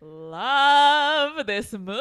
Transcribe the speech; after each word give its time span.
love 0.00 1.46
this 1.46 1.72
movie. 1.72 2.00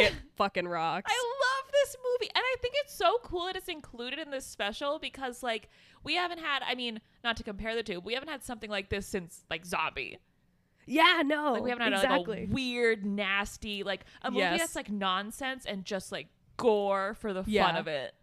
it 0.00 0.14
fucking 0.36 0.66
rocks. 0.66 1.12
I 1.14 1.34
love 1.44 1.61
this 1.84 1.96
movie. 2.12 2.30
And 2.34 2.42
I 2.42 2.56
think 2.60 2.74
it's 2.78 2.94
so 2.94 3.18
cool 3.22 3.46
that 3.46 3.56
it's 3.56 3.68
included 3.68 4.18
in 4.18 4.30
this 4.30 4.46
special 4.46 4.98
because 4.98 5.42
like 5.42 5.68
we 6.04 6.14
haven't 6.16 6.38
had 6.38 6.62
I 6.66 6.74
mean, 6.74 7.00
not 7.24 7.36
to 7.38 7.42
compare 7.42 7.74
the 7.74 7.82
two, 7.82 8.00
we 8.00 8.14
haven't 8.14 8.28
had 8.28 8.42
something 8.44 8.70
like 8.70 8.88
this 8.90 9.06
since 9.06 9.44
like 9.50 9.64
Zombie. 9.64 10.18
yeah, 10.86 11.22
no. 11.24 11.52
Like 11.54 11.62
we 11.62 11.70
haven't 11.70 11.84
had 11.84 11.92
exactly. 11.94 12.40
like 12.40 12.48
a 12.50 12.52
weird, 12.52 13.04
nasty, 13.04 13.82
like 13.82 14.04
a 14.22 14.30
movie 14.30 14.40
Yes. 14.40 14.60
that's 14.60 14.76
like 14.76 14.90
nonsense 14.90 15.64
and 15.66 15.84
just 15.84 16.10
like 16.12 16.28
gore 16.56 17.14
for 17.20 17.32
the 17.32 17.42
fun 17.44 17.76
of 17.76 17.86
it. 17.88 18.14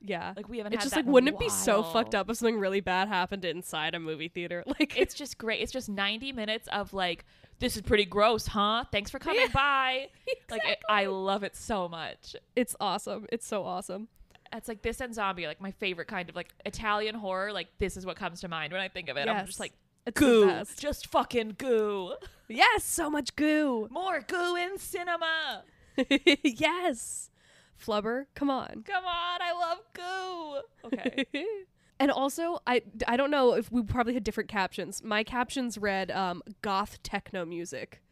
yeah. 0.00 0.32
Like 0.36 0.48
we 0.48 0.58
haven't 0.58 0.72
It's 0.74 0.84
had 0.84 0.90
just 0.90 0.96
like, 0.96 1.06
wouldn't 1.06 1.32
it 1.34 1.38
be 1.38 1.48
so 1.48 1.82
fucked 1.82 2.14
up 2.14 2.30
if 2.30 2.36
something 2.36 2.58
really 2.58 2.80
bad 2.80 3.08
happened 3.08 3.44
inside 3.44 3.94
a 3.94 4.00
movie 4.00 4.28
theater? 4.28 4.62
Like, 4.78 4.96
It's 4.96 5.14
just 5.14 5.36
great. 5.38 5.60
It's 5.60 5.72
just 5.72 5.88
90 5.88 6.32
minutes 6.32 6.68
of 6.72 6.92
like 6.92 7.24
this 7.58 7.76
is 7.76 7.82
pretty 7.82 8.04
gross, 8.04 8.46
huh? 8.46 8.84
Thanks 8.92 9.10
for 9.10 9.18
coming 9.18 9.42
Yeah. 9.42 9.48
by. 9.54 10.08
Like 10.50 10.62
it, 10.66 10.78
I 10.88 11.06
love 11.06 11.42
it 11.42 11.56
so 11.56 11.88
much. 11.88 12.36
it's 12.54 12.74
awesome. 12.80 13.26
It's 13.32 13.46
so 13.46 13.64
awesome. 13.64 14.08
It's 14.52 14.68
like 14.68 14.82
this 14.82 15.00
and 15.00 15.14
zombie, 15.14 15.46
like 15.46 15.60
my 15.60 15.72
favorite 15.72 16.06
kind 16.08 16.28
of 16.28 16.36
like 16.36 16.50
Italian 16.64 17.14
horror. 17.16 17.52
Like 17.52 17.68
this 17.78 17.96
is 17.96 18.06
what 18.06 18.16
comes 18.16 18.40
to 18.42 18.48
mind 18.48 18.72
when 18.72 18.80
I 18.80 18.88
think 18.88 19.08
of 19.08 19.16
it. 19.16 19.28
I'm 19.28 19.44
just 19.46 19.60
like 19.60 19.72
It's 20.06 20.18
goo, 20.18 20.62
just 20.78 21.08
fucking 21.08 21.56
goo. 21.58 22.14
Yes, 22.48 22.84
so 22.84 23.10
much 23.10 23.34
goo. 23.36 23.88
More 23.92 24.20
goo 24.20 24.54
in 24.56 24.78
cinema. 24.78 25.64
yes. 26.44 27.30
Flubber, 27.82 28.26
come 28.34 28.48
on. 28.50 28.84
Come 28.86 29.04
on, 29.04 29.40
I 29.42 29.52
love 29.52 29.78
goo. 29.92 30.86
Okay. 30.86 31.26
And 31.98 32.10
also, 32.10 32.58
I 32.66 32.82
I 33.06 33.16
don't 33.16 33.30
know 33.30 33.54
if 33.54 33.70
we 33.72 33.82
probably 33.82 34.14
had 34.14 34.24
different 34.24 34.48
captions. 34.50 35.02
My 35.02 35.22
captions 35.24 35.78
read 35.78 36.10
um, 36.10 36.42
goth 36.62 37.02
techno 37.02 37.44
music 37.44 38.02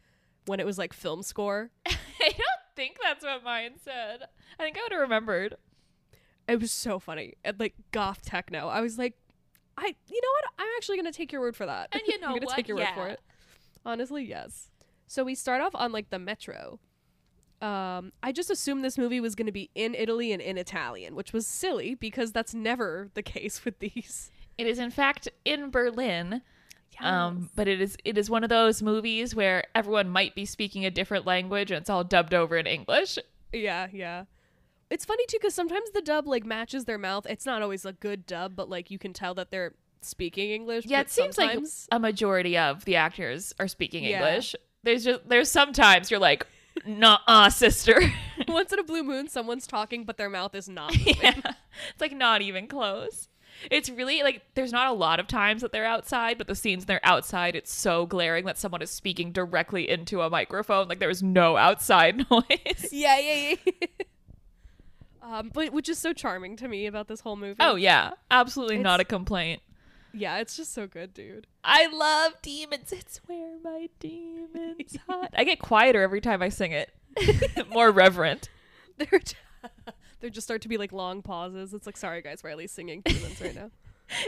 when 0.45 0.59
it 0.59 0.65
was 0.65 0.77
like 0.77 0.93
film 0.93 1.23
score. 1.23 1.71
I 1.87 1.93
don't 2.19 2.61
think 2.75 2.97
that's 3.01 3.23
what 3.23 3.43
mine 3.43 3.73
said. 3.83 4.23
I 4.59 4.63
think 4.63 4.77
I 4.77 4.81
would 4.83 4.91
have 4.91 5.01
remembered. 5.01 5.55
It 6.47 6.59
was 6.59 6.71
so 6.71 6.99
funny. 6.99 7.33
And, 7.43 7.59
like 7.59 7.73
goth 7.91 8.21
techno. 8.23 8.67
I 8.67 8.81
was 8.81 8.97
like, 8.97 9.15
I 9.77 9.95
you 10.07 10.21
know 10.21 10.29
what? 10.31 10.45
I'm 10.59 10.67
actually 10.77 10.97
gonna 10.97 11.11
take 11.11 11.31
your 11.31 11.41
word 11.41 11.55
for 11.55 11.65
that. 11.65 11.89
And 11.91 12.01
you 12.07 12.19
know 12.21 12.27
I'm 12.27 12.33
gonna 12.35 12.45
what? 12.45 12.55
take 12.55 12.67
your 12.67 12.77
word 12.77 12.87
for 12.95 13.07
Yeah. 13.07 13.13
it. 13.13 13.19
Honestly, 13.85 14.23
yes. 14.23 14.69
So 15.07 15.23
we 15.23 15.35
start 15.35 15.61
off 15.61 15.75
on 15.75 15.91
like 15.91 16.09
the 16.09 16.19
metro. 16.19 16.79
Um, 17.61 18.11
I 18.21 18.31
just 18.31 18.49
assumed 18.49 18.83
this 18.83 18.97
movie 18.97 19.19
was 19.19 19.35
gonna 19.35 19.51
be 19.51 19.69
in 19.75 19.95
Italy 19.95 20.31
and 20.31 20.41
in 20.41 20.57
Italian, 20.57 21.15
which 21.15 21.33
was 21.33 21.47
silly 21.47 21.95
because 21.95 22.31
that's 22.31 22.53
never 22.53 23.09
the 23.13 23.23
case 23.23 23.63
with 23.65 23.79
these. 23.79 24.31
It 24.57 24.67
is 24.67 24.79
in 24.79 24.91
fact 24.91 25.27
in 25.43 25.69
Berlin. 25.71 26.41
Um, 27.01 27.49
but 27.55 27.67
it 27.67 27.81
is 27.81 27.97
it 28.05 28.17
is 28.17 28.29
one 28.29 28.43
of 28.43 28.49
those 28.49 28.81
movies 28.81 29.35
where 29.35 29.65
everyone 29.75 30.09
might 30.09 30.33
be 30.33 30.45
speaking 30.45 30.85
a 30.85 30.91
different 30.91 31.25
language 31.25 31.69
and 31.71 31.81
it's 31.81 31.89
all 31.89 32.05
dubbed 32.05 32.33
over 32.33 32.55
in 32.57 32.65
English. 32.67 33.17
Yeah, 33.51 33.87
yeah. 33.91 34.25
It's 34.89 35.03
funny 35.03 35.25
too 35.27 35.37
because 35.41 35.53
sometimes 35.53 35.91
the 35.91 36.01
dub 36.01 36.25
like 36.27 36.45
matches 36.45 36.85
their 36.85 36.97
mouth. 36.97 37.25
It's 37.29 37.45
not 37.45 37.61
always 37.61 37.85
a 37.85 37.91
good 37.93 38.25
dub, 38.25 38.55
but 38.55 38.69
like 38.69 38.91
you 38.91 38.97
can 38.99 39.11
tell 39.11 39.33
that 39.35 39.51
they're 39.51 39.73
speaking 40.01 40.51
English. 40.51 40.85
Yeah, 40.85 41.01
it 41.01 41.09
seems 41.09 41.37
like 41.37 41.59
a 41.91 41.99
majority 41.99 42.57
of 42.57 42.85
the 42.85 42.95
actors 42.95 43.53
are 43.59 43.67
speaking 43.67 44.03
Yeah. 44.05 44.25
English. 44.25 44.55
There's 44.83 45.03
just 45.03 45.27
there's 45.27 45.51
sometimes 45.51 46.11
you're 46.11 46.19
like, 46.19 46.45
nah, 46.85 47.19
uh, 47.27 47.49
sister. 47.49 48.01
once 48.47 48.71
in 48.71 48.79
a 48.79 48.83
blue 48.83 49.03
moon, 49.03 49.27
someone's 49.27 49.67
talking, 49.67 50.03
but 50.03 50.17
their 50.17 50.29
mouth 50.29 50.55
is 50.55 50.67
not. 50.69 50.95
yeah, 51.05 51.39
it's 51.89 52.01
like 52.01 52.15
not 52.15 52.41
even 52.41 52.67
close. 52.67 53.27
It's 53.71 53.89
really 53.89 54.21
like 54.21 54.41
there's 54.55 54.71
not 54.71 54.87
a 54.87 54.93
lot 54.93 55.19
of 55.19 55.27
times 55.27 55.61
that 55.61 55.71
they're 55.71 55.85
outside, 55.85 56.37
but 56.37 56.47
the 56.47 56.55
scenes 56.55 56.85
they're 56.85 56.99
outside, 57.03 57.55
it's 57.55 57.73
so 57.73 58.05
glaring 58.05 58.45
that 58.45 58.57
someone 58.57 58.81
is 58.81 58.91
speaking 58.91 59.31
directly 59.31 59.89
into 59.89 60.21
a 60.21 60.29
microphone. 60.29 60.87
Like 60.87 60.99
there 60.99 61.09
is 61.09 61.23
no 61.23 61.57
outside 61.57 62.17
noise. 62.31 62.89
Yeah, 62.91 63.17
yeah, 63.19 63.55
yeah. 63.65 63.87
um, 65.21 65.51
but 65.53 65.71
which 65.71 65.89
is 65.89 65.97
so 65.97 66.13
charming 66.13 66.57
to 66.57 66.67
me 66.67 66.85
about 66.85 67.07
this 67.07 67.21
whole 67.21 67.35
movie. 67.35 67.57
Oh 67.59 67.75
yeah, 67.75 68.11
absolutely 68.29 68.77
not 68.77 68.99
a 68.99 69.05
complaint. 69.05 69.61
Yeah, 70.15 70.37
it's 70.37 70.55
just 70.57 70.73
so 70.73 70.87
good, 70.87 71.13
dude. 71.13 71.47
I 71.63 71.87
love 71.87 72.33
demons. 72.41 72.91
It's 72.91 73.19
where 73.25 73.57
my 73.63 73.89
demons 73.99 74.97
hide. 75.09 75.29
I 75.33 75.43
get 75.43 75.59
quieter 75.59 76.01
every 76.01 76.21
time 76.21 76.41
I 76.41 76.49
sing 76.49 76.71
it. 76.71 76.91
More 77.69 77.91
reverent. 77.91 78.49
They're 78.97 79.19
t- 79.19 79.35
there 80.19 80.29
just 80.29 80.47
start 80.47 80.61
to 80.61 80.67
be 80.67 80.77
like 80.77 80.91
long 80.91 81.21
pauses. 81.21 81.73
It's 81.73 81.85
like, 81.85 81.97
sorry 81.97 82.21
guys, 82.21 82.43
Riley's 82.43 82.71
singing 82.71 83.01
demons 83.01 83.41
right 83.41 83.55
now. 83.55 83.71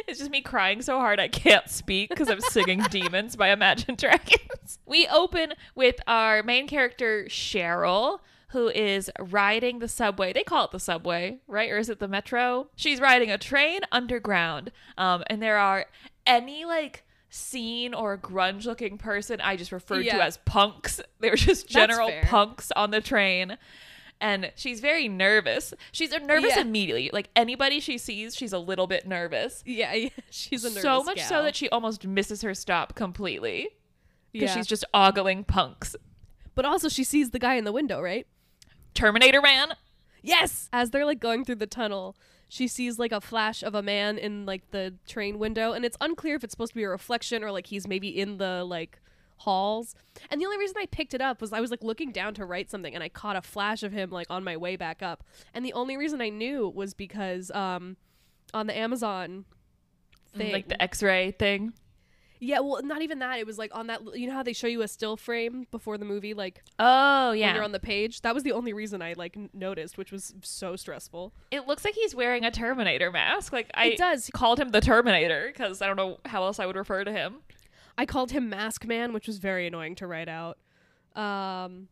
It's 0.08 0.20
just 0.20 0.32
me 0.32 0.42
crying 0.42 0.82
so 0.82 1.00
hard 1.00 1.20
I 1.20 1.28
can't 1.28 1.70
speak 1.70 2.10
because 2.10 2.30
I'm 2.30 2.42
singing 2.42 2.82
Demons 2.90 3.36
by 3.36 3.50
Imagine 3.50 3.96
Dragons. 3.96 4.80
We 4.88 5.08
open 5.08 5.54
with 5.76 5.98
our 6.08 6.42
main 6.42 6.68
character, 6.68 7.26
Cheryl, 7.30 8.20
who 8.52 8.70
is 8.70 9.12
riding 9.20 9.80
the 9.80 9.88
subway. 9.88 10.32
They 10.32 10.44
call 10.44 10.66
it 10.66 10.72
the 10.72 10.80
subway, 10.80 11.40
right? 11.48 11.70
Or 11.70 11.78
is 11.78 11.90
it 11.90 12.00
the 12.00 12.08
metro? 12.08 12.70
She's 12.76 13.02
riding 13.02 13.30
a 13.30 13.38
train 13.38 13.82
underground. 13.92 14.72
Um, 14.98 15.24
and 15.28 15.42
there 15.42 15.58
are 15.58 15.86
any 16.26 16.64
like 16.66 17.04
scene 17.30 17.94
or 17.94 18.18
grunge 18.18 18.66
looking 18.66 18.98
person 18.98 19.42
I 19.42 19.58
just 19.58 19.72
referred 19.72 20.04
to 20.04 20.24
as 20.24 20.38
punks. 20.46 21.02
They 21.20 21.30
were 21.30 21.36
just 21.36 21.68
general 21.68 22.12
punks 22.24 22.72
on 22.76 22.92
the 22.92 23.02
train. 23.02 23.58
And 24.20 24.52
she's 24.56 24.80
very 24.80 25.08
nervous. 25.08 25.74
She's 25.92 26.12
nervous 26.12 26.56
Yeah. 26.56 26.62
immediately. 26.62 27.10
Like 27.12 27.30
anybody 27.36 27.80
she 27.80 27.98
sees, 27.98 28.36
she's 28.36 28.54
a 28.54 28.60
little 28.60 28.88
bit 28.88 29.06
nervous 29.08 29.62
Yeah, 29.66 29.94
yeah. 29.94 30.10
she's 30.30 30.64
a 30.64 30.70
nervous 30.70 30.82
so 30.84 31.04
much 31.04 31.18
gal. 31.18 31.28
so 31.30 31.44
that 31.44 31.56
she 31.56 31.70
almost 31.70 32.08
misses 32.08 32.42
her 32.44 32.54
stop 32.54 32.96
completely 32.96 33.70
because 34.32 34.50
yeah. 34.50 34.56
she's 34.56 34.68
just 34.68 34.86
ogling 34.94 35.44
punks. 35.44 35.96
But 36.56 36.66
also, 36.66 36.90
she 36.90 37.04
sees 37.04 37.30
the 37.30 37.40
guy 37.40 37.54
in 37.56 37.66
the 37.66 37.72
window, 37.72 38.02
right? 38.02 38.26
Terminator 38.98 39.42
Man? 39.42 39.74
Yes. 40.22 40.70
As 40.74 40.90
they're 40.90 41.06
like 41.06 41.20
going 41.20 41.46
through 41.46 41.56
the 41.56 41.68
tunnel, 41.68 42.16
she 42.50 42.68
sees 42.68 42.98
like 42.98 43.12
a 43.12 43.22
flash 43.22 43.64
of 43.64 43.76
a 43.76 43.82
man 43.82 44.18
in 44.18 44.46
like 44.46 44.72
the 44.72 44.96
train 45.08 45.40
window, 45.40 45.74
and 45.74 45.86
it's 45.86 45.98
unclear 46.02 46.36
if 46.36 46.44
it's 46.44 46.52
supposed 46.52 46.72
to 46.72 46.76
be 46.76 46.84
a 46.84 46.90
reflection 46.90 47.44
or 47.44 47.52
like 47.52 47.68
he's 47.68 47.88
maybe 47.88 48.10
in 48.10 48.38
the 48.38 48.64
like 48.64 49.00
halls. 49.38 49.94
And 50.32 50.42
the 50.42 50.46
only 50.46 50.58
reason 50.58 50.78
I 50.80 50.88
picked 50.88 51.14
it 51.14 51.22
up 51.22 51.42
was 51.42 51.54
I 51.54 51.62
was 51.62 51.72
like 51.72 51.84
looking 51.84 52.12
down 52.12 52.34
to 52.36 52.46
write 52.46 52.72
something 52.72 52.94
and 52.94 53.04
I 53.04 53.10
caught 53.10 53.36
a 53.36 53.42
flash 53.42 53.84
of 53.84 53.92
him 53.92 54.10
like 54.10 54.28
on 54.30 54.44
my 54.44 54.58
way 54.58 54.76
back 54.76 55.04
up. 55.04 55.24
And 55.54 55.64
the 55.64 55.74
only 55.74 55.96
reason 55.96 56.22
I 56.22 56.30
knew 56.30 56.68
was 56.68 56.94
because 56.94 57.52
um 57.52 57.98
on 58.54 58.68
the 58.68 58.78
Amazon 58.78 59.46
thing. 60.36 60.54
Like 60.54 60.68
the 60.68 60.82
X-ray 60.82 61.32
thing. 61.32 61.74
Yeah, 62.40 62.60
well, 62.60 62.82
not 62.84 63.02
even 63.02 63.20
that. 63.20 63.40
It 63.40 63.46
was 63.48 63.58
like 63.58 63.72
on 63.76 63.88
that. 63.88 64.02
You 64.16 64.28
know 64.28 64.34
how 64.34 64.44
they 64.44 64.54
show 64.54 64.68
you 64.68 64.82
a 64.82 64.88
still 64.88 65.18
frame 65.18 65.68
before 65.72 65.98
the 65.98 66.06
movie, 66.06 66.34
like 66.34 66.64
Oh 66.80 67.30
when 67.32 67.40
yeah. 67.40 67.54
you're 67.56 67.64
on 67.64 67.72
the 67.72 67.80
page. 67.80 68.22
That 68.22 68.34
was 68.34 68.44
the 68.44 68.52
only 68.52 68.74
reason 68.74 69.02
I 69.02 69.14
like 69.18 69.36
n- 69.36 69.50
noticed, 69.54 69.98
which 69.98 70.12
was 70.12 70.34
so 70.42 70.76
stressful. 70.76 71.34
it 71.52 71.68
looks 71.68 71.84
like 71.86 71.96
he's 71.96 72.14
wearing 72.16 72.46
a 72.46 72.52
Terminator 72.52 73.12
mask. 73.12 73.52
Like 73.54 73.70
I 73.74 73.88
it 73.88 73.98
does. 73.98 74.30
called 74.34 74.60
him 74.60 74.70
the 74.70 74.82
Terminator 74.82 75.48
because 75.52 75.82
I 75.82 75.88
don't 75.88 75.96
know 75.98 76.20
how 76.26 76.44
else 76.44 76.60
I 76.60 76.66
would 76.66 76.76
refer 76.76 77.04
to 77.04 77.12
him. 77.12 77.38
I 77.98 78.06
called 78.06 78.32
him 78.32 78.48
Mask 78.50 78.86
Man, 78.86 79.12
which 79.14 79.26
was 79.26 79.40
very 79.40 79.66
annoying 79.66 79.96
to 79.96 80.06
write 80.08 80.30
out. 80.30 80.60
Um, 81.16 81.88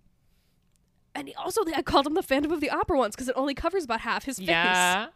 and 1.15 1.31
also 1.37 1.63
I 1.75 1.81
called 1.81 2.05
him 2.05 2.13
the 2.13 2.21
Phantom 2.21 2.51
of 2.51 2.61
the 2.61 2.69
Opera 2.69 2.97
once 2.97 3.15
because 3.15 3.27
it 3.29 3.33
only 3.35 3.55
covers 3.55 3.85
about 3.85 4.01
half 4.01 4.25
his 4.25 4.37
face. 4.37 4.47
Yeah. 4.49 5.07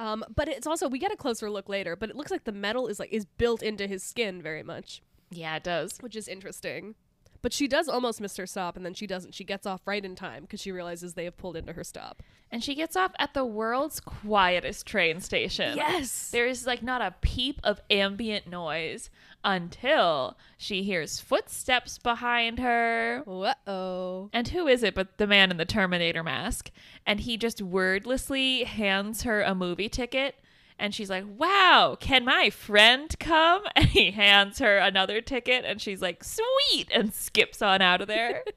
Um, 0.00 0.24
but 0.34 0.48
it's 0.48 0.66
also 0.66 0.88
we 0.88 0.98
get 0.98 1.12
a 1.12 1.16
closer 1.16 1.50
look 1.50 1.68
later, 1.68 1.94
but 1.94 2.08
it 2.08 2.16
looks 2.16 2.30
like 2.30 2.44
the 2.44 2.52
metal 2.52 2.86
is 2.86 2.98
like 2.98 3.12
is 3.12 3.26
built 3.26 3.62
into 3.62 3.86
his 3.86 4.02
skin 4.02 4.40
very 4.40 4.62
much, 4.62 5.02
Yeah, 5.30 5.56
it 5.56 5.62
does. 5.62 5.98
which 6.00 6.16
is 6.16 6.26
interesting. 6.26 6.94
But 7.42 7.52
she 7.52 7.66
does 7.66 7.88
almost 7.88 8.20
miss 8.20 8.36
her 8.36 8.46
stop, 8.46 8.76
and 8.76 8.84
then 8.84 8.94
she 8.94 9.06
doesn't. 9.06 9.34
She 9.34 9.44
gets 9.44 9.66
off 9.66 9.80
right 9.86 10.04
in 10.04 10.14
time 10.14 10.42
because 10.42 10.60
she 10.60 10.72
realizes 10.72 11.14
they 11.14 11.24
have 11.24 11.36
pulled 11.38 11.56
into 11.56 11.72
her 11.72 11.84
stop. 11.84 12.22
And 12.52 12.64
she 12.64 12.74
gets 12.74 12.96
off 12.96 13.12
at 13.18 13.32
the 13.32 13.44
world's 13.44 14.00
quietest 14.00 14.84
train 14.84 15.20
station. 15.20 15.76
Yes. 15.76 16.30
There 16.30 16.46
is 16.46 16.66
like 16.66 16.82
not 16.82 17.00
a 17.00 17.14
peep 17.20 17.60
of 17.62 17.80
ambient 17.90 18.48
noise 18.48 19.08
until 19.44 20.36
she 20.58 20.82
hears 20.82 21.20
footsteps 21.20 21.98
behind 21.98 22.58
her. 22.58 23.22
Uh 23.26 23.54
oh. 23.66 24.30
And 24.32 24.48
who 24.48 24.66
is 24.66 24.82
it 24.82 24.94
but 24.94 25.18
the 25.18 25.28
man 25.28 25.50
in 25.50 25.58
the 25.58 25.64
Terminator 25.64 26.24
mask? 26.24 26.70
And 27.06 27.20
he 27.20 27.36
just 27.36 27.62
wordlessly 27.62 28.64
hands 28.64 29.22
her 29.22 29.42
a 29.42 29.54
movie 29.54 29.88
ticket. 29.88 30.34
And 30.80 30.94
she's 30.94 31.10
like, 31.10 31.24
wow, 31.36 31.96
can 32.00 32.24
my 32.24 32.50
friend 32.50 33.14
come? 33.20 33.62
And 33.76 33.86
he 33.86 34.10
hands 34.10 34.58
her 34.58 34.78
another 34.78 35.20
ticket. 35.20 35.64
And 35.64 35.80
she's 35.80 36.00
like, 36.02 36.24
sweet. 36.24 36.88
And 36.92 37.12
skips 37.14 37.60
on 37.62 37.80
out 37.82 38.00
of 38.00 38.08
there. 38.08 38.42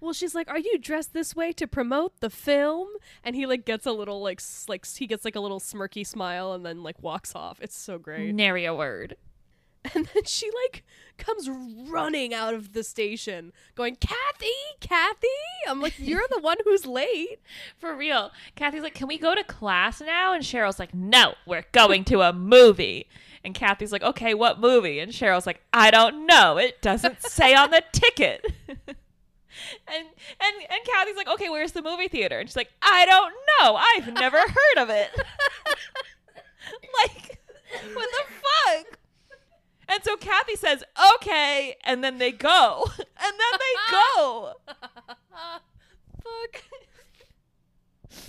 Well, 0.00 0.12
she's 0.12 0.34
like, 0.34 0.50
"Are 0.50 0.58
you 0.58 0.80
dressed 0.80 1.12
this 1.12 1.36
way 1.36 1.52
to 1.52 1.68
promote 1.68 2.18
the 2.18 2.28
film?" 2.28 2.88
And 3.22 3.36
he 3.36 3.46
like 3.46 3.64
gets 3.64 3.86
a 3.86 3.92
little 3.92 4.20
like 4.20 4.40
s- 4.40 4.64
like 4.68 4.84
he 4.84 5.06
gets 5.06 5.24
like 5.24 5.36
a 5.36 5.40
little 5.40 5.60
smirky 5.60 6.04
smile 6.04 6.54
and 6.54 6.66
then 6.66 6.82
like 6.82 7.00
walks 7.00 7.36
off. 7.36 7.60
It's 7.60 7.78
so 7.78 7.98
great. 7.98 8.34
Nary 8.34 8.64
a 8.64 8.74
word. 8.74 9.14
And 9.94 10.08
then 10.14 10.24
she 10.24 10.48
like 10.64 10.84
comes 11.18 11.50
running 11.90 12.32
out 12.32 12.54
of 12.54 12.72
the 12.72 12.84
station, 12.84 13.52
going, 13.74 13.96
"Kathy, 13.96 14.46
Kathy!" 14.80 15.26
I'm 15.68 15.80
like, 15.80 15.94
"You're 15.98 16.26
the 16.30 16.38
one 16.40 16.58
who's 16.64 16.86
late." 16.86 17.40
For 17.78 17.94
real. 17.94 18.30
Kathy's 18.54 18.82
like, 18.82 18.94
can 18.94 19.08
we 19.08 19.18
go 19.18 19.34
to 19.34 19.42
class 19.44 20.00
now? 20.00 20.32
And 20.34 20.44
Cheryl's 20.44 20.78
like, 20.78 20.94
no, 20.94 21.34
we're 21.46 21.64
going 21.72 22.04
to 22.04 22.22
a 22.22 22.32
movie. 22.32 23.08
And 23.44 23.54
Kathy's 23.54 23.90
like, 23.92 24.02
okay, 24.02 24.34
what 24.34 24.60
movie? 24.60 25.00
And 25.00 25.10
Cheryl's 25.10 25.46
like, 25.46 25.60
I 25.72 25.90
don't 25.90 26.26
know. 26.26 26.58
It 26.58 26.80
doesn't 26.80 27.22
say 27.22 27.54
on 27.54 27.70
the 27.70 27.82
ticket. 27.92 28.46
and 28.68 28.78
and 29.88 30.54
and 30.70 30.84
Kathy's 30.86 31.16
like, 31.16 31.28
okay, 31.28 31.48
where's 31.48 31.72
the 31.72 31.82
movie 31.82 32.08
theater? 32.08 32.38
And 32.38 32.48
she's 32.48 32.56
like, 32.56 32.70
I 32.82 33.04
don't 33.04 33.34
know. 33.60 33.76
I've 33.76 34.12
never 34.12 34.38
heard 34.38 34.78
of 34.78 34.90
it. 34.90 35.10
like, 37.02 37.40
what 37.94 38.08
the 38.10 38.24
fuck? 38.86 38.98
And 39.92 40.02
so 40.02 40.16
Kathy 40.16 40.56
says, 40.56 40.82
okay, 41.16 41.76
and 41.84 42.02
then 42.02 42.18
they 42.18 42.32
go. 42.32 42.86
And 42.98 43.34
then 43.38 43.58
they 43.60 43.92
go. 43.92 44.52
Fuck. 46.22 46.62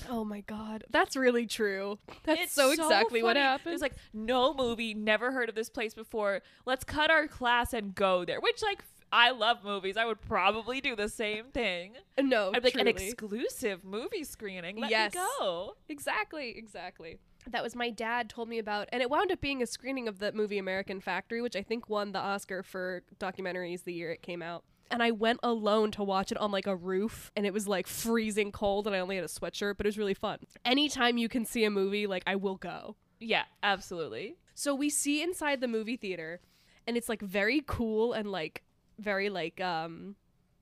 Oh 0.10 0.24
my 0.24 0.42
god, 0.42 0.84
that's 0.92 1.16
really 1.16 1.46
true. 1.48 1.98
That's 2.24 2.42
It's 2.42 2.54
so 2.54 2.72
exactly 2.72 3.22
what 3.24 3.32
funny. 3.36 3.40
happened. 3.42 3.72
There's 3.72 3.82
like 3.82 3.96
no 4.14 4.54
movie, 4.54 4.94
never 4.94 5.32
heard 5.32 5.50
of 5.50 5.56
this 5.56 5.70
place 5.70 5.94
before. 5.94 6.42
Let's 6.66 6.84
cut 6.84 7.10
our 7.10 7.28
class 7.28 7.74
and 7.74 7.94
go 7.96 8.24
there. 8.24 8.40
Which 8.40 8.62
like 8.62 8.84
I 9.12 9.32
love 9.32 9.64
movies. 9.64 9.98
I 9.98 10.06
would 10.06 10.22
probably 10.22 10.80
do 10.80 10.96
the 10.96 11.10
same 11.10 11.46
thing. 11.54 11.94
no, 12.22 12.52
I'd 12.54 12.64
be 12.64 12.70
like 12.70 12.76
an 12.76 12.88
exclusive 12.88 13.84
movie 13.84 14.24
screening. 14.24 14.78
Let 14.78 14.90
Yes. 14.92 15.14
me 15.16 15.20
go. 15.40 15.76
Exactly, 15.90 16.56
exactly. 16.58 17.20
That 17.48 17.64
was 17.64 17.76
my 17.76 17.90
dad 17.90 18.30
told 18.30 18.50
me 18.50 18.60
about, 18.60 18.90
and 18.92 19.02
it 19.02 19.10
wound 19.10 19.32
up 19.32 19.42
being 19.42 19.62
a 19.62 19.68
screening 19.68 20.08
of 20.08 20.20
the 20.20 20.32
movie 20.32 20.58
American 20.58 21.02
Factory, 21.02 21.42
which 21.42 21.56
I 21.56 21.62
think 21.62 21.90
won 21.90 22.12
the 22.12 22.20
Oscar 22.20 22.64
for 22.64 23.04
documentaries 23.20 23.84
the 23.84 23.94
year 23.94 24.12
it 24.12 24.22
came 24.22 24.42
out. 24.42 24.64
And 24.92 25.02
I 25.02 25.12
went 25.12 25.40
alone 25.42 25.92
to 25.92 26.04
watch 26.04 26.32
it 26.32 26.38
on 26.38 26.52
like 26.52 26.68
a 26.68 26.76
roof, 26.76 27.32
and 27.36 27.46
it 27.46 27.54
was 27.54 27.68
like 27.68 27.88
freezing 27.88 28.52
cold, 28.52 28.88
and 28.88 28.96
I 28.96 29.00
only 29.00 29.16
had 29.16 29.26
a 29.26 29.30
sweatshirt, 29.30 29.78
but 29.78 29.86
it 29.86 29.90
was 29.90 29.98
really 29.98 30.14
fun. 30.14 30.40
Anytime 30.64 31.18
you 31.18 31.30
can 31.30 31.46
see 31.46 31.64
a 31.64 31.70
movie, 31.70 32.08
like 32.08 32.24
I 32.28 32.36
will 32.36 32.56
go. 32.56 32.96
Yeah, 33.20 33.44
absolutely. 33.64 34.36
So 34.54 34.76
we 34.76 34.90
see 34.90 35.24
inside 35.24 35.62
the 35.62 35.68
movie 35.68 35.98
theater, 35.98 36.42
and 36.86 36.96
it's 36.96 37.10
like 37.10 37.22
very 37.22 37.64
cool 37.66 38.14
and 38.14 38.32
like 38.32 38.64
very 39.00 39.30
like 39.30 39.60
um 39.62 40.16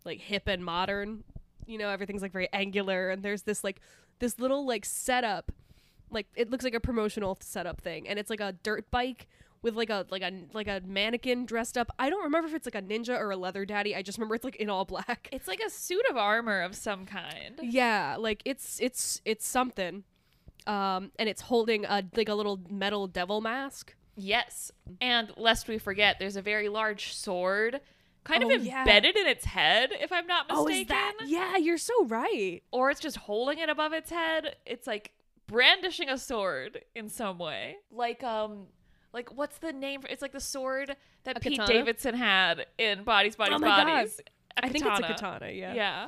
like 0.05 0.19
hip 0.19 0.43
and 0.47 0.63
modern. 0.63 1.23
You 1.65 1.77
know, 1.77 1.89
everything's 1.89 2.21
like 2.21 2.31
very 2.31 2.49
angular, 2.53 3.09
and 3.09 3.23
there's 3.23 3.43
this 3.43 3.63
like 3.63 3.81
this 4.19 4.39
little 4.39 4.65
like 4.65 4.85
setup, 4.85 5.51
like 6.11 6.27
it 6.35 6.49
looks 6.49 6.63
like 6.63 6.73
a 6.73 6.79
promotional 6.79 7.37
setup 7.41 7.81
thing, 7.81 8.07
and 8.07 8.19
it's 8.19 8.29
like 8.29 8.41
a 8.41 8.53
dirt 8.63 8.89
bike 8.91 9.27
with 9.63 9.75
like 9.75 9.89
a 9.89 10.05
like 10.09 10.21
a 10.21 10.31
like 10.53 10.67
a 10.67 10.81
mannequin 10.85 11.45
dressed 11.45 11.77
up. 11.77 11.91
I 11.99 12.09
don't 12.09 12.23
remember 12.23 12.47
if 12.49 12.53
it's 12.55 12.65
like 12.67 12.75
a 12.75 12.81
ninja 12.81 13.17
or 13.17 13.31
a 13.31 13.37
leather 13.37 13.65
daddy. 13.65 13.95
I 13.95 14.01
just 14.01 14.17
remember 14.17 14.35
it's 14.35 14.43
like 14.45 14.55
in 14.57 14.69
all 14.69 14.85
black. 14.85 15.29
It's 15.31 15.47
like 15.47 15.59
a 15.65 15.69
suit 15.69 16.05
of 16.09 16.17
armor 16.17 16.61
of 16.61 16.75
some 16.75 17.05
kind. 17.05 17.59
Yeah, 17.61 18.15
like 18.19 18.41
it's 18.45 18.79
it's 18.81 19.21
it's 19.25 19.47
something. 19.47 20.03
Um, 20.67 21.11
and 21.17 21.27
it's 21.27 21.41
holding 21.41 21.85
a 21.85 22.03
like 22.15 22.29
a 22.29 22.35
little 22.35 22.59
metal 22.69 23.07
devil 23.07 23.41
mask. 23.41 23.95
Yes. 24.15 24.71
And 24.99 25.31
lest 25.37 25.67
we 25.67 25.77
forget, 25.79 26.17
there's 26.19 26.35
a 26.35 26.41
very 26.41 26.69
large 26.69 27.13
sword 27.13 27.79
kind 28.23 28.43
Oh, 28.43 28.51
of 28.51 28.63
yeah. 28.63 28.79
embedded 28.81 29.15
in 29.17 29.25
its 29.25 29.45
head, 29.45 29.89
if 29.93 30.11
I'm 30.11 30.27
not 30.27 30.47
mistaken. 30.47 30.65
Oh, 30.67 30.67
is 30.67 30.87
that? 30.87 31.13
Yeah, 31.25 31.57
you're 31.57 31.79
so 31.79 32.05
right. 32.05 32.61
or 32.71 32.91
it's 32.91 32.99
just 32.99 33.17
holding 33.17 33.57
it 33.57 33.69
above 33.69 33.93
its 33.93 34.11
head. 34.11 34.57
It's 34.65 34.85
like 34.85 35.11
brandishing 35.51 36.09
a 36.09 36.17
sword 36.17 36.83
in 36.95 37.09
some 37.09 37.37
way. 37.37 37.75
Like 37.91 38.23
um 38.23 38.67
like 39.13 39.35
what's 39.35 39.57
the 39.57 39.73
name 39.73 40.01
for 40.01 40.07
it's 40.07 40.21
like 40.21 40.31
the 40.31 40.39
sword 40.39 40.95
that 41.25 41.37
A 41.37 41.39
Pete 41.39 41.59
katana? 41.59 41.79
Davidson 41.79 42.15
had 42.15 42.65
in 42.77 43.03
Bodies 43.03 43.35
Bodies 43.35 43.55
Oh 43.55 43.59
my 43.59 43.67
God. 43.67 43.85
Bodies. 43.85 44.21
I 44.57 44.69
think 44.69 44.85
it's 44.85 44.99
a 44.99 45.03
katana, 45.03 45.49
yeah. 45.51 45.73
Yeah. 45.73 46.07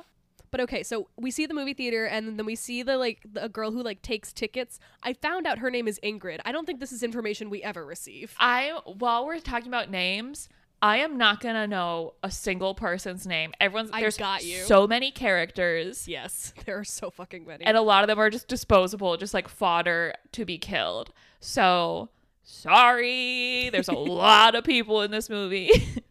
But 0.50 0.60
okay, 0.60 0.84
so 0.84 1.08
we 1.16 1.32
see 1.32 1.46
the 1.46 1.54
movie 1.54 1.74
theater, 1.74 2.04
and 2.04 2.38
then 2.38 2.46
we 2.46 2.54
see 2.54 2.84
the 2.84 2.96
like 2.96 3.26
the, 3.32 3.46
a 3.46 3.48
girl 3.48 3.72
who 3.72 3.82
like 3.82 4.02
takes 4.02 4.32
tickets. 4.32 4.78
I 5.02 5.12
found 5.12 5.48
out 5.48 5.58
her 5.58 5.68
name 5.68 5.88
is 5.88 5.98
Ingrid. 6.04 6.38
I 6.44 6.52
don't 6.52 6.64
think 6.64 6.78
this 6.78 6.92
is 6.92 7.02
information 7.02 7.50
we 7.50 7.60
ever 7.64 7.84
receive. 7.84 8.36
I 8.38 8.78
while 8.86 9.26
we're 9.26 9.40
talking 9.40 9.66
about 9.66 9.90
names, 9.90 10.48
I 10.82 10.98
am 10.98 11.16
not 11.16 11.40
gonna 11.40 11.66
know 11.66 12.14
a 12.22 12.30
single 12.30 12.74
person's 12.74 13.26
name. 13.26 13.52
Everyone's 13.60 13.90
I 13.92 14.00
there's 14.00 14.16
got 14.18 14.44
you. 14.44 14.58
so 14.64 14.86
many 14.86 15.10
characters. 15.10 16.06
Yes, 16.06 16.52
there 16.66 16.78
are 16.78 16.84
so 16.84 17.10
fucking 17.10 17.46
many. 17.46 17.64
and 17.64 17.76
a 17.76 17.80
lot 17.82 18.04
of 18.04 18.08
them 18.08 18.18
are 18.18 18.28
just 18.30 18.48
disposable, 18.48 19.16
just 19.16 19.32
like 19.34 19.48
fodder 19.48 20.14
to 20.32 20.44
be 20.44 20.58
killed. 20.58 21.12
So 21.40 22.10
sorry, 22.42 23.70
there's 23.70 23.88
a 23.88 23.92
lot 23.94 24.54
of 24.54 24.64
people 24.64 25.02
in 25.02 25.10
this 25.10 25.28
movie. 25.30 25.70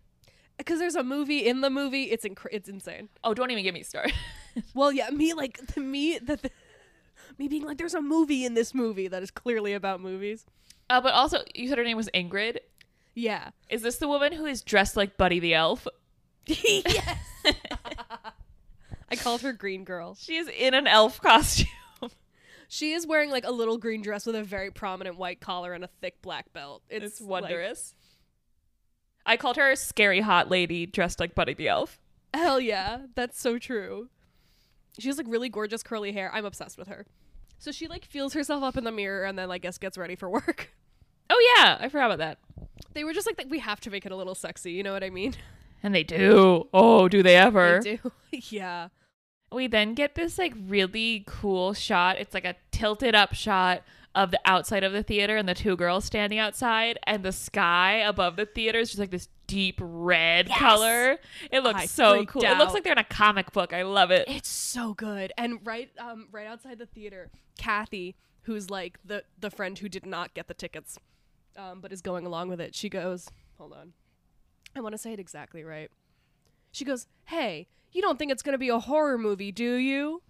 Because 0.55 0.77
there's 0.79 0.96
a 0.96 1.03
movie 1.03 1.39
in 1.46 1.60
the 1.62 1.70
movie, 1.72 2.03
it's 2.03 2.24
inc- 2.24 2.46
it's 2.51 2.70
insane. 2.70 3.10
oh, 3.24 3.34
don't 3.34 3.50
even 3.51 3.63
get 3.63 3.74
me 3.74 3.82
started. 3.84 4.13
Well, 4.75 4.93
yeah, 4.93 5.10
me 5.10 5.34
like 5.34 5.58
the 5.74 5.82
me 5.82 6.20
the, 6.20 6.38
the 6.38 6.51
me 7.39 7.48
being 7.48 7.63
like, 7.65 7.77
there's 7.79 7.96
a 7.96 8.01
movie 8.01 8.46
in 8.46 8.53
this 8.53 8.74
movie 8.74 9.08
that 9.08 9.24
is 9.24 9.32
clearly 9.32 9.74
about 9.74 10.00
movies. 10.00 10.46
Uh, 10.91 11.01
but 11.01 11.12
also, 11.15 11.39
you 11.55 11.67
said 11.67 11.79
her 11.79 11.84
name 11.84 11.98
was 11.98 12.08
Ingrid. 12.13 12.60
Yeah. 13.15 13.50
Is 13.70 13.82
this 13.82 13.98
the 13.98 14.08
woman 14.08 14.34
who 14.34 14.46
is 14.46 14.62
dressed 14.62 14.96
like 14.98 15.17
Buddy 15.17 15.39
the 15.39 15.53
Elf? 15.53 15.88
yes. 16.48 17.17
I 19.10 19.15
called 19.15 19.41
her 19.41 19.53
Green 19.53 19.84
Girl. 19.84 20.15
She 20.15 20.38
is 20.38 20.48
in 20.48 20.74
an 20.74 20.88
elf 20.88 21.22
costume. 21.22 21.67
She 22.70 22.93
is 22.93 23.05
wearing 23.05 23.29
like 23.29 23.46
a 23.46 23.51
little 23.51 23.77
green 23.77 24.01
dress 24.01 24.25
with 24.25 24.36
a 24.36 24.41
very 24.41 24.72
prominent 24.72 25.15
white 25.15 25.39
collar 25.39 25.74
and 25.74 25.84
a 25.84 25.89
thick 26.01 26.24
black 26.24 26.51
belt. 26.53 26.82
It's, 26.89 27.05
It's 27.05 27.22
like, 27.22 27.43
wondrous. 27.43 27.93
I 29.27 29.38
called 29.38 29.58
her 29.58 29.70
a 29.70 29.75
scary 29.75 30.22
hot 30.22 30.50
lady 30.50 30.88
dressed 30.88 31.20
like 31.20 31.36
Buddy 31.36 31.53
the 31.53 31.67
Elf. 31.67 32.00
hell 32.34 32.60
yeah, 32.60 33.01
that's 33.13 33.39
so 33.39 33.60
true. 33.60 34.10
She 34.98 35.08
has 35.08 35.20
like 35.20 35.27
really 35.29 35.50
gorgeous 35.50 35.84
curly 35.84 36.13
hair. 36.13 36.32
I'm 36.34 36.46
obsessed 36.46 36.79
with 36.79 36.88
her. 36.88 37.05
So 37.60 37.72
she 37.72 37.88
like 37.88 38.05
feels 38.05 38.34
herself 38.34 38.63
up 38.63 38.75
in 38.75 38.86
the 38.86 38.91
mirror 38.91 39.24
and 39.24 39.38
then 39.38 39.51
I 39.51 39.60
guess 39.60 39.77
gets 39.77 39.96
ready 39.96 40.15
for 40.15 40.27
work. 40.27 40.74
Oh 41.34 41.56
yeah, 41.58 41.78
I 41.80 41.90
forgot 41.90 42.12
about 42.12 42.20
that. 42.20 42.38
They 42.94 43.04
were 43.04 43.13
just 43.13 43.25
like, 43.25 43.44
we 43.50 43.58
have 43.60 43.80
to 43.82 43.90
make 43.90 44.06
it 44.06 44.12
a 44.12 44.16
little 44.16 44.36
sexy. 44.36 44.72
You 44.72 44.84
know 44.84 44.94
what 44.94 45.04
I 45.04 45.10
mean? 45.10 45.34
And 45.86 45.94
they 45.94 46.04
do. 46.04 46.70
Oh, 46.74 47.10
do 47.10 47.22
they 47.22 47.36
ever? 47.36 47.82
They 47.84 47.98
do. 47.98 48.12
yeah. 48.56 48.88
We 49.52 49.68
then 49.68 49.96
get 49.96 50.16
this 50.16 50.38
like 50.38 50.54
really 50.58 51.25
cool 51.28 51.74
shot. 51.74 52.18
It's 52.20 52.34
like 52.34 52.46
a 52.46 52.56
tilted 52.72 53.16
up 53.16 53.34
shot 53.34 53.84
of 54.16 54.32
the 54.32 54.40
outside 54.46 54.86
of 54.86 54.94
the 54.94 55.04
theater 55.04 55.36
and 55.36 55.46
the 55.50 55.54
two 55.54 55.75
girls 55.75 56.06
standing 56.06 56.40
outside 56.40 57.00
and 57.06 57.22
the 57.22 57.34
sky 57.34 57.96
above 57.96 58.38
the 58.38 58.46
theater 58.46 58.80
is 58.80 58.92
just 58.92 59.00
like 59.00 59.12
this 59.12 59.28
deep 59.46 59.78
red 59.82 60.48
Yes! 60.48 60.58
color. 60.58 61.18
It 61.52 61.63
looks 61.63 61.82
I 61.82 61.86
so 61.88 62.24
cool. 62.28 62.46
It 62.46 62.58
looks 62.58 62.74
like 62.74 62.86
they're 62.86 62.94
in 62.94 63.00
a 63.00 63.04
comic 63.04 63.52
book. 63.52 63.74
I 63.74 63.82
love 63.82 64.10
it. 64.10 64.24
It's 64.30 64.48
so 64.48 64.94
good. 64.94 65.34
And 65.38 65.60
right 65.66 65.90
um 66.00 66.30
right 66.32 66.48
outside 66.48 66.80
the 66.80 66.86
theater, 66.86 67.30
Kathy 67.58 68.16
who's 68.44 68.70
like 68.70 69.00
the 69.04 69.24
the 69.40 69.50
friend 69.50 69.80
who 69.80 69.90
did 69.90 70.06
not 70.06 70.34
get 70.34 70.48
the 70.48 70.54
tickets, 70.54 70.98
um, 71.57 71.81
but 71.81 71.91
is 71.91 72.01
going 72.01 72.25
along 72.25 72.50
with 72.50 72.60
it. 72.62 72.75
She 72.75 72.89
goes, 72.89 73.29
"Hold 73.57 73.74
on, 73.74 73.93
I 74.75 74.81
want 74.81 74.93
to 74.93 74.98
say 74.98 75.13
it 75.13 75.19
exactly 75.19 75.63
right." 75.63 75.89
She 76.72 76.86
goes, 76.86 77.07
"Hey, 77.25 77.67
you 77.91 78.01
don't 78.01 78.17
think 78.17 78.31
it's 78.31 78.43
gonna 78.43 78.57
be 78.57 78.69
a 78.69 78.79
horror 78.79 79.17
movie, 79.17 79.51
do 79.51 79.75
you?" 79.75 80.22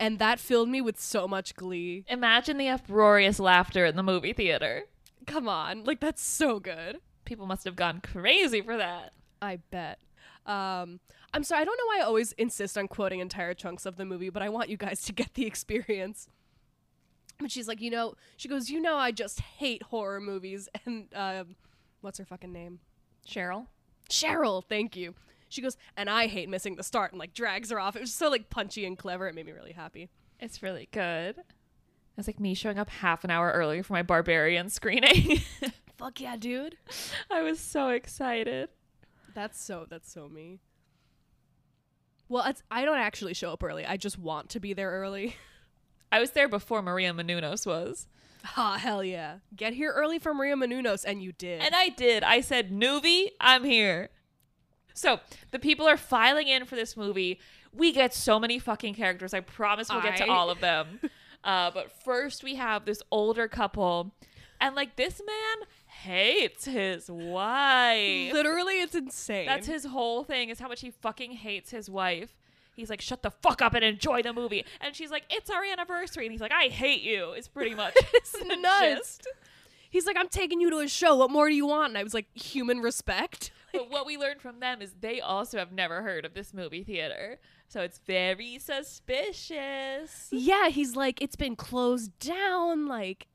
And 0.00 0.18
that 0.18 0.40
filled 0.40 0.68
me 0.68 0.80
with 0.80 0.98
so 1.00 1.28
much 1.28 1.54
glee. 1.54 2.04
Imagine 2.08 2.58
the 2.58 2.68
uproarious 2.68 3.38
laughter 3.38 3.84
in 3.86 3.96
the 3.96 4.02
movie 4.02 4.32
theater. 4.32 4.84
Come 5.26 5.48
on, 5.48 5.84
like 5.84 6.00
that's 6.00 6.22
so 6.22 6.58
good. 6.60 7.00
People 7.24 7.46
must 7.46 7.64
have 7.64 7.76
gone 7.76 8.00
crazy 8.00 8.60
for 8.60 8.76
that. 8.76 9.12
I 9.40 9.56
bet. 9.70 9.98
Um, 10.46 11.00
I'm 11.32 11.42
sorry, 11.42 11.62
I 11.62 11.64
don't 11.64 11.78
know 11.78 11.86
why 11.86 11.98
I 12.00 12.04
always 12.04 12.32
insist 12.32 12.76
on 12.76 12.86
quoting 12.88 13.20
entire 13.20 13.54
chunks 13.54 13.86
of 13.86 13.96
the 13.96 14.04
movie, 14.04 14.30
but 14.30 14.42
I 14.42 14.48
want 14.48 14.68
you 14.68 14.76
guys 14.76 15.02
to 15.02 15.12
get 15.12 15.34
the 15.34 15.46
experience. 15.46 16.28
But 17.44 17.52
she's 17.52 17.68
like, 17.68 17.82
you 17.82 17.90
know, 17.90 18.14
she 18.38 18.48
goes, 18.48 18.70
you 18.70 18.80
know, 18.80 18.96
I 18.96 19.10
just 19.10 19.38
hate 19.38 19.82
horror 19.82 20.18
movies. 20.18 20.66
And 20.86 21.08
um, 21.14 21.56
what's 22.00 22.16
her 22.16 22.24
fucking 22.24 22.54
name? 22.54 22.78
Cheryl? 23.28 23.66
Cheryl, 24.08 24.64
thank 24.66 24.96
you. 24.96 25.14
She 25.50 25.60
goes, 25.60 25.76
and 25.94 26.08
I 26.08 26.26
hate 26.26 26.48
missing 26.48 26.76
the 26.76 26.82
start, 26.82 27.12
and 27.12 27.18
like 27.18 27.34
drags 27.34 27.70
her 27.70 27.78
off. 27.78 27.96
It 27.96 28.00
was 28.00 28.14
so 28.14 28.30
like 28.30 28.48
punchy 28.48 28.86
and 28.86 28.96
clever. 28.96 29.28
It 29.28 29.34
made 29.34 29.44
me 29.44 29.52
really 29.52 29.72
happy. 29.72 30.08
It's 30.40 30.62
really 30.62 30.88
good. 30.90 31.36
It's 32.16 32.26
like 32.26 32.40
me 32.40 32.54
showing 32.54 32.78
up 32.78 32.88
half 32.88 33.24
an 33.24 33.30
hour 33.30 33.52
early 33.52 33.82
for 33.82 33.92
my 33.92 34.02
Barbarian 34.02 34.70
screening. 34.70 35.42
Fuck 35.98 36.22
yeah, 36.22 36.36
dude. 36.38 36.78
I 37.30 37.42
was 37.42 37.60
so 37.60 37.90
excited. 37.90 38.70
That's 39.34 39.62
so 39.62 39.84
that's 39.86 40.10
so 40.10 40.30
me. 40.30 40.60
Well, 42.30 42.44
it's, 42.46 42.62
I 42.70 42.86
don't 42.86 42.96
actually 42.96 43.34
show 43.34 43.52
up 43.52 43.62
early. 43.62 43.84
I 43.84 43.98
just 43.98 44.18
want 44.18 44.48
to 44.50 44.60
be 44.60 44.72
there 44.72 44.90
early. 44.90 45.36
I 46.14 46.20
was 46.20 46.30
there 46.30 46.46
before 46.46 46.80
Maria 46.80 47.12
Menounos 47.12 47.66
was. 47.66 48.06
Ha, 48.44 48.78
hell 48.78 49.02
yeah. 49.02 49.38
Get 49.56 49.72
here 49.72 49.90
early 49.90 50.20
for 50.20 50.32
Maria 50.32 50.54
Menounos, 50.54 51.04
and 51.04 51.20
you 51.20 51.32
did. 51.32 51.60
And 51.60 51.74
I 51.74 51.88
did. 51.88 52.22
I 52.22 52.40
said, 52.40 52.70
Nuvi, 52.70 53.30
I'm 53.40 53.64
here. 53.64 54.10
So 54.94 55.18
the 55.50 55.58
people 55.58 55.88
are 55.88 55.96
filing 55.96 56.46
in 56.46 56.66
for 56.66 56.76
this 56.76 56.96
movie. 56.96 57.40
We 57.72 57.90
get 57.90 58.14
so 58.14 58.38
many 58.38 58.60
fucking 58.60 58.94
characters. 58.94 59.34
I 59.34 59.40
promise 59.40 59.88
we'll 59.90 60.02
get 60.02 60.18
to 60.18 60.30
all 60.30 60.50
of 60.50 60.60
them. 60.60 61.00
uh, 61.42 61.72
but 61.74 61.90
first, 62.04 62.44
we 62.44 62.54
have 62.54 62.84
this 62.84 63.02
older 63.10 63.48
couple. 63.48 64.14
And 64.60 64.76
like 64.76 64.94
this 64.94 65.20
man 65.20 65.68
hates 65.88 66.64
his 66.64 67.10
wife. 67.10 68.32
Literally, 68.32 68.80
it's 68.80 68.94
insane. 68.94 69.46
That's 69.46 69.66
his 69.66 69.84
whole 69.84 70.22
thing 70.22 70.50
is 70.50 70.60
how 70.60 70.68
much 70.68 70.80
he 70.80 70.92
fucking 70.92 71.32
hates 71.32 71.72
his 71.72 71.90
wife. 71.90 72.36
He's 72.74 72.90
like, 72.90 73.00
shut 73.00 73.22
the 73.22 73.30
fuck 73.30 73.62
up 73.62 73.74
and 73.74 73.84
enjoy 73.84 74.22
the 74.22 74.32
movie. 74.32 74.64
And 74.80 74.94
she's 74.96 75.10
like, 75.10 75.24
it's 75.30 75.48
our 75.50 75.62
anniversary. 75.64 76.26
And 76.26 76.32
he's 76.32 76.40
like, 76.40 76.52
I 76.52 76.64
hate 76.64 77.02
you. 77.02 77.32
It's 77.32 77.48
pretty 77.48 77.74
much 77.74 77.94
It's 78.14 78.34
nuts. 78.44 79.18
gist. 79.18 79.28
He's 79.90 80.06
like, 80.06 80.16
I'm 80.16 80.28
taking 80.28 80.60
you 80.60 80.70
to 80.70 80.78
a 80.78 80.88
show. 80.88 81.14
What 81.16 81.30
more 81.30 81.48
do 81.48 81.54
you 81.54 81.66
want? 81.66 81.90
And 81.90 81.98
I 81.98 82.02
was 82.02 82.14
like, 82.14 82.26
human 82.36 82.80
respect. 82.80 83.50
But 83.74 83.90
what 83.90 84.06
we 84.06 84.16
learned 84.16 84.40
from 84.40 84.60
them 84.60 84.80
is 84.80 84.94
they 85.00 85.20
also 85.20 85.58
have 85.58 85.72
never 85.72 86.02
heard 86.02 86.24
of 86.24 86.32
this 86.32 86.54
movie 86.54 86.84
theater. 86.84 87.40
So 87.66 87.80
it's 87.80 87.98
very 88.06 88.56
suspicious. 88.60 90.28
Yeah, 90.30 90.68
he's 90.68 90.94
like, 90.96 91.20
it's 91.20 91.36
been 91.36 91.56
closed 91.56 92.16
down. 92.20 92.86
Like, 92.86 93.26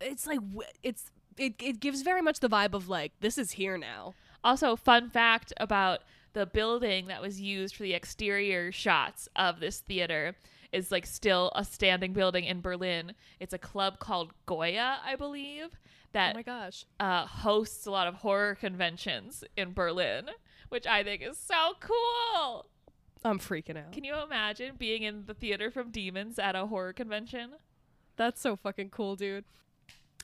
it's 0.00 0.26
like, 0.26 0.40
it's, 0.82 1.10
it, 1.36 1.54
it 1.62 1.80
gives 1.80 2.02
very 2.02 2.22
much 2.22 2.40
the 2.40 2.48
vibe 2.48 2.74
of 2.74 2.88
like, 2.88 3.12
this 3.20 3.38
is 3.38 3.52
here 3.52 3.78
now. 3.78 4.14
Also, 4.42 4.76
fun 4.76 5.08
fact 5.10 5.52
about 5.58 6.00
the 6.34 6.46
building 6.46 7.06
that 7.06 7.22
was 7.22 7.40
used 7.40 7.74
for 7.76 7.82
the 7.84 7.94
exterior 7.94 8.70
shots 8.70 9.28
of 9.34 9.60
this 9.60 9.80
theater 9.80 10.34
is 10.72 10.90
like 10.92 11.06
still 11.06 11.52
a 11.54 11.64
standing 11.64 12.12
building 12.12 12.44
in 12.44 12.60
Berlin. 12.60 13.12
It's 13.40 13.54
a 13.54 13.58
club 13.58 13.98
called 14.00 14.32
Goya, 14.46 14.98
I 15.04 15.16
believe, 15.16 15.68
Oh 15.72 15.78
that 16.12 16.34
my 16.34 16.42
gosh. 16.42 16.84
uh, 17.00 17.26
hosts 17.26 17.86
a 17.86 17.90
lot 17.90 18.06
of 18.08 18.16
horror 18.16 18.54
conventions 18.56 19.42
in 19.56 19.72
Berlin, 19.72 20.26
which 20.68 20.86
I 20.86 21.02
think 21.02 21.22
is 21.22 21.38
so 21.38 21.72
cool. 21.80 22.66
I'm 23.24 23.38
freaking 23.38 23.76
out. 23.78 23.92
Can 23.92 24.04
you 24.04 24.14
imagine 24.22 24.74
being 24.76 25.02
in 25.02 25.24
the 25.26 25.34
theater 25.34 25.70
from 25.70 25.90
Demons 25.90 26.38
at 26.38 26.54
a 26.56 26.66
horror 26.66 26.92
convention? 26.92 27.52
That's 28.16 28.40
so 28.40 28.54
fucking 28.56 28.90
cool, 28.90 29.16
dude. 29.16 29.44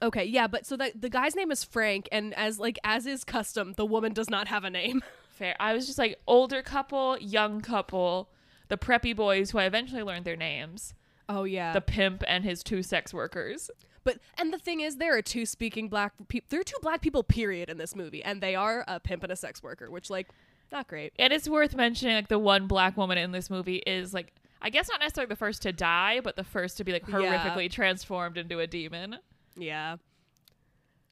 Okay, 0.02 0.24
yeah, 0.24 0.46
but 0.46 0.66
so 0.66 0.76
that 0.76 1.00
the 1.00 1.08
guy's 1.10 1.34
name 1.36 1.50
is 1.50 1.62
Frank, 1.64 2.08
and 2.10 2.32
as 2.34 2.58
like 2.58 2.78
as 2.84 3.06
is 3.06 3.22
custom, 3.24 3.74
the 3.74 3.84
woman 3.86 4.12
does 4.12 4.30
not 4.30 4.48
have 4.48 4.64
a 4.64 4.70
name. 4.70 5.02
Fair. 5.40 5.56
I 5.58 5.72
was 5.72 5.86
just 5.86 5.98
like 5.98 6.18
older 6.26 6.62
couple, 6.62 7.16
young 7.18 7.60
couple, 7.62 8.28
the 8.68 8.76
preppy 8.76 9.16
boys 9.16 9.50
who 9.50 9.58
I 9.58 9.64
eventually 9.64 10.02
learned 10.02 10.24
their 10.26 10.36
names, 10.36 10.94
Oh 11.28 11.44
yeah. 11.44 11.72
the 11.72 11.80
pimp 11.80 12.22
and 12.28 12.44
his 12.44 12.62
two 12.62 12.82
sex 12.82 13.12
workers. 13.14 13.70
but 14.04 14.18
and 14.38 14.52
the 14.52 14.58
thing 14.58 14.80
is, 14.80 14.96
there 14.96 15.16
are 15.16 15.22
two 15.22 15.46
speaking 15.46 15.88
black 15.88 16.12
people. 16.28 16.46
There 16.50 16.60
are 16.60 16.64
two 16.64 16.76
black 16.82 17.00
people, 17.00 17.22
period, 17.22 17.70
in 17.70 17.78
this 17.78 17.96
movie, 17.96 18.22
and 18.22 18.40
they 18.42 18.54
are 18.54 18.84
a 18.86 19.00
pimp 19.00 19.22
and 19.24 19.32
a 19.32 19.36
sex 19.36 19.62
worker, 19.62 19.90
which 19.90 20.10
like 20.10 20.28
not 20.70 20.86
great. 20.88 21.12
And 21.18 21.32
it's 21.32 21.48
worth 21.48 21.74
mentioning 21.74 22.14
like 22.16 22.28
the 22.28 22.38
one 22.38 22.66
black 22.66 22.96
woman 22.96 23.16
in 23.18 23.32
this 23.32 23.48
movie 23.50 23.78
is 23.86 24.12
like 24.14 24.34
I 24.62 24.68
guess 24.68 24.90
not 24.90 25.00
necessarily 25.00 25.30
the 25.30 25.36
first 25.36 25.62
to 25.62 25.72
die, 25.72 26.20
but 26.22 26.36
the 26.36 26.44
first 26.44 26.76
to 26.76 26.84
be 26.84 26.92
like 26.92 27.08
Yeah. 27.08 27.14
horrifically 27.14 27.70
transformed 27.70 28.36
into 28.36 28.58
a 28.60 28.66
demon. 28.66 29.16
Yeah. 29.56 29.96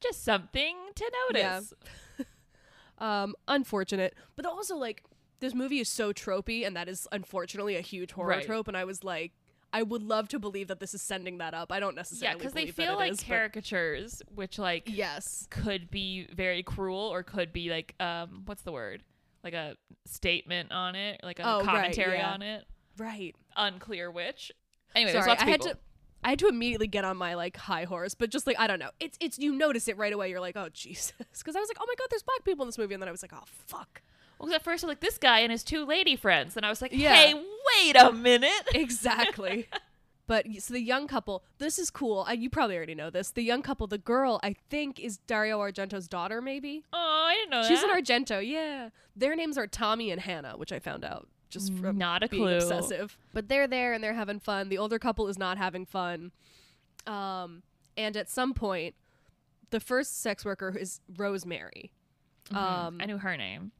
Just 0.01 0.23
something 0.23 0.75
to 0.95 1.11
notice. 1.33 1.73
Um, 2.99 3.35
unfortunate, 3.47 4.13
but 4.35 4.45
also 4.45 4.75
like 4.75 5.03
this 5.39 5.53
movie 5.53 5.79
is 5.79 5.87
so 5.89 6.11
tropey, 6.13 6.65
and 6.67 6.75
that 6.75 6.87
is 6.89 7.07
unfortunately 7.11 7.75
a 7.77 7.81
huge 7.81 8.11
horror 8.11 8.29
Right. 8.29 8.45
trope. 8.45 8.67
And 8.67 8.75
I 8.75 8.83
was 8.83 9.03
like, 9.03 9.31
I 9.71 9.83
would 9.83 10.01
love 10.03 10.27
to 10.29 10.39
believe 10.39 10.67
that 10.67 10.79
this 10.79 10.93
is 10.93 11.01
sending 11.01 11.37
that 11.37 11.53
up. 11.53 11.71
I 11.71 11.79
don't 11.79 11.95
necessarily 11.95 12.33
Yeah, 12.33 12.37
because 12.37 12.53
they 12.53 12.67
feel 12.71 12.95
like 12.95 13.11
is, 13.13 13.19
but- 13.19 13.27
caricatures, 13.27 14.21
which 14.33 14.59
like 14.59 14.83
Yes. 14.87 15.47
could 15.49 15.89
be 15.91 16.27
very 16.33 16.61
cruel 16.63 16.99
or 16.99 17.23
could 17.23 17.53
be 17.53 17.69
like 17.69 17.95
um 18.01 18.41
what's 18.45 18.63
the 18.63 18.71
word 18.71 19.03
like 19.43 19.53
a 19.53 19.77
statement 20.05 20.71
on 20.73 20.95
it 20.95 21.21
like 21.23 21.39
a 21.39 21.43
Oh, 21.47 21.57
right, 21.59 21.65
commentary 21.65 22.17
yeah. 22.17 22.33
on 22.33 22.41
it 22.41 22.65
Right. 22.97 23.33
unclear 23.55 24.11
which 24.11 24.51
anyway 24.95 25.13
there's 25.13 25.23
Sorry, 25.25 25.37
I 25.37 25.45
had 25.49 25.61
to. 25.61 25.77
I 26.23 26.31
had 26.31 26.39
to 26.39 26.47
immediately 26.47 26.87
get 26.87 27.05
on 27.05 27.15
my 27.17 27.33
like 27.35 27.55
high 27.57 27.85
horse, 27.85 28.13
but 28.13 28.29
just 28.29 28.45
like 28.47 28.59
I 28.59 28.67
don't 28.67 28.79
know, 28.79 28.91
it's 28.99 29.17
it's 29.21 29.39
you 29.39 29.53
notice 29.55 29.87
it 29.87 29.97
right 29.97 30.11
away. 30.13 30.29
You're 30.29 30.39
like, 30.41 30.57
oh 30.57 30.67
Jesus, 30.73 31.13
because 31.37 31.55
I 31.55 31.59
was 31.59 31.69
like, 31.69 31.77
oh 31.79 31.85
my 31.87 31.95
god, 31.97 32.07
there's 32.09 32.23
black 32.23 32.43
people 32.43 32.63
in 32.63 32.67
this 32.67 32.77
movie, 32.77 32.93
and 32.93 33.01
then 33.01 33.07
I 33.07 33.11
was 33.11 33.21
like, 33.21 33.33
oh 33.33 33.43
fuck, 33.45 34.01
well 34.39 34.47
'cause 34.47 34.55
at 34.55 34.63
first 34.63 34.83
I'm 34.83 34.87
like 34.89 34.99
this 34.99 35.17
guy 35.17 35.39
and 35.39 35.51
his 35.51 35.63
two 35.63 35.85
lady 35.85 36.15
friends 36.15 36.55
and 36.57 36.65
I 36.65 36.69
was 36.69 36.81
like 36.81 36.91
Yeah. 36.93 37.13
hey 37.15 37.33
wait 37.33 37.95
a 37.95 38.11
minute 38.11 38.51
exactly. 38.73 39.67
but 40.27 40.45
so 40.59 40.73
the 40.73 40.81
young 40.81 41.07
couple, 41.07 41.43
this 41.57 41.79
is 41.79 41.89
cool. 41.89 42.23
I, 42.27 42.33
you 42.33 42.49
probably 42.49 42.75
already 42.77 42.95
know 42.95 43.09
this. 43.09 43.31
The 43.31 43.41
young 43.43 43.61
couple, 43.61 43.87
the 43.87 43.97
girl, 43.97 44.39
I 44.43 44.55
think 44.69 44.99
is 44.99 45.17
Dario 45.19 45.59
Argento's 45.59 46.07
daughter, 46.07 46.41
maybe. 46.41 46.83
oh 46.93 46.97
I 47.29 47.33
didn't 47.35 47.49
know 47.51 47.63
She's 47.67 47.81
that 47.81 47.89
an 47.89 48.03
Argento, 48.03 48.45
yeah. 48.47 48.89
Their 49.15 49.35
names 49.35 49.57
are 49.57 49.67
Tommy 49.67 50.11
and 50.11 50.21
Hannah, 50.21 50.53
which 50.57 50.71
I 50.71 50.79
found 50.79 51.03
out 51.03 51.27
just 51.49 51.73
from 51.73 51.97
Not 51.97 52.23
a 52.23 52.27
being 52.29 52.43
clue. 52.43 52.55
obsessive. 52.57 53.17
But 53.33 53.47
they're 53.49 53.67
there 53.67 53.93
and 53.93 54.03
they're 54.03 54.13
having 54.13 54.39
fun. 54.39 54.69
The 54.69 54.77
older 54.77 54.99
couple 54.99 55.27
is 55.27 55.37
not 55.37 55.57
having 55.57 55.85
fun. 55.85 56.31
Um, 57.07 57.63
and 57.97 58.15
at 58.15 58.29
some 58.29 58.53
point, 58.53 58.95
the 59.71 59.79
first 59.79 60.21
sex 60.21 60.45
worker 60.45 60.75
is 60.77 61.01
Rosemary. 61.17 61.91
Um, 62.51 62.97
I 62.99 63.05
knew 63.05 63.17
her 63.19 63.37
name 63.37 63.71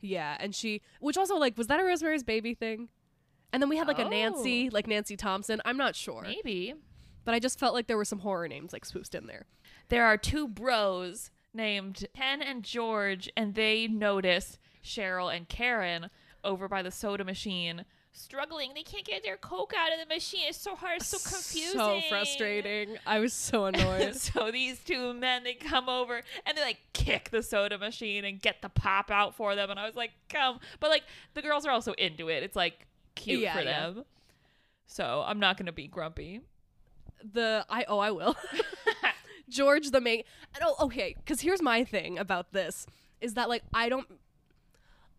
yeah, 0.00 0.36
and 0.38 0.54
she, 0.54 0.80
which 1.00 1.16
also 1.16 1.36
like, 1.36 1.58
was 1.58 1.66
that 1.66 1.80
a 1.80 1.84
Rosemary's 1.84 2.22
Baby 2.22 2.54
thing? 2.54 2.88
And 3.52 3.60
then 3.60 3.68
we 3.68 3.76
had 3.78 3.88
like 3.88 3.98
a 3.98 4.04
Nancy, 4.08 4.68
Oh. 4.68 4.74
like 4.74 4.86
Nancy 4.86 5.16
Thompson. 5.16 5.60
I'm 5.64 5.76
not 5.76 5.96
sure, 5.96 6.22
maybe 6.22 6.74
but 7.24 7.34
I 7.34 7.40
just 7.40 7.58
felt 7.58 7.74
like 7.74 7.88
there 7.88 7.96
were 7.96 8.04
some 8.04 8.20
horror 8.20 8.46
names 8.48 8.72
like 8.72 8.84
swooped 8.84 9.14
in 9.14 9.26
there. 9.26 9.46
there 9.88 10.04
are 10.06 10.16
two 10.16 10.46
bros 10.46 11.30
named 11.52 12.06
Ken 12.14 12.40
and 12.42 12.62
George, 12.62 13.28
and 13.36 13.54
they 13.54 13.88
notice 13.88 14.58
Cheryl 14.84 15.34
and 15.34 15.48
Karen 15.48 16.08
over 16.48 16.66
by 16.68 16.82
the 16.82 16.90
soda 16.90 17.24
machine 17.24 17.84
struggling. 18.12 18.72
They 18.74 18.82
can't 18.82 19.04
get 19.04 19.22
their 19.22 19.36
Coke 19.36 19.74
out 19.76 19.92
of 19.92 19.98
the 20.08 20.12
machine. 20.12 20.40
It's 20.48 20.58
so 20.60 20.74
hard. 20.74 20.96
It's 20.96 21.06
so 21.08 21.18
confusing. 21.18 21.78
So 21.78 22.00
frustrating. 22.08 22.96
I 23.06 23.18
was 23.20 23.32
so 23.32 23.64
annoyed. 23.70 24.16
so 24.16 24.50
these 24.50 24.78
two 24.80 25.12
men, 25.14 25.44
they 25.44 25.54
come 25.54 25.88
over 25.88 26.22
and 26.46 26.56
they 26.56 26.62
like 26.62 26.78
kick 26.94 27.30
the 27.30 27.42
soda 27.42 27.78
machine 27.78 28.24
and 28.24 28.40
get 28.40 28.62
the 28.62 28.68
pop 28.70 29.10
out 29.10 29.34
for 29.36 29.54
them. 29.54 29.70
And 29.70 29.78
I 29.78 29.86
was 29.86 29.94
like, 29.94 30.10
come. 30.28 30.58
But 30.80 30.90
like 30.90 31.04
the 31.34 31.42
girls 31.42 31.64
are 31.66 31.70
also 31.70 31.92
into 31.92 32.28
it. 32.28 32.42
It's 32.42 32.56
like 32.56 32.86
cute 33.14 33.40
Yeah, 33.40 33.54
for 33.54 33.60
yeah. 33.62 33.90
them. 33.90 34.04
So 34.86 35.22
I'm 35.26 35.38
not 35.38 35.56
going 35.58 35.66
to 35.66 35.72
be 35.72 35.86
grumpy. 35.86 36.40
the 37.32 37.64
I 37.68 37.84
oh 37.88 37.98
I 37.98 38.10
will. 38.10 38.36
George 39.48 39.90
the 39.90 40.00
main 40.00 40.24
and 40.54 40.64
oh 40.66 40.76
okay, 40.86 41.14
because 41.16 41.40
here's 41.40 41.62
my 41.62 41.82
thing 41.84 42.18
about 42.18 42.52
this 42.52 42.86
is 43.20 43.34
that 43.34 43.48
like 43.48 43.62
I 43.72 43.88
don't 43.88 44.06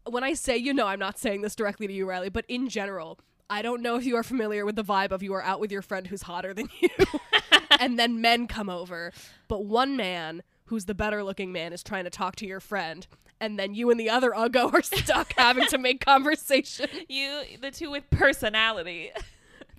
when 0.05 0.23
I 0.23 0.33
say 0.33 0.57
you 0.57 0.73
know 0.73 0.87
I'm 0.87 0.99
not 0.99 1.17
saying 1.19 1.41
this 1.41 1.55
directly 1.55 1.87
to 1.87 1.93
you 1.93 2.07
Riley, 2.07 2.29
but 2.29 2.45
in 2.47 2.69
general 2.69 3.19
I 3.49 3.61
don't 3.61 3.81
know 3.81 3.95
if 3.95 4.05
you 4.05 4.15
are 4.15 4.23
familiar 4.23 4.65
with 4.65 4.75
the 4.75 4.83
vibe 4.83 5.11
of 5.11 5.23
you 5.23 5.33
are 5.33 5.41
out 5.43 5.59
with 5.59 5.71
your 5.71 5.81
friend 5.81 6.05
who's 6.07 6.21
hotter 6.23 6.53
than 6.53 6.69
you, 6.79 6.89
and 7.79 7.97
then 7.97 8.21
men 8.21 8.47
come 8.47 8.69
over, 8.69 9.11
but 9.47 9.65
one 9.65 9.97
man 9.97 10.43
who's 10.65 10.85
the 10.85 10.93
better 10.93 11.23
looking 11.23 11.51
man 11.51 11.73
is 11.73 11.81
trying 11.81 12.03
to 12.03 12.11
talk 12.11 12.35
to 12.35 12.45
your 12.45 12.59
friend, 12.59 13.07
and 13.41 13.57
then 13.57 13.73
you 13.73 13.89
and 13.89 13.99
the 13.99 14.09
other 14.09 14.31
uggo 14.31 14.71
are 14.71 14.83
stuck 14.83 15.33
having 15.37 15.65
to 15.67 15.79
make 15.79 16.05
conversation. 16.05 16.87
You, 17.07 17.41
the 17.59 17.71
two 17.71 17.89
with 17.91 18.09
personality. 18.09 19.11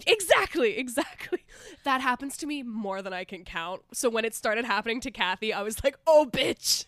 Exactly, 0.07 0.79
exactly. 0.79 1.45
That 1.85 2.00
happens 2.00 2.39
to 2.39 2.47
me 2.47 2.62
more 2.62 3.03
than 3.03 3.12
I 3.12 3.25
can 3.25 3.45
count. 3.45 3.83
So 3.93 4.09
when 4.09 4.25
it 4.25 4.35
started 4.35 4.65
happening 4.65 4.99
to 5.03 5.11
Kathy, 5.11 5.53
I 5.53 5.61
was 5.61 5.85
like, 5.85 5.95
"Oh, 6.07 6.27
bitch." 6.33 6.87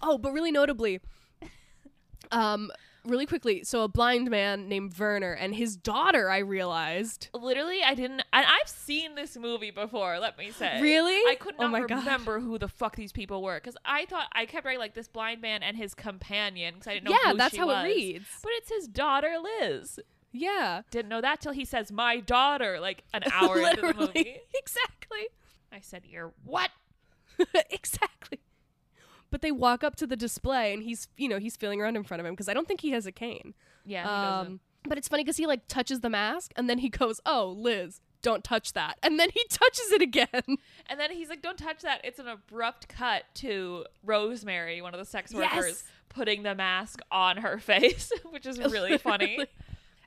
Oh, 0.00 0.16
but 0.16 0.32
really 0.32 0.50
notably, 0.50 1.00
um, 2.32 2.70
really 3.04 3.26
quickly, 3.26 3.62
so 3.64 3.82
a 3.82 3.88
blind 3.88 4.30
man 4.30 4.68
named 4.68 4.98
Werner 4.98 5.32
and 5.32 5.54
his 5.54 5.76
daughter, 5.76 6.28
I 6.30 6.38
realized. 6.38 7.28
Literally, 7.34 7.82
I 7.84 7.94
didn't. 7.94 8.22
And 8.32 8.46
I've 8.46 8.68
seen 8.68 9.14
this 9.14 9.36
movie 9.36 9.70
before. 9.70 10.18
Let 10.18 10.36
me 10.38 10.50
say. 10.50 10.80
Really? 10.80 11.14
I 11.30 11.36
could 11.38 11.54
Oh 11.58 11.68
not 11.68 11.88
God. 11.88 11.98
remember 11.98 12.40
who 12.40 12.58
the 12.58 12.68
fuck 12.68 12.96
these 12.96 13.12
people 13.12 13.42
were 13.42 13.56
because 13.56 13.76
I 13.84 14.06
thought 14.06 14.28
I 14.32 14.46
kept 14.46 14.64
writing 14.64 14.80
like 14.80 14.94
this 14.94 15.08
blind 15.08 15.40
man 15.40 15.62
and 15.62 15.76
his 15.76 15.94
companion 15.94 16.74
because 16.74 16.88
I 16.88 16.94
didn't 16.94 17.04
know. 17.10 17.16
yeah, 17.24 17.32
who 17.32 17.38
that's 17.38 17.56
how 17.56 17.66
was. 17.66 17.84
it 17.84 17.88
reads. 17.88 18.26
But 18.42 18.52
it's 18.56 18.70
his 18.70 18.88
daughter 18.88 19.34
Liz. 19.60 19.98
Yeah. 20.32 20.82
Didn't 20.90 21.10
know 21.10 21.20
that 21.20 21.40
till 21.42 21.52
he 21.52 21.64
says 21.66 21.92
my 21.92 22.18
daughter 22.20 22.80
like 22.80 23.04
an 23.12 23.22
hour 23.32 23.58
into 23.60 23.82
the 23.82 23.94
movie. 23.98 24.38
exactly. 24.54 25.26
I 25.70 25.80
said, 25.80 26.02
"You're 26.06 26.32
what?" 26.44 26.70
exactly. 27.70 28.40
But 29.32 29.40
they 29.42 29.50
walk 29.50 29.82
up 29.82 29.96
to 29.96 30.06
the 30.06 30.14
display 30.14 30.72
and 30.72 30.82
he's, 30.84 31.08
you 31.16 31.28
know, 31.28 31.38
he's 31.40 31.56
feeling 31.56 31.80
around 31.80 31.96
in 31.96 32.04
front 32.04 32.20
of 32.20 32.26
him 32.26 32.34
because 32.34 32.48
I 32.48 32.54
don't 32.54 32.68
think 32.68 32.82
he 32.82 32.90
has 32.92 33.06
a 33.06 33.12
cane. 33.12 33.54
Yeah. 33.84 34.40
Um, 34.40 34.60
but 34.84 34.98
it's 34.98 35.08
funny 35.08 35.24
because 35.24 35.38
he 35.38 35.46
like 35.46 35.66
touches 35.66 36.00
the 36.00 36.10
mask 36.10 36.52
and 36.54 36.68
then 36.70 36.78
he 36.78 36.88
goes, 36.88 37.20
"Oh, 37.26 37.48
Liz, 37.58 38.00
don't 38.20 38.44
touch 38.44 38.74
that," 38.74 38.98
and 39.02 39.18
then 39.18 39.30
he 39.32 39.42
touches 39.48 39.90
it 39.90 40.02
again. 40.02 40.58
And 40.86 41.00
then 41.00 41.10
he's 41.12 41.28
like, 41.28 41.40
"Don't 41.42 41.56
touch 41.58 41.80
that." 41.82 42.00
It's 42.04 42.18
an 42.18 42.28
abrupt 42.28 42.88
cut 42.88 43.24
to 43.36 43.86
Rosemary, 44.04 44.82
one 44.82 44.92
of 44.94 45.00
the 45.00 45.06
sex 45.06 45.32
Yes. 45.32 45.54
workers, 45.54 45.84
putting 46.10 46.42
the 46.42 46.54
mask 46.54 47.00
on 47.10 47.38
her 47.38 47.58
face, 47.72 48.12
which 48.30 48.44
is 48.46 48.58
really 48.58 48.98
funny. 49.10 49.46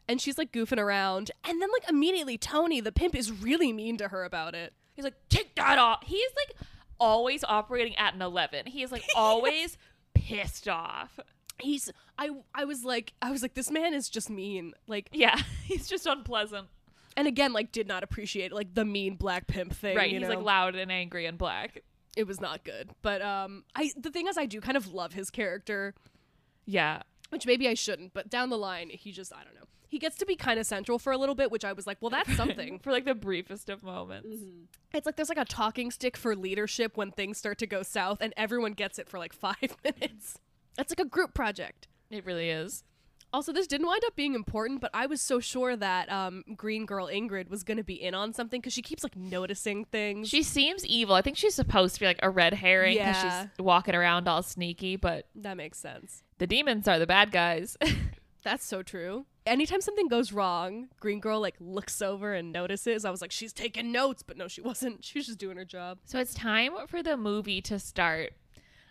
And 0.07 0.21
she's 0.21 0.37
like 0.37 0.51
goofing 0.51 0.77
around, 0.77 1.31
and 1.43 1.59
then 1.61 1.69
like 1.73 1.89
immediately 1.89 2.37
Tony, 2.37 2.79
the 2.79 2.91
pimp, 2.91 3.15
is 3.15 3.31
really 3.31 3.73
mean 3.73 3.97
to 3.97 4.09
her 4.09 4.23
about 4.23 4.53
it. 4.53 4.73
He's 4.93 5.03
like, 5.03 5.15
"Take 5.29 5.55
that 5.55 5.79
off." 5.79 6.03
He's 6.05 6.29
like 6.37 6.67
always 6.99 7.43
operating 7.43 7.95
at 7.97 8.13
an 8.13 8.21
eleven. 8.21 8.65
He 8.65 8.83
is 8.83 8.91
like 8.91 9.03
always 9.15 9.77
pissed 10.13 10.67
off. 10.67 11.19
He's 11.59 11.91
I 12.17 12.29
I 12.53 12.65
was 12.65 12.83
like 12.83 13.13
I 13.21 13.31
was 13.31 13.41
like 13.41 13.53
this 13.53 13.71
man 13.71 13.93
is 13.93 14.09
just 14.09 14.29
mean. 14.29 14.73
Like 14.87 15.09
Yeah, 15.11 15.39
he's 15.63 15.87
just 15.87 16.05
unpleasant. 16.05 16.67
and 17.17 17.27
again 17.27 17.53
like 17.53 17.71
did 17.71 17.87
not 17.87 18.03
appreciate 18.03 18.51
like 18.51 18.73
the 18.73 18.85
mean 18.85 19.15
black 19.15 19.47
pimp 19.47 19.73
thing. 19.73 19.95
right? 19.95 20.11
He's 20.11 20.21
know? 20.21 20.29
like 20.29 20.41
loud 20.41 20.75
and 20.75 20.91
angry 20.91 21.25
and 21.25 21.37
black. 21.37 21.81
it 22.17 22.27
was 22.27 22.41
not 22.41 22.63
good. 22.63 22.89
But 23.01 23.21
um 23.21 23.63
I 23.75 23.91
the 23.97 24.11
thing 24.11 24.27
is 24.27 24.37
I 24.37 24.45
do 24.45 24.59
kind 24.61 24.77
of 24.77 24.93
love 24.93 25.13
his 25.13 25.29
character. 25.29 25.93
Yeah, 26.65 27.03
which 27.35 27.45
maybe 27.45 27.67
I 27.67 27.73
shouldn't, 27.73 28.13
but 28.13 28.29
down 28.29 28.49
the 28.49 28.57
line, 28.57 28.89
he 28.91 29.11
just, 29.11 29.33
I 29.33 29.43
don't 29.43 29.53
know. 29.55 29.61
He 29.87 29.99
gets 29.99 30.17
to 30.17 30.25
be 30.25 30.35
kind 30.35 30.59
of 30.59 30.65
central 30.65 30.97
for 30.99 31.13
a 31.13 31.17
little 31.17 31.35
bit, 31.35 31.51
which 31.51 31.63
I 31.63 31.71
was 31.73 31.85
like, 31.85 31.97
well, 32.01 32.09
that's 32.09 32.35
something. 32.35 32.79
for 32.83 32.91
like 32.91 33.05
the 33.05 33.13
briefest 33.15 33.69
of 33.69 33.83
moments. 33.83 34.27
it's 34.93 35.05
like 35.05 35.15
there's 35.15 35.29
like 35.29 35.37
a 35.37 35.45
talking 35.45 35.91
stick 35.91 36.17
for 36.17 36.35
leadership 36.35 36.97
when 36.97 37.11
things 37.11 37.37
start 37.37 37.57
to 37.59 37.67
go 37.67 37.83
south, 37.83 38.17
and 38.21 38.33
everyone 38.35 38.71
gets 38.73 38.97
it 38.99 39.07
for 39.09 39.19
like 39.19 39.33
five 39.47 39.75
minutes. 39.83 40.39
That's 40.75 40.91
like 40.91 41.05
a 41.05 41.09
group 41.09 41.33
project. 41.33 41.87
It 42.09 42.25
really 42.25 42.49
is. 42.49 42.83
Also, 43.33 43.51
this 43.51 43.67
didn't 43.67 43.87
wind 43.87 44.01
up 44.05 44.15
being 44.15 44.33
important, 44.33 44.79
but 44.79 44.91
I 44.93 45.07
was 45.07 45.21
so 45.21 45.41
sure 45.41 45.75
that 45.75 46.09
um, 46.09 46.43
Green 46.55 46.85
Girl 46.85 47.07
Ingrid 47.07 47.49
was 47.49 47.63
going 47.63 47.77
to 47.77 47.83
be 47.83 48.01
in 48.01 48.15
on 48.15 48.31
something 48.31 48.61
because 48.61 48.71
she 48.71 48.81
keeps 48.81 49.03
like 49.03 49.15
noticing 49.17 49.83
things. 49.85 50.29
She 50.29 50.41
seems 50.41 50.85
evil. 50.85 51.15
I 51.15 51.21
think 51.21 51.35
she's 51.35 51.53
supposed 51.55 51.95
to 51.95 51.99
be 51.99 52.05
like 52.05 52.19
a 52.23 52.29
red 52.29 52.53
herring 52.53 52.93
because 52.97 53.15
Yeah. 53.23 53.41
she's 53.41 53.49
walking 53.65 53.93
around 53.93 54.27
all 54.29 54.41
sneaky, 54.41 54.95
but 54.95 55.27
that 55.35 55.57
makes 55.57 55.77
sense. 55.79 56.23
The 56.37 56.47
demons 56.47 56.87
are 56.87 56.99
the 56.99 57.07
bad 57.07 57.31
guys. 57.31 57.77
That's 58.43 58.65
so 58.65 58.83
true. 58.83 59.25
Anytime 59.45 59.81
something 59.81 60.07
goes 60.07 60.31
wrong, 60.31 60.87
Green 60.99 61.19
Girl 61.19 61.39
like 61.39 61.55
looks 61.59 62.01
over 62.01 62.33
and 62.33 62.51
notices. 62.51 63.05
I 63.05 63.11
was 63.11 63.21
like, 63.21 63.31
she's 63.31 63.53
taking 63.53 63.91
notes, 63.91 64.23
but 64.23 64.37
no, 64.37 64.47
she 64.47 64.61
wasn't. 64.61 65.03
She 65.03 65.17
was 65.19 65.27
just 65.27 65.39
doing 65.39 65.57
her 65.57 65.65
job. 65.65 65.99
so 66.05 66.19
it's 66.19 66.33
time 66.33 66.73
for 66.87 67.01
the 67.03 67.17
movie 67.17 67.61
to 67.63 67.79
start. 67.79 68.33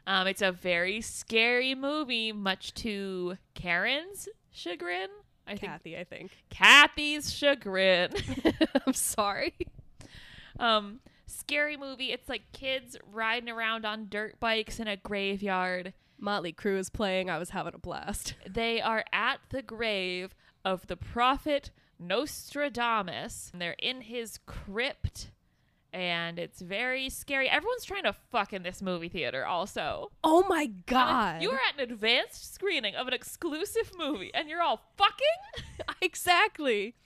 Um, 0.06 0.26
it's 0.26 0.42
a 0.42 0.52
very 0.52 1.00
scary 1.00 1.74
movie, 1.74 2.30
much 2.32 2.74
to 2.74 3.36
Karen's 3.54 4.28
chagrin. 4.50 5.08
I 5.46 5.56
think 5.56 5.72
Kathy, 5.72 5.96
I 5.96 6.04
think. 6.04 6.30
Kathy's 6.50 7.32
chagrin. 7.32 8.10
I'm 8.86 8.92
sorry. 8.92 9.54
um, 10.58 11.00
scary 11.26 11.76
movie. 11.76 12.12
It's 12.12 12.28
like 12.28 12.42
kids 12.52 12.96
riding 13.12 13.48
around 13.48 13.84
on 13.84 14.08
dirt 14.08 14.38
bikes 14.40 14.78
in 14.78 14.88
a 14.88 14.96
graveyard. 14.96 15.94
Motley 16.24 16.52
Crue 16.52 16.78
is 16.78 16.88
playing. 16.90 17.28
I 17.30 17.38
was 17.38 17.50
having 17.50 17.74
a 17.74 17.78
blast. 17.78 18.34
They 18.48 18.80
are 18.80 19.04
at 19.12 19.38
the 19.50 19.62
grave 19.62 20.34
of 20.64 20.86
the 20.86 20.96
prophet 20.96 21.70
Nostradamus. 21.98 23.50
And 23.52 23.60
they're 23.60 23.76
in 23.78 24.00
his 24.02 24.38
crypt. 24.46 25.30
And 25.92 26.38
it's 26.40 26.60
very 26.60 27.08
scary. 27.08 27.48
Everyone's 27.48 27.84
trying 27.84 28.02
to 28.02 28.12
fuck 28.32 28.52
in 28.52 28.64
this 28.64 28.82
movie 28.82 29.08
theater, 29.08 29.46
also. 29.46 30.10
Oh 30.24 30.44
my 30.48 30.66
god. 30.86 31.40
You 31.40 31.52
are 31.52 31.60
at 31.68 31.80
an 31.80 31.88
advanced 31.92 32.52
screening 32.52 32.96
of 32.96 33.06
an 33.06 33.14
exclusive 33.14 33.92
movie, 33.96 34.32
and 34.34 34.48
you're 34.48 34.60
all 34.62 34.80
fucking? 34.96 35.86
exactly. 36.02 36.96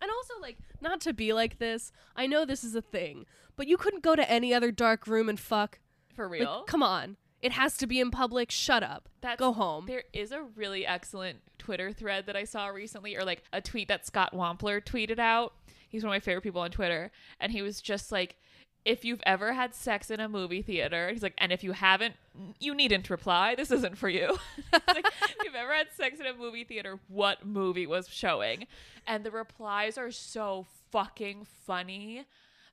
And 0.00 0.10
also, 0.10 0.34
like, 0.40 0.56
not 0.80 1.02
to 1.02 1.12
be 1.12 1.34
like 1.34 1.58
this. 1.58 1.92
I 2.16 2.26
know 2.26 2.46
this 2.46 2.64
is 2.64 2.74
a 2.74 2.80
thing, 2.80 3.26
but 3.54 3.66
you 3.66 3.76
couldn't 3.76 4.02
go 4.02 4.16
to 4.16 4.30
any 4.30 4.54
other 4.54 4.70
dark 4.70 5.06
room 5.06 5.28
and 5.28 5.38
fuck. 5.38 5.78
For 6.14 6.24
Like, 6.24 6.40
real? 6.40 6.62
come 6.66 6.82
on. 6.82 7.16
It 7.40 7.52
has 7.52 7.76
to 7.78 7.86
be 7.86 8.00
in 8.00 8.10
public. 8.10 8.50
Shut 8.50 8.82
up. 8.82 9.08
That's- 9.20 9.38
go 9.38 9.52
home. 9.52 9.86
There 9.86 10.04
is 10.12 10.32
a 10.32 10.42
really 10.42 10.86
excellent 10.86 11.38
Twitter 11.58 11.92
thread 11.92 12.26
that 12.26 12.36
I 12.36 12.44
saw 12.44 12.66
recently, 12.68 13.16
or 13.16 13.24
like 13.24 13.42
a 13.52 13.60
tweet 13.60 13.88
that 13.88 14.06
Scott 14.06 14.32
Wampler 14.34 14.82
tweeted 14.84 15.18
out. 15.18 15.52
He's 15.88 16.02
one 16.02 16.10
of 16.10 16.14
my 16.16 16.20
favorite 16.20 16.42
people 16.42 16.60
on 16.60 16.70
Twitter. 16.70 17.10
And 17.40 17.52
he 17.52 17.62
was 17.62 17.80
just 17.80 18.10
like, 18.12 18.36
if 18.84 19.04
you've 19.04 19.22
ever 19.24 19.52
had 19.52 19.74
sex 19.74 20.10
in 20.10 20.20
a 20.20 20.28
movie 20.28 20.62
theater, 20.62 21.10
he's 21.12 21.22
like, 21.22 21.34
and 21.38 21.52
if 21.52 21.62
you 21.62 21.72
haven't, 21.72 22.14
you 22.58 22.74
needn't 22.74 23.10
reply. 23.10 23.54
This 23.54 23.70
isn't 23.70 23.98
for 23.98 24.08
you. 24.08 24.38
Like, 24.86 25.06
if 25.06 25.36
you've 25.44 25.54
ever 25.54 25.72
had 25.74 25.88
sex 25.92 26.18
in 26.20 26.26
a 26.26 26.34
movie 26.34 26.64
theater, 26.64 26.98
what 27.08 27.44
movie 27.46 27.86
was 27.86 28.08
showing? 28.08 28.66
And 29.06 29.24
the 29.24 29.30
replies 29.30 29.98
are 29.98 30.10
so 30.10 30.66
fucking 30.90 31.46
funny. 31.66 32.24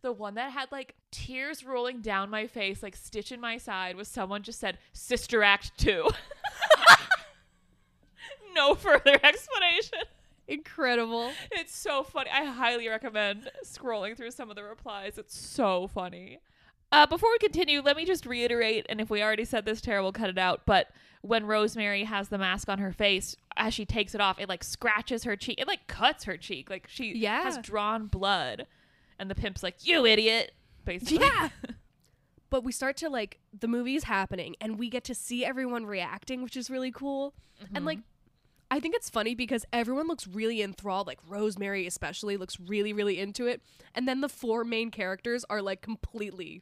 The 0.05 0.11
one 0.11 0.35
that 0.35 0.51
had 0.51 0.71
like 0.71 0.93
tears 1.09 1.63
rolling 1.65 2.01
down 2.01 2.29
my 2.29 2.45
face, 2.45 2.83
like 2.83 2.95
stitch 2.95 3.31
in 3.31 3.41
my 3.41 3.57
side, 3.57 3.95
was 3.95 4.07
someone 4.07 4.43
just 4.43 4.59
said 4.59 4.77
Sister 4.93 5.41
Act 5.41 5.75
2. 5.79 6.07
no 8.55 8.75
further 8.75 9.19
explanation. 9.23 9.97
Incredible. 10.47 11.31
It's 11.51 11.75
so 11.75 12.03
funny. 12.03 12.29
I 12.31 12.45
highly 12.45 12.87
recommend 12.87 13.49
scrolling 13.65 14.15
through 14.15 14.29
some 14.29 14.51
of 14.51 14.55
the 14.55 14.63
replies. 14.63 15.17
It's 15.17 15.35
so 15.35 15.87
funny. 15.87 16.37
Uh, 16.91 17.07
before 17.07 17.31
we 17.31 17.39
continue, 17.39 17.81
let 17.81 17.97
me 17.97 18.05
just 18.05 18.27
reiterate, 18.27 18.85
and 18.87 19.01
if 19.01 19.09
we 19.09 19.23
already 19.23 19.43
said 19.43 19.65
this, 19.65 19.81
Tara 19.81 20.03
will 20.03 20.11
cut 20.11 20.29
it 20.29 20.37
out. 20.37 20.61
But 20.67 20.89
when 21.21 21.47
Rosemary 21.47 22.03
has 22.03 22.29
the 22.29 22.37
mask 22.37 22.69
on 22.69 22.77
her 22.77 22.91
face, 22.93 23.35
as 23.57 23.73
she 23.73 23.85
takes 23.85 24.13
it 24.13 24.21
off, 24.21 24.37
it 24.39 24.47
like 24.49 24.63
scratches 24.63 25.23
her 25.23 25.35
cheek. 25.35 25.59
It 25.59 25.67
like 25.67 25.87
cuts 25.87 26.25
her 26.25 26.37
cheek. 26.37 26.69
Like 26.69 26.85
she 26.87 27.11
Yeah. 27.17 27.41
has 27.41 27.57
drawn 27.57 28.05
blood. 28.05 28.67
And 29.19 29.30
the 29.30 29.36
pimp's 29.36 29.63
like, 29.63 29.86
"You 29.86 30.06
idiot!" 30.06 30.54
Basically, 30.84 31.25
Yeah. 31.25 31.49
but 32.49 32.63
we 32.63 32.71
start 32.71 32.97
to 32.97 33.10
like 33.10 33.39
the 33.58 33.67
movie's 33.67 34.04
happening 34.04 34.56
and 34.62 34.78
we 34.78 34.89
get 34.89 35.04
to 35.06 35.15
see 35.15 35.43
everyone 35.45 35.86
reacting, 35.86 36.41
which 36.43 36.56
is 36.56 36.69
really 36.69 36.91
cool. 36.91 37.34
And 37.60 37.69
mm-hmm. 37.78 37.86
like 37.86 37.99
I 38.71 38.80
think 38.80 38.95
it's 38.95 39.10
funny 39.10 39.36
because 39.36 39.65
everyone 39.71 40.08
looks 40.08 40.28
really 40.28 40.62
enthralled, 40.62 41.08
like 41.08 41.19
Rosemary 41.28 41.88
especially 41.88 42.38
looks 42.38 42.60
really 42.60 42.93
really 42.93 43.19
into 43.19 43.47
it. 43.47 43.62
And 43.93 44.08
then 44.08 44.21
the 44.21 44.30
four 44.30 44.63
main 44.63 44.91
characters 44.91 45.45
are 45.49 45.62
like 45.62 45.82
completely 45.82 46.62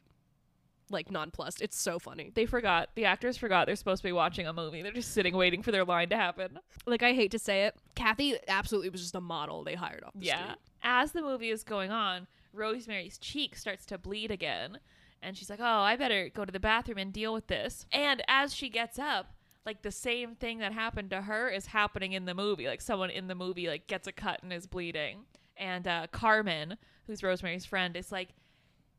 like 0.90 1.10
nonplussed. 1.10 1.62
It's 1.62 1.78
so 1.78 1.98
funny. 1.98 2.30
they 2.34 2.46
forgot. 2.46 2.90
The 2.94 3.06
actors 3.06 3.36
forgot 3.36 3.66
they're 3.66 3.76
supposed 3.76 4.02
to 4.02 4.08
be 4.08 4.12
watching 4.12 4.46
a 4.46 4.52
movie. 4.52 4.82
They're 4.82 4.92
just 4.92 5.12
sitting 5.12 5.34
waiting 5.36 5.62
for 5.62 5.72
their 5.72 5.84
line 5.84 6.10
to 6.10 6.16
happen. 6.16 6.58
Like 6.86 7.02
I 7.02 7.14
hate 7.14 7.30
to 7.32 7.38
say 7.38 7.64
it, 7.64 7.74
Kathy 7.94 8.36
absolutely 8.48 8.90
was 8.90 9.00
just 9.00 9.14
a 9.14 9.20
model 9.20 9.64
they 9.64 9.74
hired 9.74 10.04
off 10.04 10.12
the 10.14 10.26
Yeah. 10.26 10.42
street. 10.44 10.58
As 10.82 11.12
the 11.12 11.22
movie 11.22 11.48
is 11.50 11.64
going 11.64 11.90
on, 11.90 12.26
Rosemary's 12.54 13.18
cheek 13.18 13.56
starts 13.56 13.84
to 13.86 13.98
bleed 13.98 14.30
again. 14.30 14.78
And 15.22 15.36
she's 15.36 15.48
like, 15.48 15.60
oh, 15.60 15.64
I 15.64 15.96
better 15.96 16.28
go 16.28 16.44
to 16.44 16.52
the 16.52 16.60
bathroom 16.60 16.98
and 16.98 17.12
deal 17.12 17.32
with 17.32 17.46
this. 17.46 17.86
And 17.92 18.22
as 18.28 18.54
she 18.54 18.68
gets 18.68 18.98
up, 18.98 19.34
like 19.64 19.82
the 19.82 19.90
same 19.90 20.34
thing 20.34 20.58
that 20.58 20.72
happened 20.72 21.10
to 21.10 21.22
her 21.22 21.48
is 21.48 21.66
happening 21.66 22.12
in 22.12 22.26
the 22.26 22.34
movie. 22.34 22.66
Like 22.66 22.82
someone 22.82 23.10
in 23.10 23.26
the 23.26 23.34
movie 23.34 23.66
like 23.66 23.86
gets 23.86 24.06
a 24.06 24.12
cut 24.12 24.42
and 24.42 24.52
is 24.52 24.66
bleeding. 24.66 25.24
And 25.56 25.88
uh, 25.88 26.08
Carmen, 26.12 26.76
who's 27.06 27.22
Rosemary's 27.22 27.64
friend, 27.64 27.96
is 27.96 28.12
like, 28.12 28.30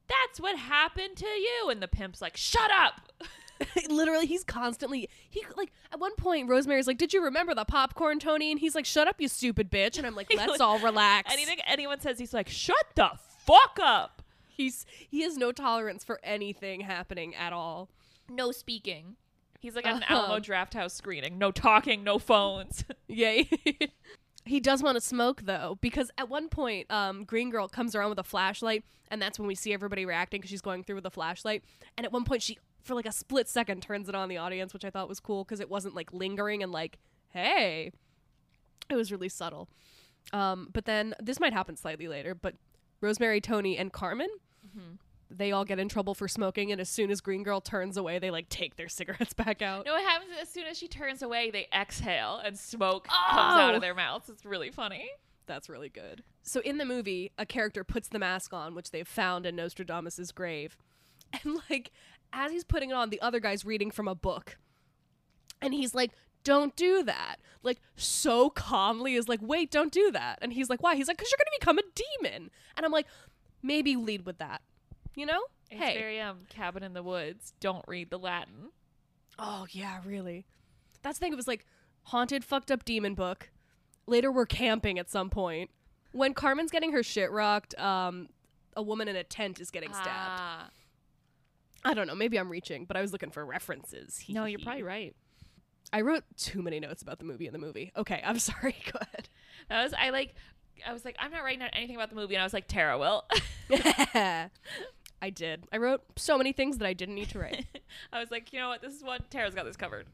that's 0.08 0.40
what 0.40 0.58
happened 0.58 1.18
to 1.18 1.28
you. 1.28 1.70
And 1.70 1.82
the 1.82 1.88
pimp's 1.88 2.22
like, 2.22 2.38
shut 2.38 2.72
up. 2.72 3.12
Literally, 3.90 4.26
he's 4.26 4.44
constantly 4.44 5.10
he 5.30 5.42
like 5.56 5.72
at 5.94 6.00
one 6.00 6.14
point 6.16 6.50
Rosemary's 6.50 6.88
like, 6.88 6.98
"Did 6.98 7.14
you 7.14 7.24
remember 7.24 7.56
the 7.56 7.64
popcorn, 7.64 8.20
Tony?" 8.20 8.52
And 8.52 8.60
he's 8.60 8.76
like, 8.76 8.86
"Shut 8.86 9.08
up, 9.08 9.22
you 9.22 9.30
stupid 9.30 9.72
bitch." 9.72 9.98
And 9.98 10.06
I'm 10.06 10.14
like, 10.14 10.28
"Let's 10.36 10.60
all 10.60 10.78
relax." 10.80 11.32
Anything 11.32 11.60
anyone 11.66 12.02
says, 12.02 12.20
he's 12.20 12.34
like, 12.34 12.50
shut 12.50 12.86
the 12.96 13.12
fuck 13.46 13.80
up. 13.82 14.22
He's 14.48 14.86
he 15.10 15.22
has 15.24 15.38
no 15.38 15.52
tolerance 15.52 16.04
for 16.04 16.20
anything 16.24 16.82
happening 16.82 17.36
at 17.36 17.52
all. 17.54 17.90
No 18.30 18.52
speaking. 18.52 19.16
He's 19.60 19.76
like 19.76 19.86
at 19.86 19.96
an 19.96 20.04
Uh-huh. 20.04 20.16
Alamo 20.16 20.40
Draft 20.40 20.74
House 20.76 20.94
screening. 20.94 21.38
No 21.38 21.52
talking, 21.52 22.04
no 22.04 22.20
phones. 22.20 22.84
Yay. 23.08 23.50
He 24.48 24.60
does 24.60 24.84
want 24.84 24.96
to 24.96 25.02
smoke 25.02 25.42
though, 25.46 25.80
because 25.82 26.12
at 26.20 26.30
one 26.30 26.50
point, 26.50 26.92
um, 26.92 27.24
Green 27.24 27.50
Girl 27.50 27.68
comes 27.68 27.96
around 27.96 28.10
with 28.10 28.20
a 28.20 28.24
flashlight, 28.24 28.84
and 29.10 29.20
that's 29.20 29.40
when 29.40 29.48
we 29.48 29.56
see 29.56 29.74
everybody 29.74 30.06
reacting 30.06 30.40
because 30.40 30.52
she's 30.52 30.62
going 30.62 30.84
through 30.84 30.98
with 30.98 31.06
a 31.08 31.10
flashlight. 31.10 31.64
And 31.98 32.06
at 32.06 32.12
one 32.12 32.26
point, 32.26 32.44
she, 32.44 32.60
for 32.84 32.94
like 32.94 33.08
a 33.08 33.12
split 33.12 33.50
second, 33.50 33.82
turns 33.82 34.08
it 34.08 34.14
on 34.14 34.30
the 34.30 34.38
audience, 34.38 34.72
which 34.72 34.86
I 34.86 34.92
thought 34.92 35.10
was 35.10 35.20
cool 35.20 35.44
because 35.44 35.60
it 35.60 35.68
wasn't 35.68 35.96
like 35.96 36.14
lingering 36.14 36.62
and 36.62 36.72
like, 36.72 37.00
hey, 37.30 37.92
it 38.88 38.96
was 38.96 39.12
really 39.12 39.30
subtle. 39.30 39.68
Um, 40.32 40.70
but 40.72 40.86
then 40.86 41.16
this 41.20 41.40
might 41.40 41.54
happen 41.54 41.76
slightly 41.76 42.08
later, 42.08 42.36
but 42.36 42.54
Rosemary, 43.02 43.42
Tony, 43.42 43.78
and 43.78 43.92
Carmen, 43.92 44.30
mm-hmm. 44.66 44.96
they 45.30 45.52
all 45.52 45.66
get 45.66 45.80
in 45.80 45.90
trouble 45.90 46.14
for 46.14 46.28
smoking, 46.28 46.72
and 46.72 46.80
as 46.82 46.90
soon 46.90 47.12
as 47.12 47.22
Green 47.22 47.44
Girl 47.44 47.62
turns 47.62 47.98
away, 47.98 48.20
they 48.20 48.32
like 48.32 48.50
take 48.50 48.76
their 48.76 48.90
cigarettes 48.90 49.34
back 49.34 49.62
out. 49.62 49.86
No, 49.86 49.94
what 49.94 50.04
happens 50.04 50.32
is 50.32 50.38
as 50.44 50.50
soon 50.50 50.66
as 50.66 50.78
she 50.78 50.88
turns 50.88 51.22
away, 51.22 51.52
they 51.52 51.68
exhale 51.74 52.42
and 52.44 52.58
smoke 52.58 53.08
comes 53.08 53.60
out 53.60 53.74
Oh! 53.74 53.76
of 53.76 53.82
their 53.82 53.96
mouths. 53.96 54.30
It's 54.30 54.46
really 54.46 54.72
funny. 54.72 55.10
That's 55.48 55.70
really 55.70 55.90
good. 55.90 56.24
So 56.42 56.60
in 56.62 56.78
the 56.78 56.86
movie, 56.86 57.32
a 57.38 57.46
character 57.46 57.84
puts 57.84 58.08
the 58.08 58.18
mask 58.20 58.54
on, 58.54 58.74
which 58.74 58.92
they've 58.92 59.08
found 59.08 59.46
in 59.46 59.56
Nostradamus's 59.56 60.32
grave. 60.32 60.78
And 61.44 61.60
like 61.70 61.92
as 62.34 62.52
he's 62.52 62.64
putting 62.64 62.92
it 62.92 62.94
on, 62.94 63.10
the 63.10 63.22
other 63.22 63.40
guy's 63.40 63.66
reading 63.66 63.92
from 63.92 64.08
a 64.08 64.16
book. 64.16 64.58
And 65.62 65.74
he's 65.74 65.94
like, 65.96 66.12
"Don't 66.46 66.74
do 66.78 67.04
that." 67.04 67.38
Like 67.62 67.82
so 67.98 68.50
calmly 68.50 69.16
is 69.16 69.28
like, 69.28 69.42
"Wait, 69.42 69.70
don't 69.70 69.92
do 69.92 70.12
that." 70.12 70.40
And 70.42 70.54
he's 70.54 70.70
like, 70.70 70.82
"Why?" 70.82 70.96
He's 70.96 71.10
like, 71.10 71.18
"Cuz 71.18 71.30
you're 71.30 71.38
going 71.38 71.52
to 71.54 71.60
become 71.60 71.78
a 71.78 72.22
demon." 72.22 72.52
And 72.78 72.86
I'm 72.86 72.94
like, 72.94 73.08
"Maybe 73.62 73.98
lead 73.98 74.26
with 74.26 74.38
that." 74.38 74.62
You 75.16 75.26
know? 75.26 75.42
It's 75.70 75.82
hey. 75.82 75.98
very 75.98 76.22
um 76.22 76.46
cabin 76.48 76.84
in 76.84 76.94
the 76.94 77.04
woods. 77.04 77.54
Don't 77.60 77.84
read 77.88 78.10
the 78.10 78.20
Latin. 78.20 78.72
Oh 79.38 79.68
yeah, 79.72 80.00
really. 80.06 80.46
That's 81.02 81.20
the 81.20 81.26
thing. 81.26 81.34
It 81.34 81.38
was 81.38 81.48
like 81.48 81.66
haunted, 82.04 82.46
fucked 82.46 82.72
up 82.72 82.86
demon 82.86 83.16
book. 83.16 83.50
Later, 84.08 84.32
we're 84.32 84.46
camping 84.46 85.00
at 85.00 85.10
some 85.10 85.30
point. 85.30 85.72
When 86.12 86.34
Carmen's 86.34 86.72
getting 86.72 86.92
her 86.92 87.04
shit 87.04 87.32
rocked, 87.32 87.78
um, 87.80 88.30
a 88.76 88.82
woman 88.82 89.08
in 89.08 89.16
a 89.16 89.24
tent 89.24 89.60
is 89.60 89.72
getting 89.72 89.92
stabbed. 89.92 90.10
Ah. 90.10 90.70
I 91.84 91.94
don't 91.94 92.08
know. 92.08 92.16
Maybe 92.16 92.38
I'm 92.38 92.50
reaching, 92.50 92.86
but 92.86 92.98
I 92.98 93.02
was 93.02 93.12
looking 93.12 93.32
for 93.32 93.46
references. 93.46 94.24
No, 94.30 94.46
you're 94.46 94.60
probably 94.60 94.84
right. 94.84 95.16
I 95.94 96.02
wrote 96.02 96.24
too 96.38 96.62
many 96.62 96.80
notes 96.80 97.02
about 97.02 97.20
the 97.20 97.26
movie 97.26 97.48
in 97.48 97.54
the 97.54 97.60
movie. 97.60 97.92
Okay, 97.96 98.22
I'm 98.26 98.40
sorry. 98.40 98.76
Go 98.92 99.00
ahead. 99.02 99.30
That 99.70 99.84
was 99.84 99.94
I 99.94 100.10
like. 100.10 100.36
I 100.86 100.92
was 100.92 101.06
like, 101.06 101.16
I'm 101.20 101.32
not 101.32 101.44
writing 101.44 101.60
down 101.60 101.70
anything 101.72 101.96
about 101.96 102.10
the 102.10 102.16
movie, 102.18 102.36
and 102.36 102.42
I 102.42 102.46
was 102.46 102.54
like, 102.54 102.68
Tara 102.68 102.98
will. 102.98 103.24
ahead. 103.70 104.52
I 105.22 105.30
did. 105.30 105.64
I 105.72 105.78
wrote 105.78 106.02
so 106.18 106.38
many 106.38 106.52
things 106.52 106.80
that 106.80 106.86
I 106.86 106.94
didn't 106.94 107.16
need 107.16 107.30
to 107.30 107.40
write. 107.40 107.66
I 108.12 108.20
was 108.20 108.30
like, 108.30 108.52
you 108.52 108.60
know 108.60 108.68
what? 108.68 108.82
This 108.82 108.94
is 108.94 109.02
what 109.04 109.32
Tara's 109.32 109.56
got 109.56 109.64
this 109.66 109.78
covered. 109.78 110.08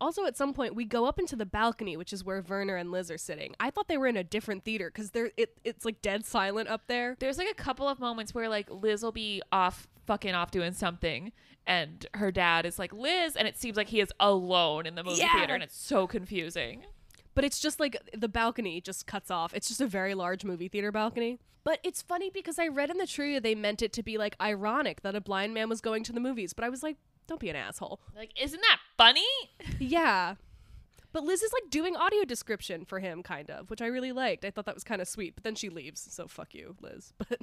Also, 0.00 0.24
at 0.24 0.36
some 0.36 0.52
point, 0.52 0.74
we 0.74 0.84
go 0.84 1.04
up 1.04 1.20
into 1.20 1.36
the 1.36 1.46
balcony, 1.46 1.96
which 1.96 2.12
is 2.12 2.24
where 2.24 2.42
Werner 2.42 2.74
and 2.74 2.90
Liz 2.90 3.08
are 3.08 3.18
sitting. 3.18 3.54
I 3.60 3.70
thought 3.70 3.86
they 3.86 3.98
were 3.98 4.08
in 4.08 4.16
a 4.16 4.24
different 4.24 4.64
theater 4.64 4.90
because 4.92 5.12
they're 5.12 5.30
it, 5.36 5.56
it's 5.62 5.84
like 5.84 6.02
dead 6.02 6.26
silent 6.26 6.68
up 6.68 6.88
there. 6.88 7.14
There's 7.20 7.38
like 7.38 7.50
a 7.50 7.54
couple 7.54 7.86
of 7.86 8.00
moments 8.00 8.34
where 8.34 8.48
like 8.48 8.68
Liz 8.68 9.04
will 9.04 9.12
be 9.12 9.42
off, 9.52 9.86
fucking 10.06 10.34
off 10.34 10.50
doing 10.50 10.72
something, 10.72 11.30
and 11.66 12.06
her 12.14 12.30
dad 12.30 12.66
is 12.66 12.78
like 12.78 12.92
Liz, 12.92 13.36
and 13.36 13.46
it 13.48 13.56
seems 13.58 13.76
like 13.76 13.88
he 13.88 14.00
is 14.00 14.12
alone 14.20 14.86
in 14.86 14.94
the 14.94 15.04
movie 15.04 15.20
Yeah. 15.20 15.36
theater, 15.36 15.54
and 15.54 15.62
it's 15.62 15.76
so 15.76 16.06
confusing. 16.06 16.84
But 17.34 17.44
it's 17.44 17.60
just 17.60 17.80
like 17.80 17.96
the 18.14 18.28
balcony 18.28 18.80
just 18.80 19.06
cuts 19.06 19.30
off. 19.30 19.54
It's 19.54 19.68
just 19.68 19.80
a 19.80 19.86
very 19.86 20.14
large 20.14 20.44
movie 20.44 20.68
theater 20.68 20.92
balcony. 20.92 21.38
But 21.64 21.78
it's 21.84 22.02
funny 22.02 22.28
because 22.28 22.58
I 22.58 22.66
read 22.68 22.90
in 22.90 22.98
the 22.98 23.06
trivia 23.06 23.40
they 23.40 23.54
meant 23.54 23.82
it 23.82 23.92
to 23.94 24.02
be 24.02 24.18
like 24.18 24.34
ironic 24.40 25.02
that 25.02 25.14
a 25.14 25.20
blind 25.20 25.54
man 25.54 25.68
was 25.68 25.80
going 25.80 26.02
to 26.04 26.12
the 26.12 26.20
movies, 26.20 26.52
but 26.52 26.64
I 26.64 26.68
was 26.68 26.82
like, 26.82 26.96
don't 27.28 27.40
be 27.40 27.48
an 27.48 27.56
asshole. 27.56 28.00
Like, 28.16 28.32
isn't 28.38 28.60
that 28.60 28.78
funny? 28.98 29.24
yeah. 29.78 30.34
But 31.12 31.24
Liz 31.24 31.42
is 31.42 31.52
like 31.52 31.70
doing 31.70 31.94
audio 31.94 32.24
description 32.24 32.84
for 32.84 32.98
him, 32.98 33.22
kind 33.22 33.48
of, 33.50 33.70
which 33.70 33.80
I 33.80 33.86
really 33.86 34.12
liked. 34.12 34.44
I 34.44 34.50
thought 34.50 34.64
that 34.66 34.74
was 34.74 34.82
kind 34.84 35.00
of 35.00 35.06
sweet. 35.08 35.34
But 35.36 35.44
then 35.44 35.54
she 35.54 35.68
leaves, 35.68 36.06
so 36.10 36.26
fuck 36.26 36.54
you, 36.54 36.74
Liz. 36.80 37.12
But 37.28 37.38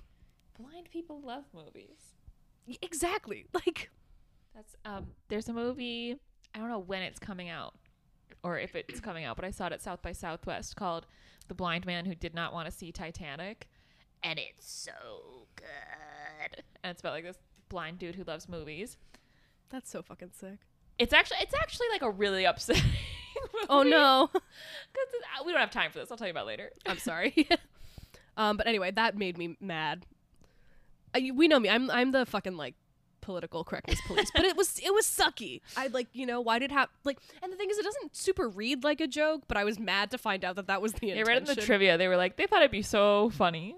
Blind 0.60 0.90
people 0.92 1.22
love 1.22 1.46
movies. 1.54 2.16
exactly, 2.82 3.46
like 3.54 3.90
That's 4.60 4.76
um. 4.84 5.08
There's 5.30 5.48
a 5.48 5.54
movie. 5.54 6.18
I 6.54 6.60
don't 6.60 6.68
know 6.68 6.80
when 6.80 7.02
it's 7.02 7.18
coming 7.18 7.48
out, 7.48 7.76
or 8.44 8.60
if 8.60 8.76
it's 8.76 9.00
coming 9.00 9.24
out, 9.24 9.38
but 9.38 9.46
I 9.46 9.52
saw 9.52 9.68
it 9.68 9.72
at 9.72 9.82
South 9.82 10.02
by 10.02 10.12
Southwest 10.12 10.76
called 10.76 11.06
"The 11.48 11.54
Blind 11.54 11.86
Man 11.86 12.04
Who 12.04 12.14
Did 12.14 12.36
Not 12.36 12.52
Want 12.52 12.66
to 12.66 12.72
See 12.72 12.92
Titanic," 12.92 13.70
and 14.22 14.38
it's 14.38 14.70
so 14.70 15.48
good. 15.56 16.64
And 16.84 16.92
it's 16.92 17.00
about 17.00 17.14
like 17.14 17.24
this 17.24 17.38
blind 17.70 18.00
dude 18.00 18.16
who 18.16 18.26
loves 18.26 18.50
movies. 18.50 18.98
that's 19.70 19.90
so 19.90 20.02
fucking 20.02 20.32
sick. 20.34 20.58
It's 20.98 21.14
actually 21.14 21.38
it's 21.40 21.54
actually 21.54 21.88
like 21.94 22.02
a 22.02 22.12
really 22.12 22.44
upsetting. 22.44 22.84
Oh 23.70 23.84
no. 23.84 24.30
Because 24.34 25.46
we 25.46 25.54
don't 25.54 25.62
have 25.62 25.72
time 25.72 25.92
for 25.92 26.00
this. 26.00 26.12
I'll 26.12 26.18
tell 26.18 26.28
you 26.28 26.32
about 26.32 26.44
it 26.44 26.48
later. 26.48 26.72
I'm 26.86 26.98
sorry. 27.12 27.48
um, 28.36 28.58
but 28.58 28.68
anyway, 28.68 28.92
that 28.92 29.18
made 29.18 29.38
me 29.38 29.56
mad. 29.62 30.06
I, 31.16 31.32
we 31.34 31.48
know 31.48 31.60
me. 31.60 31.70
I'm 31.70 31.90
I'm 31.90 32.12
the 32.12 32.26
fucking 32.26 32.58
like 32.58 32.76
political 33.30 33.64
correctness 33.64 34.02
police, 34.08 34.32
but 34.36 34.44
it 34.44 34.58
was 34.58 34.80
it 34.80 34.92
was 34.94 35.06
sucky. 35.06 35.62
I 35.78 35.88
like 35.88 36.08
you 36.14 36.26
know 36.26 36.42
why 36.42 36.58
did 36.58 36.72
have 36.72 36.90
like 37.04 37.20
and 37.44 37.54
the 37.54 37.58
thing 37.58 37.70
is 37.70 37.78
it 37.78 37.84
doesn't 37.84 38.16
super 38.16 38.50
read 38.50 38.84
like 38.84 39.00
a 39.00 39.08
joke, 39.08 39.44
but 39.48 39.58
I 39.58 39.64
was 39.64 39.78
mad 39.80 40.10
to 40.12 40.18
find 40.18 40.44
out 40.44 40.56
that 40.56 40.68
that 40.68 40.82
was 40.82 40.94
the 40.94 41.12
intention. 41.12 41.28
read 41.28 41.38
in 41.38 41.56
the 41.56 41.62
trivia. 41.62 41.98
They 41.98 42.08
were 42.08 42.18
like 42.18 42.38
they 42.38 42.48
thought 42.48 42.62
it'd 42.62 42.72
be 42.72 42.82
so 42.82 43.30
funny. 43.30 43.76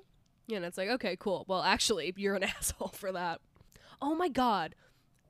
Yeah, 0.48 0.58
and 0.58 0.66
it's 0.66 0.78
like 0.78 0.90
okay, 0.90 1.18
cool. 1.20 1.46
Well, 1.48 1.62
actually, 1.62 2.14
you're 2.16 2.36
an 2.36 2.44
asshole 2.58 2.90
for 2.90 3.12
that. 3.12 3.42
Oh 4.02 4.16
my 4.16 4.30
god. 4.30 4.76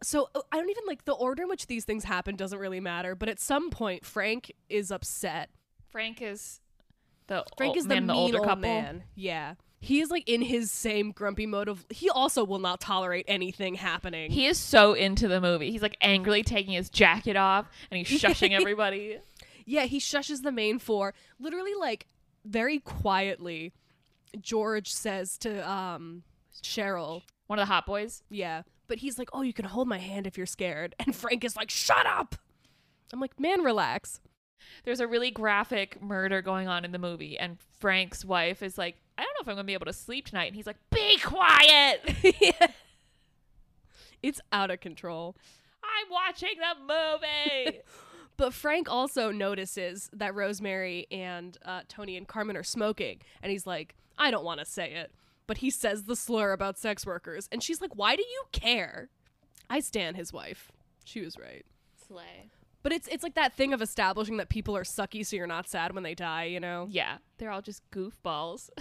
So 0.04 0.30
uh, 0.36 0.42
I 0.52 0.58
don't 0.58 0.70
even 0.70 0.84
like 0.88 1.06
the 1.06 1.14
order 1.14 1.44
in 1.44 1.50
which 1.50 1.68
these 1.68 1.86
things 1.86 2.04
happen 2.04 2.36
doesn't 2.36 2.60
really 2.60 2.80
matter, 2.80 3.16
but 3.16 3.30
at 3.30 3.40
some 3.40 3.70
point 3.70 4.06
Frank 4.06 4.52
is 4.70 4.92
upset 4.92 5.50
Frank 5.92 6.22
is 6.22 6.62
the 7.28 7.44
Frank 7.58 7.78
is 7.78 7.84
the 7.84 7.96
man, 7.96 8.08
the 8.08 8.14
older 8.14 8.38
old 8.40 8.48
couple. 8.48 8.62
man. 8.62 9.04
Yeah. 9.16 9.56
He's 9.84 10.12
like 10.12 10.24
in 10.30 10.42
his 10.44 10.72
same 10.72 11.12
grumpy 11.12 11.46
mode 11.48 11.68
of 11.68 11.86
he 11.90 12.10
also 12.10 12.44
will 12.44 12.60
not 12.60 12.80
tolerate 12.80 13.26
anything 13.28 13.74
happening. 13.76 14.30
He 14.32 14.46
is 14.46 14.58
so 14.60 14.94
into 14.94 15.28
the 15.28 15.42
movie. 15.42 15.72
He's 15.72 15.82
like 15.82 15.98
angrily 16.02 16.44
taking 16.44 16.74
his 16.74 16.90
jacket 16.90 17.36
off 17.36 17.66
and 17.90 18.06
he's 18.06 18.22
shushing 18.24 18.52
everybody. 18.52 19.18
yeah, 19.66 19.86
he 19.86 20.00
shushes 20.00 20.44
the 20.44 20.52
main 20.52 20.78
four. 20.78 21.14
Literally 21.40 21.74
like 21.74 22.06
very 22.46 22.78
quietly 22.80 23.74
George 24.40 24.92
says 24.94 25.38
to 25.40 25.68
um 25.70 26.24
Cheryl, 26.64 27.24
One 27.48 27.58
of 27.60 27.64
the 27.68 27.74
hot 27.74 27.86
boys. 27.88 28.22
yeah, 28.30 28.62
but 28.88 29.00
he's 29.00 29.18
like, 29.18 29.30
"Oh, 29.34 29.42
you 29.42 29.52
can 29.54 29.66
hold 29.66 29.88
my 29.88 29.98
hand 29.98 30.28
if 30.28 30.38
you're 30.38 30.46
scared." 30.46 30.94
And 31.00 31.16
Frank 31.16 31.44
is 31.44 31.56
like, 31.56 31.70
"Shut 31.72 32.06
up." 32.06 32.36
I'm 33.12 33.20
like, 33.20 33.40
"Man, 33.40 33.62
relax." 33.64 34.22
There's 34.84 35.00
a 35.00 35.08
really 35.08 35.32
graphic 35.32 36.02
murder 36.02 36.42
going 36.42 36.68
on 36.68 36.86
in 36.86 36.92
the 36.92 37.00
movie, 37.00 37.38
and 37.38 37.58
Frank's 37.80 38.24
wife 38.24 38.62
is 38.62 38.78
like, 38.78 38.96
I 39.18 39.24
don't 39.24 39.31
know 39.42 39.52
if 39.52 39.54
I'm 39.54 39.56
gonna 39.58 39.66
be 39.66 39.74
able 39.74 39.86
to 39.86 39.94
sleep 39.94 40.28
tonight. 40.28 40.46
And 40.46 40.56
he's 40.56 40.68
like, 40.68 40.78
Be 40.92 41.18
quiet. 41.20 42.16
yeah. 42.40 42.68
It's 44.24 44.40
out 44.52 44.70
of 44.70 44.80
control. 44.82 45.36
I'm 45.84 46.12
watching 46.12 46.54
the 46.58 46.94
movie. 47.66 47.80
But 48.38 48.54
Frank 48.56 48.90
also 48.90 49.30
notices 49.32 50.10
that 50.14 50.34
Rosemary 50.34 51.06
and 51.12 51.56
uh, 51.64 51.82
Tony 51.88 52.18
and 52.18 52.28
Carmen 52.28 52.58
are 52.58 52.64
smoking, 52.64 53.20
and 53.44 53.52
he's 53.52 53.68
like, 53.68 53.94
I 54.18 54.32
don't 54.32 54.44
want 54.44 54.60
to 54.60 54.66
say 54.66 54.94
it. 54.94 55.12
But 55.46 55.58
he 55.58 55.70
says 55.70 56.04
the 56.04 56.16
slur 56.16 56.52
about 56.52 56.80
sex 56.80 57.06
workers, 57.06 57.48
and 57.52 57.62
she's 57.62 57.82
like, 57.82 57.96
Why 57.96 58.16
do 58.16 58.24
you 58.24 58.44
care? 58.52 59.10
I 59.70 59.80
stan 59.80 60.16
his 60.16 60.34
wife. 60.34 60.72
She 61.04 61.22
was 61.22 61.38
right. 61.38 61.66
Slay. 62.08 62.50
But 62.82 62.94
it's 62.94 63.08
it's 63.10 63.22
like 63.22 63.36
that 63.36 63.54
thing 63.54 63.74
of 63.74 63.82
establishing 63.82 64.38
that 64.38 64.50
people 64.50 64.76
are 64.76 64.84
sucky 64.84 65.24
so 65.24 65.36
you're 65.36 65.46
not 65.46 65.68
sad 65.68 65.94
when 65.94 66.04
they 66.04 66.16
die, 66.16 66.46
you 66.46 66.60
know? 66.60 66.88
Yeah, 66.90 67.18
they're 67.38 67.52
all 67.52 67.62
just 67.62 67.84
goofballs. 67.92 68.70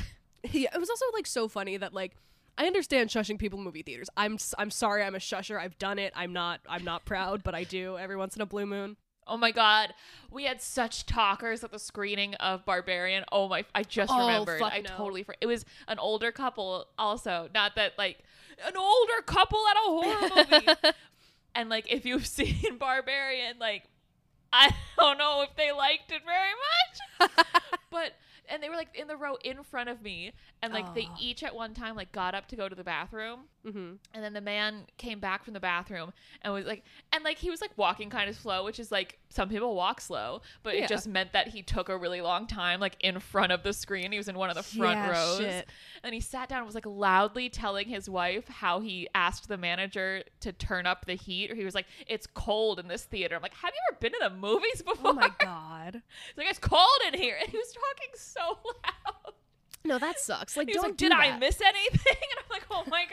Yeah, 0.51 0.71
it 0.75 0.79
was 0.79 0.91
also 0.91 1.05
like 1.13 1.27
so 1.27 1.49
funny 1.49 1.77
that 1.77 1.93
like 1.95 2.13
I 2.59 2.67
understand 2.67 3.11
shushing 3.11 3.39
people 3.39 3.59
in 3.59 3.65
movie 3.65 3.83
theaters. 3.83 4.09
I'm 4.17 4.39
I'm 4.59 4.71
sorry 4.71 5.03
I'm 5.03 5.15
a 5.15 5.19
shusher. 5.19 5.59
I've 5.59 5.79
done 5.79 5.99
it. 5.99 6.13
I'm 6.17 6.33
not 6.33 6.61
I'm 6.69 6.85
not 6.85 7.05
proud, 7.05 7.43
but 7.43 7.55
I 7.55 7.65
do 7.65 7.97
every 7.99 8.17
once 8.17 8.37
in 8.37 8.43
a 8.43 8.47
blue 8.47 8.67
moon. 8.67 8.97
Oh 9.27 9.37
my 9.37 9.53
god, 9.53 9.95
we 10.31 10.45
had 10.45 10.61
such 10.61 11.07
talkers 11.07 11.63
at 11.63 11.71
the 11.71 11.79
screening 11.79 12.35
of 12.37 12.65
Barbarian. 12.65 13.25
Oh 13.31 13.49
my, 13.49 13.65
I 13.75 13.83
just 13.85 14.11
Oh, 14.13 14.27
remembered. 14.27 14.61
I 14.63 14.81
no. 14.81 14.91
totally 14.97 15.23
for- 15.23 15.37
it 15.41 15.47
was 15.47 15.65
an 15.87 15.99
older 16.01 16.33
couple 16.33 16.87
also, 16.99 17.49
not 17.55 17.77
that 17.77 17.93
like 17.97 18.19
an 18.67 18.77
older 18.77 19.23
couple 19.27 19.61
at 19.71 19.77
a 19.77 19.81
horror 19.81 20.31
movie. 20.51 20.93
and 21.55 21.69
like 21.69 21.93
if 21.93 22.05
you've 22.05 22.27
seen 22.39 22.77
Barbarian, 22.79 23.59
like 23.61 23.85
I 24.53 24.75
don't 24.99 25.19
know 25.19 25.43
if 25.49 25.55
they 25.55 25.71
liked 25.71 26.11
it 26.11 26.23
very 26.25 27.29
much. 27.29 27.31
but 27.91 28.15
and 28.51 28.63
they 28.63 28.69
were 28.69 28.77
like 28.77 28.95
in 28.95 29.07
the 29.07 29.17
row 29.17 29.37
in 29.45 29.63
front 29.63 29.89
of 29.89 30.03
me 30.03 30.33
and 30.61 30.73
like 30.75 30.95
they 30.95 31.09
each 31.19 31.43
at 31.43 31.55
one 31.55 31.73
time 31.73 31.95
like 31.97 32.13
got 32.13 32.35
up 32.35 32.47
to 32.49 32.57
go 32.57 32.69
to 32.69 32.75
the 32.75 32.85
bathroom 32.85 33.41
Mm-hmm. 33.67 33.93
And 34.15 34.25
then 34.25 34.33
the 34.33 34.41
man 34.41 34.85
came 34.97 35.21
back 35.21 35.45
from 35.45 35.53
the 35.53 35.61
bathroom 35.61 36.13
and 36.43 36.53
was 36.55 36.65
like, 36.65 36.83
and 37.13 37.23
like 37.25 37.37
he 37.39 37.51
was 37.51 37.61
like 37.61 37.71
walking 37.77 38.09
kind 38.09 38.31
of 38.31 38.37
slow, 38.37 38.65
which 38.65 38.79
is 38.81 38.91
like 38.91 39.19
some 39.29 39.49
people 39.51 39.75
walk 39.75 40.01
slow, 40.01 40.41
but 40.63 40.77
Yeah. 40.77 40.85
it 40.85 40.89
just 40.89 41.07
meant 41.07 41.33
that 41.35 41.49
he 41.49 41.63
took 41.63 41.89
a 41.91 41.97
really 41.97 42.21
long 42.23 42.47
time, 42.47 42.81
like 42.81 42.97
in 43.01 43.19
front 43.21 43.53
of 43.53 43.63
the 43.63 43.73
screen. 43.73 44.13
He 44.13 44.19
was 44.19 44.29
in 44.29 44.37
one 44.39 44.49
of 44.49 44.57
the 44.57 44.63
front 44.63 44.99
Yeah, 44.99 45.11
rows. 45.11 45.39
shit. 45.39 45.67
And 46.03 46.15
he 46.15 46.21
sat 46.21 46.49
down 46.49 46.59
and 46.59 46.67
was 46.67 46.75
like 46.75 46.87
loudly 46.87 47.49
telling 47.51 47.87
his 47.89 48.09
wife 48.09 48.49
how 48.49 48.81
he 48.81 49.09
asked 49.15 49.49
the 49.49 49.59
manager 49.59 50.23
to 50.41 50.53
turn 50.53 50.87
up 50.87 51.05
the 51.05 51.15
heat, 51.15 51.51
or 51.51 51.55
he 51.55 51.65
was 51.65 51.75
like, 51.75 51.87
it's 52.07 52.27
cold 52.27 52.79
in 52.81 52.89
this 52.89 53.05
theater. 53.05 53.37
I'm 53.37 53.43
like, 53.43 53.55
have 53.55 53.73
you 53.75 53.81
ever 53.91 53.99
been 54.01 54.13
to 54.13 54.19
the 54.23 54.31
movies 54.37 54.81
before? 54.83 55.11
Oh 55.11 55.13
my 55.13 55.31
god. 55.39 55.95
He's 55.95 56.39
like, 56.39 56.47
it's 56.49 56.59
cold 56.59 56.89
in 57.13 57.19
here. 57.19 57.37
And 57.39 57.49
he 57.51 57.59
was 57.59 57.73
talking 57.73 58.11
so 58.15 58.41
loud. 58.85 59.35
No, 59.85 59.99
that 59.99 60.21
sucks. 60.21 60.57
Like, 60.57 60.69
don't 60.69 60.83
like, 60.83 60.97
do 60.97 61.09
did 61.09 61.13
I 61.13 61.39
miss 61.39 61.61
anything? 61.61 62.01
And 62.23 62.39
I'm 62.39 62.51
like, 62.51 62.65
oh 62.71 62.85
my 62.89 63.05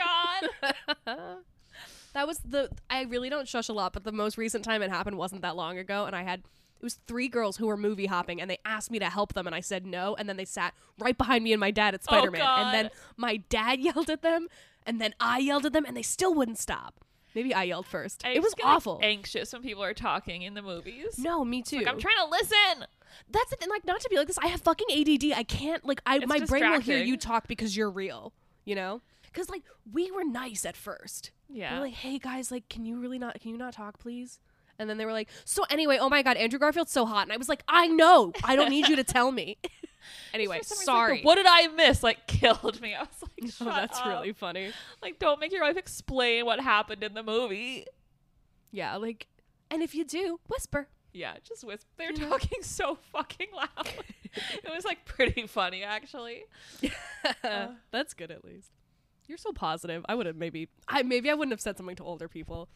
God. 1.06 1.38
that 2.13 2.27
was 2.27 2.39
the 2.39 2.69
I 2.89 3.03
really 3.03 3.30
don't 3.30 3.47
shush 3.47 3.69
a 3.69 3.73
lot, 3.73 3.93
but 3.93 4.03
the 4.03 4.12
most 4.12 4.38
recent 4.38 4.63
time 4.63 4.82
it 4.82 4.89
happened 4.89 5.17
wasn't 5.17 5.41
that 5.41 5.56
long 5.56 5.77
ago, 5.77 6.06
and 6.06 6.15
I 6.15 6.23
had 6.23 6.39
it 6.80 6.84
was 6.84 6.99
three 7.08 7.27
girls 7.27 7.58
who 7.58 7.67
were 7.67 7.77
movie 7.77 8.06
hopping, 8.06 8.39
and 8.39 8.49
they 8.49 8.60
asked 8.63 8.91
me 8.91 8.99
to 8.99 9.10
help 9.10 9.34
them, 9.34 9.47
and 9.47 9.56
I 9.56 9.62
said 9.62 9.86
no, 9.86 10.15
and 10.15 10.30
then 10.30 10.38
they 10.38 10.45
sat 10.45 10.73
right 10.99 11.17
behind 11.17 11.43
me 11.43 11.53
and 11.53 11.60
my 11.60 11.71
dad 11.71 11.93
at 11.93 12.01
Oh, 12.08 12.12
Spider 12.15 12.32
Man, 12.32 12.41
and 12.41 12.73
then 12.73 12.89
my 13.15 13.38
dad 13.38 13.80
yelled 13.82 14.10
at 14.10 14.21
them, 14.21 14.47
and 14.86 15.01
then 15.01 15.13
I 15.19 15.39
yelled 15.39 15.65
at 15.65 15.73
them, 15.73 15.86
and 15.86 15.97
they 15.97 16.03
still 16.03 16.34
wouldn't 16.34 16.60
stop. 16.60 17.03
Maybe 17.34 17.53
I 17.53 17.63
yelled 17.63 17.86
first. 17.86 18.25
I 18.25 18.32
it 18.32 18.41
was 18.41 18.53
get, 18.56 18.65
like, 18.65 18.75
awful. 18.75 18.99
anxious 19.03 19.53
when 19.53 19.62
people 19.62 19.84
are 19.84 19.93
talking 19.93 20.41
in 20.41 20.53
the 20.53 20.62
movies. 20.62 21.19
no, 21.19 21.43
me 21.45 21.62
too. 21.62 21.77
Like, 21.77 21.88
I'm 21.88 21.99
trying 21.99 22.15
to 22.17 22.25
listen. 22.25 22.86
That's 23.29 23.49
the 23.49 23.55
thing. 23.57 23.69
Like, 23.69 23.85
not 23.85 23.99
to 24.01 24.09
be 24.09 24.17
like 24.17 24.27
this. 24.27 24.37
I 24.39 24.47
have 24.47 24.61
fucking 24.61 24.87
ADD. 24.91 25.37
I 25.37 25.43
can't 25.43 25.85
like. 25.85 26.01
I 26.05 26.17
It's 26.17 26.27
my 26.27 26.39
brain 26.39 26.63
will 26.63 26.69
hear 26.71 26.77
distracting. 26.79 27.07
you 27.07 27.17
talk 27.17 27.47
because 27.47 27.75
you're 27.77 27.89
real. 27.91 28.33
You 28.65 28.75
know. 28.75 29.01
Because 29.23 29.49
like 29.49 29.63
we 29.91 30.11
were 30.11 30.23
nice 30.23 30.65
at 30.65 30.75
first. 30.75 31.31
Yeah. 31.49 31.75
We're 31.75 31.85
like, 31.85 31.93
hey 31.93 32.17
guys, 32.19 32.51
like, 32.51 32.69
can 32.69 32.85
you 32.85 32.99
really 32.99 33.19
not? 33.19 33.39
Can 33.39 33.51
you 33.51 33.57
not 33.57 33.73
talk, 33.73 33.99
please? 33.99 34.39
And 34.79 34.89
then 34.89 34.97
they 34.97 35.05
were 35.05 35.11
like, 35.13 35.29
so 35.45 35.63
anyway, 35.71 35.97
oh 35.99 36.09
my 36.09 36.21
god, 36.21 36.37
Andrew 36.37 36.59
Garfield's 36.59 36.91
so 36.91 37.05
hot, 37.05 37.23
and 37.23 37.31
I 37.33 37.37
was 37.37 37.49
like, 37.49 37.63
I 37.67 37.87
know. 37.87 38.31
I 38.43 38.55
don't 38.55 38.69
need 38.69 38.87
you 38.87 38.95
to 38.97 39.03
tell 39.03 39.31
me. 39.31 39.57
anyway, 40.33 40.59
For 40.59 40.63
some 40.65 40.77
reason, 40.79 40.93
like, 40.93 40.97
sorry. 41.07 41.21
what 41.23 41.35
did 41.35 41.45
I 41.47 41.67
miss? 41.67 42.03
Like 42.03 42.27
killed 42.27 42.79
me. 42.81 42.93
I 42.93 42.99
was 43.01 43.09
like, 43.21 43.53
Oh, 43.61 43.65
that's 43.79 43.99
up. 43.99 44.05
really 44.05 44.33
funny. 44.33 44.71
like 45.01 45.17
don't 45.19 45.39
make 45.39 45.51
your 45.51 45.63
wife 45.63 45.77
explain 45.77 46.45
what 46.45 46.59
happened 46.59 47.03
in 47.03 47.13
the 47.15 47.23
movie. 47.23 47.85
Yeah, 48.71 48.97
like, 48.97 49.27
and 49.71 49.81
if 49.81 49.95
you 49.95 50.03
do, 50.05 50.39
whisper. 50.47 50.87
Yeah, 51.13 51.33
just 51.43 51.63
whisper. 51.63 51.87
They're 51.97 52.11
talking 52.13 52.61
so 52.61 52.95
fucking 53.11 53.47
loud. 53.55 53.89
it 54.33 54.71
was 54.73 54.85
like 54.85 55.05
pretty 55.05 55.47
funny 55.47 55.83
actually. 55.83 56.43
Uh. 57.43 57.67
That's 57.91 58.13
good 58.13 58.31
at 58.31 58.43
least. 58.45 58.71
You're 59.27 59.37
so 59.37 59.51
positive. 59.51 60.05
I 60.07 60.15
would 60.15 60.25
have 60.25 60.35
maybe 60.35 60.69
I 60.87 61.03
maybe 61.03 61.29
I 61.29 61.33
wouldn't 61.33 61.51
have 61.53 61.61
said 61.61 61.77
something 61.77 61.95
to 61.97 62.03
older 62.03 62.27
people. 62.27 62.69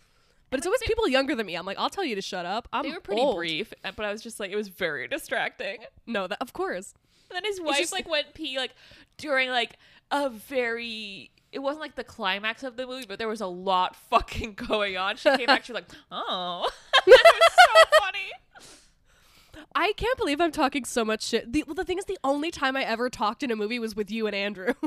But 0.50 0.58
it's 0.58 0.68
always 0.68 0.82
people 0.82 1.08
younger 1.08 1.34
than 1.34 1.46
me. 1.46 1.56
I'm 1.56 1.66
like, 1.66 1.80
I'll 1.80 1.90
tell 1.90 2.04
you 2.04 2.16
to 2.16 2.22
shut 2.22 2.46
up. 2.46 2.68
I'm 2.74 2.84
They 2.84 2.92
were 2.92 3.00
pretty 3.00 3.22
old. 3.22 3.38
brief, 3.38 3.74
uh, 3.86 3.92
but 3.96 4.06
I 4.06 4.12
was 4.12 4.22
just 4.22 4.38
like, 4.38 4.52
it 4.52 4.58
was 4.58 4.68
very 4.68 5.08
distracting. 5.08 5.78
No, 6.06 6.28
that 6.28 6.40
of 6.42 6.52
course. 6.52 6.94
And 7.30 7.36
then 7.38 7.46
his 7.46 7.62
wife 7.62 7.78
just- 7.78 7.94
like 7.94 8.10
went 8.10 8.34
pee 8.34 8.58
like 8.58 8.72
during 9.18 9.50
like 9.50 9.78
a 10.12 10.30
very 10.30 11.32
it 11.52 11.60
wasn't 11.60 11.82
like 11.82 11.96
the 11.96 12.04
climax 12.04 12.64
of 12.64 12.78
the 12.78 12.88
movie, 12.88 13.06
but 13.08 13.20
there 13.20 13.28
was 13.28 13.42
a 13.42 13.48
lot 13.48 13.96
fucking 13.96 14.54
going 14.68 14.98
on. 14.98 15.18
She 15.18 15.30
came 15.36 15.46
back, 15.46 15.66
she 15.66 15.74
was 15.74 15.82
like, 15.82 15.92
oh. 16.12 16.70
it 17.08 17.22
was 17.24 17.54
so 17.54 18.00
funny. 18.00 19.66
I 19.76 19.94
can't 19.94 20.18
believe 20.18 20.40
I'm 20.40 20.52
talking 20.52 20.86
so 20.86 21.04
much 21.04 21.24
shit. 21.24 21.52
The, 21.52 21.64
well, 21.64 21.76
the 21.76 21.84
thing 21.84 21.98
is, 21.98 22.06
the 22.06 22.18
only 22.24 22.52
time 22.52 22.76
I 22.76 22.84
ever 22.84 23.10
talked 23.10 23.44
in 23.44 23.52
a 23.52 23.56
movie 23.56 23.80
was 23.80 23.96
with 23.96 24.12
you 24.12 24.28
and 24.28 24.36
Andrew. 24.36 24.74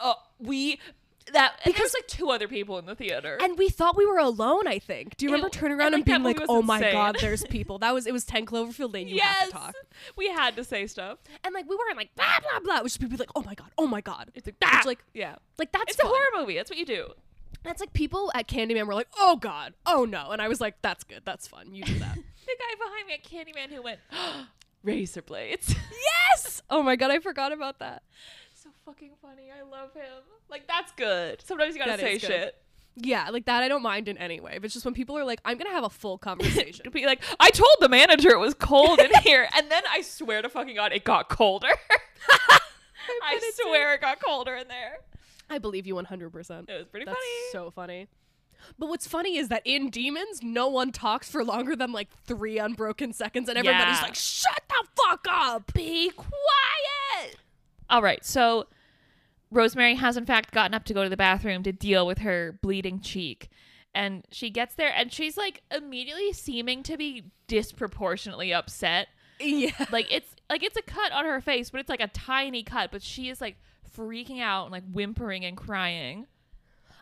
Oh, 0.00 0.14
we 0.38 0.78
that 1.32 1.60
and 1.64 1.72
Because- 1.74 1.94
like 1.94 2.06
two 2.08 2.30
other 2.30 2.48
people 2.48 2.78
in 2.78 2.86
the 2.86 2.94
theater. 2.94 3.38
and 3.40 3.58
we 3.58 3.68
thought 3.68 3.96
we 3.96 4.06
were 4.06 4.18
alone, 4.18 4.66
I 4.66 4.78
think. 4.78 5.16
Do 5.16 5.24
you 5.26 5.30
It- 5.30 5.32
remember 5.34 5.50
turning 5.50 5.78
around 5.78 5.94
and, 5.94 6.00
like, 6.00 6.04
being 6.06 6.22
like, 6.22 6.40
oh 6.48 6.62
my 6.62 6.76
insane." 6.78 6.92
god, 6.92 7.16
there's 7.20 7.44
people? 7.46 7.78
That 7.78 7.94
was, 7.94 8.06
it 8.06 8.12
was 8.12 8.24
10 8.24 8.46
Cloverfield 8.46 8.92
Lane. 8.94 9.08
You 9.08 9.16
yes, 9.16 9.36
have 9.36 9.46
to 9.48 9.52
talk. 9.52 9.74
we 10.16 10.28
had 10.28 10.56
to 10.56 10.64
say 10.64 10.86
stuff. 10.86 11.18
And 11.44 11.54
like, 11.54 11.68
we 11.68 11.76
weren't 11.76 11.96
like, 11.96 12.14
blah, 12.14 12.38
blah, 12.40 12.60
blah. 12.60 12.82
Which 12.82 12.98
people 12.98 13.16
be 13.16 13.22
like, 13.22 13.30
oh 13.34 13.42
my 13.42 13.54
god, 13.54 13.70
oh 13.78 13.86
my 13.86 14.00
god. 14.00 14.30
It's 14.34 14.46
like, 14.46 14.56
ah! 14.64 14.82
like, 14.86 15.04
yeah, 15.14 15.36
like 15.58 15.72
that's 15.72 15.92
it's 15.94 16.00
a 16.02 16.06
horror 16.06 16.26
movie. 16.36 16.54
That's 16.56 16.70
what 16.70 16.78
you 16.78 16.84
do. 16.86 17.08
That's 17.64 17.80
like 17.80 17.92
people 17.92 18.30
at 18.34 18.46
Candyman 18.46 18.86
were 18.86 18.94
like, 18.94 19.08
oh 19.18 19.36
god, 19.36 19.74
oh 19.86 20.04
no. 20.04 20.30
And 20.30 20.40
I 20.40 20.48
was 20.48 20.60
like, 20.60 20.80
that's 20.82 21.02
good, 21.04 21.22
that's 21.24 21.46
fun. 21.48 21.74
You 21.74 21.82
do 21.84 21.98
that. 21.98 22.16
The 22.48 22.54
guy 22.58 22.82
behind 22.82 23.06
me 23.06 23.12
at 23.12 23.24
Candyman 23.24 23.74
who 23.74 23.82
went 23.82 24.00
razor 24.82 25.20
blades. 25.22 25.74
yes! 26.32 26.62
Oh 26.70 26.82
my 26.82 26.96
god, 26.96 27.10
I 27.10 27.18
forgot 27.18 27.52
about 27.52 27.78
that. 27.80 28.02
Fucking 28.88 29.12
funny. 29.20 29.50
I 29.56 29.62
love 29.68 29.92
him. 29.94 30.22
Like 30.50 30.66
that's 30.66 30.92
good. 30.92 31.42
Sometimes 31.46 31.74
you 31.74 31.78
gotta 31.80 31.92
That 31.92 32.00
say 32.00 32.14
is 32.14 32.22
good. 32.22 32.28
shit. 32.28 32.54
Yeah, 32.96 33.28
like 33.30 33.44
that 33.44 33.62
I 33.62 33.68
don't 33.68 33.82
mind 33.82 34.08
in 34.08 34.18
any 34.18 34.40
way. 34.40 34.54
But 34.54 34.64
it's 34.64 34.74
just 34.74 34.84
when 34.84 34.94
people 34.94 35.16
are 35.18 35.24
like, 35.24 35.40
I'm 35.44 35.56
gonna 35.58 35.70
have 35.70 35.84
a 35.84 35.90
full 35.90 36.18
conversation. 36.18 36.84
to 36.84 36.90
be 36.92 37.06
like, 37.06 37.22
I 37.38 37.50
told 37.50 37.76
the 37.80 37.88
manager 37.88 38.30
it 38.30 38.38
was 38.38 38.54
cold 38.54 38.98
in 38.98 39.10
here, 39.22 39.48
and 39.54 39.70
then 39.70 39.82
I 39.90 40.00
swear 40.00 40.42
to 40.42 40.48
fucking 40.48 40.74
god, 40.74 40.92
it 40.92 41.04
got 41.04 41.28
colder. 41.28 41.68
I 43.22 43.50
swear 43.54 43.94
it 43.94 44.00
got 44.00 44.20
colder 44.20 44.54
in 44.54 44.68
there. 44.68 44.98
I 45.50 45.58
believe 45.58 45.86
you 45.86 45.94
100%. 45.94 46.68
It 46.68 46.76
was 46.76 46.86
pretty 46.88 47.06
That's 47.06 47.16
funny. 47.16 47.52
so 47.52 47.70
funny. 47.70 48.08
But 48.78 48.88
what's 48.88 49.06
funny 49.06 49.38
is 49.38 49.48
that 49.48 49.62
in 49.64 49.88
Demons, 49.88 50.40
no 50.42 50.68
one 50.68 50.90
talks 50.92 51.30
for 51.30 51.42
longer 51.44 51.74
than 51.76 51.92
like 51.92 52.08
three 52.26 52.58
unbroken 52.58 53.12
seconds, 53.12 53.48
and 53.48 53.56
everybody's 53.56 53.96
Yeah. 53.98 54.02
like, 54.02 54.14
shut 54.14 54.62
the 54.68 54.84
fuck 54.96 55.26
up! 55.30 55.72
Be 55.72 56.10
quiet. 56.10 57.36
All 57.88 58.02
right, 58.02 58.22
so 58.24 58.66
Rosemary 59.50 59.94
has 59.94 60.16
in 60.16 60.26
fact 60.26 60.52
gotten 60.52 60.74
up 60.74 60.84
to 60.84 60.94
go 60.94 61.02
to 61.02 61.08
the 61.08 61.16
bathroom 61.16 61.62
to 61.62 61.72
deal 61.72 62.06
with 62.06 62.18
her 62.18 62.58
bleeding 62.62 63.00
cheek. 63.00 63.48
And 63.94 64.26
she 64.30 64.50
gets 64.50 64.74
there 64.74 64.92
and 64.94 65.12
she's 65.12 65.36
like 65.36 65.62
immediately 65.74 66.32
seeming 66.32 66.82
to 66.84 66.96
be 66.96 67.24
disproportionately 67.46 68.52
upset. 68.52 69.08
Yeah. 69.40 69.86
Like 69.90 70.06
it's 70.12 70.34
like 70.50 70.62
it's 70.62 70.76
a 70.76 70.82
cut 70.82 71.12
on 71.12 71.24
her 71.24 71.40
face, 71.40 71.70
but 71.70 71.80
it's 71.80 71.88
like 71.88 72.00
a 72.00 72.08
tiny 72.08 72.62
cut, 72.62 72.90
but 72.90 73.02
she 73.02 73.28
is 73.28 73.40
like 73.40 73.56
freaking 73.96 74.40
out 74.40 74.64
and 74.64 74.72
like 74.72 74.84
whimpering 74.92 75.44
and 75.44 75.56
crying. 75.56 76.26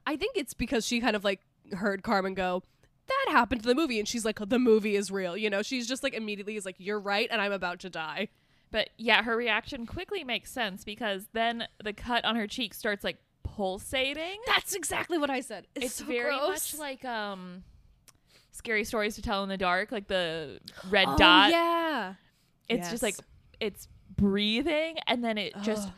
I 0.07 0.17
think 0.17 0.37
it's 0.37 0.55
because 0.55 0.87
she 0.87 1.01
kind 1.01 1.17
of 1.17 1.25
like 1.25 1.41
heard 1.73 2.03
Carmen 2.03 2.35
go, 2.35 2.63
that 3.09 3.33
happened 3.33 3.63
to 3.63 3.69
the 3.69 3.75
movie. 3.75 3.99
And 3.99 4.09
she's 4.09 4.25
like, 4.25 4.39
the 4.49 4.59
movie 4.59 4.97
is 4.97 5.11
real. 5.11 5.37
You 5.37 5.51
know, 5.51 5.63
she's 5.63 5.87
just 5.87 6.03
like 6.03 6.15
immediately 6.15 6.57
is 6.57 6.65
like, 6.65 6.77
you're 6.79 7.01
right, 7.01 7.29
and 7.31 7.41
I'm 7.41 7.53
about 7.53 7.81
to 7.81 7.91
die. 7.91 8.29
But 8.77 8.91
yeah, 8.99 9.23
her 9.23 9.35
reaction 9.35 9.87
quickly 9.87 10.23
makes 10.23 10.53
sense 10.53 10.85
because 10.85 11.29
then 11.33 11.67
the 11.83 11.95
cut 11.95 12.27
on 12.27 12.37
her 12.37 12.47
cheek 12.47 12.75
starts 12.75 13.03
like 13.05 13.17
pulsating. 13.43 14.39
That's 14.47 14.75
exactly 14.75 15.17
what 15.17 15.31
I 15.31 15.41
said. 15.41 15.67
It's, 15.75 15.87
it's 15.87 15.95
so 15.95 16.05
very 16.05 16.37
gross. 16.37 16.75
much 16.75 16.79
like 16.79 17.03
um 17.07 17.65
scary 18.53 18.85
stories 18.85 19.15
to 19.15 19.23
tell 19.23 19.43
in 19.45 19.49
the 19.49 19.57
dark 19.57 19.93
like 19.93 20.09
the 20.09 20.61
red 20.91 21.07
oh, 21.09 21.17
dot 21.17 21.51
Yeah. 21.51 22.15
it's 22.69 22.91
just 22.91 23.03
like 23.03 23.17
it's 23.61 23.89
breathing 24.15 24.97
and 25.07 25.25
then 25.25 25.39
it 25.39 25.55
just 25.63 25.89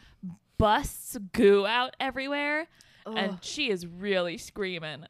busts 0.57 1.17
goo 1.33 1.67
out 1.67 1.97
everywhere 1.99 2.69
Ugh. 3.07 3.15
and 3.17 3.39
she 3.43 3.71
is 3.71 3.89
really 3.89 4.39
screaming 4.39 5.05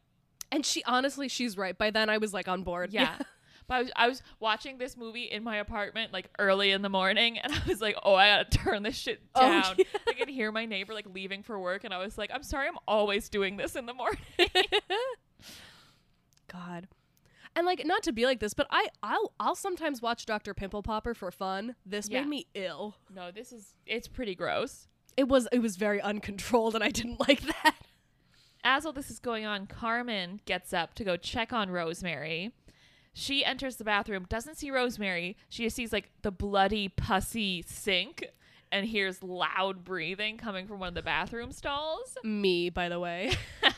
And 0.50 0.64
she 0.64 0.82
honestly, 0.84 1.28
she's 1.28 1.58
right. 1.58 1.76
By 1.76 1.90
then, 1.90 2.08
I 2.08 2.16
was 2.16 2.32
like 2.32 2.48
on 2.48 2.62
board. 2.62 2.94
yeah 2.94 3.18
but 3.68 3.74
I 3.74 3.80
was, 3.82 3.90
I 3.96 4.08
was 4.08 4.22
watching 4.40 4.78
this 4.78 4.96
movie 4.96 5.24
in 5.24 5.44
my 5.44 5.56
apartment 5.58 6.12
like 6.12 6.30
early 6.38 6.70
in 6.72 6.82
the 6.82 6.88
morning 6.88 7.38
and 7.38 7.52
i 7.56 7.60
was 7.68 7.80
like 7.80 7.96
oh 8.02 8.14
i 8.14 8.28
gotta 8.28 8.50
turn 8.58 8.82
this 8.82 8.96
shit 8.96 9.20
Oh, 9.34 9.40
down 9.40 9.74
yeah. 9.78 9.84
i 10.08 10.12
could 10.14 10.28
hear 10.28 10.50
my 10.50 10.64
neighbor 10.66 10.94
like 10.94 11.06
leaving 11.14 11.42
for 11.42 11.58
work 11.58 11.84
and 11.84 11.92
i 11.94 11.98
was 11.98 12.16
like 12.18 12.30
i'm 12.34 12.42
sorry 12.42 12.66
i'm 12.68 12.78
always 12.88 13.28
doing 13.28 13.56
this 13.56 13.76
in 13.76 13.86
the 13.86 13.94
morning 13.94 14.18
God. 16.48 16.88
And 17.56 17.66
like 17.66 17.84
not 17.84 18.02
to 18.04 18.12
be 18.12 18.24
like 18.24 18.40
this, 18.40 18.54
but 18.54 18.66
I 18.70 18.88
I'll 19.02 19.32
I'll 19.40 19.54
sometimes 19.56 20.00
watch 20.00 20.26
Dr. 20.26 20.54
Pimple 20.54 20.82
Popper 20.82 21.12
for 21.14 21.30
fun. 21.30 21.74
This 21.84 22.08
Yeah. 22.08 22.20
made 22.20 22.28
me 22.28 22.46
ill. 22.54 22.96
no 23.14 23.30
this 23.30 23.52
is 23.52 23.74
it's 23.86 24.06
pretty 24.08 24.34
gross 24.34 24.86
It 25.16 25.28
was 25.28 25.48
it 25.52 25.58
was 25.60 25.76
very 25.76 26.00
uncontrolled 26.00 26.74
and 26.74 26.84
I 26.84 26.90
didn't 26.90 27.18
like 27.28 27.40
that. 27.42 27.74
as 28.64 28.86
all 28.86 28.92
this 28.92 29.10
is 29.10 29.18
going 29.18 29.44
on, 29.44 29.66
Carmen 29.66 30.40
gets 30.46 30.72
up 30.72 30.94
to 30.94 31.04
go 31.04 31.16
check 31.16 31.52
on 31.52 31.70
Rosemary. 31.70 32.52
She 33.12 33.44
enters 33.44 33.76
the 33.76 33.84
bathroom, 33.84 34.26
doesn't 34.28 34.56
see 34.56 34.70
Rosemary. 34.70 35.36
She 35.48 35.64
just 35.64 35.76
sees 35.76 35.92
like 35.92 36.10
the 36.22 36.30
bloody, 36.30 36.88
pussy 36.88 37.62
sink 37.66 38.24
and 38.70 38.86
hears 38.86 39.22
loud 39.22 39.84
breathing 39.84 40.36
coming 40.36 40.66
from 40.66 40.78
one 40.78 40.88
of 40.88 40.94
the 40.94 41.02
bathroom 41.02 41.52
stalls. 41.52 42.16
Me, 42.22 42.70
by 42.70 42.88
the 42.88 43.00
way. 43.00 43.32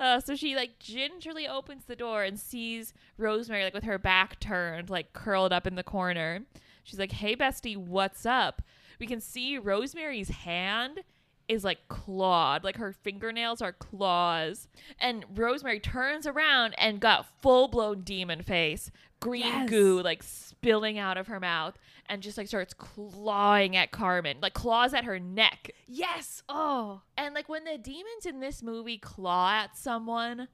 Uh, 0.00 0.18
so 0.18 0.34
she 0.34 0.56
like 0.56 0.78
gingerly 0.80 1.46
opens 1.46 1.84
the 1.84 1.94
door 1.94 2.24
and 2.24 2.38
sees 2.38 2.92
Rosemary 3.16 3.62
like 3.62 3.74
with 3.74 3.84
her 3.84 3.98
back 3.98 4.40
turned, 4.40 4.90
like 4.90 5.12
curled 5.12 5.52
up 5.52 5.66
in 5.66 5.76
the 5.76 5.84
corner. 5.84 6.40
She's 6.82 6.98
like, 6.98 7.12
"Hey, 7.12 7.36
bestie, 7.36 7.76
what's 7.76 8.26
up?" 8.26 8.60
We 8.98 9.06
can 9.06 9.20
see 9.20 9.56
Rosemary's 9.56 10.30
hand 10.30 11.04
is 11.48 11.64
like 11.64 11.88
clawed, 11.88 12.64
like 12.64 12.76
her 12.76 12.92
fingernails 12.92 13.60
are 13.62 13.72
claws. 13.72 14.68
And 14.98 15.24
Rosemary 15.34 15.80
turns 15.80 16.26
around 16.26 16.74
and 16.78 17.00
got 17.00 17.26
full 17.42 17.68
blown 17.68 18.02
demon 18.02 18.42
face, 18.42 18.90
green 19.20 19.42
Yes. 19.44 19.68
goo 19.70 20.00
like 20.02 20.22
spilling 20.22 20.98
out 20.98 21.16
of 21.16 21.26
her 21.26 21.38
mouth, 21.40 21.76
and 22.06 22.22
just 22.22 22.38
like 22.38 22.48
starts 22.48 22.74
clawing 22.74 23.76
at 23.76 23.90
Carmen, 23.90 24.38
like 24.40 24.54
claws 24.54 24.94
at 24.94 25.04
her 25.04 25.18
neck. 25.18 25.70
Yes. 25.86 26.42
Oh. 26.48 27.02
And 27.16 27.34
like 27.34 27.48
when 27.48 27.64
the 27.64 27.78
demons 27.78 28.26
in 28.26 28.40
this 28.40 28.62
movie 28.62 28.98
claw 28.98 29.50
at 29.52 29.76
someone, 29.76 30.48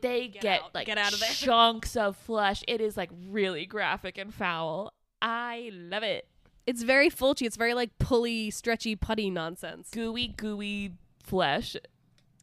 they 0.00 0.28
Get 0.28 0.42
get, 0.42 0.62
like 0.74 0.86
Get 0.86 0.96
out 0.98 1.12
of 1.12 1.20
there. 1.20 1.28
chunks 1.30 1.96
of 1.96 2.16
flesh. 2.16 2.62
It 2.68 2.80
is 2.80 2.96
like 2.96 3.10
really 3.28 3.66
graphic 3.66 4.16
and 4.16 4.32
foul. 4.32 4.92
I 5.20 5.70
love 5.72 6.02
it. 6.02 6.26
It's 6.70 6.82
very 6.84 7.10
Fulci. 7.10 7.46
It's 7.46 7.56
very 7.56 7.74
like 7.74 7.98
pulley, 7.98 8.48
stretchy, 8.48 8.94
putty 8.94 9.28
nonsense. 9.28 9.88
Gooey, 9.90 10.28
gooey 10.28 10.92
flesh. 11.20 11.74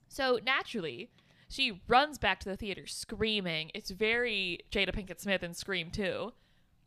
So 0.10 0.38
naturally, 0.46 1.10
she 1.48 1.82
runs 1.88 2.18
back 2.18 2.42
to 2.42 2.50
the 2.50 2.58
theater 2.58 2.88
screaming. 2.88 3.72
It's 3.74 3.90
very 3.90 4.60
Jada 4.70 4.94
Pinkett 4.94 5.22
Smith 5.22 5.44
in 5.44 5.54
Scream 5.54 5.92
too. 5.92 6.34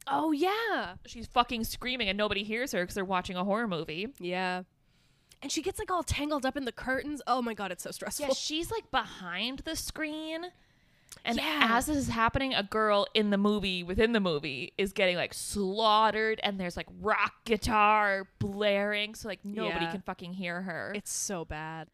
Oh 0.07 0.33
yeah. 0.33 0.96
She's 1.07 1.26
fucking 1.29 1.64
screaming 1.64 2.11
and 2.11 2.18
nobody 2.18 2.44
hears 2.44 2.72
her 2.72 2.83
because 2.83 2.94
they're 2.94 3.07
watching 3.07 3.37
a 3.37 3.44
horror 3.44 3.66
movie. 3.66 4.09
Yeah. 4.18 4.64
And 5.40 5.50
she 5.50 5.62
gets 5.62 5.79
like 5.79 5.90
all 5.90 6.03
tangled 6.03 6.44
up 6.44 6.59
in 6.59 6.66
the 6.66 6.72
curtains. 6.72 7.22
Oh 7.26 7.40
my 7.40 7.55
god, 7.55 7.72
it's 7.72 7.85
so 7.85 7.90
stressful. 7.90 8.26
Yeah, 8.26 8.35
she's 8.35 8.70
like 8.70 8.90
behind 8.90 9.61
the 9.61 9.76
screen. 9.76 10.44
And 11.25 11.37
Yeah. 11.37 11.66
as 11.73 11.87
this 11.87 11.96
is 11.96 12.09
happening, 12.09 12.55
a 12.55 12.62
girl 12.62 13.07
in 13.14 13.31
the 13.31 13.37
movie, 13.38 13.83
within 13.83 14.12
the 14.12 14.20
movie, 14.20 14.73
is 14.79 14.92
getting 14.92 15.16
like 15.16 15.35
slaughtered, 15.35 16.40
and 16.42 16.59
there's 16.59 16.77
like 16.77 16.87
rock 17.01 17.33
guitar 17.44 18.29
blaring, 18.38 19.14
so 19.14 19.29
like 19.29 19.44
nobody 19.44 19.85
Yeah. 19.87 19.92
can 19.92 20.01
fucking 20.03 20.35
hear 20.35 20.62
her. 20.62 20.92
It's 20.94 21.12
so 21.12 21.44
bad. 21.44 21.88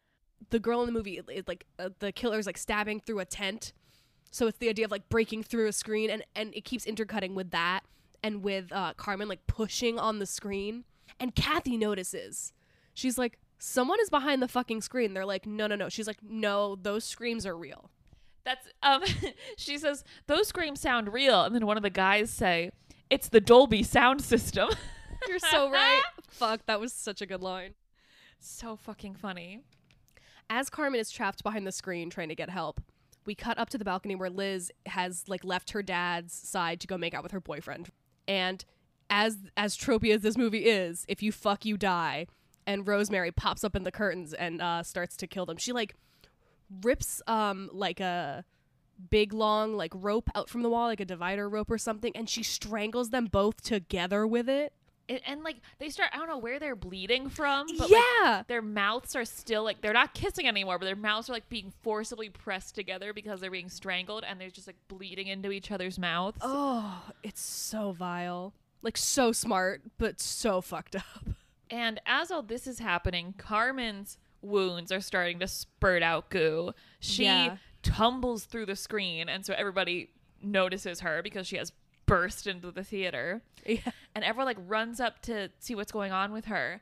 The 0.49 0.59
girl 0.59 0.81
in 0.81 0.85
the 0.85 0.91
movie, 0.93 1.17
it, 1.17 1.25
it, 1.29 1.47
like 1.47 1.65
uh, 1.79 1.89
the 1.99 2.11
killer's 2.11 2.45
like 2.45 2.57
stabbing 2.57 3.01
through 3.01 3.19
a 3.19 3.25
tent, 3.25 3.73
so 4.31 4.47
it's 4.47 4.59
the 4.59 4.69
idea 4.69 4.85
of 4.85 4.91
like 4.91 5.09
breaking 5.09 5.43
through 5.43 5.67
a 5.67 5.73
screen, 5.73 6.09
and 6.09 6.23
and 6.35 6.53
it 6.55 6.63
keeps 6.63 6.85
intercutting 6.85 7.33
with 7.35 7.49
that, 7.51 7.81
and 8.23 8.43
with 8.43 8.71
uh, 8.71 8.93
Carmen 8.95 9.27
like 9.27 9.45
pushing 9.47 9.97
on 9.99 10.19
the 10.19 10.25
screen, 10.27 10.85
and 11.19 11.35
Kathy 11.35 11.75
notices. 11.75 12.53
She's 12.93 13.17
like, 13.17 13.39
someone 13.59 13.99
is 14.01 14.09
behind 14.09 14.41
the 14.41 14.47
fucking 14.47 14.81
screen. 14.81 15.13
They're 15.13 15.25
like, 15.25 15.45
no, 15.45 15.67
no, 15.67 15.75
no. 15.75 15.87
She's 15.89 16.07
like, 16.07 16.23
no, 16.23 16.75
those 16.75 17.03
screams 17.03 17.45
are 17.45 17.55
real. 17.57 17.91
That's 18.47 18.65
um. 18.81 19.03
she 19.57 19.77
says 19.77 20.05
those 20.27 20.47
screams 20.47 20.79
sound 20.79 21.11
real, 21.11 21.43
and 21.43 21.53
then 21.53 21.65
one 21.65 21.75
of 21.75 21.83
the 21.83 21.89
guys 21.89 22.29
say, 22.29 22.71
"It's 23.09 23.27
the 23.27 23.41
Dolby 23.41 23.83
sound 23.83 24.21
system." 24.21 24.69
You're 25.27 25.39
so 25.39 25.69
right. 25.69 26.01
Fuck, 26.29 26.61
that 26.65 26.79
was 26.79 26.93
such 26.93 27.21
a 27.21 27.25
good 27.25 27.41
line. 27.41 27.73
so 28.39 28.77
fucking 28.77 29.15
funny. 29.15 29.63
as 30.49 30.69
Carmen 30.69 31.01
is 31.01 31.11
trapped 31.11 31.43
behind 31.43 31.67
the 31.67 31.73
screen 31.73 32.09
trying 32.09 32.29
to 32.29 32.35
get 32.35 32.49
help, 32.49 32.79
we 33.25 33.35
cut 33.35 33.57
up 33.57 33.69
to 33.71 33.77
the 33.77 33.83
balcony 33.83 34.15
where 34.15 34.29
Liz 34.29 34.71
has 34.85 35.25
like 35.27 35.43
left 35.43 35.71
her 35.71 35.83
dad's 35.83 36.33
side 36.33 36.79
to 36.79 36.87
go 36.87 36.97
make 36.97 37.13
out 37.13 37.23
with 37.23 37.33
her 37.33 37.41
boyfriend. 37.41 37.89
And 38.29 38.63
as 39.09 39.39
as 39.57 39.75
tropey 39.75 40.15
as 40.15 40.21
this 40.21 40.37
movie 40.37 40.67
is, 40.67 41.03
if 41.09 41.21
you 41.21 41.33
fuck 41.33 41.65
you 41.65 41.75
die, 41.75 42.27
and 42.65 42.87
Rosemary 42.87 43.33
pops 43.33 43.65
up 43.65 43.75
in 43.75 43.83
the 43.83 43.91
curtains 43.91 44.33
and 44.33 44.61
uh, 44.61 44.83
starts 44.83 45.17
to 45.17 45.27
kill 45.27 45.45
them. 45.45 45.57
She 45.57 45.73
like 45.73 45.95
rips 46.81 47.21
um 47.27 47.69
like 47.71 47.99
a 47.99 48.43
big 49.09 49.33
long 49.33 49.75
like 49.75 49.91
rope 49.95 50.29
out 50.35 50.49
from 50.49 50.63
the 50.63 50.69
wall, 50.69 50.87
like 50.87 50.99
a 50.99 51.05
divider 51.05 51.47
rope 51.49 51.69
or 51.71 51.77
something, 51.77 52.11
and 52.15 52.29
she 52.29 52.43
strangles 52.43 53.09
them 53.09 53.25
both 53.25 53.61
together 53.61 54.25
with 54.25 54.49
it. 54.49 54.73
It, 55.07 55.21
and 55.25 55.41
like 55.41 55.57
they 55.79 55.89
start, 55.89 56.09
I 56.13 56.17
don't 56.17 56.27
know 56.27 56.37
where 56.37 56.59
they're 56.59 56.75
bleeding 56.75 57.29
from, 57.29 57.67
but 57.77 57.89
like, 57.89 58.01
yeah. 58.21 58.43
their 58.47 58.61
mouths 58.61 59.15
are 59.15 59.23
still 59.23 59.63
like 59.63 59.81
they're 59.81 59.93
not 59.93 60.13
kissing 60.13 60.47
anymore, 60.47 60.77
but 60.79 60.85
their 60.85 60.97
mouths 60.97 61.29
are 61.29 61.33
like 61.33 61.47
being 61.47 61.71
forcibly 61.81 62.29
pressed 62.29 62.75
together 62.75 63.13
because 63.13 63.39
they're 63.39 63.51
being 63.51 63.69
strangled 63.69 64.25
and 64.27 64.39
they're 64.41 64.49
just 64.49 64.67
like 64.67 64.75
bleeding 64.89 65.27
into 65.27 65.51
each 65.51 65.71
other's 65.71 65.97
mouths. 65.97 66.37
Oh, 66.41 67.03
it's 67.23 67.41
so 67.41 67.93
vile. 67.93 68.53
Like 68.81 68.97
so 68.97 69.31
smart, 69.31 69.81
but 69.97 70.19
so 70.19 70.59
fucked 70.61 70.95
up. 70.97 71.25
And 71.69 72.01
as 72.05 72.29
all 72.29 72.43
this 72.43 72.67
is 72.67 72.79
happening, 72.79 73.33
Carmen's 73.37 74.17
wounds 74.47 74.91
are 74.91 75.01
starting 75.01 75.39
to 75.39 75.47
spurt 75.47 76.01
out 76.03 76.29
goo. 76.29 76.73
She 76.99 77.25
Yeah. 77.25 77.57
tumbles 77.83 78.45
through 78.45 78.65
the 78.67 78.75
screen, 78.75 79.29
and 79.29 79.45
so 79.45 79.53
everybody 79.53 80.11
notices 80.41 81.01
her 81.01 81.21
because 81.21 81.47
she 81.47 81.57
has 81.57 81.71
burst 82.05 82.47
into 82.47 82.71
the 82.71 82.83
theater. 82.83 83.41
Yeah. 83.65 83.91
And 84.15 84.23
everyone 84.23 84.45
like 84.45 84.57
runs 84.59 84.99
up 84.99 85.21
to 85.23 85.49
see 85.59 85.75
what's 85.75 85.91
going 85.91 86.11
on 86.11 86.31
with 86.31 86.45
her. 86.45 86.81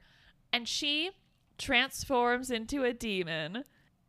And 0.53 0.67
she 0.67 1.11
transforms 1.57 2.51
into 2.51 2.83
a 2.83 2.93
demon. 2.93 3.63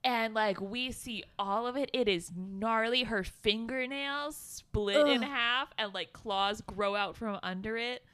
And 0.04 0.34
like 0.34 0.60
we 0.60 0.92
see 0.92 1.24
all 1.38 1.66
of 1.66 1.76
it. 1.76 1.90
It 1.92 2.06
is 2.06 2.30
gnarly. 2.36 3.04
Her 3.04 3.24
fingernails 3.24 4.36
split 4.36 5.08
in 5.08 5.22
half 5.22 5.72
and 5.78 5.94
like 5.94 6.12
claws 6.12 6.60
grow 6.60 6.94
out 6.94 7.16
from 7.16 7.38
under 7.42 7.76
it. 7.76 8.04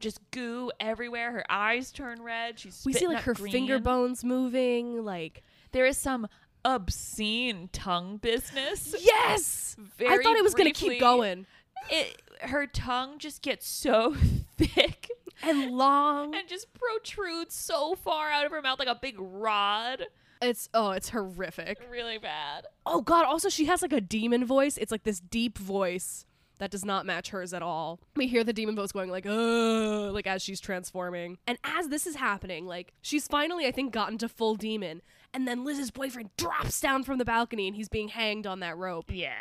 Just 0.00 0.20
goo 0.30 0.70
everywhere. 0.80 1.32
Her 1.32 1.44
eyes 1.48 1.90
turn 1.92 2.22
red. 2.22 2.58
She's 2.58 2.82
We 2.84 2.92
see 2.92 3.06
like 3.06 3.22
her 3.22 3.34
green. 3.34 3.52
finger 3.52 3.78
bones 3.78 4.22
moving. 4.24 5.04
Like 5.04 5.42
There 5.72 5.86
is 5.86 5.96
some 5.96 6.26
obscene 6.64 7.68
tongue 7.72 8.16
business. 8.18 8.94
yes, 9.00 9.76
I 10.00 10.18
thought 10.18 10.36
it 10.36 10.42
was 10.42 10.54
gonna 10.54 10.72
keep 10.72 10.98
going 11.00 11.46
It 11.90 12.20
her 12.40 12.66
tongue 12.66 13.18
just 13.18 13.42
gets 13.42 13.66
so 13.68 14.14
thick 14.58 15.08
and 15.42 15.70
long. 15.72 16.34
and 16.34 16.48
just 16.48 16.66
protrudes 16.74 17.54
so 17.54 17.94
far 17.94 18.30
out 18.30 18.46
of 18.46 18.52
her 18.52 18.60
mouth 18.62 18.78
like 18.78 18.88
a 18.88 18.94
big 19.00 19.16
rod. 19.18 20.06
It's 20.42 20.68
oh, 20.74 20.90
it's 20.90 21.10
horrific. 21.10 21.78
Really 21.90 22.18
bad. 22.18 22.66
Oh 22.84 23.00
god. 23.00 23.24
Also, 23.24 23.48
she 23.48 23.66
has 23.66 23.80
like 23.82 23.92
a 23.92 24.00
demon 24.00 24.44
voice. 24.44 24.76
It's 24.76 24.92
like 24.92 25.04
this 25.04 25.20
deep 25.20 25.56
voice 25.56 26.26
that 26.58 26.70
does 26.70 26.84
not 26.84 27.04
match 27.06 27.30
hers 27.30 27.52
at 27.52 27.62
all. 27.62 28.00
We 28.16 28.28
hear 28.28 28.44
the 28.44 28.52
demon 28.52 28.76
voice 28.76 28.92
going 28.92 29.10
like, 29.10 29.26
"Uh," 29.26 30.10
like 30.12 30.26
as 30.26 30.42
she's 30.42 30.60
transforming. 30.60 31.38
And 31.46 31.58
as 31.64 31.88
this 31.88 32.06
is 32.06 32.16
happening, 32.16 32.66
like 32.66 32.92
she's 33.02 33.26
finally, 33.26 33.66
I 33.66 33.72
think, 33.72 33.92
gotten 33.92 34.18
to 34.18 34.28
full 34.28 34.54
demon. 34.54 35.02
And 35.32 35.48
then 35.48 35.64
Liz's 35.64 35.90
boyfriend 35.90 36.30
drops 36.36 36.80
down 36.80 37.02
from 37.02 37.18
the 37.18 37.24
balcony 37.24 37.66
and 37.66 37.74
he's 37.74 37.88
being 37.88 38.06
hanged 38.06 38.46
on 38.46 38.60
that 38.60 38.76
rope. 38.76 39.06
Yeah. 39.08 39.32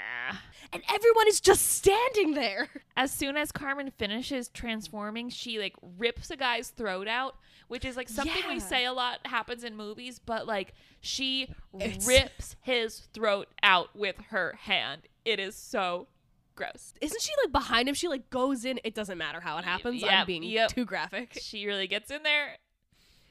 And 0.72 0.82
everyone 0.92 1.28
is 1.28 1.40
just 1.40 1.68
standing 1.68 2.34
there. 2.34 2.68
As 2.98 3.12
soon 3.12 3.38
as 3.38 3.52
Carmen 3.52 3.92
finishes 3.92 4.50
transforming, 4.50 5.30
she 5.30 5.60
like 5.60 5.76
rips 6.00 6.32
a 6.32 6.36
guy's 6.36 6.70
throat 6.70 7.08
out, 7.08 7.36
which 7.68 7.86
is 7.86 7.96
like 7.96 8.10
something 8.10 8.42
we 8.48 8.60
say 8.60 8.86
a 8.86 8.94
lot 8.94 9.20
happens 9.26 9.64
in 9.64 9.76
movies, 9.78 10.18
but 10.18 10.48
like 10.48 10.74
she 11.00 11.54
It's- 11.80 12.08
rips 12.08 12.56
his 12.62 13.02
throat 13.14 13.50
out 13.62 13.96
with 13.96 14.16
her 14.30 14.58
hand. 14.62 15.04
It 15.26 15.40
is 15.40 15.56
so 15.56 16.08
gross. 16.56 16.94
Isn't 17.02 17.22
she 17.22 17.32
like 17.44 17.52
behind 17.52 17.88
him? 17.90 17.96
She 17.96 18.08
like 18.08 18.30
goes 18.30 18.66
in. 18.66 18.80
It 18.84 18.96
doesn't 18.96 19.18
matter 19.18 19.40
how 19.40 19.58
it 19.58 19.66
happens. 19.66 20.02
yep, 20.02 20.12
I'm 20.12 20.26
being 20.28 20.44
yep. 20.44 20.70
too 20.70 20.86
graphic. 20.86 21.38
She 21.42 21.66
really 21.66 21.88
gets 21.88 22.12
in 22.12 22.24
there. 22.24 22.58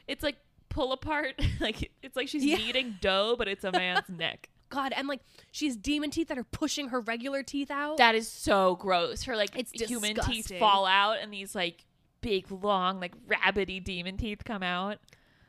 It's 0.08 0.22
like 0.22 0.36
pull 0.68 0.92
apart. 0.92 1.40
like 1.60 1.90
it's 2.02 2.16
like 2.16 2.28
she's 2.28 2.44
Yeah. 2.44 2.56
kneading 2.56 2.96
dough, 3.00 3.34
but 3.38 3.48
it's 3.48 3.64
a 3.64 3.72
man's 3.72 4.08
neck. 4.08 4.48
God, 4.70 4.92
and 4.96 5.06
like 5.06 5.20
she 5.50 5.66
has 5.66 5.76
demon 5.76 6.10
teeth 6.10 6.28
that 6.28 6.38
are 6.38 6.44
pushing 6.44 6.88
her 6.88 7.00
regular 7.00 7.42
teeth 7.42 7.70
out. 7.70 7.98
That 7.98 8.14
is 8.14 8.26
so 8.26 8.76
gross. 8.76 9.24
Her 9.24 9.36
like 9.36 9.50
It's 9.54 9.70
human 9.72 10.14
teeth 10.16 10.50
fall 10.58 10.86
out 10.86 11.18
and 11.20 11.32
these 11.32 11.54
like 11.54 11.84
big 12.22 12.50
long 12.50 12.98
like 13.00 13.14
rabbity 13.26 13.82
demon 13.84 14.16
teeth 14.16 14.44
come 14.44 14.62
out. 14.62 14.98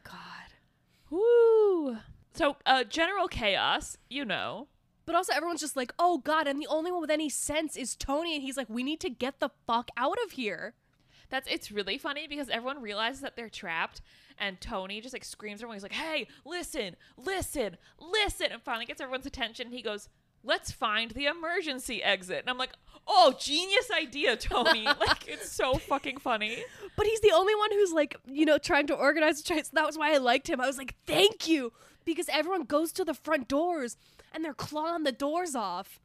God. 0.03 0.13
Woo. 1.09 1.97
So 2.33 2.57
uh 2.65 2.83
general 2.83 3.27
chaos, 3.27 3.97
you 4.09 4.25
know. 4.25 4.67
But 5.05 5.15
also 5.15 5.33
everyone's 5.33 5.61
just 5.61 5.75
like, 5.75 5.93
oh 5.99 6.19
God, 6.19 6.47
and 6.47 6.61
the 6.61 6.67
only 6.67 6.91
one 6.91 7.01
with 7.01 7.11
any 7.11 7.29
sense 7.29 7.75
is 7.75 7.95
Tony, 7.95 8.35
and 8.35 8.43
he's 8.43 8.57
like, 8.57 8.69
we 8.69 8.83
need 8.83 8.99
to 9.01 9.09
get 9.09 9.39
the 9.39 9.49
fuck 9.67 9.89
out 9.97 10.17
of 10.25 10.33
here. 10.33 10.73
That's 11.33 11.47
it's 11.49 11.71
really 11.71 11.97
funny 11.97 12.27
because 12.27 12.47
everyone 12.47 12.79
realizes 12.79 13.21
that 13.21 13.35
they're 13.35 13.49
trapped 13.49 14.01
and 14.37 14.61
Tony 14.61 15.01
just 15.01 15.13
like 15.13 15.23
screams 15.23 15.61
at 15.61 15.63
everyone. 15.63 15.77
He's 15.77 15.83
like, 15.83 15.91
Hey, 15.91 16.27
listen, 16.45 16.95
listen, 17.17 17.77
listen 17.99 18.47
and 18.51 18.61
finally 18.61 18.85
gets 18.85 19.01
everyone's 19.01 19.25
attention. 19.25 19.71
He 19.71 19.81
goes, 19.81 20.09
Let's 20.43 20.71
find 20.71 21.09
the 21.09 21.25
emergency 21.25 22.03
exit. 22.03 22.41
And 22.41 22.51
I'm 22.51 22.59
like, 22.59 22.73
Oh, 23.07 23.33
genius 23.39 23.89
idea, 23.91 24.37
Tony. 24.37 24.83
like 24.85 25.27
it's 25.27 25.51
so 25.51 25.73
fucking 25.73 26.17
funny. 26.19 26.63
But 26.95 27.07
he's 27.07 27.21
the 27.21 27.31
only 27.31 27.55
one 27.55 27.71
who's 27.71 27.93
like, 27.93 28.15
you 28.27 28.45
know, 28.45 28.59
trying 28.59 28.85
to 28.87 28.93
organize 28.93 29.41
the 29.41 29.47
try. 29.47 29.61
So 29.63 29.71
that 29.73 29.87
was 29.87 29.97
why 29.97 30.13
I 30.13 30.17
liked 30.17 30.47
him. 30.47 30.61
I 30.61 30.67
was 30.67 30.77
like, 30.77 30.93
thank 31.07 31.47
you. 31.47 31.73
Because 32.05 32.29
everyone 32.29 32.65
goes 32.65 32.91
to 32.91 33.05
the 33.05 33.15
front 33.15 33.47
doors 33.47 33.97
and 34.33 34.43
they're 34.43 34.53
clawing 34.53 35.03
the 35.03 35.11
doors 35.11 35.55
off. 35.55 35.99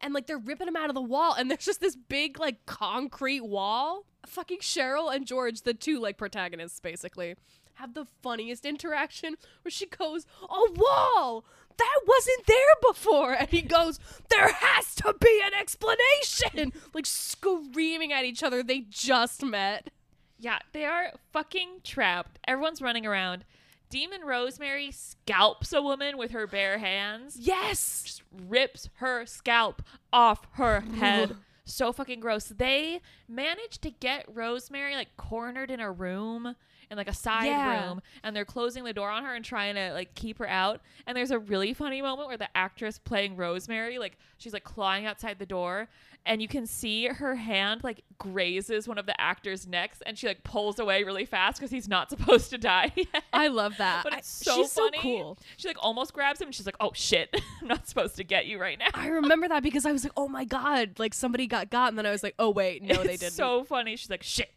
And 0.00 0.12
like 0.14 0.26
they're 0.26 0.38
ripping 0.38 0.66
them 0.66 0.76
out 0.76 0.88
of 0.88 0.94
the 0.94 1.00
wall. 1.00 1.34
And 1.34 1.50
there's 1.50 1.64
just 1.64 1.80
this 1.80 1.96
big 1.96 2.38
like 2.38 2.66
concrete 2.66 3.44
wall. 3.44 4.04
Fucking 4.26 4.58
Cheryl 4.58 5.14
and 5.14 5.26
George, 5.26 5.62
the 5.62 5.74
two 5.74 5.98
like 5.98 6.16
protagonists 6.16 6.80
basically, 6.80 7.34
have 7.74 7.94
the 7.94 8.06
funniest 8.22 8.64
interaction 8.64 9.36
where 9.62 9.70
she 9.70 9.86
goes, 9.86 10.26
A 10.42 10.72
wall! 10.72 11.44
That 11.78 12.00
wasn't 12.06 12.46
there 12.46 12.74
before. 12.86 13.32
And 13.32 13.48
he 13.48 13.62
goes, 13.62 13.98
There 14.28 14.52
has 14.52 14.94
to 14.96 15.14
be 15.20 15.42
an 15.44 15.52
explanation. 15.58 16.72
Like 16.94 17.06
screaming 17.06 18.12
at 18.12 18.24
each 18.24 18.42
other. 18.42 18.62
They 18.62 18.80
just 18.80 19.42
met. 19.42 19.90
Yeah, 20.38 20.58
they 20.72 20.84
are 20.84 21.12
fucking 21.32 21.80
trapped. 21.84 22.38
Everyone's 22.46 22.82
running 22.82 23.06
around. 23.06 23.44
Demon 23.92 24.22
Rosemary 24.24 24.90
scalps 24.90 25.72
a 25.74 25.82
woman 25.82 26.16
with 26.16 26.30
her 26.30 26.46
bare 26.46 26.78
hands. 26.78 27.36
Yes. 27.38 28.02
Just 28.04 28.22
rips 28.48 28.88
her 28.96 29.26
scalp 29.26 29.82
off 30.12 30.46
her 30.52 30.80
head. 30.98 31.36
so 31.66 31.92
fucking 31.92 32.18
gross. 32.20 32.46
They 32.46 33.00
managed 33.28 33.82
to 33.82 33.90
get 33.90 34.24
Rosemary 34.32 34.94
like 34.96 35.14
cornered 35.18 35.70
in 35.70 35.78
a 35.78 35.92
room 35.92 36.56
in 36.90 36.96
like 36.96 37.08
a 37.08 37.14
side 37.14 37.46
Yeah. 37.46 37.86
room 37.88 38.02
and 38.22 38.34
they're 38.34 38.44
closing 38.44 38.84
the 38.84 38.92
door 38.92 39.10
on 39.10 39.24
her 39.24 39.34
and 39.34 39.44
trying 39.44 39.74
to 39.74 39.92
like 39.92 40.14
keep 40.14 40.38
her 40.38 40.48
out. 40.48 40.80
And 41.06 41.14
there's 41.16 41.30
a 41.30 41.38
really 41.38 41.72
funny 41.74 42.00
moment 42.02 42.28
where 42.28 42.36
the 42.38 42.48
actress 42.56 42.98
playing 42.98 43.36
Rosemary 43.36 43.98
like 43.98 44.16
she's 44.38 44.52
like 44.54 44.64
clawing 44.64 45.04
outside 45.06 45.38
the 45.38 45.46
door 45.46 45.88
and 46.24 46.40
you 46.40 46.48
can 46.48 46.66
see 46.66 47.06
her 47.06 47.34
hand 47.34 47.82
like 47.82 48.02
grazes 48.18 48.86
one 48.86 48.96
of 48.98 49.06
the 49.06 49.20
actors' 49.20 49.66
necks 49.66 50.00
and 50.06 50.16
she 50.16 50.26
like 50.28 50.44
pulls 50.44 50.78
away 50.78 51.02
really 51.02 51.24
fast 51.24 51.58
because 51.58 51.70
he's 51.70 51.88
not 51.88 52.08
supposed 52.10 52.50
to 52.50 52.58
die. 52.58 52.92
yet. 52.96 53.24
I 53.32 53.48
love 53.48 53.76
that. 53.78 54.04
But 54.04 54.14
it's 54.18 54.28
so 54.28 54.56
she's 54.56 54.72
funny. 54.72 54.98
so 54.98 55.02
cool. 55.02 55.38
She 55.56 55.68
like 55.68 55.78
almost 55.80 56.12
grabs 56.12 56.40
him 56.40 56.46
and 56.48 56.54
she's 56.54 56.66
like, 56.66 56.76
"Oh 56.80 56.92
shit, 56.94 57.28
I'm 57.62 57.68
not 57.68 57.88
supposed 57.88 58.16
to 58.16 58.24
get 58.24 58.46
you 58.46 58.60
right 58.60 58.78
now." 58.78 58.88
I 58.94 59.08
remember 59.08 59.48
that 59.48 59.62
because 59.62 59.84
I 59.84 59.92
was 59.92 60.04
like, 60.04 60.12
oh 60.16 60.28
my 60.28 60.44
god, 60.44 60.98
like 60.98 61.14
somebody 61.14 61.46
got 61.46 61.70
got, 61.70 61.88
and 61.88 61.98
then 61.98 62.06
I 62.06 62.10
was 62.10 62.22
like, 62.22 62.34
oh 62.38 62.50
wait, 62.50 62.82
no, 62.82 62.96
they 63.02 63.16
didn't. 63.16 63.32
So 63.32 63.64
funny. 63.64 63.96
She's 63.96 64.10
like, 64.10 64.22
"Shit." 64.22 64.50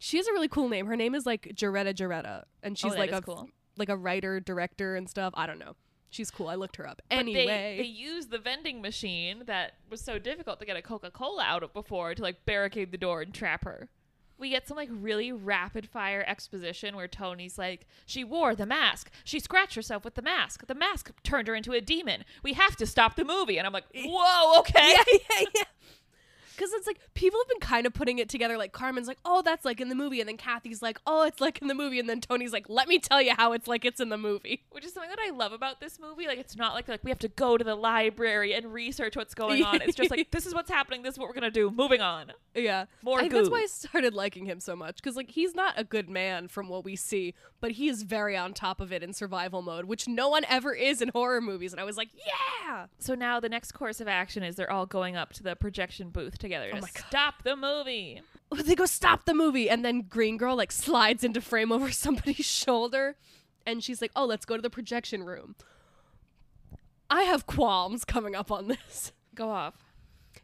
she 0.00 0.16
has 0.16 0.26
a 0.28 0.32
really 0.32 0.48
cool 0.48 0.68
name. 0.68 0.86
Her 0.86 0.94
name 0.96 1.14
is 1.14 1.26
like 1.26 1.42
Geretta 1.56 1.92
Geretta, 1.94 2.44
and 2.62 2.72
oh, 2.72 2.74
she's 2.76 2.92
Oh, 2.94 2.96
like 2.98 3.10
a 3.12 3.20
cool. 3.20 3.48
like 3.76 3.88
a 3.88 3.96
writer 3.96 4.38
director 4.38 4.94
and 4.94 5.08
stuff. 5.10 5.32
I 5.36 5.46
don't 5.46 5.58
know. 5.58 5.74
She's 6.10 6.30
cool. 6.30 6.48
I 6.48 6.54
looked 6.54 6.76
her 6.76 6.88
up. 6.88 7.02
But 7.08 7.18
anyway, 7.18 7.76
they, 7.76 7.82
they 7.82 7.88
used 7.88 8.30
the 8.30 8.38
vending 8.38 8.80
machine 8.80 9.42
that 9.46 9.74
was 9.90 10.00
so 10.00 10.18
difficult 10.18 10.58
to 10.60 10.66
get 10.66 10.76
a 10.76 10.82
Coca 10.82 11.10
Cola 11.10 11.44
out 11.44 11.62
of 11.62 11.72
before 11.72 12.14
to 12.14 12.22
like 12.22 12.44
barricade 12.46 12.92
the 12.92 12.98
door 12.98 13.20
and 13.20 13.34
trap 13.34 13.64
her. 13.64 13.88
We 14.38 14.50
get 14.50 14.68
some 14.68 14.76
like 14.76 14.88
really 14.92 15.32
rapid 15.32 15.88
fire 15.88 16.24
exposition 16.26 16.94
where 16.94 17.08
Tony's 17.08 17.58
like, 17.58 17.86
she 18.06 18.22
wore 18.22 18.54
the 18.54 18.66
mask. 18.66 19.10
She 19.24 19.40
scratched 19.40 19.74
herself 19.74 20.04
with 20.04 20.14
the 20.14 20.22
mask. 20.22 20.66
The 20.66 20.76
mask 20.76 21.10
turned 21.24 21.48
her 21.48 21.56
into 21.56 21.72
a 21.72 21.80
demon. 21.80 22.24
We 22.44 22.52
have 22.52 22.76
to 22.76 22.86
stop 22.86 23.16
the 23.16 23.24
movie. 23.24 23.58
And 23.58 23.66
I'm 23.66 23.72
like, 23.72 23.86
whoa, 23.96 24.60
okay. 24.60 24.94
yeah, 24.96 25.18
yeah, 25.40 25.46
yeah. 25.54 25.62
Because 26.58 26.72
it's 26.72 26.86
like 26.88 26.98
people 27.14 27.38
have 27.38 27.48
been 27.48 27.60
kind 27.60 27.86
of 27.86 27.94
putting 27.94 28.18
it 28.18 28.28
together. 28.28 28.58
Like 28.58 28.72
Carmen's 28.72 29.06
like, 29.06 29.18
oh, 29.24 29.42
that's 29.42 29.64
like 29.64 29.80
in 29.80 29.88
the 29.88 29.94
movie, 29.94 30.18
and 30.18 30.28
then 30.28 30.36
Kathy's 30.36 30.82
like, 30.82 30.98
oh, 31.06 31.22
it's 31.22 31.40
like 31.40 31.62
in 31.62 31.68
the 31.68 31.74
movie, 31.74 32.00
and 32.00 32.08
then 32.08 32.20
Tony's 32.20 32.52
like, 32.52 32.68
let 32.68 32.88
me 32.88 32.98
tell 32.98 33.22
you 33.22 33.34
how 33.36 33.52
it's 33.52 33.68
like 33.68 33.84
it's 33.84 34.00
in 34.00 34.08
the 34.08 34.18
movie. 34.18 34.64
Which 34.70 34.84
is 34.84 34.92
something 34.92 35.10
that 35.10 35.20
I 35.24 35.30
love 35.30 35.52
about 35.52 35.80
this 35.80 36.00
movie. 36.00 36.26
Like, 36.26 36.38
it's 36.38 36.56
not 36.56 36.74
like 36.74 36.88
like 36.88 37.04
we 37.04 37.10
have 37.10 37.20
to 37.20 37.28
go 37.28 37.56
to 37.56 37.62
the 37.62 37.76
library 37.76 38.54
and 38.54 38.72
research 38.72 39.16
what's 39.16 39.34
going 39.34 39.62
on. 39.62 39.80
It's 39.82 39.94
just 39.94 40.10
like 40.10 40.30
this 40.32 40.46
is 40.46 40.54
what's 40.54 40.70
happening. 40.70 41.02
This 41.02 41.14
is 41.14 41.18
what 41.18 41.28
we're 41.28 41.34
gonna 41.34 41.50
do. 41.50 41.70
Moving 41.70 42.00
on. 42.00 42.32
Yeah, 42.54 42.86
More 43.02 43.18
I 43.18 43.22
think 43.22 43.34
that's 43.34 43.50
why 43.50 43.60
I 43.60 43.66
started 43.66 44.14
liking 44.14 44.46
him 44.46 44.58
so 44.58 44.74
much. 44.74 44.96
Because 44.96 45.14
like 45.14 45.30
he's 45.30 45.54
not 45.54 45.74
a 45.76 45.84
good 45.84 46.08
man 46.08 46.48
from 46.48 46.68
what 46.68 46.84
we 46.84 46.96
see, 46.96 47.34
but 47.60 47.72
he 47.72 47.88
is 47.88 48.02
very 48.02 48.36
on 48.36 48.52
top 48.52 48.80
of 48.80 48.92
it 48.92 49.02
in 49.02 49.12
survival 49.12 49.62
mode, 49.62 49.84
which 49.84 50.08
no 50.08 50.28
one 50.28 50.44
ever 50.48 50.74
is 50.74 51.00
in 51.00 51.10
horror 51.10 51.40
movies. 51.40 51.72
And 51.72 51.80
I 51.80 51.84
was 51.84 51.96
like, 51.96 52.08
yeah. 52.14 52.86
So 52.98 53.14
now 53.14 53.38
the 53.38 53.48
next 53.48 53.72
course 53.72 54.00
of 54.00 54.08
action 54.08 54.42
is 54.42 54.56
they're 54.56 54.70
all 54.70 54.86
going 54.86 55.16
up 55.16 55.32
to 55.34 55.42
the 55.42 55.54
projection 55.54 56.10
booth 56.10 56.38
together 56.48 56.70
Oh 56.74 56.80
God. 56.80 56.90
stop 57.08 57.42
the 57.42 57.56
movie. 57.56 58.22
they 58.64 58.74
go 58.74 58.86
stop 58.86 59.24
the 59.26 59.34
movie 59.34 59.68
and 59.68 59.84
then 59.84 60.02
green 60.08 60.36
girl 60.38 60.56
like 60.56 60.72
slides 60.72 61.22
into 61.22 61.40
frame 61.40 61.70
over 61.70 61.90
somebody's 62.06 62.46
shoulder 62.46 63.16
and 63.66 63.84
she's 63.84 64.00
like 64.00 64.10
oh 64.16 64.24
let's 64.24 64.44
go 64.46 64.56
to 64.56 64.62
the 64.62 64.70
projection 64.70 65.22
room 65.24 65.54
i 67.10 67.22
have 67.22 67.46
qualms 67.46 68.04
coming 68.04 68.34
up 68.34 68.50
on 68.50 68.68
this 68.68 69.12
Go 69.34 69.50
off. 69.50 69.74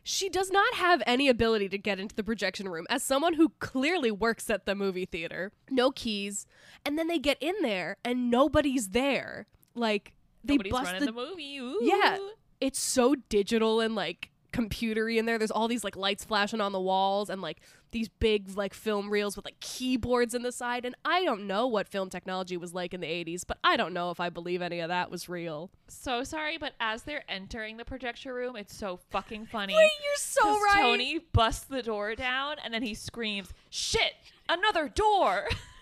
she 0.02 0.28
does 0.28 0.50
not 0.50 0.74
have 0.74 1.02
any 1.06 1.28
ability 1.28 1.68
to 1.70 1.78
get 1.78 1.98
into 1.98 2.14
the 2.14 2.22
projection 2.22 2.68
room 2.68 2.86
as 2.90 3.02
someone 3.02 3.34
who 3.34 3.48
clearly 3.58 4.10
works 4.10 4.48
at 4.50 4.66
the 4.66 4.74
movie 4.74 5.06
theater 5.06 5.50
no 5.70 5.90
keys 5.90 6.46
and 6.84 6.98
then 6.98 7.08
they 7.08 7.18
get 7.18 7.38
in 7.40 7.54
there 7.62 7.96
and 8.04 8.30
nobody's 8.30 8.90
there 8.90 9.46
like 9.74 10.12
they 10.44 10.54
Nobody's 10.54 10.72
bust 10.72 10.98
the, 11.00 11.06
the, 11.06 11.12
movie. 11.12 11.56
Ooh. 11.56 11.78
Yeah. 11.82 12.18
it's 12.60 12.78
so 12.78 13.14
digital 13.30 13.80
and 13.80 13.94
like 13.94 14.30
computery 14.54 15.18
in 15.18 15.26
there. 15.26 15.36
There's 15.36 15.50
all 15.50 15.66
these 15.66 15.82
like 15.84 15.96
lights 15.96 16.24
flashing 16.24 16.60
on 16.60 16.72
the 16.72 16.80
walls 16.80 17.28
and 17.28 17.42
like 17.42 17.60
these 17.90 18.08
big 18.08 18.56
like 18.56 18.72
film 18.72 19.10
reels 19.10 19.36
with 19.36 19.44
like 19.44 19.58
keyboards 19.60 20.34
in 20.34 20.42
the 20.42 20.52
side. 20.52 20.84
And 20.84 20.94
I 21.04 21.24
don't 21.24 21.46
know 21.46 21.66
what 21.66 21.88
film 21.88 22.08
technology 22.08 22.56
was 22.56 22.72
like 22.72 22.94
in 22.94 23.00
the 23.00 23.06
80s, 23.06 23.42
but 23.46 23.58
I 23.64 23.76
don't 23.76 23.92
know 23.92 24.10
if 24.10 24.20
I 24.20 24.30
believe 24.30 24.62
any 24.62 24.80
of 24.80 24.88
that 24.88 25.10
was 25.10 25.28
real. 25.28 25.70
So 25.88 26.22
sorry, 26.22 26.56
but 26.56 26.74
as 26.78 27.02
they're 27.02 27.24
entering 27.28 27.76
the 27.76 27.84
projection 27.84 28.32
room, 28.32 28.56
it's 28.56 28.74
so 28.74 28.98
fucking 29.10 29.46
funny. 29.46 29.74
Wait, 29.76 29.90
you're 30.02 30.16
so 30.16 30.60
right. 30.60 30.82
Tony 30.82 31.18
busts 31.32 31.64
the 31.64 31.82
door 31.82 32.14
down 32.14 32.56
and 32.62 32.72
then 32.72 32.82
he 32.82 32.94
screams, 32.94 33.52
"Shit! 33.70 34.14
Another 34.48 34.88
door!" 34.88 35.48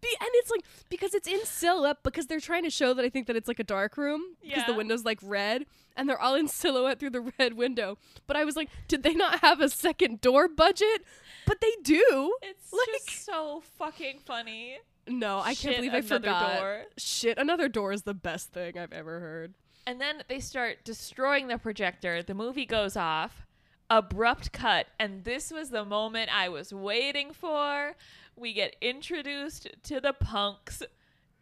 Be- 0.00 0.16
and 0.20 0.28
it's 0.34 0.50
like 0.50 0.62
because 0.88 1.14
it's 1.14 1.28
in 1.28 1.44
silhouette 1.44 1.98
because 2.02 2.26
they're 2.26 2.40
trying 2.40 2.62
to 2.64 2.70
show 2.70 2.94
that 2.94 3.04
I 3.04 3.08
think 3.08 3.26
that 3.26 3.36
it's 3.36 3.48
like 3.48 3.58
a 3.60 3.64
dark 3.64 3.96
room 3.96 4.22
because 4.42 4.64
the 4.66 4.74
window's 4.74 5.04
like 5.04 5.18
red 5.22 5.66
and 5.96 6.08
they're 6.08 6.20
all 6.20 6.34
in 6.34 6.48
silhouette 6.48 6.98
through 7.00 7.10
the 7.10 7.32
red 7.38 7.54
window. 7.54 7.98
But 8.26 8.36
I 8.36 8.44
was 8.44 8.56
like, 8.56 8.68
did 8.88 9.02
they 9.02 9.14
not 9.14 9.40
have 9.40 9.60
a 9.60 9.68
second 9.68 10.20
door 10.20 10.48
budget? 10.48 11.04
But 11.46 11.60
they 11.60 11.72
do. 11.82 12.34
It's 12.42 12.72
Like- 12.72 12.88
just 13.06 13.24
so 13.24 13.62
fucking 13.78 14.20
funny. 14.24 14.78
No, 15.06 15.38
I 15.38 15.54
Shit, 15.54 15.62
can't 15.72 15.76
believe 15.78 15.94
I 15.94 15.98
another 15.98 16.14
forgot. 16.18 16.58
door. 16.60 16.82
Shit, 16.98 17.38
another 17.38 17.68
door 17.68 17.92
is 17.92 18.02
the 18.02 18.12
best 18.14 18.52
thing 18.52 18.76
I've 18.78 18.92
ever 18.92 19.20
heard. 19.20 19.54
And 19.86 19.98
then 19.98 20.22
they 20.28 20.38
start 20.38 20.84
destroying 20.84 21.48
the 21.48 21.56
projector. 21.56 22.22
The 22.22 22.34
movie 22.34 22.66
goes 22.66 22.94
off. 22.94 23.46
Abrupt 23.88 24.52
cut. 24.52 24.86
And 25.00 25.24
this 25.24 25.50
was 25.50 25.70
the 25.70 25.82
moment 25.86 26.28
I 26.36 26.50
was 26.50 26.74
waiting 26.74 27.32
for. 27.32 27.94
We 28.38 28.52
get 28.52 28.76
introduced 28.80 29.68
to 29.84 30.00
the 30.00 30.12
punks 30.12 30.82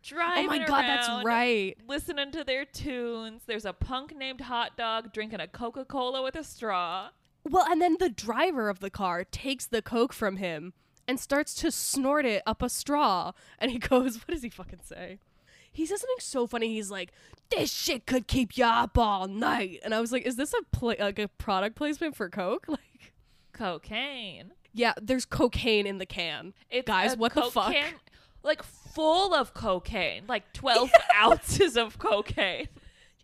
driving. 0.03 0.47
Oh 0.47 0.49
my 0.49 0.59
god, 0.67 0.83
that's 0.83 1.09
around, 1.09 1.25
right. 1.25 1.77
Listening 1.87 2.31
to 2.33 2.45
their 2.45 2.65
tunes. 2.65 3.43
There's 3.47 3.65
a 3.65 3.73
punk 3.73 4.17
named 4.17 4.41
Hot 4.43 4.77
Dog 4.77 5.13
drinking 5.13 5.41
a 5.41 5.49
Coca 5.49 5.85
Cola 5.85 6.23
with 6.23 6.37
a 6.37 6.45
straw. 6.45 7.09
Well, 7.45 7.67
and 7.71 7.81
then 7.81 7.97
the 7.99 8.09
driver 8.09 8.69
of 8.69 8.81
the 8.81 8.91
car 8.91 9.25
takes 9.25 9.67
the 9.67 9.83
coke 9.83 10.13
from 10.13 10.37
him 10.37 10.73
and 11.07 11.21
starts 11.21 11.55
to 11.57 11.71
snort 11.71 12.25
it 12.27 12.43
up 12.47 12.63
a 12.63 12.69
straw. 12.69 13.33
And 13.59 13.71
he 13.71 13.79
goes, 13.81 14.17
"What 14.17 14.29
does 14.35 14.43
he 14.43 14.49
fucking 14.51 14.81
say?" 14.83 15.19
He 15.73 15.85
says 15.85 16.01
something 16.01 16.17
so 16.21 16.47
funny. 16.47 16.69
He's 16.69 16.91
like, 16.91 17.13
"This 17.51 17.71
shit 17.73 18.07
could 18.07 18.27
keep 18.27 18.57
you 18.57 18.65
up 18.65 18.97
all 18.97 19.29
night." 19.29 19.81
And 19.85 19.95
I 19.95 20.01
was 20.01 20.13
like, 20.13 20.25
"Is 20.25 20.37
this 20.37 20.55
a 20.55 20.63
pla- 20.77 20.95
like 20.99 21.19
a 21.19 21.29
product 21.29 21.77
placement 21.77 22.17
for 22.17 22.29
coke?" 22.29 22.67
Like, 22.77 23.13
Cocaine. 23.53 24.53
Yeah, 24.77 24.93
there's 25.01 25.25
cocaine 25.25 25.87
in 25.87 25.99
the 25.99 26.07
can. 26.07 26.53
It's 26.71 26.87
Guys, 26.87 27.17
what 27.17 27.35
the 27.35 27.43
fuck? 27.45 27.73
can, 27.73 27.95
like 28.43 28.63
full 28.63 29.35
of 29.35 29.55
cocaine, 29.55 30.25
like 30.29 30.53
12 30.53 30.91
ounces 31.17 31.77
of 31.77 31.99
cocaine. 31.99 32.69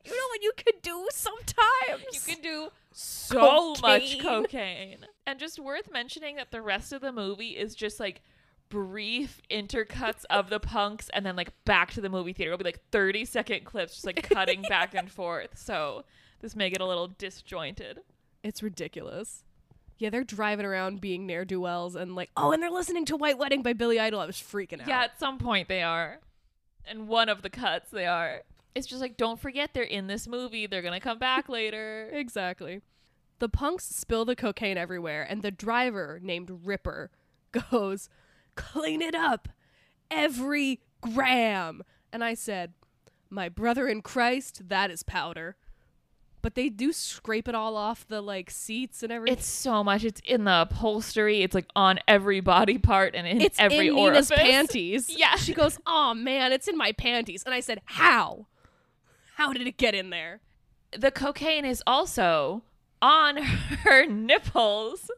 You 0.04 0.10
know 0.10 0.26
what 0.30 0.42
you 0.42 0.52
could 0.56 0.82
do 0.82 1.06
sometimes? 1.12 2.04
You 2.12 2.34
can 2.34 2.42
do 2.42 2.68
so 2.90 3.74
much 3.82 4.18
Cocaine. 4.18 4.22
cocaine. 4.22 5.06
And 5.26 5.38
just 5.38 5.58
worth 5.58 5.92
mentioning 5.92 6.36
that 6.36 6.50
the 6.50 6.60
rest 6.62 6.92
of 6.92 7.00
the 7.00 7.12
movie 7.12 7.50
is 7.50 7.74
just 7.74 8.00
like 8.00 8.22
brief 8.68 9.40
intercuts 9.50 10.24
of 10.30 10.48
the 10.48 10.58
punks 10.58 11.10
and 11.12 11.24
then 11.24 11.36
like 11.36 11.52
back 11.64 11.92
to 11.92 12.00
the 12.00 12.08
movie 12.08 12.32
theater. 12.32 12.52
It'll 12.52 12.58
be 12.58 12.64
like 12.64 12.82
30 12.90 13.24
second 13.26 13.64
clips 13.64 13.92
just 13.94 14.06
like 14.06 14.28
cutting 14.28 14.62
back 14.62 14.94
and 14.94 15.10
forth. 15.10 15.56
So 15.56 16.04
this 16.40 16.56
may 16.56 16.70
get 16.70 16.80
a 16.80 16.86
little 16.86 17.08
disjointed. 17.08 18.00
It's 18.42 18.62
ridiculous. 18.62 19.44
Yeah, 19.98 20.10
they're 20.10 20.24
driving 20.24 20.66
around 20.66 21.00
being 21.00 21.26
ne'er 21.26 21.44
do 21.44 21.60
wells 21.60 21.94
and 21.94 22.14
like, 22.16 22.30
oh, 22.36 22.52
and 22.52 22.62
they're 22.62 22.70
listening 22.70 23.04
to 23.06 23.16
White 23.16 23.38
Wedding 23.38 23.62
by 23.62 23.72
Billy 23.72 24.00
Idol. 24.00 24.20
I 24.20 24.26
was 24.26 24.36
freaking 24.36 24.80
out. 24.80 24.88
Yeah, 24.88 25.02
at 25.02 25.18
some 25.18 25.38
point 25.38 25.68
they 25.68 25.82
are. 25.82 26.18
And 26.86 27.06
one 27.08 27.28
of 27.28 27.42
the 27.42 27.50
cuts 27.50 27.90
they 27.90 28.06
are. 28.06 28.42
It's 28.74 28.86
just 28.86 29.00
like 29.00 29.16
don't 29.16 29.38
forget 29.38 29.74
they're 29.74 29.82
in 29.84 30.06
this 30.06 30.26
movie. 30.26 30.66
They're 30.66 30.82
going 30.82 30.98
to 30.98 31.00
come 31.00 31.18
back 31.18 31.48
later. 31.48 32.08
exactly. 32.12 32.80
The 33.38 33.48
punks 33.48 33.84
spill 33.86 34.24
the 34.24 34.36
cocaine 34.36 34.78
everywhere, 34.78 35.26
and 35.28 35.42
the 35.42 35.50
driver, 35.50 36.20
named 36.22 36.60
Ripper, 36.64 37.10
goes, 37.70 38.08
clean 38.54 39.02
it 39.02 39.16
up 39.16 39.48
every 40.12 40.80
gram. 41.00 41.82
And 42.12 42.22
I 42.22 42.34
said, 42.34 42.74
my 43.30 43.48
brother 43.48 43.88
in 43.88 44.02
Christ, 44.02 44.68
that 44.68 44.90
is 44.90 45.02
powder. 45.02 45.56
But 46.42 46.56
they 46.56 46.68
do 46.68 46.92
scrape 46.92 47.48
it 47.48 47.54
all 47.54 47.76
off 47.76 48.06
the 48.08 48.20
like 48.20 48.50
seats 48.50 49.02
and 49.02 49.12
everything. 49.12 49.38
It's 49.38 49.46
so 49.46 49.82
much. 49.84 50.04
It's 50.04 50.20
in 50.24 50.44
the 50.44 50.62
upholstery. 50.62 51.42
It's 51.42 51.54
like 51.54 51.68
on 51.76 52.00
every 52.08 52.40
body 52.40 52.78
part 52.78 53.14
and 53.14 53.26
in 53.26 53.40
it's 53.40 53.58
every 53.60 53.88
in 53.88 53.94
orifice. 53.94 54.30
Nina's 54.30 54.42
panties. 54.42 55.06
Yeah. 55.16 55.36
She 55.36 55.54
goes, 55.54 55.78
"Oh 55.86 56.14
man, 56.14 56.52
it's 56.52 56.66
in 56.68 56.76
my 56.76 56.92
panties." 56.92 57.44
And 57.44 57.54
I 57.54 57.60
said, 57.60 57.80
"How? 57.84 58.46
How 59.36 59.52
did 59.52 59.66
it 59.66 59.76
get 59.78 59.94
in 59.94 60.10
there?" 60.10 60.40
the 60.98 61.10
cocaine 61.10 61.64
is 61.64 61.82
also 61.86 62.62
on 63.00 63.38
her 63.38 64.04
nipples. 64.06 65.10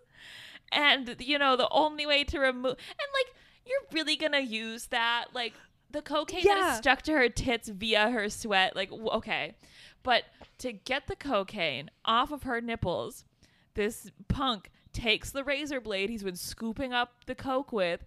And, 0.71 1.17
you 1.21 1.39
know, 1.39 1.57
the 1.57 1.69
only 1.71 2.05
way 2.07 2.25
to 2.25 2.39
remove. 2.41 2.65
And, 2.77 3.09
like, 3.13 3.35
you're 3.67 3.79
really 3.93 4.17
going 4.17 4.33
to 4.33 4.41
use 4.43 4.87
that? 4.87 5.27
Like, 5.33 5.53
the 5.91 6.03
cocaine 6.03 6.43
that 6.45 6.57
Yeah. 6.57 6.73
is 6.73 6.79
stuck 6.79 7.03
to 7.03 7.13
her 7.13 7.29
tits 7.29 7.69
via 7.69 8.11
her 8.11 8.29
sweat. 8.29 8.75
Like, 8.75 8.91
okay. 8.91 9.55
But 10.05 10.25
to 10.59 10.73
get 10.73 11.09
the 11.09 11.17
cocaine 11.17 11.91
off 12.05 12.31
of 12.31 12.45
her 12.45 12.61
nipples, 12.61 13.25
this 13.75 14.11
punk 14.29 14.71
takes 14.93 15.31
the 15.33 15.43
razor 15.43 15.81
blade 15.81 16.09
he's 16.11 16.23
been 16.23 16.37
scooping 16.37 16.93
up 16.93 17.25
the 17.27 17.35
coke 17.35 17.73
with 17.73 18.05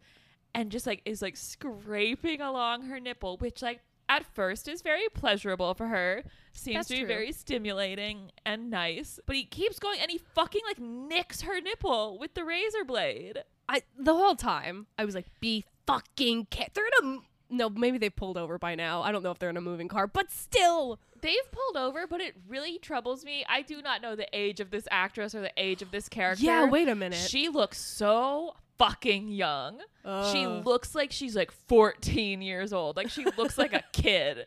and 0.56 0.72
just 0.72 0.88
like 0.88 1.02
is 1.04 1.22
like 1.22 1.36
scraping 1.36 2.39
along 2.39 2.84
her 2.84 3.00
nipple, 3.02 3.36
which 3.38 3.62
like 3.62 3.82
at 4.10 4.24
first 4.34 4.70
is 4.70 4.82
very 4.82 5.10
pleasurable 5.14 5.74
for 5.74 5.88
her. 5.88 6.24
Seems 6.54 6.76
That's 6.76 6.88
to 6.88 6.93
be 6.93 7.00
true. 7.00 7.08
very 7.08 7.32
stimulating 7.34 8.32
and 8.45 8.70
nice. 8.70 9.20
But 9.26 9.36
he 9.36 9.43
keeps 9.43 9.80
going 9.80 10.00
and 10.00 10.10
he 10.10 10.18
fucking 10.18 10.62
like 10.66 10.80
nicks 10.80 11.41
her 11.41 11.60
nipple 11.60 12.18
with 12.18 12.34
the 12.34 12.45
razor 12.45 12.86
blade. 12.86 13.43
I 13.68 13.82
the 14.00 14.14
whole 14.16 14.36
time 14.36 14.88
I 14.98 15.04
was 15.04 15.14
like, 15.16 15.28
be 15.41 15.66
fucking 15.86 16.48
ca- 16.52 16.68
They're 16.74 16.86
in 16.86 16.91
a 17.04 17.08
m- 17.16 17.24
no, 17.50 17.70
maybe 17.70 17.98
they 17.98 18.10
pulled 18.10 18.38
over 18.38 18.58
by 18.58 18.76
now. 18.76 19.02
I 19.02 19.12
don't 19.12 19.24
know 19.24 19.32
if 19.32 19.39
they're 19.39 19.50
in 19.50 19.58
a 19.58 19.62
moving 19.62 19.88
car, 19.88 20.08
but 20.08 20.32
still. 20.32 21.00
They've 21.22 21.52
pulled 21.52 21.78
over, 21.78 22.06
but 22.06 22.22
it 22.22 22.36
really 22.48 22.78
troubles 22.78 23.26
me. 23.26 23.43
I 23.50 23.62
do 23.64 23.82
not 23.82 24.02
know 24.02 24.16
the 24.16 24.28
age 24.34 24.60
of 24.60 24.70
this 24.70 24.88
actress 24.91 25.34
or 25.34 25.41
the 25.41 25.52
age 25.58 25.82
of 25.82 25.91
this 25.91 26.08
character. 26.08 26.45
Yeah, 26.45 26.66
wait 26.70 26.88
a 26.88 26.95
minute. 26.95 27.18
She 27.18 27.50
looks 27.50 27.80
so 27.80 28.54
fucking 28.78 29.30
young. 29.30 29.80
She 30.32 30.48
looks 30.48 30.95
like 30.95 31.12
she's 31.12 31.36
like 31.36 31.52
14 31.52 32.41
years 32.41 32.72
old. 32.72 32.95
Like 32.98 33.10
she 33.10 33.26
looks 33.38 33.58
like 33.58 33.74
a 33.74 33.84
kid. 33.93 34.45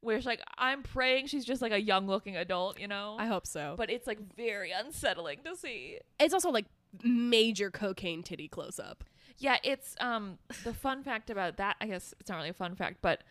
Whereas 0.00 0.26
like 0.26 0.40
I'm 0.58 0.82
praying 0.82 1.28
she's 1.28 1.44
just 1.44 1.62
like 1.62 1.72
a 1.72 1.80
young 1.80 2.06
looking 2.06 2.36
adult, 2.36 2.78
you 2.78 2.88
know? 2.88 3.16
I 3.18 3.26
hope 3.26 3.46
so. 3.46 3.74
But 3.76 3.82
but 3.82 3.90
it's 3.90 4.06
like 4.06 4.18
very 4.36 4.70
unsettling 4.70 5.38
to 5.44 5.56
see. 5.56 5.98
it's 6.20 6.34
also 6.34 6.50
like 6.50 6.66
major 7.02 7.70
cocaine 7.70 8.22
titty 8.22 8.48
close 8.48 8.78
up. 8.78 9.02
Yeah, 9.42 9.56
it's 9.64 9.96
um 10.00 10.38
the 10.64 10.72
fun 10.72 11.02
fact 11.02 11.28
about 11.28 11.56
that, 11.56 11.76
I 11.80 11.86
guess 11.86 12.14
it's 12.20 12.30
not 12.30 12.36
really 12.36 12.50
a 12.50 12.54
fun 12.54 12.76
fact, 12.76 12.98
but 13.02 13.22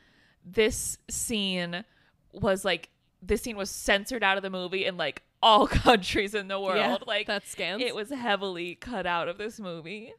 this 0.46 0.98
scene 1.10 1.86
was 2.34 2.66
like 2.66 2.90
this 3.22 3.42
scene 3.42 3.56
was 3.56 3.70
censored 3.70 4.24
out 4.24 4.36
of 4.36 4.44
the 4.44 4.50
movie 4.50 4.86
in 4.86 4.98
like 4.98 5.24
all 5.42 5.68
countries 5.86 6.36
in 6.36 6.48
the 6.50 6.60
world. 6.60 6.78
Yeah, 6.78 6.98
like 7.08 7.28
that 7.28 7.48
scans. 7.48 7.82
it 7.82 7.96
was 7.96 8.10
heavily 8.10 8.76
cut 8.76 9.06
out 9.06 9.28
of 9.28 9.38
this 9.38 9.60
movie. 9.60 10.14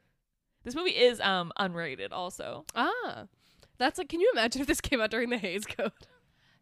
This 0.64 0.74
movie 0.74 0.92
is 0.92 1.20
um 1.20 1.52
unrated 1.58 2.08
also. 2.12 2.64
ah, 2.74 3.24
that's 3.78 3.98
like. 3.98 4.08
Can 4.08 4.20
you 4.20 4.30
imagine 4.32 4.62
if 4.62 4.66
this 4.68 4.80
came 4.80 5.00
out 5.00 5.10
during 5.10 5.28
the 5.30 5.38
Hays 5.38 5.66
Code? 5.66 5.92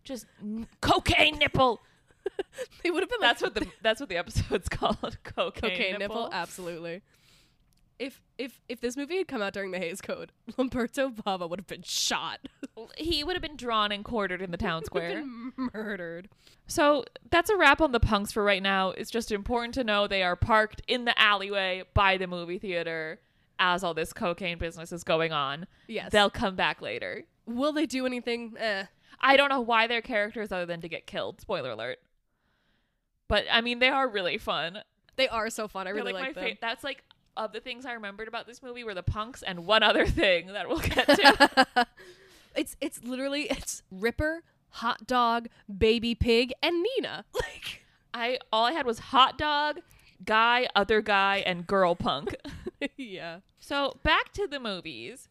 Just 0.02 0.26
n- 0.42 0.66
cocaine 0.80 1.38
nipple. 1.38 1.80
they 2.82 2.90
would 2.90 3.02
have 3.02 3.10
been 3.10 3.20
like 3.20 3.30
That's 3.38 3.42
what 3.42 3.54
the 3.54 3.66
that's 3.82 4.00
what 4.00 4.08
the 4.08 4.16
episode's 4.16 4.68
called. 4.70 5.18
Cocaine, 5.22 5.70
cocaine 5.70 5.98
nipple. 5.98 6.22
nipple. 6.24 6.30
Absolutely. 6.32 7.02
If 8.00 8.22
if 8.38 8.58
if 8.68 8.80
this 8.80 8.96
movie 8.96 9.18
had 9.18 9.28
come 9.28 9.42
out 9.42 9.52
during 9.52 9.72
the 9.72 9.78
Hays 9.78 10.00
Code, 10.00 10.32
Lamberto 10.56 11.10
Bava 11.10 11.48
would 11.48 11.58
have 11.60 11.66
been 11.66 11.82
shot, 11.82 12.40
He 12.96 13.22
would 13.22 13.36
have 13.36 13.42
been 13.42 13.56
drawn 13.56 13.92
and 13.92 14.02
quartered 14.04 14.40
in 14.40 14.50
the 14.52 14.56
town 14.68 14.84
square. 14.86 15.10
been 15.20 15.52
murdered. 15.74 16.30
So 16.66 17.04
that's 17.30 17.50
a 17.50 17.56
wrap 17.56 17.82
on 17.82 17.92
the 17.92 18.00
punks 18.00 18.32
for 18.32 18.42
right 18.42 18.62
now. 18.62 18.90
It's 18.90 19.10
just 19.10 19.30
important 19.30 19.74
to 19.74 19.84
know 19.84 20.06
they 20.06 20.22
are 20.22 20.34
parked 20.34 20.80
in 20.88 21.04
the 21.04 21.16
alleyway 21.20 21.82
by 21.92 22.16
the 22.16 22.26
movie 22.26 22.58
theater 22.58 23.20
as 23.58 23.84
all 23.84 23.92
this 23.92 24.14
cocaine 24.14 24.56
business 24.56 24.92
is 24.92 25.04
going 25.04 25.32
on. 25.32 25.66
Yes. 25.86 26.10
They'll 26.10 26.30
come 26.30 26.56
back 26.56 26.80
later. 26.80 27.24
Will 27.44 27.72
they 27.74 27.84
do 27.84 28.06
anything? 28.06 28.54
Eh. 28.58 28.84
I 29.20 29.36
don't 29.36 29.50
know 29.50 29.60
why 29.60 29.86
they're 29.86 30.00
characters 30.00 30.50
other 30.50 30.64
than 30.64 30.80
to 30.80 30.88
get 30.88 31.06
killed. 31.06 31.42
Spoiler 31.42 31.72
alert. 31.72 31.98
But 33.28 33.44
I 33.52 33.60
mean, 33.60 33.78
they 33.78 33.88
are 33.88 34.08
really 34.08 34.38
fun. 34.38 34.78
They 35.16 35.28
are 35.28 35.50
so 35.50 35.68
fun. 35.68 35.82
I 35.86 35.92
They're 35.92 35.96
really 36.00 36.12
like, 36.14 36.24
like, 36.28 36.34
them. 36.34 36.44
fa- 36.52 36.58
That's 36.62 36.82
like 36.84 37.04
of 37.36 37.52
the 37.52 37.60
things 37.60 37.86
I 37.86 37.92
remembered 37.92 38.28
about 38.28 38.46
this 38.46 38.62
movie 38.62 38.84
were 38.84 38.94
the 38.94 39.02
punks 39.02 39.42
and 39.42 39.66
one 39.66 39.82
other 39.82 40.06
thing 40.20 40.48
that 40.48 40.68
we'll 40.68 40.78
get 40.78 41.06
to. 41.06 41.86
it's 42.54 42.76
it's 42.80 43.02
literally 43.04 43.42
it's 43.42 43.82
Ripper, 43.90 44.42
Hot 44.70 45.06
Dog, 45.06 45.48
Baby 45.78 46.14
Pig, 46.14 46.52
and 46.62 46.82
Nina. 46.82 47.24
Like 47.34 47.82
I 48.12 48.38
all 48.52 48.64
I 48.64 48.72
had 48.72 48.86
was 48.86 48.98
hot 48.98 49.38
dog, 49.38 49.80
guy, 50.24 50.68
other 50.74 51.00
guy, 51.00 51.42
and 51.46 51.66
girl 51.66 51.94
punk. 51.94 52.34
yeah. 52.96 53.38
So 53.60 53.98
back 54.02 54.32
to 54.32 54.46
the 54.46 54.60
movies. 54.60 55.28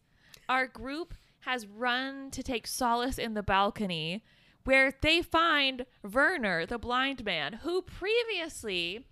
Our 0.48 0.66
group 0.66 1.14
has 1.40 1.66
run 1.66 2.30
to 2.32 2.42
take 2.42 2.66
solace 2.66 3.18
in 3.18 3.34
the 3.34 3.42
balcony 3.42 4.24
where 4.64 4.92
they 5.00 5.22
find 5.22 5.86
Werner, 6.02 6.66
the 6.66 6.78
blind 6.78 7.24
man, 7.24 7.60
who 7.62 7.82
previously 7.82 9.06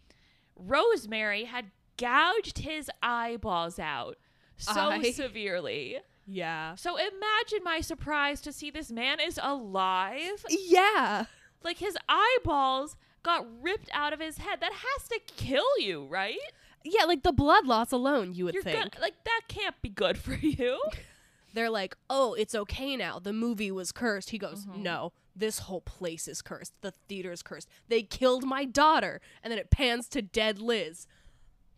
Rosemary 0.57 1.45
had 1.45 1.71
gouged 1.99 2.59
his 2.59 2.91
eyeballs 3.03 3.79
out 3.79 4.17
so 4.57 4.73
I- 4.81 5.11
severely. 5.13 5.99
Yeah. 6.27 6.75
So 6.75 6.97
imagine 6.97 7.65
my 7.65 7.81
surprise 7.81 8.41
to 8.43 8.53
see 8.53 8.71
this 8.71 8.91
man 8.91 9.19
is 9.21 9.39
alive. 9.43 10.45
Yeah. 10.49 11.25
Like 11.63 11.79
his 11.79 11.97
eyeballs 12.09 12.97
got 13.23 13.47
ripped 13.63 13.91
out 13.93 14.13
of 14.13 14.21
his 14.21 14.39
head. 14.39 14.61
That 14.61 14.73
has 14.73 15.09
to 15.09 15.21
kill 15.37 15.67
you, 15.79 16.07
right? 16.07 16.39
Yeah, 16.85 17.05
like 17.05 17.23
the 17.23 17.33
blood 17.33 17.67
loss 17.67 17.93
alone, 17.93 18.33
you 18.35 18.45
would 18.45 18.55
You're 18.55 18.63
think. 18.63 18.77
gonna 18.93 19.03
like 19.03 19.25
that 19.25 19.43
can't 19.49 19.75
be 19.83 19.89
good 19.89 20.17
for 20.25 20.35
you. 20.35 20.81
They're 21.55 21.71
like, 21.71 21.97
"Oh, 22.11 22.35
it's 22.35 22.55
okay 22.55 22.95
now. 22.95 23.19
The 23.19 23.33
movie 23.33 23.73
was 23.73 23.91
cursed." 23.91 24.31
He 24.31 24.39
goes, 24.39 24.67
Mm-hmm. 24.67 24.83
"No, 24.83 25.13
this 25.35 25.61
whole 25.61 25.81
place 25.81 26.29
is 26.29 26.43
cursed. 26.43 26.75
The 26.83 26.93
theater's 27.09 27.43
cursed. 27.43 27.69
They 27.89 28.03
killed 28.03 28.45
my 28.45 28.65
daughter." 28.67 29.21
And 29.43 29.51
then 29.51 29.59
it 29.59 29.71
pans 29.71 30.09
to 30.11 30.23
dead 30.23 30.61
Liz. 30.61 31.07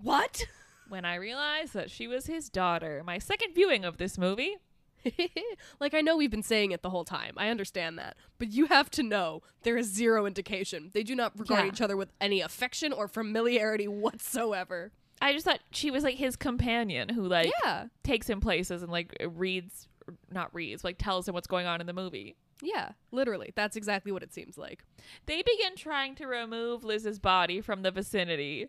What? 0.03 0.47
when 0.91 1.05
I 1.05 1.15
realized 1.15 1.73
that 1.75 1.91
she 1.91 2.07
was 2.09 2.27
his 2.27 2.51
daughter. 2.51 3.03
My 3.07 3.19
second 3.19 3.55
viewing 3.55 3.85
of 3.85 3.97
this 3.97 4.19
movie. 4.19 4.57
like 5.81 5.95
I 5.95 6.01
know 6.03 6.17
we've 6.17 6.31
been 6.31 6.43
saying 6.43 6.73
it 6.73 6.83
the 6.83 6.91
whole 6.91 7.05
time. 7.05 7.35
I 7.37 7.49
understand 7.49 7.99
that. 7.99 8.17
But 8.39 8.53
you 8.53 8.67
have 8.67 8.91
to 8.91 9.03
know 9.03 9.43
there 9.63 9.79
is 9.79 9.87
zero 9.87 10.27
indication. 10.27 10.91
They 10.93 11.03
do 11.03 11.15
not 11.15 11.39
regard 11.39 11.65
Yeah. 11.65 11.69
each 11.69 11.81
other 11.81 11.97
with 11.97 12.13
any 12.21 12.41
affection 12.41 12.93
or 12.93 13.09
familiarity 13.09 13.89
whatsoever. 13.89 14.93
I 15.23 15.33
just 15.33 15.45
thought 15.45 15.61
she 15.71 15.91
was 15.91 16.03
like 16.03 16.17
his 16.17 16.37
companion 16.37 17.11
who 17.11 17.23
like 17.23 17.53
yeah. 17.65 17.87
takes 18.03 18.29
him 18.29 18.41
places 18.41 18.83
and 18.83 18.91
like 18.91 19.17
reads 19.25 19.89
not 20.31 20.53
reads, 20.53 20.83
like 20.83 20.99
tells 20.99 21.29
him 21.29 21.35
what's 21.35 21.47
going 21.47 21.67
on 21.67 21.81
in 21.81 21.87
the 21.87 21.93
movie. 21.93 22.37
Yeah, 22.63 22.91
literally. 23.11 23.53
That's 23.55 23.77
exactly 23.77 24.13
what 24.13 24.23
it 24.23 24.35
seems 24.35 24.59
like. 24.59 24.85
They 25.27 25.37
begin 25.43 25.77
trying 25.77 26.15
to 26.17 26.27
remove 26.27 26.85
Liz's 26.85 27.19
body 27.19 27.61
from 27.61 27.83
the 27.83 27.91
vicinity. 27.91 28.69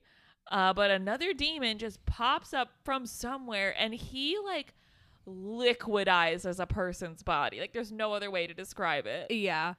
Uh, 0.50 0.74
but 0.74 0.92
another 0.92 1.34
demon 1.34 1.78
just 1.78 2.06
pops 2.06 2.54
up 2.54 2.70
from 2.84 3.06
somewhere 3.06 3.74
and 3.78 3.94
he 3.94 4.38
like 4.44 4.74
liquidizes 5.28 6.60
a 6.60 6.66
person's 6.66 7.24
body. 7.24 7.60
Like 7.60 7.74
there's 7.74 7.92
no 7.92 8.14
other 8.14 8.30
way 8.32 8.48
to 8.48 8.54
describe 8.54 9.06
it. 9.06 9.32
Yeah. 9.32 9.76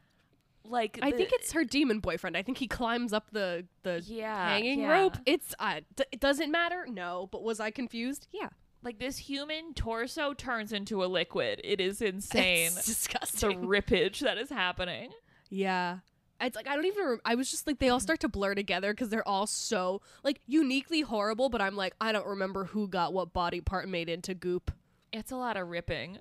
Like 0.64 0.98
I 1.02 1.10
the- 1.10 1.16
think 1.16 1.30
it's 1.32 1.52
her 1.52 1.64
demon 1.64 1.98
boyfriend. 2.00 2.36
I 2.36 2.42
think 2.42 2.58
he 2.58 2.68
climbs 2.68 3.12
up 3.12 3.26
the 3.32 3.66
the 3.82 4.02
yeah, 4.06 4.48
hanging 4.50 4.80
yeah. 4.80 4.92
rope. 4.92 5.16
It's 5.26 5.54
uh, 5.58 5.80
d- 5.96 6.04
it 6.12 6.20
doesn't 6.20 6.50
matter. 6.52 6.86
No, 6.88 7.28
but 7.32 7.42
was 7.42 7.58
I 7.60 7.70
confused? 7.70 8.28
Yeah. 8.32 8.48
Like 8.84 8.98
this 8.98 9.18
human 9.18 9.74
torso 9.74 10.34
turns 10.34 10.72
into 10.72 11.04
a 11.04 11.06
liquid. 11.06 11.60
It 11.64 11.80
is 11.80 12.00
insane. 12.02 12.66
It's 12.68 12.86
disgusting. 12.86 13.60
the 13.62 13.66
rippage 13.66 14.20
that 14.20 14.38
is 14.38 14.50
happening. 14.50 15.10
yeah. 15.50 15.98
It's 16.42 16.56
like 16.56 16.68
I 16.68 16.74
don't 16.74 16.86
even. 16.86 17.06
Rem- 17.06 17.20
I 17.24 17.34
was 17.34 17.50
just 17.50 17.66
like 17.66 17.78
they 17.78 17.88
all 17.88 18.00
start 18.00 18.20
to 18.20 18.28
blur 18.28 18.54
together 18.54 18.92
because 18.92 19.08
they're 19.08 19.26
all 19.26 19.46
so 19.46 20.02
like 20.24 20.40
uniquely 20.46 21.02
horrible. 21.02 21.48
But 21.48 21.60
I'm 21.60 21.76
like 21.76 21.94
I 22.00 22.12
don't 22.12 22.26
remember 22.26 22.64
who 22.64 22.88
got 22.88 23.12
what 23.12 23.32
body 23.32 23.60
part 23.60 23.88
made 23.88 24.08
into 24.08 24.34
goop. 24.34 24.70
It's 25.12 25.30
a 25.30 25.36
lot 25.36 25.56
of 25.56 25.68
ripping. 25.68 26.18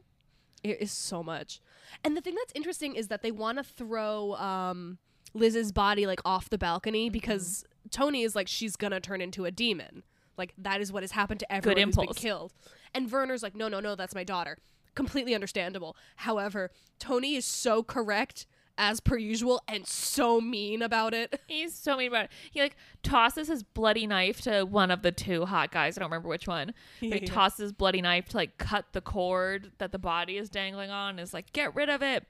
It 0.64 0.82
is 0.82 0.92
so 0.92 1.24
much. 1.24 1.60
And 2.04 2.16
the 2.16 2.22
thing 2.22 2.36
that's 2.36 2.52
interesting 2.54 2.96
is 2.96 3.08
that 3.08 3.24
they 3.24 3.32
want 3.32 3.58
to 3.58 3.64
throw 3.64 4.34
um, 4.36 5.00
Liz's 5.34 5.72
body 5.72 6.06
like 6.06 6.22
off 6.24 6.50
the 6.50 6.58
balcony 6.58 7.10
because 7.10 7.66
Tony 7.90 8.22
is 8.22 8.36
like 8.36 8.48
she's 8.48 8.76
gonna 8.76 9.00
turn 9.00 9.22
into 9.22 9.46
a 9.46 9.52
demon. 9.52 10.04
Like 10.38 10.54
that 10.58 10.82
is 10.82 10.92
what 10.92 11.04
has 11.04 11.12
happened 11.12 11.40
to 11.40 11.52
everyone 11.52 11.84
who's 11.84 11.96
been 11.96 12.08
killed. 12.14 12.54
And 12.94 13.12
Werner's 13.12 13.44
like, 13.44 13.56
no, 13.56 13.68
no, 13.68 13.80
no, 13.80 13.96
that's 13.96 14.16
my 14.16 14.24
daughter. 14.24 14.58
Completely 14.94 15.34
understandable. 15.34 15.96
However, 16.18 16.72
Tony 17.00 17.36
is 17.36 17.46
so 17.46 17.82
correct 17.82 18.46
as 18.78 19.00
per 19.00 19.18
usual 19.18 19.62
and 19.68 19.86
so 19.86 20.40
mean 20.42 20.82
about 20.82 21.14
it. 21.14 21.40
He's 21.48 21.74
so 21.74 21.98
mean 21.98 22.08
about 22.08 22.26
it. 22.26 22.32
He 22.52 22.62
like 22.62 22.76
tosses 23.04 23.48
his 23.48 23.64
bloody 23.64 24.08
knife 24.08 24.42
to 24.42 24.64
one 24.64 24.92
of 24.92 25.02
the 25.02 25.12
two 25.12 25.46
hot 25.46 25.72
guys. 25.72 25.98
I 25.98 26.02
don't 26.02 26.10
remember 26.10 26.30
which 26.30 26.48
one. 26.48 26.74
But 27.00 27.10
he 27.14 27.20
Yeah. 27.22 27.26
tosses 27.34 27.58
his 27.60 27.72
bloody 27.74 28.02
knife 28.02 28.30
to 28.30 28.38
like 28.38 28.58
cut 28.58 28.86
the 28.94 29.02
cord 29.02 29.72
that 29.78 29.92
the 29.92 30.00
body 30.00 30.38
is 30.38 30.50
dangling 30.50 30.90
on. 30.90 31.20
Is 31.20 31.34
like, 31.34 31.52
get 31.54 31.76
rid 31.76 31.90
of 31.90 32.02
it. 32.02 32.26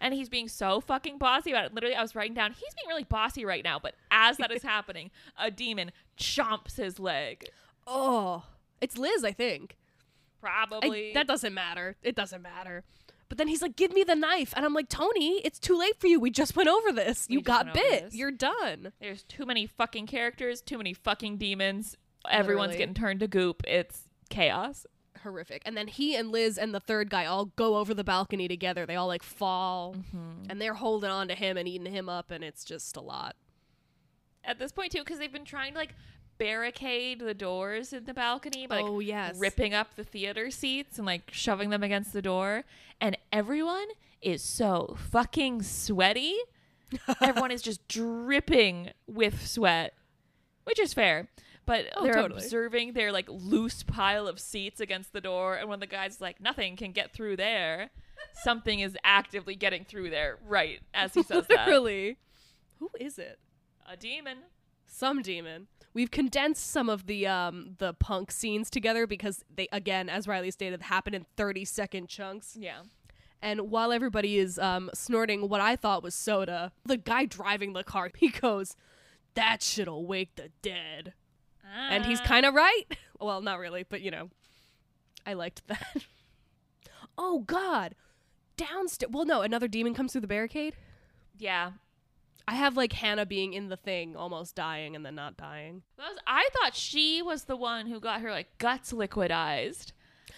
And 0.00 0.12
he's 0.12 0.28
being 0.28 0.48
so 0.48 0.80
fucking 0.80 1.18
bossy 1.18 1.52
about 1.52 1.66
it. 1.66 1.74
Literally, 1.74 1.94
I 1.94 2.02
was 2.02 2.14
writing 2.16 2.34
down, 2.34 2.50
he's 2.52 2.74
being 2.74 2.88
really 2.88 3.04
bossy 3.04 3.44
right 3.44 3.62
now. 3.62 3.78
But 3.78 3.94
as 4.10 4.36
that 4.38 4.50
is 4.50 4.62
happening, 4.64 5.10
a 5.38 5.50
demon 5.50 5.92
chomps 6.18 6.76
his 6.76 6.98
leg. 6.98 7.44
Oh, 7.86 8.44
it's 8.80 8.98
Liz, 8.98 9.24
I 9.24 9.32
think. 9.32 9.76
I- 10.42 10.66
Probably. 10.66 11.12
that 11.14 11.26
doesn't 11.26 11.54
matter. 11.54 11.96
It 12.02 12.14
doesn't 12.16 12.42
matter. 12.42 12.84
But 13.28 13.38
then 13.38 13.48
he's 13.48 13.62
like, 13.62 13.76
"Give 13.76 13.92
me 13.92 14.04
the 14.04 14.14
knife," 14.14 14.52
and 14.56 14.64
I'm 14.64 14.74
like, 14.74 14.88
"Tony, 14.88 15.40
it's 15.44 15.58
too 15.58 15.76
late 15.78 15.98
for 15.98 16.06
you. 16.06 16.20
We 16.20 16.30
just 16.30 16.54
went 16.56 16.68
over 16.68 16.92
this. 16.92 17.26
We 17.28 17.34
You 17.36 17.42
got 17.42 17.72
bit. 17.74 18.12
You're 18.14 18.30
done." 18.30 18.92
There's 19.00 19.22
too 19.24 19.44
many 19.46 19.66
fucking 19.66 20.06
characters, 20.06 20.60
too 20.60 20.78
many 20.78 20.92
fucking 20.94 21.38
demons. 21.38 21.96
Everyone's 22.30 22.76
getting 22.76 22.94
turned 22.94 23.20
to 23.20 23.28
goop. 23.28 23.62
It's 23.66 24.08
chaos. 24.30 24.86
Horrific. 25.22 25.62
And 25.64 25.74
then 25.76 25.88
he 25.88 26.14
and 26.16 26.30
Liz 26.30 26.58
and 26.58 26.74
the 26.74 26.80
third 26.80 27.08
guy 27.08 27.24
all 27.24 27.46
go 27.46 27.76
over 27.76 27.94
the 27.94 28.04
balcony 28.04 28.46
together. 28.46 28.84
They 28.84 28.96
all 28.96 29.06
like 29.06 29.22
fall, 29.22 29.94
Mm-hmm. 29.94 30.50
and 30.50 30.60
they're 30.60 30.74
holding 30.74 31.10
on 31.10 31.28
to 31.28 31.34
him 31.34 31.56
and 31.56 31.66
eating 31.66 31.90
him 31.92 32.08
up, 32.10 32.30
and 32.30 32.44
it's 32.44 32.62
just 32.64 32.96
a 32.96 33.00
lot. 33.00 33.36
At 34.46 34.58
this 34.58 34.72
point, 34.72 34.92
too, 34.92 34.98
because 34.98 35.18
they've 35.18 35.32
been 35.32 35.46
trying 35.46 35.72
to 35.72 35.78
like 35.78 35.94
barricade 36.38 37.20
the 37.20 37.34
doors 37.34 37.92
in 37.92 38.04
the 38.04 38.14
balcony 38.14 38.66
by 38.66 38.76
like 38.80 38.84
oh 38.86 39.00
yes. 39.00 39.38
ripping 39.38 39.72
up 39.74 39.94
the 39.96 40.04
theater 40.04 40.50
seats 40.50 40.98
and 40.98 41.06
like 41.06 41.30
shoving 41.32 41.70
them 41.70 41.82
against 41.82 42.12
the 42.12 42.22
door. 42.22 42.64
And 43.00 43.16
everyone 43.32 43.86
is 44.22 44.42
so 44.42 44.96
fucking 45.10 45.62
sweaty. 45.62 46.34
everyone 47.20 47.50
is 47.50 47.62
just 47.62 47.86
dripping 47.88 48.90
with 49.06 49.46
sweat, 49.46 49.94
which 50.64 50.78
is 50.78 50.94
fair. 50.94 51.28
But 51.66 51.86
Oh, 51.96 52.04
they're 52.04 52.12
totally. 52.14 52.42
observing 52.42 52.92
their 52.92 53.10
like 53.10 53.26
loose 53.28 53.82
pile 53.82 54.28
of 54.28 54.38
seats 54.38 54.80
against 54.80 55.12
the 55.12 55.20
door, 55.20 55.56
and 55.56 55.68
when 55.68 55.80
the 55.80 55.86
guy's 55.86 56.20
like, 56.20 56.38
"Nothing 56.40 56.76
can 56.76 56.92
get 56.92 57.12
through 57.12 57.36
there," 57.36 57.88
something 58.42 58.80
is 58.80 58.96
actively 59.02 59.54
getting 59.54 59.84
through 59.84 60.10
there 60.10 60.38
right 60.46 60.80
as 60.92 61.14
he 61.14 61.22
says 61.22 61.46
that. 61.48 61.66
Literally. 61.66 62.18
Who 62.80 62.90
is 63.00 63.18
it? 63.18 63.38
A 63.90 63.96
demon. 63.96 64.38
Some 64.96 65.22
demon. 65.22 65.66
We've 65.92 66.10
condensed 66.10 66.70
some 66.70 66.88
of 66.88 67.06
the 67.06 67.26
um 67.26 67.74
the 67.78 67.94
punk 67.94 68.30
scenes 68.30 68.70
together 68.70 69.06
because 69.06 69.44
they 69.52 69.66
again, 69.72 70.08
as 70.08 70.28
Riley 70.28 70.50
stated, 70.52 70.82
happen 70.82 71.14
in 71.14 71.26
30 71.36 71.64
second 71.64 72.08
chunks. 72.08 72.56
Yeah. 72.58 72.82
And 73.42 73.70
while 73.70 73.92
everybody 73.92 74.38
is 74.38 74.58
um 74.58 74.90
snorting 74.94 75.48
what 75.48 75.60
I 75.60 75.74
thought 75.76 76.02
was 76.02 76.14
soda, 76.14 76.72
the 76.84 76.96
guy 76.96 77.24
driving 77.26 77.72
the 77.72 77.82
car, 77.84 78.10
he 78.16 78.28
goes, 78.28 78.76
That 79.34 79.62
shit'll 79.62 80.06
wake 80.06 80.36
the 80.36 80.50
dead. 80.62 81.12
And 81.76 82.06
he's 82.06 82.20
Ah. 82.20 82.26
kinda 82.26 82.50
right. 82.52 82.84
Well, 83.20 83.40
not 83.40 83.58
really, 83.58 83.84
but 83.88 84.00
you 84.00 84.10
know. 84.10 84.30
I 85.26 85.32
liked 85.34 85.66
that. 85.68 86.04
oh 87.18 87.40
god. 87.40 87.94
Downstairs 88.56 89.10
well 89.12 89.24
no, 89.24 89.40
another 89.42 89.66
demon 89.68 89.94
comes 89.94 90.12
through 90.12 90.20
the 90.22 90.26
barricade. 90.28 90.74
yeah. 91.38 91.72
I 92.46 92.54
have 92.54 92.76
like 92.76 92.92
Hannah 92.92 93.26
being 93.26 93.54
in 93.54 93.68
the 93.68 93.76
thing, 93.76 94.16
almost 94.16 94.54
dying 94.54 94.94
and 94.94 95.04
then 95.04 95.14
not 95.14 95.36
dying. 95.36 95.82
Was, 95.98 96.18
I 96.26 96.48
thought 96.52 96.74
she 96.74 97.22
was 97.22 97.44
the 97.44 97.56
one 97.56 97.86
who 97.86 98.00
got 98.00 98.20
her 98.20 98.30
like 98.30 98.58
guts 98.58 98.92
liquidized, 98.92 99.92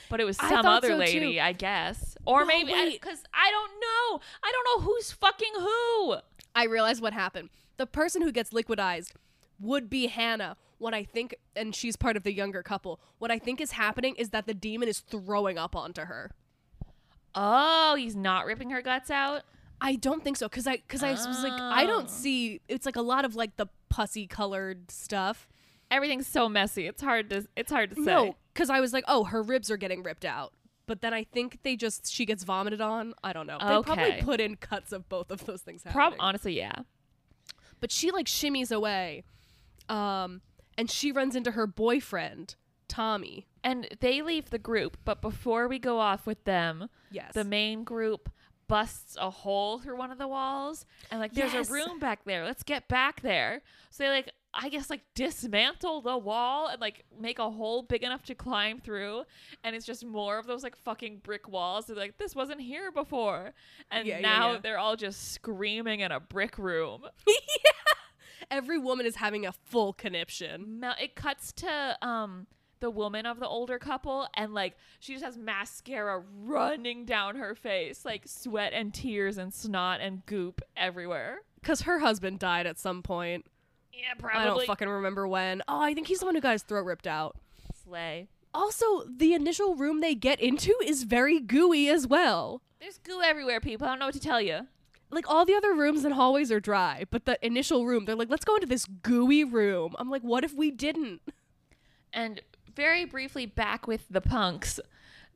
but 0.08 0.20
it 0.20 0.24
was 0.24 0.38
I 0.38 0.48
some 0.48 0.66
other 0.66 0.88
so, 0.88 0.96
lady, 0.96 1.34
too. 1.34 1.40
I 1.40 1.52
guess, 1.52 2.16
or 2.24 2.40
No, 2.40 2.46
maybe 2.46 2.92
because 2.92 3.22
I, 3.34 3.50
don't 3.50 3.72
know. 3.80 4.20
I 4.42 4.52
don't 4.52 4.82
know 4.82 4.86
who's 4.86 5.10
fucking 5.10 5.52
who. 5.58 6.16
I 6.54 6.64
realized 6.64 7.02
what 7.02 7.12
happened. 7.12 7.50
The 7.76 7.86
person 7.86 8.22
who 8.22 8.32
gets 8.32 8.50
liquidized 8.50 9.12
would 9.60 9.90
be 9.90 10.06
Hannah. 10.06 10.56
What 10.78 10.94
I 10.94 11.04
think, 11.04 11.34
and 11.56 11.74
she's 11.74 11.96
part 11.96 12.16
of 12.16 12.22
the 12.22 12.32
younger 12.32 12.62
couple, 12.62 13.00
what 13.18 13.30
I 13.30 13.38
think 13.38 13.60
is 13.60 13.72
happening 13.72 14.14
is 14.16 14.28
that 14.30 14.46
the 14.46 14.54
demon 14.54 14.88
is 14.88 15.00
throwing 15.00 15.56
up 15.58 15.74
onto 15.74 16.02
her. 16.02 16.32
Oh, 17.34 17.94
he's 17.96 18.14
not 18.14 18.46
ripping 18.46 18.70
her 18.70 18.82
guts 18.82 19.10
out. 19.10 19.42
I 19.80 19.96
don't 19.96 20.24
think 20.24 20.36
so, 20.36 20.48
because 20.48 20.66
I, 20.66 20.76
because 20.76 21.02
I 21.02 21.10
was 21.12 21.42
like, 21.42 21.52
I 21.52 21.84
Oh. 21.84 21.86
don't 21.86 22.10
see. 22.10 22.60
It's 22.68 22.86
like 22.86 22.96
a 22.96 23.02
lot 23.02 23.24
of 23.24 23.34
like 23.36 23.56
the 23.56 23.66
pussy 23.88 24.26
colored 24.26 24.90
stuff. 24.90 25.48
Everything's 25.90 26.26
so 26.26 26.48
messy. 26.48 26.86
It's 26.86 27.02
hard 27.02 27.30
to. 27.30 27.46
It's 27.56 27.70
hard 27.70 27.90
to 27.90 27.96
say. 27.96 28.02
No, 28.02 28.36
because 28.52 28.70
I 28.70 28.80
was 28.80 28.92
like, 28.92 29.04
oh, 29.06 29.24
her 29.24 29.42
ribs 29.42 29.70
are 29.70 29.76
getting 29.76 30.02
ripped 30.02 30.24
out. 30.24 30.52
But 30.86 31.00
then 31.00 31.12
I 31.12 31.24
think 31.24 31.58
they 31.62 31.76
just 31.76 32.10
she 32.12 32.24
gets 32.24 32.42
vomited 32.44 32.80
on. 32.80 33.12
I 33.22 33.32
don't 33.32 33.46
know. 33.46 33.58
They 33.58 33.82
probably 33.82 34.22
put 34.22 34.40
in 34.40 34.56
cuts 34.56 34.92
of 34.92 35.08
both 35.08 35.30
of 35.30 35.44
those 35.44 35.60
things 35.62 35.82
Prob- 35.82 35.94
happening. 35.94 36.20
honestly, 36.20 36.56
yeah. 36.56 36.72
but 37.80 37.90
she 37.92 38.10
like 38.10 38.26
shimmies 38.26 38.70
away, 38.72 39.24
um, 39.88 40.40
and 40.78 40.90
she 40.90 41.12
runs 41.12 41.36
into 41.36 41.52
her 41.52 41.66
boyfriend 41.66 42.54
Tommy. 42.88 43.46
And 43.64 43.88
they 43.98 44.22
leave 44.22 44.50
the 44.50 44.58
group, 44.60 44.96
but 45.04 45.20
before 45.20 45.66
we 45.66 45.80
go 45.80 45.98
off 45.98 46.24
with 46.24 46.44
them, 46.44 46.88
Yes, 47.10 47.32
the 47.34 47.42
main 47.44 47.82
group 47.82 48.30
busts 48.68 49.16
a 49.20 49.30
hole 49.30 49.78
through 49.78 49.96
one 49.96 50.10
of 50.10 50.18
the 50.18 50.26
walls 50.28 50.86
and 51.10 51.20
like 51.20 51.32
there's 51.32 51.52
Yes. 51.54 51.68
a 51.68 51.72
room 51.72 51.98
back 51.98 52.24
there 52.24 52.44
let's 52.44 52.62
get 52.62 52.88
back 52.88 53.20
there 53.22 53.62
so 53.90 54.04
they 54.04 54.10
like 54.10 54.30
i 54.54 54.68
guess 54.68 54.90
like 54.90 55.02
dismantle 55.14 56.00
the 56.00 56.16
wall 56.16 56.66
and 56.68 56.80
like 56.80 57.04
make 57.20 57.38
a 57.38 57.50
hole 57.50 57.82
big 57.82 58.02
enough 58.02 58.22
to 58.24 58.34
climb 58.34 58.80
through 58.80 59.22
and 59.62 59.76
it's 59.76 59.86
just 59.86 60.04
more 60.04 60.38
of 60.38 60.46
those 60.46 60.62
like 60.62 60.76
fucking 60.76 61.18
brick 61.22 61.48
walls 61.48 61.86
they're 61.86 61.96
like 61.96 62.18
this 62.18 62.34
wasn't 62.34 62.60
here 62.60 62.90
before 62.90 63.52
and 63.90 64.06
Yeah, 64.06 64.16
yeah, 64.16 64.20
now 64.22 64.52
yeah. 64.52 64.58
they're 64.62 64.78
all 64.78 64.96
just 64.96 65.32
screaming 65.32 66.00
in 66.00 66.10
a 66.10 66.18
brick 66.20 66.58
room 66.58 67.02
yeah 67.28 67.34
every 68.50 68.78
woman 68.78 69.06
is 69.06 69.16
having 69.16 69.44
a 69.46 69.50
full 69.52 69.92
conniption. 69.92 70.84
It 71.00 71.16
cuts 71.16 71.52
to 71.54 71.98
um 72.00 72.46
the 72.80 72.90
woman 72.90 73.24
of 73.26 73.40
the 73.40 73.48
older 73.48 73.78
couple 73.78 74.28
and 74.34 74.52
like 74.52 74.76
she 75.00 75.12
just 75.14 75.24
has 75.24 75.36
mascara 75.38 76.22
running 76.44 77.04
down 77.04 77.36
her 77.36 77.54
face 77.54 78.04
like 78.04 78.22
sweat 78.26 78.72
and 78.72 78.92
tears 78.92 79.38
and 79.38 79.52
snot 79.54 80.00
and 80.00 80.24
goop 80.26 80.60
everywhere 80.76 81.38
Because 81.60 81.82
her 81.82 81.98
husband 82.00 82.38
died 82.38 82.66
at 82.66 82.78
some 82.78 83.02
point. 83.02 83.46
yeah 83.92 84.14
probably 84.18 84.40
I 84.40 84.44
don't 84.44 84.66
fucking 84.66 84.88
remember 84.88 85.26
when. 85.26 85.62
Oh, 85.68 85.80
I 85.80 85.94
think 85.94 86.06
he's 86.06 86.20
the 86.20 86.26
one 86.26 86.34
who 86.34 86.40
got 86.40 86.52
his 86.52 86.62
throat 86.62 86.84
ripped 86.84 87.06
out. 87.06 87.36
slay 87.84 88.28
Also, 88.54 89.04
the 89.04 89.32
initial 89.34 89.74
room 89.74 90.00
they 90.00 90.14
get 90.14 90.40
into 90.40 90.74
is 90.84 91.02
very 91.04 91.40
gooey 91.40 91.88
as 91.88 92.06
well. 92.06 92.60
there's 92.80 92.98
goo 92.98 93.20
everywhere 93.22 93.60
people 93.60 93.86
i 93.86 93.90
don't 93.90 93.98
know 93.98 94.06
what 94.06 94.14
to 94.14 94.20
tell 94.20 94.40
you 94.40 94.66
Like 95.10 95.28
all 95.30 95.44
the 95.46 95.54
other 95.54 95.72
rooms 95.72 96.04
and 96.04 96.14
hallways 96.14 96.50
are 96.52 96.60
dry, 96.60 97.04
but 97.10 97.24
the 97.26 97.38
initial 97.46 97.86
room, 97.86 98.04
they're 98.04 98.16
like, 98.16 98.28
let's 98.28 98.44
go 98.44 98.56
into 98.56 98.66
this 98.66 98.86
gooey 99.02 99.44
room. 99.44 99.94
I'm 100.00 100.10
like, 100.10 100.22
what 100.22 100.42
if 100.44 100.52
we 100.52 100.70
didn't? 100.72 101.20
and 102.12 102.40
very 102.76 103.04
briefly 103.04 103.46
back 103.46 103.86
with 103.86 104.04
the 104.10 104.20
punks 104.20 104.78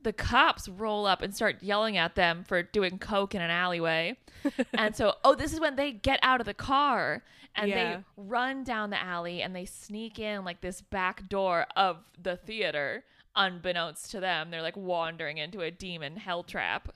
the 0.03 0.13
cops 0.13 0.67
roll 0.67 1.05
up 1.05 1.21
and 1.21 1.35
start 1.35 1.61
yelling 1.61 1.95
at 1.97 2.15
them 2.15 2.43
for 2.43 2.63
doing 2.63 2.97
coke 2.97 3.35
in 3.35 3.41
an 3.41 3.51
alleyway 3.51 4.15
and 4.73 4.95
so 4.95 5.13
oh 5.23 5.35
this 5.35 5.51
is 5.53 5.59
when 5.59 5.75
they 5.75 5.91
get 5.91 6.19
out 6.23 6.39
of 6.39 6.45
the 6.45 6.53
car 6.53 7.21
and 7.55 7.69
Yeah. 7.69 7.97
they 7.97 8.03
run 8.17 8.63
down 8.63 8.89
the 8.89 8.99
alley 9.01 9.41
and 9.41 9.55
they 9.55 9.65
sneak 9.65 10.17
in 10.19 10.43
like 10.45 10.61
this 10.61 10.81
back 10.81 11.27
door 11.27 11.65
of 11.75 11.97
the 12.21 12.35
theater 12.37 13.03
unbeknownst 13.35 14.09
to 14.11 14.19
them 14.19 14.49
they're 14.51 14.61
like 14.61 14.77
wandering 14.77 15.37
into 15.37 15.61
a 15.61 15.69
demon 15.71 16.15
hell 16.17 16.43
trap 16.43 16.89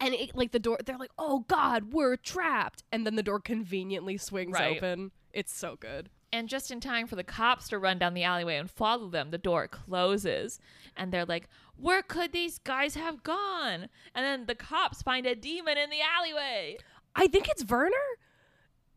And 0.00 0.14
it, 0.14 0.34
like 0.36 0.52
the 0.52 0.60
door, 0.60 0.78
they're 0.86 0.96
like, 0.96 1.10
oh 1.18 1.44
God, 1.48 1.92
we're 1.92 2.14
trapped. 2.16 2.84
And 2.92 3.04
then 3.04 3.16
the 3.16 3.22
door 3.22 3.40
conveniently 3.40 4.16
swings 4.16 4.52
Right. 4.54 4.76
open. 4.76 5.10
It's 5.32 5.52
so 5.52 5.74
good. 5.74 6.08
And 6.32 6.48
just 6.48 6.70
in 6.70 6.80
time 6.80 7.06
for 7.06 7.16
the 7.16 7.24
cops 7.24 7.68
to 7.68 7.78
run 7.78 7.98
down 7.98 8.14
the 8.14 8.24
alleyway 8.24 8.56
and 8.56 8.70
follow 8.70 9.08
them 9.08 9.30
the 9.30 9.38
door 9.38 9.66
closes 9.68 10.60
and 10.96 11.12
they're 11.12 11.24
like 11.24 11.48
where 11.76 12.02
could 12.02 12.32
these 12.32 12.58
guys 12.58 12.94
have 12.94 13.22
gone 13.22 13.88
and 14.14 14.24
then 14.24 14.46
the 14.46 14.54
cops 14.54 15.02
find 15.02 15.26
a 15.26 15.34
demon 15.34 15.78
in 15.78 15.90
the 15.90 16.00
alleyway 16.00 16.76
I 17.18 17.26
think 17.26 17.48
it's 17.48 17.64
Werner. 17.64 17.96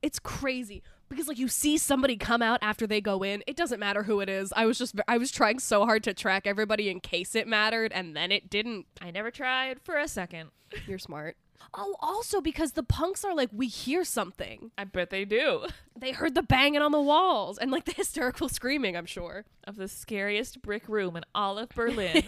It's 0.03 0.19
crazy 0.19 0.83
because 1.09 1.27
like 1.27 1.39
you 1.39 1.47
see 1.47 1.77
somebody 1.77 2.17
come 2.17 2.41
out 2.41 2.59
after 2.61 2.85
they 2.85 3.01
go 3.01 3.23
in. 3.23 3.43
It 3.47 3.55
doesn't 3.55 3.79
matter 3.79 4.03
who 4.03 4.19
it 4.19 4.29
is. 4.29 4.53
I 4.55 4.67
was 4.67 4.77
just 4.77 4.95
I 5.07 5.17
was 5.17 5.31
trying 5.31 5.59
so 5.59 5.85
hard 5.85 6.03
to 6.03 6.13
track 6.13 6.45
everybody 6.45 6.89
in 6.89 6.99
case 6.99 7.33
it 7.35 7.47
mattered 7.47 7.91
and 7.91 8.15
then 8.15 8.31
it 8.31 8.49
didn't. 8.49 8.85
I 9.01 9.09
never 9.09 9.31
tried 9.31 9.81
for 9.81 9.97
a 9.97 10.07
second. 10.07 10.51
You're 10.87 10.99
smart. 10.99 11.35
Oh, 11.73 11.95
also 11.99 12.41
because 12.41 12.73
the 12.73 12.83
punks 12.83 13.23
are 13.23 13.35
like 13.35 13.49
we 13.51 13.67
hear 13.67 14.03
something. 14.03 14.71
I 14.77 14.83
bet 14.83 15.09
they 15.09 15.25
do. 15.25 15.65
They 15.97 16.11
heard 16.11 16.35
the 16.35 16.43
banging 16.43 16.81
on 16.81 16.91
the 16.91 17.01
walls 17.01 17.57
and 17.57 17.71
like 17.71 17.85
the 17.85 17.91
hysterical 17.95 18.49
screaming, 18.49 18.95
I'm 18.95 19.05
sure. 19.05 19.45
Of 19.65 19.75
the 19.75 19.87
scariest 19.87 20.61
brick 20.61 20.87
room 20.87 21.15
in 21.15 21.23
all 21.33 21.57
of 21.57 21.69
Berlin. 21.69 22.23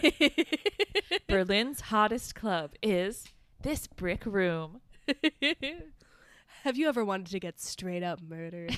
Berlin's 1.28 1.82
hottest 1.82 2.34
club 2.34 2.72
is 2.82 3.24
this 3.62 3.86
brick 3.86 4.24
room. 4.24 4.80
Have 6.62 6.76
you 6.78 6.88
ever 6.88 7.04
wanted 7.04 7.26
to 7.28 7.40
get 7.40 7.60
straight 7.60 8.02
up 8.02 8.20
murdered? 8.22 8.76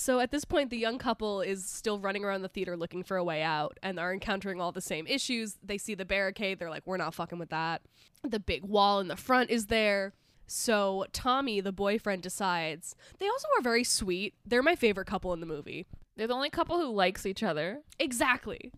So 0.00 0.18
at 0.18 0.30
this 0.30 0.46
point, 0.46 0.70
the 0.70 0.78
young 0.78 0.96
couple 0.96 1.42
is 1.42 1.62
still 1.62 1.98
running 1.98 2.24
around 2.24 2.40
the 2.40 2.48
theater 2.48 2.74
looking 2.74 3.02
for 3.02 3.18
a 3.18 3.22
way 3.22 3.42
out 3.42 3.78
and 3.82 4.00
are 4.00 4.14
encountering 4.14 4.58
all 4.58 4.72
the 4.72 4.80
same 4.80 5.06
issues. 5.06 5.58
They 5.62 5.76
see 5.76 5.94
the 5.94 6.06
barricade, 6.06 6.58
they're 6.58 6.70
like, 6.70 6.86
we're 6.86 6.96
not 6.96 7.14
fucking 7.14 7.38
with 7.38 7.50
that. 7.50 7.82
The 8.26 8.40
big 8.40 8.64
wall 8.64 9.00
in 9.00 9.08
the 9.08 9.16
front 9.16 9.50
is 9.50 9.66
there. 9.66 10.14
So 10.46 11.04
Tommy, 11.12 11.60
the 11.60 11.70
boyfriend, 11.70 12.22
decides. 12.22 12.96
They 13.18 13.28
also 13.28 13.46
are 13.58 13.62
very 13.62 13.84
sweet. 13.84 14.32
They're 14.46 14.62
my 14.62 14.74
favorite 14.74 15.06
couple 15.06 15.34
in 15.34 15.40
the 15.40 15.46
movie. 15.46 15.86
They're 16.16 16.26
the 16.26 16.32
only 16.34 16.48
couple 16.48 16.78
who 16.78 16.90
likes 16.90 17.26
each 17.26 17.42
other. 17.42 17.82
Exactly. 17.98 18.72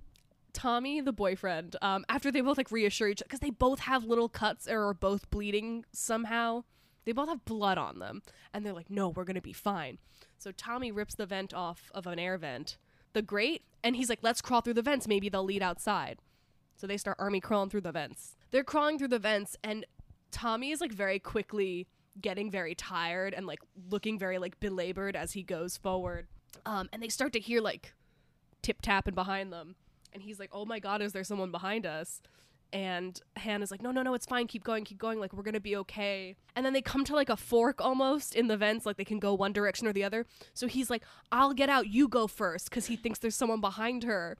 Tommy, 0.52 1.00
the 1.00 1.12
boyfriend, 1.12 1.76
um, 1.82 2.04
after 2.08 2.32
they 2.32 2.40
both 2.40 2.58
like 2.58 2.72
reassure 2.72 3.06
each 3.06 3.22
other, 3.22 3.28
because 3.28 3.40
they 3.40 3.50
both 3.50 3.78
have 3.78 4.02
little 4.04 4.28
cuts 4.28 4.66
or 4.66 4.88
are 4.88 4.94
both 4.94 5.30
bleeding 5.30 5.84
somehow. 5.92 6.64
They 7.04 7.12
both 7.12 7.28
have 7.28 7.44
blood 7.44 7.78
on 7.78 8.00
them, 8.00 8.22
and 8.52 8.64
they're 8.66 8.72
like, 8.72 8.90
"No, 8.90 9.08
we're 9.08 9.24
gonna 9.24 9.40
be 9.40 9.52
fine." 9.52 9.98
So 10.43 10.51
Tommy 10.51 10.90
rips 10.90 11.14
the 11.14 11.24
vent 11.24 11.55
off 11.55 11.90
of 11.95 12.07
an 12.07 12.18
air 12.18 12.36
vent, 12.36 12.76
the 13.12 13.22
grate, 13.22 13.62
and 13.84 13.95
he's 13.95 14.09
like, 14.09 14.18
"Let's 14.22 14.43
crawl 14.43 14.61
through 14.61 14.74
the 14.74 14.82
vents. 14.82 15.07
Maybe 15.07 15.28
they'll 15.28 15.45
lead 15.45 15.62
outside." 15.62 16.20
So 16.74 16.86
they 16.88 16.97
start 16.97 17.16
army 17.20 17.40
crawling 17.40 17.70
through 17.70 17.82
the 17.82 17.93
vents. 17.93 18.36
They're 18.51 18.64
crawling 18.64 18.99
through 18.99 19.09
the 19.09 19.20
vents, 19.20 19.57
and 19.62 19.86
Tommy 20.32 20.72
is 20.72 20.80
like 20.80 20.93
very 20.93 21.20
quickly 21.20 21.86
getting 22.20 22.51
very 22.51 22.74
tired 22.74 23.34
and 23.34 23.47
like 23.47 23.61
looking 23.88 24.18
very 24.18 24.38
like 24.38 24.59
belabored 24.59 25.14
as 25.14 25.32
he 25.32 25.45
goes 25.45 25.76
forward. 25.76 26.26
Um, 26.66 26.88
and 26.93 27.03
they 27.03 27.09
start 27.09 27.32
to 27.34 27.40
hear 27.40 27.61
like 27.61 27.95
tip 28.62 28.82
tapping 28.82 29.14
behind 29.14 29.53
them. 29.53 29.76
And 30.12 30.22
he's 30.22 30.38
like, 30.38 30.51
oh 30.53 30.64
my 30.64 30.78
God, 30.78 31.01
is 31.01 31.12
there 31.12 31.24
someone 31.24 31.51
behind 31.51 31.86
us? 31.86 32.20
And 32.72 33.20
Hannah's 33.36 33.70
like, 33.70 33.82
no, 33.82 33.90
no, 33.90 34.02
no, 34.02 34.14
it's 34.14 34.24
fine. 34.24 34.46
Keep 34.46 34.64
going, 34.64 34.84
keep 34.84 34.98
going. 34.98 35.20
Like, 35.20 35.32
we're 35.32 35.42
going 35.42 35.54
to 35.54 35.60
be 35.60 35.76
okay. 35.76 36.36
And 36.56 36.64
then 36.64 36.72
they 36.72 36.80
come 36.80 37.04
to 37.04 37.14
like 37.14 37.28
a 37.28 37.36
fork 37.36 37.80
almost 37.80 38.34
in 38.34 38.48
the 38.48 38.56
vents. 38.56 38.86
Like, 38.86 38.96
they 38.96 39.04
can 39.04 39.18
go 39.18 39.34
one 39.34 39.52
direction 39.52 39.86
or 39.86 39.92
the 39.92 40.04
other. 40.04 40.26
So 40.54 40.66
he's 40.66 40.88
like, 40.88 41.02
I'll 41.30 41.52
get 41.52 41.68
out. 41.68 41.88
You 41.88 42.08
go 42.08 42.26
first. 42.26 42.70
Cause 42.70 42.86
he 42.86 42.96
thinks 42.96 43.18
there's 43.18 43.36
someone 43.36 43.60
behind 43.60 44.04
her. 44.04 44.38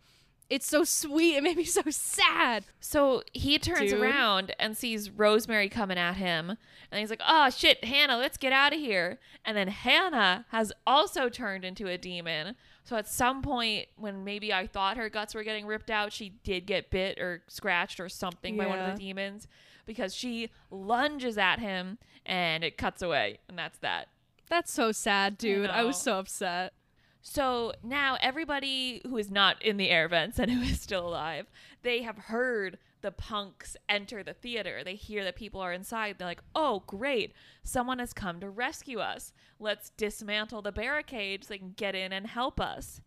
It's 0.53 0.67
so 0.67 0.85
sweet. 0.85 1.37
It 1.37 1.43
made 1.43 1.57
me 1.57 1.65
so 1.67 1.83
sad. 1.89 2.65
So 2.81 3.23
he 3.33 3.59
turns 3.59 3.91
Dude. 3.91 4.01
around 4.01 4.55
and 4.59 4.77
sees 4.77 5.11
Rosemary 5.11 5.69
coming 5.69 5.99
at 5.99 6.17
him. 6.17 6.51
And 6.91 7.01
he's 7.01 7.11
like, 7.11 7.23
oh 7.27 7.51
shit, 7.51 7.85
Hannah, 7.85 8.19
let's 8.19 8.37
get 8.37 8.53
out 8.53 8.75
of 8.75 8.79
here. 8.79 9.19
And 9.45 9.57
then 9.57 9.69
Hannah 9.69 10.45
has 10.51 10.73
also 10.87 11.29
turned 11.29 11.65
into 11.65 11.87
a 11.87 11.97
demon. 11.97 12.55
So 12.85 12.97
at 12.97 13.07
some 13.07 13.43
point, 13.43 13.87
when 13.97 14.25
maybe 14.25 14.53
I 14.53 14.67
thought 14.67 14.97
her 14.97 15.09
guts 15.09 15.35
were 15.35 15.45
getting 15.45 15.67
ripped 15.67 15.91
out, 15.91 16.13
she 16.13 16.31
did 16.43 16.67
get 16.67 16.91
bit 16.91 17.19
or 17.19 17.43
scratched 17.47 18.01
or 18.01 18.09
something 18.09 18.57
by 18.57 18.67
one 18.67 18.79
of 18.79 18.93
the 18.93 19.01
demons 19.01 19.47
because 19.87 20.15
she 20.15 20.51
lunges 20.71 21.39
at 21.39 21.59
him 21.59 21.99
and 22.27 22.65
it 22.65 22.77
cuts 22.77 23.03
away. 23.03 23.39
And 23.49 23.59
that's 23.59 23.79
that. 23.79 24.09
That's 24.49 24.73
so 24.73 24.93
sad, 24.93 25.39
dude. 25.39 25.71
I, 25.71 25.85
was 25.85 26.01
so 26.01 26.19
upset. 26.19 26.75
So 27.23 27.73
now 27.83 28.19
everybody 28.21 29.01
who 29.09 29.17
is 29.17 29.31
not 29.31 29.63
in 29.63 29.77
the 29.77 29.89
air 29.89 30.09
vents 30.09 30.39
and 30.39 30.51
who 30.51 30.61
is 30.63 30.81
still 30.81 31.07
alive, 31.07 31.47
they 31.83 32.03
have 32.03 32.19
heard 32.19 32.79
the 33.03 33.13
punks 33.13 33.77
enter 33.89 34.23
the 34.23 34.33
theater. 34.35 34.83
They 34.85 34.95
hear 34.95 35.25
that 35.25 35.37
people 35.37 35.61
are 35.61 35.73
inside. 35.73 36.17
They're 36.19 36.27
like, 36.27 36.43
"Oh, 36.55 36.85
great. 36.87 37.33
Someone 37.63 37.99
has 37.99 38.13
come 38.13 38.41
to 38.41 38.49
rescue 38.49 38.99
us. 39.01 39.33
Let's 39.59 39.91
dismantle 39.91 40.63
the 40.63 40.73
barricades. 40.73 41.47
so 41.49 41.55
they 41.55 41.59
can 41.59 41.73
get 41.77 41.95
in 41.95 42.13
and 42.13 42.27
help 42.27 42.61
us." 42.61 43.01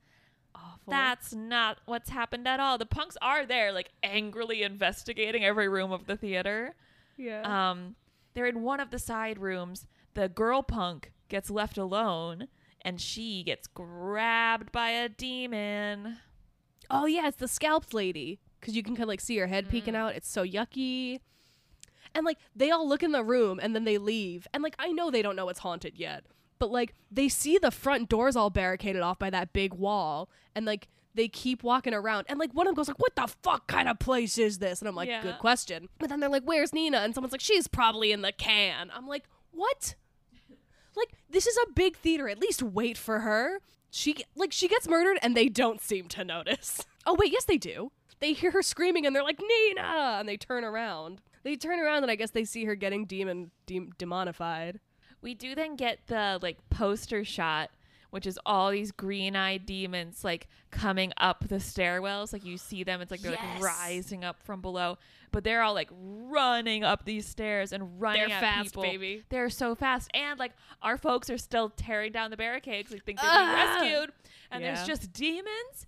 Awful. 0.54 0.92
That's 0.92 1.34
not 1.34 1.80
what's 1.86 2.10
happened 2.10 2.48
at 2.48 2.60
all. 2.60 2.78
The 2.78 2.86
punks 2.86 3.18
are 3.22 3.46
there 3.46 3.72
like 3.72 3.92
angrily 4.04 4.64
investigating 4.64 5.44
every 5.44 5.68
room 5.68 5.92
of 5.92 6.06
the 6.06 6.16
theater. 6.16 6.76
yeah. 7.18 7.72
Um, 7.72 7.96
they're 8.34 8.48
in 8.48 8.62
one 8.64 8.80
of 8.82 8.92
the 8.92 9.00
side 9.00 9.40
rooms. 9.40 9.88
The 10.14 10.30
girl 10.30 10.62
punk 10.62 11.12
gets 11.30 11.50
left 11.50 11.78
alone, 11.78 12.48
and 12.82 13.00
she 13.02 13.44
gets 13.44 13.68
grabbed 13.68 14.72
by 14.72 14.90
a 14.92 15.10
demon. 15.10 16.18
Oh 16.90 17.06
yeah, 17.06 17.28
it's 17.28 17.38
the 17.38 17.48
scalped 17.48 17.94
lady 17.94 18.40
because 18.66 18.76
you 18.76 18.82
can 18.82 18.96
kind 18.96 19.04
of 19.04 19.10
like 19.10 19.22
see 19.22 19.38
her 19.38 19.46
head 19.46 19.70
peeking 19.70 19.94
mm. 19.94 19.98
out. 19.98 20.16
It's 20.16 20.28
so 20.28 20.44
yucky. 20.44 21.20
And 22.16 22.26
like 22.26 22.40
they 22.56 22.72
all 22.72 22.90
look 22.90 23.04
in 23.04 23.12
the 23.12 23.24
room 23.24 23.60
and 23.62 23.76
then 23.76 23.84
they 23.84 24.00
leave. 24.00 24.48
And 24.54 24.64
like 24.64 24.76
I 24.80 24.92
know 24.92 25.12
they 25.12 25.22
don't 25.22 25.36
know 25.36 25.50
it's 25.50 25.60
haunted 25.60 26.00
yet, 26.00 26.26
but 26.58 26.72
like 26.72 26.96
they 27.12 27.30
see 27.30 27.60
the 27.60 27.70
front 27.70 28.10
doors 28.10 28.36
all 28.36 28.50
barricaded 28.50 29.04
off 29.04 29.20
by 29.20 29.30
that 29.30 29.54
big 29.54 29.76
wall, 29.76 30.30
and 30.56 30.66
like 30.66 30.88
they 31.14 31.28
keep 31.28 31.62
walking 31.62 31.94
around. 31.94 32.26
And 32.28 32.40
like 32.40 32.54
one 32.54 32.66
of 32.66 32.72
them 32.72 32.76
goes 32.76 32.88
like, 32.88 33.00
"What 33.00 33.16
the 33.16 33.28
fuck 33.44 33.68
kind 33.68 33.88
of 33.88 34.00
place 34.00 34.40
is 34.40 34.58
this?" 34.58 34.82
And 34.82 34.90
I'm 34.90 34.96
like, 34.96 35.10
Yeah. 35.10 35.22
"Good 35.22 35.38
question." 35.38 35.88
But 36.00 36.10
then 36.10 36.20
they're 36.20 36.30
like, 36.30 36.44
"Where's 36.44 36.74
Nina?" 36.74 36.98
And 36.98 37.14
someone's 37.14 37.34
like, 37.34 37.42
"She's 37.42 37.68
probably 37.68 38.12
in 38.12 38.24
the 38.24 38.32
can." 38.32 38.90
I'm 38.96 39.08
like, 39.08 39.26
"What?" 39.52 39.94
Like 40.96 41.12
this 41.30 41.46
is 41.46 41.58
a 41.58 41.72
big 41.74 41.98
theater. 41.98 42.28
At 42.28 42.40
least 42.40 42.64
wait 42.64 42.98
for 42.98 43.20
her. 43.20 43.60
She 43.92 44.16
like 44.36 44.52
she 44.52 44.68
gets 44.68 44.88
murdered 44.88 45.20
and 45.22 45.38
they 45.38 45.50
don't 45.50 45.82
seem 45.82 46.08
to 46.10 46.24
notice. 46.24 46.84
Oh 47.08 47.14
wait, 47.14 47.32
yes 47.32 47.44
they 47.44 47.60
do. 47.60 47.92
They 48.26 48.34
hear 48.34 48.50
her 48.50 48.64
screaming 48.64 49.06
and 49.06 49.16
they're 49.16 49.22
like 49.24 49.40
Nina, 49.40 50.18
and 50.20 50.28
they 50.28 50.36
turn 50.36 50.64
around. 50.64 51.22
They 51.44 51.56
turn 51.56 51.80
around 51.80 52.02
and 52.02 52.10
I 52.12 52.16
guess 52.16 52.32
they 52.32 52.44
see 52.44 52.66
her 52.66 52.74
getting 52.74 53.06
demon 53.06 53.52
dem- 53.68 53.92
demonified. 54.00 54.78
We 55.22 55.36
do 55.36 55.54
then 55.54 55.76
get 55.76 56.08
the 56.08 56.40
like 56.42 56.58
poster 56.72 57.24
shot, 57.24 57.70
which 58.10 58.26
is 58.26 58.40
all 58.44 58.72
these 58.72 58.92
green-eyed 58.92 59.68
demons 59.68 60.24
like 60.24 60.48
coming 60.72 61.14
up 61.18 61.48
the 61.48 61.58
stairwells. 61.58 62.34
Like 62.34 62.44
you 62.44 62.58
see 62.58 62.84
them, 62.84 63.00
it's 63.00 63.12
like 63.12 63.22
they're 63.22 63.34
Yes. 63.34 63.62
like 63.62 63.64
rising 63.64 64.24
up 64.24 64.42
from 64.42 64.60
below, 64.60 64.98
but 65.32 65.44
they're 65.44 65.62
all 65.62 65.76
like 65.76 65.90
running 65.92 66.84
up 66.84 67.06
these 67.06 67.28
stairs 67.28 67.72
and 67.74 68.02
running 68.02 68.28
They're 68.30 68.40
fast, 68.40 68.70
people. 68.70 68.82
baby. 68.82 69.24
They're 69.30 69.52
so 69.52 69.76
fast, 69.76 70.10
and 70.16 70.40
like 70.40 70.54
our 70.82 70.98
folks 70.98 71.30
are 71.30 71.38
still 71.38 71.70
tearing 71.70 72.12
down 72.12 72.32
the 72.32 72.38
barricades. 72.38 72.90
Like 72.92 73.04
think 73.06 73.20
they're 73.22 73.30
being 73.30 73.50
Ah! 73.50 73.76
rescued, 73.78 74.12
and 74.50 74.64
Yeah. 74.64 74.74
there's 74.74 74.88
just 74.88 75.14
demons 75.14 75.86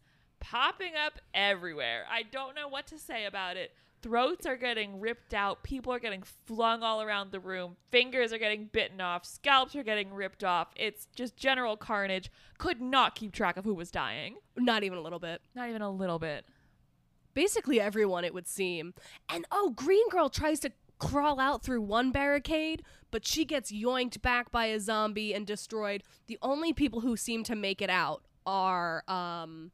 popping 0.49 0.93
up 0.95 1.19
everywhere. 1.33 2.05
I 2.09 2.23
don't 2.23 2.55
know 2.55 2.67
what 2.67 2.87
to 2.87 2.99
say 2.99 3.25
about 3.25 3.57
it. 3.57 3.71
Throats 4.01 4.45
are 4.45 4.55
getting 4.55 4.99
ripped 4.99 5.33
out. 5.33 5.63
People 5.63 5.91
are 5.91 5.99
getting 5.99 6.23
flung 6.45 6.83
all 6.83 7.01
around 7.01 7.31
the 7.31 7.39
room. 7.39 7.75
Fingers 7.91 8.31
are 8.31 8.37
getting 8.37 8.65
bitten 8.65 9.01
off. 9.01 9.25
Scalps 9.25 9.75
are 9.75 9.83
getting 9.83 10.13
ripped 10.13 10.43
off. 10.43 10.67
It's 10.75 11.07
just 11.15 11.35
general 11.35 11.75
carnage. 11.75 12.31
Could 12.59 12.79
not 12.79 13.15
keep 13.15 13.31
track 13.33 13.57
of 13.57 13.65
who 13.65 13.73
was 13.73 13.91
dying. 13.91 14.37
Not 14.55 14.83
even 14.83 14.97
a 14.97 15.01
little 15.01 15.19
bit. 15.19 15.41
Not 15.55 15.69
even 15.69 15.81
a 15.81 15.89
little 15.89 16.19
bit. 16.19 16.45
Basically 17.33 17.81
everyone 17.81 18.23
it 18.23 18.33
would 18.33 18.47
seem. 18.47 18.93
And 19.27 19.45
oh, 19.51 19.71
Green 19.71 20.07
Girl 20.09 20.29
tries 20.29 20.59
to 20.61 20.71
crawl 20.99 21.39
out 21.39 21.63
through 21.63 21.81
one 21.81 22.11
barricade, 22.11 22.83
but 23.11 23.25
she 23.25 23.45
gets 23.45 23.71
yoinked 23.71 24.21
back 24.21 24.51
by 24.51 24.67
a 24.67 24.79
zombie 24.79 25.33
and 25.33 25.45
destroyed. 25.45 26.03
The 26.27 26.39
only 26.41 26.71
people 26.71 27.01
who 27.01 27.17
seem 27.17 27.43
to 27.43 27.55
make 27.55 27.81
it 27.81 27.89
out 27.89 28.23
are 28.45 29.03
um 29.09 29.71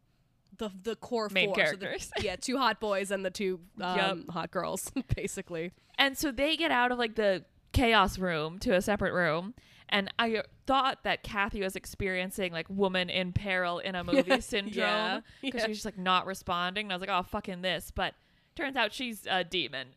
the 0.57 0.69
the 0.83 0.95
core 0.95 1.29
Main 1.31 1.53
four. 1.53 1.65
So 1.65 1.71
the- 1.71 1.77
characters. 1.85 2.11
yeah, 2.21 2.35
two 2.35 2.57
hot 2.57 2.79
boys 2.79 3.11
and 3.11 3.25
the 3.25 3.31
two 3.31 3.59
um, 3.81 3.97
Yup. 3.97 4.29
hot 4.29 4.51
girls, 4.51 4.91
basically. 5.15 5.71
And 5.97 6.17
so 6.17 6.31
they 6.31 6.55
get 6.55 6.71
out 6.71 6.91
of 6.91 6.97
like 6.97 7.15
the 7.15 7.45
chaos 7.71 8.17
room 8.17 8.59
to 8.59 8.75
a 8.75 8.81
separate 8.81 9.13
room. 9.13 9.53
And 9.89 10.11
I 10.17 10.41
thought 10.65 11.03
that 11.03 11.21
Kathy 11.23 11.61
was 11.61 11.75
experiencing 11.75 12.51
like 12.51 12.67
woman 12.69 13.09
in 13.09 13.31
peril 13.31 13.79
in 13.79 13.93
a 13.95 14.03
movie 14.03 14.41
syndrome 14.41 15.23
because 15.41 15.59
yeah. 15.59 15.65
she 15.65 15.69
was 15.69 15.77
just 15.77 15.85
like 15.85 15.97
not 15.99 16.25
responding. 16.25 16.85
And 16.85 16.93
I 16.93 16.95
was 16.95 17.01
like, 17.01 17.11
oh, 17.11 17.23
fucking 17.23 17.61
this. 17.61 17.91
But 17.93 18.15
turns 18.55 18.75
out 18.75 18.91
she's 18.93 19.27
a 19.29 19.43
demon. 19.43 19.89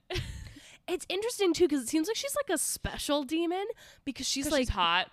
It's 0.88 1.06
interesting 1.08 1.52
too 1.52 1.64
because 1.66 1.82
it 1.82 1.88
seems 1.88 2.08
like 2.08 2.16
she's 2.16 2.36
like 2.36 2.54
a 2.54 2.58
special 2.58 3.24
demon 3.24 3.64
because 4.04 4.26
she's 4.28 4.50
like 4.50 4.60
she's 4.60 4.68
hot. 4.68 5.10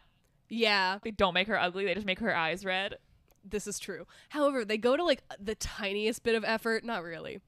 yeah, 0.50 1.00
They 1.04 1.12
don't 1.12 1.34
make 1.34 1.48
her 1.48 1.60
ugly. 1.60 1.86
They 1.86 1.94
just 1.96 2.06
make 2.06 2.20
her 2.20 2.36
eyes 2.36 2.64
red. 2.66 2.98
This 3.44 3.68
is 3.68 3.80
true. 3.80 4.06
However, 4.30 4.64
they 4.66 4.78
go 4.78 4.96
to 4.98 5.04
like 5.04 5.22
the 5.40 5.56
tiniest 5.56 6.24
bit 6.24 6.36
of 6.36 6.44
effort. 6.44 6.84
Not 6.84 7.04
really. 7.04 7.40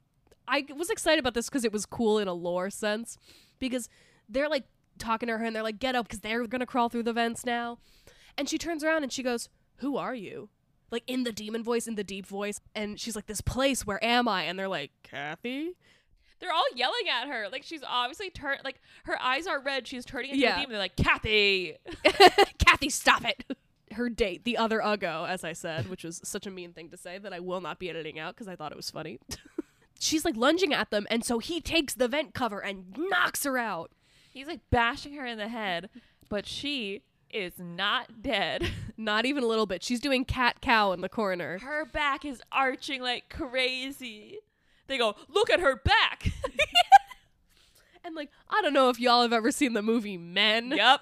I 0.47 0.65
was 0.75 0.89
excited 0.89 1.19
about 1.19 1.33
this 1.33 1.49
because 1.49 1.65
it 1.65 1.73
was 1.73 1.85
cool 1.85 2.19
in 2.19 2.27
a 2.27 2.33
lore 2.33 2.69
sense 2.69 3.17
because 3.59 3.89
they're 4.29 4.49
like 4.49 4.65
talking 4.99 5.27
to 5.27 5.37
her 5.37 5.43
and 5.43 5.55
they're 5.55 5.63
like, 5.63 5.79
get 5.79 5.95
up 5.95 6.07
because 6.07 6.19
they're 6.19 6.45
going 6.47 6.59
to 6.59 6.65
crawl 6.65 6.89
through 6.89 7.03
the 7.03 7.13
vents 7.13 7.45
now. 7.45 7.79
And 8.37 8.47
she 8.49 8.57
turns 8.57 8.83
around 8.83 9.03
and 9.03 9.11
she 9.11 9.23
goes, 9.23 9.49
Who 9.77 9.97
are 9.97 10.13
you? 10.15 10.49
Like 10.91 11.03
in 11.07 11.23
the 11.23 11.31
demon 11.31 11.63
voice, 11.63 11.87
in 11.87 11.95
the 11.95 12.03
deep 12.03 12.25
voice. 12.27 12.59
And 12.75 12.99
she's 12.99 13.15
like, 13.15 13.25
This 13.25 13.41
place, 13.41 13.85
where 13.87 14.03
am 14.03 14.27
I? 14.27 14.43
And 14.43 14.59
they're 14.59 14.67
like, 14.67 14.91
Kathy? 15.03 15.71
They're 16.39 16.51
all 16.51 16.65
yelling 16.75 17.07
at 17.09 17.27
her. 17.29 17.47
Like 17.49 17.63
she's 17.63 17.81
obviously 17.87 18.29
turned. 18.29 18.59
Like 18.63 18.81
her 19.05 19.19
eyes 19.21 19.47
are 19.47 19.59
red. 19.61 19.87
She's 19.87 20.05
turning 20.05 20.31
into 20.31 20.41
Yeah. 20.43 20.55
a 20.57 20.59
demon. 20.59 20.71
They're 20.71 20.79
like, 20.79 20.95
Kathy. 20.97 21.77
Kathy, 22.59 22.89
stop 22.89 23.23
it. 23.25 23.43
Her 23.95 24.09
date, 24.09 24.43
the 24.43 24.57
other 24.57 24.79
Uggo, 24.79 25.27
as 25.27 25.43
I 25.43 25.53
said, 25.53 25.89
which 25.89 26.03
was 26.03 26.21
such 26.23 26.45
a 26.47 26.51
mean 26.51 26.73
thing 26.73 26.89
to 26.89 26.97
say 26.97 27.17
that 27.17 27.33
I 27.33 27.39
will 27.39 27.61
not 27.61 27.79
be 27.79 27.89
editing 27.89 28.19
out 28.19 28.35
because 28.35 28.47
I 28.47 28.55
thought 28.55 28.71
it 28.71 28.77
was 28.77 28.89
funny. 28.89 29.19
She's 29.99 30.25
like 30.25 30.35
lunging 30.35 30.73
at 30.73 30.91
them, 30.91 31.07
and 31.09 31.23
so 31.23 31.39
he 31.39 31.61
takes 31.61 31.93
the 31.93 32.07
vent 32.07 32.33
cover 32.33 32.59
and 32.59 32.95
knocks 32.97 33.43
her 33.43 33.57
out. 33.57 33.91
He's 34.31 34.47
like 34.47 34.61
bashing 34.69 35.13
her 35.13 35.25
in 35.25 35.37
the 35.37 35.47
head, 35.47 35.89
but 36.29 36.45
she 36.45 37.03
is 37.29 37.53
not 37.57 38.21
dead. 38.21 38.69
Not 38.97 39.25
even 39.25 39.43
a 39.43 39.47
little 39.47 39.65
bit. 39.65 39.83
She's 39.83 39.99
doing 39.99 40.23
cat 40.23 40.61
cow 40.61 40.93
in 40.93 41.01
the 41.01 41.09
corner. 41.09 41.59
Her 41.59 41.83
back 41.83 42.23
is 42.23 42.41
arching 42.49 43.01
like 43.01 43.27
crazy. 43.29 44.37
They 44.87 44.97
go, 44.97 45.15
look 45.27 45.49
at 45.49 45.59
her 45.59 45.75
back. 45.75 46.29
And 48.05 48.15
like, 48.15 48.29
I 48.47 48.61
don't 48.61 48.73
know 48.73 48.89
if 48.89 48.99
y'all 48.99 49.23
have 49.23 49.33
ever 49.33 49.51
seen 49.51 49.73
the 49.73 49.81
movie 49.81 50.15
Men. 50.15 50.69
yep. 50.71 51.01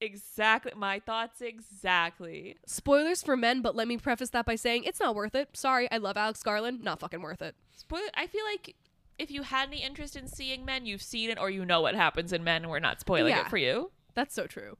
Exactly. 0.00 0.72
My 0.76 0.98
thoughts 1.00 1.40
exactly. 1.40 2.56
Spoilers 2.66 3.22
for 3.22 3.36
Men, 3.36 3.62
but 3.62 3.74
let 3.76 3.88
me 3.88 3.96
preface 3.96 4.30
that 4.30 4.44
by 4.44 4.54
saying 4.56 4.84
it's 4.84 5.00
not 5.00 5.14
worth 5.14 5.34
it. 5.34 5.50
Sorry, 5.56 5.90
I 5.90 5.96
love 5.98 6.16
Alex 6.16 6.42
Garland. 6.42 6.82
Not 6.82 7.00
fucking 7.00 7.22
worth 7.22 7.40
it. 7.42 7.54
Spoiler 7.76 8.02
I 8.14 8.26
feel 8.26 8.44
like 8.44 8.74
if 9.18 9.30
you 9.30 9.42
had 9.42 9.68
any 9.68 9.82
interest 9.82 10.16
in 10.16 10.26
seeing 10.26 10.64
men, 10.64 10.84
you've 10.86 11.02
seen 11.02 11.30
it 11.30 11.38
or 11.38 11.48
you 11.48 11.64
know 11.64 11.80
what 11.80 11.94
happens 11.94 12.32
in 12.32 12.42
men 12.44 12.62
and 12.62 12.70
we're 12.70 12.80
not 12.80 13.00
spoiling 13.00 13.30
Yeah. 13.34 13.42
it 13.42 13.48
for 13.48 13.56
you. 13.56 13.92
That's 14.14 14.34
so 14.34 14.46
true. 14.46 14.76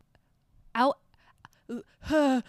Out. 0.74 0.98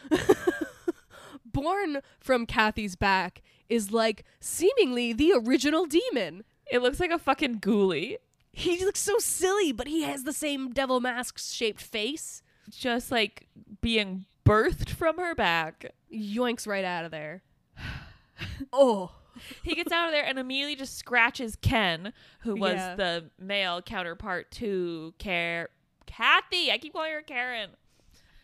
Born 1.45 2.01
from 2.20 2.45
Kathy's 2.45 2.95
back 2.95 3.41
is 3.70 3.91
like 3.91 4.26
seemingly 4.39 5.13
the 5.13 5.34
original 5.34 5.86
demon. 5.86 6.43
It 6.70 6.82
looks 6.82 6.99
like 6.99 7.11
a 7.11 7.20
fucking 7.20 7.59
ghoulie. 7.61 8.18
He 8.51 8.84
looks 8.84 8.99
so 9.01 9.18
silly, 9.20 9.72
but 9.72 9.88
he 9.88 10.01
has 10.03 10.24
the 10.24 10.34
same 10.34 10.72
devil 10.72 10.99
mask 10.99 11.38
shaped 11.38 11.82
face. 11.82 12.41
Just 12.70 13.11
like 13.11 13.47
being 13.82 14.26
birthed 14.45 14.89
from 14.89 15.18
her 15.18 15.36
back. 15.36 15.93
Yoinks 16.13 16.68
right 16.68 16.86
out 16.86 17.05
of 17.05 17.11
there. 17.11 17.41
oh. 18.74 19.11
He 19.63 19.76
gets 19.76 19.91
out 19.91 20.05
of 20.07 20.11
there 20.13 20.24
and 20.24 20.39
immediately 20.39 20.76
just 20.78 20.97
scratches 20.97 21.57
Ken, 21.57 22.13
who 22.39 22.55
was 22.55 22.76
Yeah. 22.76 22.95
the 22.95 23.26
male 23.38 23.82
counterpart 23.82 24.49
to 24.51 25.13
Care 25.18 25.70
Kathy. 26.05 26.72
I 26.72 26.78
keep 26.78 26.93
calling 26.93 27.11
her 27.11 27.22
Karen. 27.22 27.72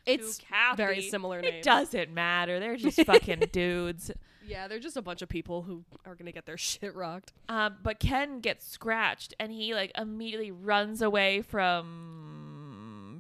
It's 0.06 0.38
Kathy. 0.40 0.76
very 0.78 1.02
similar 1.02 1.40
name. 1.42 1.54
It 1.56 1.64
doesn't 1.64 2.12
matter. 2.14 2.60
They're 2.60 2.76
just 2.76 3.00
fucking 3.06 3.44
dudes. 3.54 4.12
Yeah, 4.46 4.68
they're 4.68 4.80
just 4.80 4.98
a 4.98 5.02
bunch 5.02 5.22
of 5.22 5.30
people 5.30 5.62
who 5.62 5.86
are 6.06 6.16
gonna 6.16 6.32
get 6.34 6.46
their 6.46 6.58
shit 6.58 6.94
rocked. 6.94 7.32
Um, 7.48 7.78
but 7.84 8.00
Ken 8.00 8.42
gets 8.42 8.68
scratched 8.68 9.34
and 9.40 9.50
he 9.52 9.74
like 9.74 9.92
immediately 9.98 10.52
runs 10.52 11.02
away 11.02 11.42
from 11.42 12.41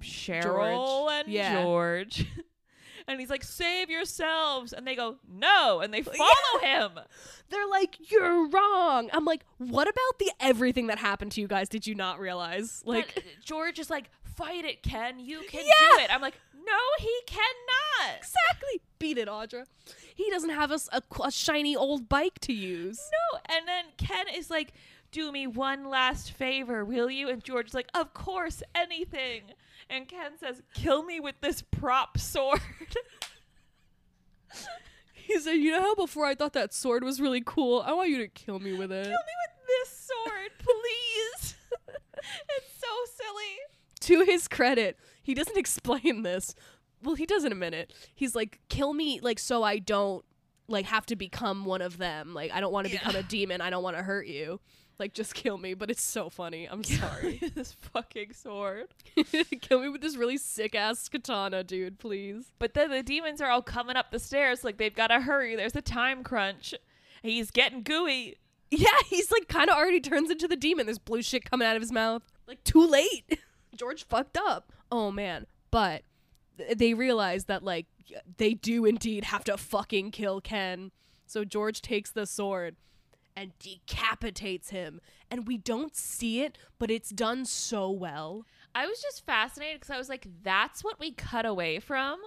Cheryl 0.02 0.44
George. 0.44 1.12
and 1.14 1.28
Yeah. 1.34 1.64
George. 1.64 2.26
and 3.08 3.20
he's 3.20 3.30
like, 3.30 3.44
"Save 3.44 3.90
yourselves!" 3.90 4.74
And 4.74 4.86
they 4.88 4.96
go, 4.96 5.18
"No!" 5.30 5.80
And 5.82 5.94
they 5.94 6.02
follow 6.04 6.60
him. 6.62 6.92
They're 7.50 7.68
like, 7.68 7.98
"You're 8.12 8.48
wrong." 8.48 9.10
I'm 9.14 9.26
like, 9.26 9.46
"What 9.58 9.88
about 9.88 10.20
the 10.20 10.32
everything 10.40 10.88
that 10.88 10.98
happened 11.00 11.32
to 11.34 11.42
you 11.42 11.48
guys? 11.48 11.70
Did 11.70 11.88
you 11.88 11.96
not 11.96 12.20
realize?" 12.20 12.82
Like, 12.86 13.14
But 13.16 13.24
George 13.46 13.80
is 13.80 13.90
like, 13.90 14.10
"Fight 14.36 14.66
it, 14.66 14.84
Ken. 14.84 15.20
You 15.20 15.42
can 15.48 15.62
Yeah. 15.66 15.90
do 15.98 16.04
it." 16.04 16.14
I'm 16.14 16.22
like, 16.22 16.40
"No, 16.56 16.78
he 17.00 17.16
cannot." 17.26 18.18
exactly. 18.18 18.82
Beat 19.00 19.18
it, 19.18 19.28
Audra. 19.28 19.66
He 20.16 20.30
doesn't 20.30 20.50
have 20.52 20.72
a, 20.72 20.80
a 20.92 21.02
a 21.24 21.32
shiny 21.32 21.76
old 21.76 22.08
bike 22.10 22.40
to 22.42 22.54
use. 22.54 23.00
No. 23.12 23.40
And 23.56 23.68
then 23.68 23.86
Ken 23.98 24.28
is 24.34 24.50
like, 24.50 24.74
"Do 25.12 25.32
me 25.32 25.48
one 25.48 25.90
last 25.90 26.32
favor, 26.32 26.86
will 26.86 27.10
you?" 27.10 27.28
And 27.30 27.44
George 27.44 27.68
is 27.68 27.74
like, 27.74 27.90
"Of 27.94 28.14
course, 28.14 28.62
anything." 28.76 29.54
And 29.92 30.08
Ken 30.08 30.38
says, 30.40 30.64
"Kill 30.74 31.04
me 31.04 31.20
with 31.20 31.36
this 31.42 31.62
prop 31.62 32.18
sword." 32.18 32.62
He 35.14 35.40
said, 35.40 35.54
"You 35.54 35.72
know 35.72 35.82
how 35.82 35.96
before 35.96 36.26
I 36.26 36.36
thought 36.36 36.54
that 36.54 36.74
sword 36.74 37.04
was 37.04 37.22
really 37.22 37.42
cool. 37.46 37.82
I 37.86 37.94
want 37.94 38.10
you 38.10 38.18
to 38.18 38.28
kill 38.28 38.60
me 38.60 38.74
with 38.74 38.92
it." 38.92 39.04
Kill 39.06 39.12
me 39.12 39.16
with 39.16 39.68
this 39.68 40.10
sword, 40.10 40.52
please. 40.58 41.56
it's 42.50 42.80
so 42.80 42.88
silly. 43.16 43.58
to 44.02 44.26
his 44.30 44.48
credit, 44.48 44.98
he 45.22 45.34
doesn't 45.34 45.58
explain 45.58 46.24
this. 46.24 46.54
Well, 47.04 47.16
he 47.16 47.26
does 47.26 47.46
in 47.46 47.52
a 47.52 47.56
minute. 47.56 47.94
He's 48.14 48.36
like, 48.36 48.60
"Kill 48.68 48.94
me, 48.94 49.20
like, 49.22 49.40
so 49.40 49.64
I 49.64 49.78
don't 49.80 50.26
like 50.68 50.86
have 50.88 51.06
to 51.08 51.16
become 51.16 51.66
one 51.66 51.82
of 51.82 51.98
them. 51.98 52.34
Like, 52.34 52.52
I 52.52 52.60
don't 52.60 52.74
want 52.74 52.88
to 52.88 52.94
Yeah. 52.94 53.00
become 53.00 53.16
a 53.16 53.24
demon. 53.24 53.62
I 53.62 53.70
don't 53.70 53.84
want 53.84 53.96
to 53.98 54.04
hurt 54.04 54.28
you. 54.28 54.60
Like, 55.02 55.14
just 55.14 55.34
kill 55.34 55.58
me." 55.58 55.74
But 55.74 55.90
it's 55.90 56.02
so 56.02 56.30
funny. 56.30 56.66
I'm 56.66 56.84
sorry. 56.84 57.42
this 57.56 57.74
fucking 57.74 58.34
sword. 58.34 58.88
kill 59.62 59.82
me 59.82 59.90
with 59.90 60.02
this 60.02 60.16
really 60.16 60.38
sick 60.38 60.76
ass 60.76 61.10
katana, 61.10 61.64
dude. 61.64 62.00
Please. 62.00 62.54
But 62.60 62.76
then 62.76 62.92
the 62.92 63.02
demons 63.04 63.42
are 63.42 63.50
all 63.50 63.64
coming 63.64 63.96
up 63.96 64.12
the 64.12 64.20
stairs 64.20 64.64
like 64.64 64.78
they've 64.78 64.96
got 64.96 65.08
to 65.08 65.20
hurry. 65.20 65.56
There's 65.56 65.76
a 65.76 65.82
time 65.82 66.24
crunch. 66.24 66.76
He's 67.24 67.50
getting 67.52 67.82
gooey. 67.82 68.38
Yeah, 68.70 68.88
he's 69.08 69.32
like 69.32 69.48
kind 69.48 69.70
of 69.70 69.76
already 69.76 70.00
turns 70.00 70.30
into 70.32 70.48
the 70.48 70.56
demon. 70.56 70.86
There's 70.86 71.00
blue 71.00 71.22
shit 71.22 71.44
coming 71.44 71.68
out 71.68 71.76
of 71.76 71.82
his 71.82 71.92
mouth. 71.92 72.24
Like 72.48 72.64
too 72.64 72.88
late. 72.88 73.40
George 73.76 74.06
fucked 74.06 74.38
up. 74.38 74.72
Oh 74.92 75.12
man. 75.12 75.48
But 75.72 76.04
th- 76.58 76.78
they 76.78 76.94
realize 76.94 77.46
that 77.46 77.64
like 77.64 77.88
they 78.38 78.54
do 78.54 78.86
indeed 78.86 79.26
have 79.26 79.44
to 79.46 79.58
fucking 79.58 80.12
kill 80.12 80.42
Ken. 80.42 80.92
So 81.26 81.44
George 81.44 81.82
takes 81.82 82.12
the 82.12 82.26
sword 82.26 82.76
and 83.36 83.52
decapitates 83.60 84.70
him. 84.70 85.00
And 85.30 85.48
we 85.48 85.58
don't 85.58 85.96
see 85.96 86.42
it, 86.42 86.58
but 86.80 86.92
it's 86.92 87.10
done 87.10 87.46
so 87.46 87.90
well. 87.90 88.46
I 88.76 88.86
was 88.86 89.02
just 89.02 89.26
fascinated 89.26 89.80
because 89.82 89.94
I 89.94 89.98
was 89.98 90.10
like, 90.10 90.28
that's 90.44 90.84
what 90.84 91.00
we 91.00 91.12
cut 91.12 91.46
away 91.46 91.80
from. 91.80 92.20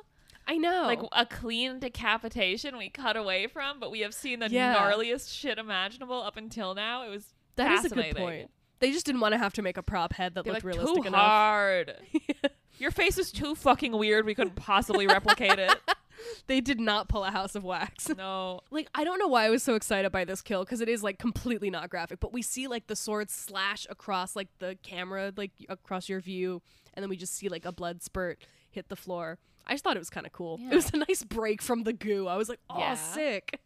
I 0.47 0.59
know. 0.59 0.83
Like 0.83 1.01
a 1.13 1.25
clean 1.25 1.79
decapitation 1.79 2.77
we 2.77 2.91
cut 2.91 3.17
away 3.17 3.47
from, 3.47 3.81
but 3.81 3.91
we 3.91 4.01
have 4.01 4.13
seen 4.13 4.41
the 4.41 4.51
Yeah. 4.51 4.75
gnarliest 4.77 5.33
shit 5.35 5.59
imaginable 5.59 6.23
up 6.23 6.37
until 6.37 6.75
now. 6.75 7.07
It 7.07 7.11
was 7.11 7.27
that 7.57 7.73
is 7.85 7.91
a 7.91 7.95
good 7.95 8.17
point. 8.17 8.51
They 8.81 8.93
just 8.93 9.07
didn't 9.07 9.23
want 9.23 9.33
to 9.33 9.39
have 9.39 9.55
to 9.55 9.63
make 9.63 9.77
a 9.79 9.83
prop 9.83 10.13
head 10.13 10.35
that 10.35 10.45
They're 10.45 10.53
looked 10.55 10.65
like, 10.67 10.75
realistic 10.77 11.03
too 11.05 11.09
enough. 11.09 11.21
hard. 11.21 11.95
Your 12.79 12.91
face 12.91 13.17
is 13.17 13.33
too 13.33 13.55
fucking 13.55 13.93
weird. 13.97 14.27
We 14.27 14.35
couldn't 14.35 14.57
possibly 14.57 15.07
replicate 15.07 15.59
it. 15.59 15.75
they 16.47 16.61
did 16.61 16.81
not 16.81 17.09
pull 17.09 17.25
a 17.25 17.31
house 17.31 17.55
of 17.55 17.64
wax. 17.64 18.09
No. 18.16 18.61
like 18.70 18.89
I 18.95 19.05
don't 19.05 19.18
know 19.18 19.29
why 19.29 19.45
I 19.47 19.51
was 19.51 19.62
so 19.62 19.75
excited 19.75 20.11
by 20.12 20.25
this 20.25 20.41
kill 20.43 20.64
because 20.64 20.81
it 20.81 20.89
is 20.89 21.03
like 21.03 21.18
completely 21.18 21.70
not 21.70 21.91
graphic, 21.91 22.20
but 22.20 22.33
we 22.33 22.43
see 22.43 22.66
like 22.68 22.87
the 22.87 22.97
sword 22.97 23.31
slash 23.31 23.87
across 23.91 24.35
like 24.37 24.49
the 24.59 24.77
camera, 24.83 25.33
like 25.37 25.53
across 25.68 26.09
your 26.09 26.20
view, 26.20 26.62
and 26.95 27.03
then 27.03 27.11
we 27.11 27.16
just 27.16 27.35
see 27.35 27.49
like 27.49 27.64
a 27.64 27.72
blood 27.72 28.03
spurt 28.03 28.45
hit 28.70 28.89
the 28.89 28.97
floor. 28.97 29.39
I 29.66 29.72
just 29.72 29.83
thought 29.85 29.97
it 29.97 30.01
was 30.01 30.11
kind 30.11 30.27
of 30.27 30.33
cool. 30.33 30.59
Yeah. 30.61 30.72
It 30.72 30.75
was 30.75 30.91
a 30.93 30.99
nice 30.99 31.25
break 31.25 31.62
from 31.62 31.85
the 31.85 31.93
goo. 31.95 32.27
I 32.29 32.37
was 32.37 32.49
like, 32.49 32.61
oh, 32.68 32.79
Yeah. 32.79 32.95
sick. 32.95 33.61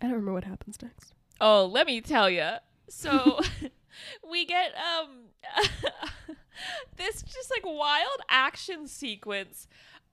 I 0.00 0.06
don't 0.06 0.12
remember 0.12 0.32
what 0.32 0.44
happens 0.44 0.78
next. 0.82 1.12
Oh, 1.40 1.66
let 1.66 1.86
me 1.86 2.00
tell 2.00 2.30
you. 2.30 2.52
So 2.88 3.40
we 4.30 4.44
get 4.46 4.72
um 4.76 5.26
this 6.96 7.22
just 7.22 7.50
like 7.50 7.64
wild 7.64 8.20
action 8.28 8.86
sequence 8.88 9.68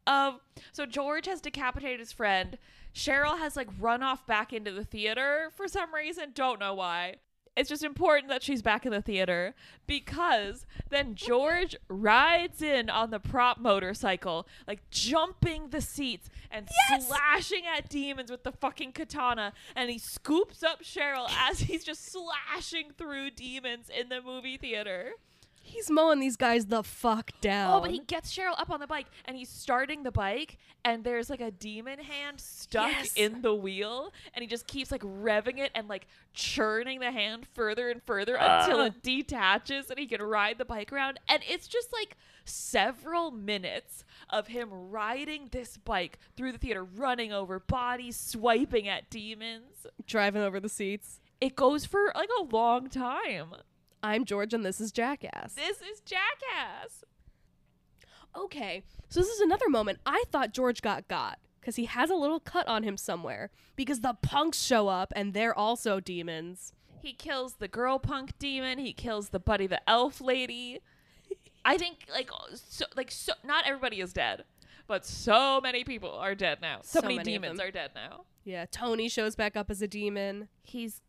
of 0.08 0.42
so 0.72 0.86
George 0.86 1.26
has 1.26 1.42
decapitated 1.42 2.00
his 2.00 2.12
friend. 2.12 2.58
Cheryl 2.94 3.38
has 3.40 3.56
like 3.56 3.68
run 3.80 4.04
off 4.04 4.26
back 4.26 4.54
into 4.54 4.72
the 4.72 4.86
theater 4.86 5.50
for 5.56 5.68
some 5.68 5.94
reason. 5.94 6.32
Don't 6.34 6.60
know 6.60 6.74
why. 6.74 7.16
It's 7.58 7.70
just 7.70 7.86
important 7.86 8.28
that 8.30 8.44
she's 8.44 8.62
back 8.62 8.86
in 8.86 8.92
the 8.92 9.02
theater 9.02 9.56
because 9.88 10.66
then 10.90 11.16
George 11.16 11.74
rides 11.88 12.62
in 12.62 12.90
on 12.90 13.12
the 13.12 13.20
prop 13.20 13.60
motorcycle, 13.60 14.46
like 14.68 14.90
jumping 14.90 15.70
the 15.70 15.80
seats 15.80 16.30
and 16.52 16.68
Yes! 16.90 17.08
slashing 17.08 17.64
at 17.66 17.88
demons 17.88 18.30
with 18.30 18.44
the 18.44 18.52
fucking 18.52 18.92
katana. 18.92 19.54
And 19.74 19.90
he 19.90 19.98
scoops 19.98 20.64
up 20.64 20.84
Cheryl 20.84 21.30
as 21.50 21.62
he's 21.62 21.86
just 21.86 22.12
slashing 22.12 22.92
through 22.98 23.32
demons 23.32 23.90
in 23.90 24.10
the 24.10 24.22
movie 24.22 24.58
theater. 24.58 25.12
He's 25.68 25.90
mowing 25.90 26.20
these 26.20 26.38
guys 26.38 26.68
the 26.68 26.84
fuck 26.84 27.32
down. 27.42 27.74
Oh, 27.74 27.82
but 27.82 27.90
he 27.90 27.98
gets 28.00 28.32
Cheryl 28.38 28.54
up 28.60 28.70
on 28.70 28.80
the 28.80 28.86
bike 28.86 29.08
and 29.26 29.36
he's 29.36 29.50
starting 29.50 30.04
the 30.04 30.12
bike, 30.12 30.58
and 30.84 31.04
there's 31.04 31.28
like 31.28 31.42
a 31.42 31.50
demon 31.50 31.98
hand 32.00 32.40
stuck 32.40 32.92
Yes. 32.92 33.14
in 33.16 33.42
the 33.42 33.54
wheel, 33.56 34.14
and 34.36 34.44
he 34.44 34.48
just 34.48 34.68
keeps 34.68 34.92
like 34.92 35.02
revving 35.02 35.58
it 35.58 35.72
and 35.74 35.88
like 35.88 36.06
churning 36.36 37.00
the 37.00 37.12
hand 37.12 37.48
further 37.56 37.90
and 37.90 38.04
further 38.04 38.38
ah. 38.40 38.64
until 38.64 38.82
it 38.82 39.02
detaches 39.02 39.90
and 39.90 39.98
he 39.98 40.06
can 40.06 40.22
ride 40.22 40.60
the 40.60 40.66
bike 40.66 40.94
around. 40.94 41.20
And 41.28 41.42
it's 41.50 41.68
just 41.68 41.92
like 41.92 42.16
several 42.46 43.32
minutes 43.32 44.04
of 44.30 44.48
him 44.48 44.70
riding 44.72 45.50
this 45.52 45.78
bike 45.78 46.20
through 46.38 46.52
the 46.52 46.58
theater, 46.60 46.84
running 46.84 47.34
over 47.34 47.60
bodies, 47.60 48.16
swiping 48.18 48.88
at 48.88 49.10
demons. 49.10 49.88
driving 50.06 50.44
over 50.44 50.60
the 50.60 50.70
seats. 50.70 51.20
It 51.42 51.56
goes 51.56 51.86
for 51.86 52.12
like 52.16 52.30
a 52.40 52.44
long 52.44 52.88
time. 52.88 53.56
I'm 54.06 54.24
George 54.24 54.54
and 54.54 54.64
this 54.64 54.80
is 54.80 54.92
Jackass. 54.92 55.56
This 55.56 55.78
is 55.82 56.00
Jackass. 56.02 57.04
Okay, 58.38 58.84
so 59.10 59.20
this 59.20 59.30
is 59.30 59.40
another 59.40 59.68
moment. 59.68 59.98
I 60.06 60.26
thought 60.32 60.54
George 60.54 60.84
got 60.84 61.08
got 61.08 61.40
because 61.60 61.76
he 61.76 61.86
has 61.86 62.12
a 62.12 62.16
little 62.16 62.40
cut 62.40 62.68
on 62.68 62.84
him 62.84 62.98
somewhere 62.98 63.50
because 63.76 64.02
the 64.02 64.16
punks 64.22 64.62
show 64.62 64.90
up 64.90 65.12
and 65.16 65.34
they're 65.34 65.58
also 65.58 66.00
demons. 66.00 66.72
He 67.02 67.14
kills 67.14 67.56
the 67.56 67.68
girl 67.68 67.98
punk 67.98 68.38
demon. 68.38 68.78
He 68.78 68.94
kills 68.94 69.30
the 69.30 69.40
buddy 69.40 69.66
the 69.66 69.82
elf 69.90 70.22
lady. 70.22 70.82
I 71.66 71.76
think 71.76 72.06
like 72.14 72.30
oh, 72.32 72.50
so 72.54 72.86
like 72.96 73.10
so 73.10 73.34
not 73.44 73.66
everybody 73.66 74.02
is 74.02 74.14
dead, 74.14 74.44
but 74.86 75.04
so 75.04 75.60
many 75.62 75.84
people 75.84 76.12
are 76.12 76.36
dead 76.36 76.60
now. 76.62 76.82
So, 76.84 77.00
So 77.00 77.02
many, 77.02 77.16
many 77.16 77.32
demons 77.32 77.60
are 77.60 77.72
dead 77.72 77.90
now. 77.96 78.26
Yeah, 78.44 78.66
Tony 78.70 79.10
shows 79.10 79.36
back 79.36 79.58
up 79.58 79.72
as 79.72 79.82
a 79.82 79.88
demon. 79.88 80.50
He's 80.62 81.02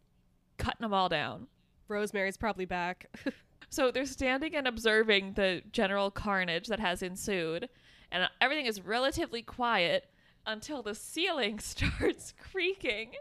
cutting 0.56 0.80
them 0.80 0.94
all 0.94 1.10
down. 1.10 1.48
Rosemary's 1.88 2.36
probably 2.36 2.64
back. 2.64 3.06
So 3.68 3.90
they're 3.90 4.06
standing 4.06 4.54
and 4.54 4.66
observing 4.66 5.32
the 5.32 5.62
general 5.72 6.10
carnage 6.10 6.68
that 6.68 6.80
has 6.80 7.02
ensued, 7.02 7.68
and 8.12 8.28
everything 8.40 8.66
is 8.66 8.80
relatively 8.80 9.42
quiet 9.42 10.08
until 10.46 10.82
the 10.82 10.94
ceiling 10.94 11.58
starts 11.60 12.32
creaking. 12.38 13.12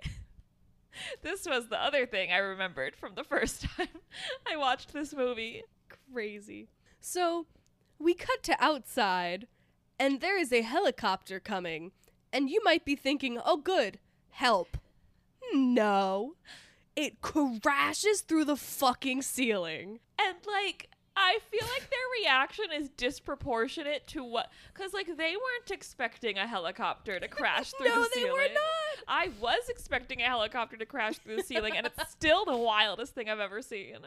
this 1.24 1.46
was 1.46 1.68
the 1.68 1.82
other 1.82 2.06
thing 2.06 2.32
I 2.32 2.38
remembered 2.38 2.96
from 2.96 3.16
the 3.16 3.24
first 3.24 3.64
time 3.64 3.88
I 4.50 4.56
watched 4.56 4.94
this 4.94 5.14
movie. 5.14 5.64
Crazy. 6.14 6.70
So 7.02 7.48
we 8.00 8.14
cut 8.14 8.44
to 8.44 8.64
outside, 8.64 9.48
and 10.00 10.22
there 10.22 10.40
is 10.40 10.54
a 10.54 10.62
helicopter 10.62 11.40
coming. 11.40 11.92
And 12.32 12.50
you 12.50 12.62
might 12.64 12.84
be 12.84 12.96
thinking, 12.96 13.40
oh, 13.44 13.58
good, 13.58 13.98
help. 14.30 14.78
No. 15.54 16.36
It 16.96 17.22
crashes 17.22 18.22
through 18.22 18.46
the 18.46 18.56
fucking 18.56 19.22
ceiling. 19.22 20.00
And 20.20 20.38
like 20.48 20.90
I 21.18 21.40
feel 21.50 21.66
like 21.74 21.90
their 21.90 22.00
reaction 22.24 22.66
is 22.76 22.90
disproportionate 22.90 24.06
to 24.08 24.24
what 24.24 24.52
cuz 24.74 24.94
like 24.94 25.08
they 25.18 25.36
weren't 25.36 25.72
expecting 25.72 26.38
a 26.38 26.48
helicopter 26.48 27.20
to 27.20 27.28
crash 27.28 27.72
through 27.78 27.88
No, 27.90 28.04
the 28.04 28.10
ceiling. 28.14 28.30
No, 28.32 28.38
they 28.38 28.44
were 28.50 28.54
not. 28.54 29.04
I 29.08 29.32
was 29.40 29.70
expecting 29.70 30.22
a 30.22 30.26
helicopter 30.26 30.78
to 30.78 30.86
crash 30.86 31.18
through 31.20 31.38
the 31.38 31.44
ceiling 31.44 31.76
and 31.78 31.86
it's 31.88 32.12
still 32.12 32.46
the 32.46 32.58
wildest 32.58 33.14
thing 33.16 33.30
I've 33.30 33.40
ever 33.40 33.62
seen. 33.62 34.00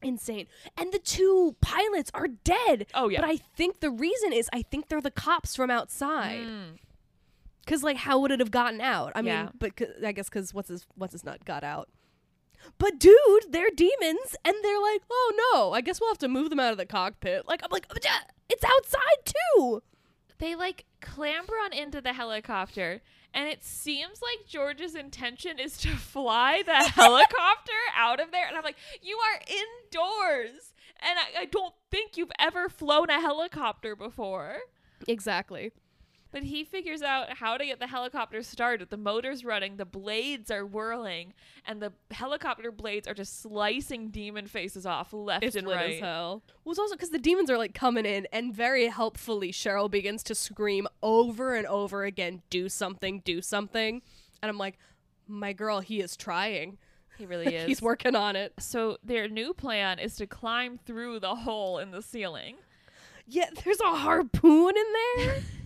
Insane. 0.00 0.46
And 0.76 0.92
the 0.92 0.98
two 0.98 1.54
pilots 1.60 2.10
are 2.12 2.26
dead. 2.26 2.86
Oh, 2.92 3.08
yeah. 3.08 3.20
But 3.20 3.30
I 3.30 3.36
think 3.36 3.78
the 3.78 3.90
reason 3.90 4.32
is 4.32 4.50
I 4.52 4.62
think 4.62 4.88
they're 4.88 5.00
the 5.00 5.12
cops 5.12 5.54
from 5.54 5.70
outside. 5.70 6.40
Mm. 6.44 6.78
Cause 7.68 7.84
like, 7.84 7.98
how 7.98 8.18
would 8.18 8.32
it 8.32 8.40
have 8.40 8.50
gotten 8.50 8.80
out? 8.80 9.12
I 9.14 9.20
Yeah. 9.20 9.42
mean, 9.44 9.52
but 9.60 9.72
I 10.04 10.10
guess 10.10 10.28
because 10.28 10.52
what's 10.52 10.68
his 10.68 10.86
what's 10.96 11.12
his 11.12 11.22
nut 11.24 11.44
got 11.44 11.62
out. 11.62 11.88
But 12.78 12.98
dude, 12.98 13.46
they're 13.50 13.70
demons, 13.74 14.36
and 14.44 14.54
they're 14.62 14.80
like, 14.80 15.02
oh 15.10 15.50
no, 15.52 15.72
I 15.72 15.80
guess 15.80 16.00
we'll 16.00 16.10
have 16.10 16.18
to 16.18 16.28
move 16.28 16.50
them 16.50 16.60
out 16.60 16.72
of 16.72 16.78
the 16.78 16.86
cockpit. 16.86 17.46
Like 17.46 17.62
I'm 17.62 17.70
like, 17.70 17.86
it's 18.48 18.64
outside 18.64 19.24
too. 19.56 19.82
They 20.38 20.54
like 20.54 20.84
clamber 21.00 21.54
on 21.64 21.72
into 21.72 22.00
the 22.00 22.12
helicopter 22.12 23.00
And 23.34 23.48
it 23.48 23.62
seems 23.64 24.20
like 24.20 24.46
George's 24.46 24.94
intention 24.94 25.58
is 25.58 25.76
to 25.78 25.88
fly 25.90 26.62
the 26.66 26.72
helicopter 26.94 27.72
out 27.96 28.20
of 28.20 28.30
there. 28.32 28.46
And 28.48 28.56
I'm 28.56 28.64
like, 28.64 28.76
you 29.00 29.16
are 29.18 29.40
indoors. 29.48 30.74
And 31.00 31.18
I, 31.18 31.42
I 31.42 31.44
don't 31.46 31.74
think 31.90 32.16
you've 32.16 32.32
ever 32.38 32.68
flown 32.68 33.08
a 33.08 33.20
helicopter 33.20 33.94
before. 33.96 34.58
Exactly. 35.08 35.72
But 36.32 36.44
he 36.44 36.64
figures 36.64 37.02
out 37.02 37.34
how 37.36 37.58
to 37.58 37.66
get 37.66 37.78
the 37.78 37.86
helicopter 37.86 38.42
started. 38.42 38.88
The 38.88 38.96
motor's 38.96 39.44
running, 39.44 39.76
the 39.76 39.84
blades 39.84 40.50
are 40.50 40.64
whirling, 40.64 41.34
and 41.66 41.82
the 41.82 41.92
helicopter 42.10 42.72
blades 42.72 43.06
are 43.06 43.12
just 43.12 43.42
slicing 43.42 44.08
demon 44.08 44.46
faces 44.46 44.86
off 44.86 45.12
left 45.12 45.44
It's 45.44 45.56
and 45.56 45.66
right. 45.68 45.92
as 45.94 46.00
hell. 46.00 46.42
Well, 46.64 46.70
it's 46.72 46.78
also 46.78 46.94
because 46.94 47.10
the 47.10 47.18
demons 47.18 47.50
are 47.50 47.58
like 47.58 47.74
coming 47.74 48.06
in, 48.06 48.26
and 48.32 48.54
very 48.54 48.86
helpfully, 48.86 49.52
Cheryl 49.52 49.90
begins 49.90 50.22
to 50.24 50.34
scream 50.34 50.88
over 51.02 51.54
and 51.54 51.66
over 51.66 52.04
again, 52.04 52.40
"Do 52.48 52.70
something, 52.70 53.20
do 53.26 53.42
something," 53.42 54.00
and 54.42 54.48
I'm 54.48 54.58
like, 54.58 54.78
"My 55.28 55.52
girl, 55.52 55.80
he 55.80 56.00
is 56.00 56.16
trying. 56.16 56.78
He 57.18 57.26
really 57.26 57.54
is. 57.56 57.66
He's 57.66 57.82
working 57.82 58.16
on 58.16 58.36
it." 58.36 58.54
so 58.58 58.96
their 59.04 59.28
new 59.28 59.52
plan 59.52 59.98
is 59.98 60.16
to 60.16 60.26
climb 60.26 60.78
through 60.78 61.20
the 61.20 61.34
hole 61.34 61.78
in 61.78 61.90
the 61.90 62.00
ceiling. 62.00 62.56
Yeah, 63.26 63.50
there's 63.64 63.80
a 63.80 63.94
harpoon 63.96 64.72
in 64.76 64.84
there, 65.16 65.42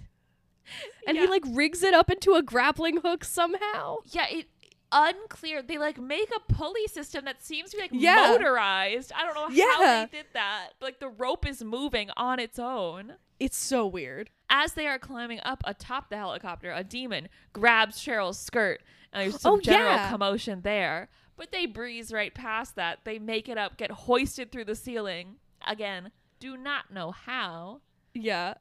and 1.06 1.16
he 1.16 1.26
like 1.26 1.42
rigs 1.48 1.82
it 1.82 1.94
up 1.94 2.10
into 2.10 2.34
a 2.34 2.42
grappling 2.42 2.98
hook 2.98 3.24
somehow. 3.24 3.96
Yeah, 4.06 4.26
it 4.28 4.46
unclear. 4.92 5.62
They 5.62 5.78
like 5.78 5.98
make 5.98 6.30
a 6.34 6.52
pulley 6.52 6.86
system 6.86 7.24
that 7.24 7.42
seems 7.42 7.70
to 7.70 7.76
be 7.76 7.82
like 7.82 7.90
Yeah. 7.92 8.28
motorized. 8.32 9.12
I 9.14 9.24
don't 9.24 9.34
know 9.34 9.48
how 9.48 9.82
Yeah. 9.82 10.06
they 10.10 10.18
did 10.18 10.26
that. 10.32 10.68
But, 10.78 10.86
like 10.86 11.00
the 11.00 11.08
rope 11.08 11.46
is 11.46 11.62
moving 11.62 12.10
on 12.16 12.38
its 12.38 12.58
own. 12.58 13.14
It's 13.38 13.56
so 13.58 13.86
weird. 13.86 14.30
As 14.48 14.74
they 14.74 14.86
are 14.86 14.98
climbing 14.98 15.40
up 15.42 15.62
atop 15.66 16.08
the 16.08 16.16
helicopter, 16.16 16.72
a 16.72 16.82
demon 16.84 17.28
grabs 17.52 17.98
Cheryl's 17.98 18.38
skirt, 18.38 18.80
and 19.12 19.22
there's 19.30 19.40
some 19.40 19.54
Oh, 19.54 19.60
general 19.60 19.90
yeah. 19.96 20.08
commotion 20.10 20.62
there. 20.62 21.08
But 21.36 21.52
they 21.52 21.66
breeze 21.66 22.12
right 22.12 22.32
past 22.32 22.76
that. 22.76 23.00
They 23.04 23.18
make 23.18 23.48
it 23.48 23.58
up, 23.58 23.76
get 23.76 23.90
hoisted 23.90 24.50
through 24.52 24.64
the 24.66 24.74
ceiling. 24.74 25.36
Again, 25.66 26.12
do 26.40 26.56
not 26.56 26.90
know 26.90 27.10
how. 27.10 27.80
Yeah. 28.14 28.54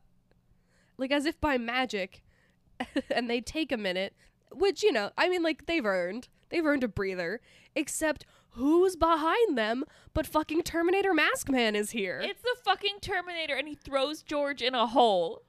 Like 0.97 1.11
as 1.11 1.25
if 1.25 1.39
by 1.41 1.57
magic. 1.57 2.21
and 3.09 3.29
they 3.29 3.39
take 3.41 3.71
a 3.71 3.77
minute, 3.77 4.13
which, 4.51 4.83
you 4.83 4.91
know, 4.91 5.11
I 5.17 5.29
mean, 5.29 5.43
like, 5.43 5.65
they've 5.65 5.85
earned. 5.85 6.27
They've 6.49 6.65
earned 6.65 6.83
a 6.83 6.87
breather. 6.89 7.39
Except 7.75 8.25
who's 8.51 8.95
behind 8.95 9.57
them 9.57 9.83
but 10.13 10.25
fucking 10.27 10.63
Terminator 10.63 11.13
Mask 11.13 11.49
Man 11.49 11.75
is 11.75 11.91
here. 11.91 12.21
It's 12.23 12.41
the 12.41 12.55
fucking 12.63 12.97
Terminator, 13.01 13.55
and 13.55 13.67
he 13.67 13.75
throws 13.75 14.21
George 14.21 14.61
in 14.61 14.75
a 14.75 14.87
hole. 14.87 15.43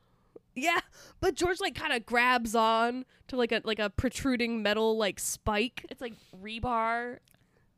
yeah. 0.55 0.81
But 1.21 1.35
George, 1.35 1.61
like, 1.61 1.75
kind 1.75 1.93
of 1.93 2.07
grabs 2.07 2.55
on 2.55 3.05
to, 3.29 3.37
like, 3.37 3.53
a 3.53 3.61
like 3.65 3.79
a 3.79 3.91
protruding 3.91 4.63
metal, 4.63 4.97
like, 4.97 5.19
spike. 5.19 5.85
It's 5.91 6.01
like 6.01 6.15
rebar. 6.43 7.19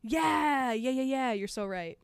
Yeah. 0.02 0.72
Yeah, 0.72 0.90
yeah, 0.90 1.02
yeah. 1.02 1.32
You're 1.32 1.48
so 1.48 1.64
right. 1.66 1.98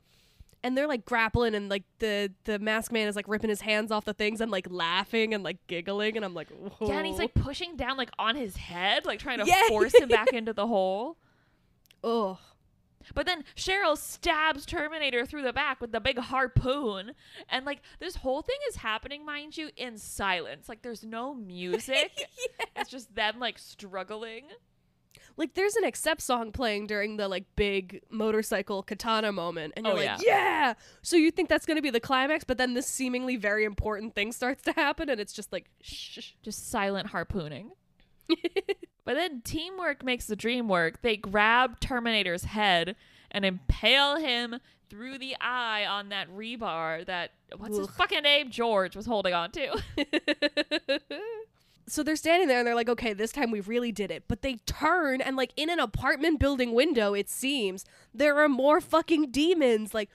And 0.65 0.77
they're 0.77 0.89
like 0.89 1.05
grappling, 1.05 1.55
and 1.55 1.69
like 1.69 1.85
the 2.01 2.33
the 2.45 2.59
mask 2.59 2.91
man 2.91 3.07
is 3.07 3.15
like 3.15 3.29
ripping 3.29 3.51
his 3.51 3.61
hands 3.61 3.93
off 3.93 4.05
the 4.07 4.15
things 4.15 4.41
and 4.41 4.51
like 4.51 4.67
laughing 4.71 5.35
and 5.35 5.45
like 5.45 5.59
giggling, 5.69 6.17
and 6.17 6.25
I'm 6.25 6.33
like, 6.35 6.49
Whoa. 6.51 6.89
Yeah, 6.89 6.97
and 6.97 7.07
he's 7.07 7.19
like 7.19 7.35
pushing 7.35 7.77
down 7.77 7.97
like 7.99 8.11
on 8.19 8.35
his 8.35 8.57
head, 8.57 9.05
like 9.05 9.19
trying 9.21 9.39
to 9.41 9.45
Yeah. 9.47 9.69
force 9.69 9.95
him 9.95 10.09
back 10.09 10.29
into 10.33 10.53
the 10.55 10.67
hole. 10.67 11.19
ugh. 12.03 12.39
But 13.15 13.27
then 13.27 13.45
Cheryl 13.55 13.99
stabs 13.99 14.65
Terminator 14.65 15.27
through 15.27 15.43
the 15.43 15.53
back 15.53 15.79
with 15.79 15.93
the 15.93 16.01
big 16.01 16.19
harpoon. 16.19 17.12
And 17.51 17.67
like 17.67 17.83
this 17.99 18.17
whole 18.17 18.41
thing 18.41 18.57
is 18.71 18.77
happening, 18.77 19.27
mind 19.27 19.59
you, 19.59 19.69
in 19.77 19.99
silence. 19.99 20.71
Like 20.71 20.81
there's 20.81 21.05
no 21.05 21.35
music. 21.35 22.12
yeah. 22.17 22.65
It's 22.77 22.89
just 22.91 23.15
them 23.15 23.39
like 23.39 23.59
struggling. 23.59 24.45
Like 25.37 25.55
there's 25.55 25.77
an 25.77 25.85
Accept 25.85 26.21
song 26.21 26.53
playing 26.53 26.87
during 26.87 27.17
the 27.17 27.29
like 27.29 27.45
big 27.57 28.03
motorcycle 28.11 28.83
katana 28.83 29.33
moment, 29.33 29.75
and 29.77 29.87
you're 29.87 29.95
Oh, 29.95 29.99
like, 29.99 30.23
yeah. 30.25 30.75
So 31.03 31.17
you 31.17 31.31
think 31.31 31.49
that's 31.49 31.67
gonna 31.67 31.83
be 31.83 31.91
the 31.91 32.01
climax, 32.01 32.45
but 32.45 32.59
then 32.59 32.75
this 32.75 32.87
seemingly 32.87 33.37
very 33.37 33.65
important 33.65 34.15
thing 34.15 34.33
starts 34.33 34.62
to 34.65 34.73
happen, 34.73 35.09
and 35.09 35.21
it's 35.21 35.33
just 35.33 35.53
like, 35.53 35.71
shh. 35.81 36.31
Just 36.43 36.71
silent 36.71 37.09
harpooning. 37.09 37.71
but 39.05 39.15
then 39.15 39.43
teamwork 39.43 40.03
makes 40.05 40.27
the 40.27 40.37
dream 40.37 40.69
work. 40.69 41.03
They 41.03 41.17
grab 41.17 41.81
Terminator's 41.81 42.45
head 42.45 42.97
and 43.31 43.45
impale 43.45 44.17
him 44.17 44.61
through 44.89 45.19
the 45.19 45.37
eye 45.41 45.85
on 45.87 46.11
that 46.11 46.29
rebar 46.31 47.05
that 47.07 47.33
what's 47.57 47.77
his 47.77 47.89
fucking 47.89 48.23
name? 48.23 48.51
George 48.51 48.95
was 48.95 49.07
holding 49.07 49.35
on 49.35 49.51
to. 49.53 49.83
so 51.87 52.03
they're 52.03 52.16
standing 52.16 52.49
there 52.49 52.59
and 52.59 52.66
they're 52.66 52.74
like, 52.74 52.89
okay, 52.89 53.12
this 53.12 53.32
time 53.32 53.51
we 53.51 53.61
really 53.61 53.93
did 53.93 54.11
it. 54.11 54.24
But 54.28 54.43
they 54.43 54.55
turn 54.66 55.20
and 55.20 55.37
like 55.37 55.53
in 55.57 55.68
an 55.70 55.78
apartment 55.78 56.41
building 56.41 56.72
window, 56.74 57.14
it 57.14 57.28
seems 57.28 57.85
there 58.14 58.39
are 58.43 58.49
more 58.49 58.80
fucking 58.80 59.30
demons 59.30 59.93
like 59.95 60.11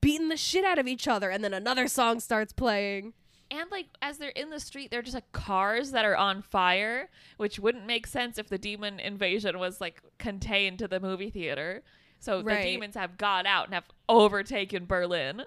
beating 0.00 0.28
the 0.28 0.36
shit 0.36 0.64
out 0.64 0.78
of 0.78 0.86
each 0.86 1.08
other, 1.08 1.30
and 1.30 1.42
then 1.42 1.54
another 1.54 1.88
song 1.88 2.20
starts 2.20 2.52
playing. 2.52 3.14
And 3.50 3.70
like 3.70 3.86
as 4.02 4.18
they're 4.18 4.30
in 4.30 4.50
the 4.50 4.60
street, 4.60 4.90
they're 4.90 5.02
just 5.02 5.14
like 5.14 5.32
cars 5.32 5.92
that 5.92 6.04
are 6.04 6.16
on 6.16 6.42
fire, 6.42 7.08
which 7.36 7.58
wouldn't 7.58 7.86
make 7.86 8.06
sense 8.06 8.36
if 8.38 8.48
the 8.48 8.58
demon 8.58 8.98
invasion 9.00 9.58
was 9.58 9.80
like 9.80 10.00
contained 10.18 10.78
to 10.80 10.88
the 10.88 11.00
movie 11.00 11.30
theater. 11.30 11.82
So 12.20 12.42
Right. 12.42 12.62
the 12.64 12.72
demons 12.72 12.96
have 12.96 13.16
got 13.18 13.46
out 13.46 13.66
and 13.66 13.74
have 13.74 13.84
overtaken 14.08 14.86
Berlin. 14.86 15.42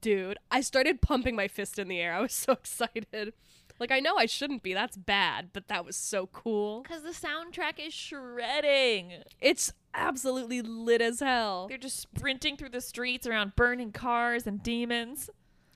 Dude, 0.00 0.38
I 0.50 0.60
started 0.60 1.00
pumping 1.00 1.34
my 1.34 1.48
fist 1.48 1.78
in 1.78 1.88
the 1.88 1.98
air. 1.98 2.12
I 2.14 2.20
was 2.20 2.32
so 2.34 2.52
excited. 2.54 3.32
Like 3.80 3.90
I 3.90 4.00
know 4.00 4.16
I 4.16 4.26
shouldn't 4.26 4.62
be. 4.62 4.74
That's 4.74 4.96
bad, 4.96 5.50
but 5.52 5.68
that 5.68 5.84
was 5.84 5.96
so 5.96 6.26
cool. 6.26 6.82
Because 6.82 7.02
the 7.02 7.10
soundtrack 7.10 7.84
is 7.84 7.92
shredding. 7.92 9.24
It's 9.40 9.72
absolutely 9.94 10.62
lit 10.62 11.00
as 11.00 11.20
hell. 11.20 11.66
They're 11.68 11.78
just 11.78 12.00
sprinting 12.00 12.56
through 12.56 12.70
the 12.70 12.80
streets 12.80 13.26
around 13.26 13.56
burning 13.56 13.92
cars 13.92 14.46
and 14.46 14.62
demons. 14.62 15.30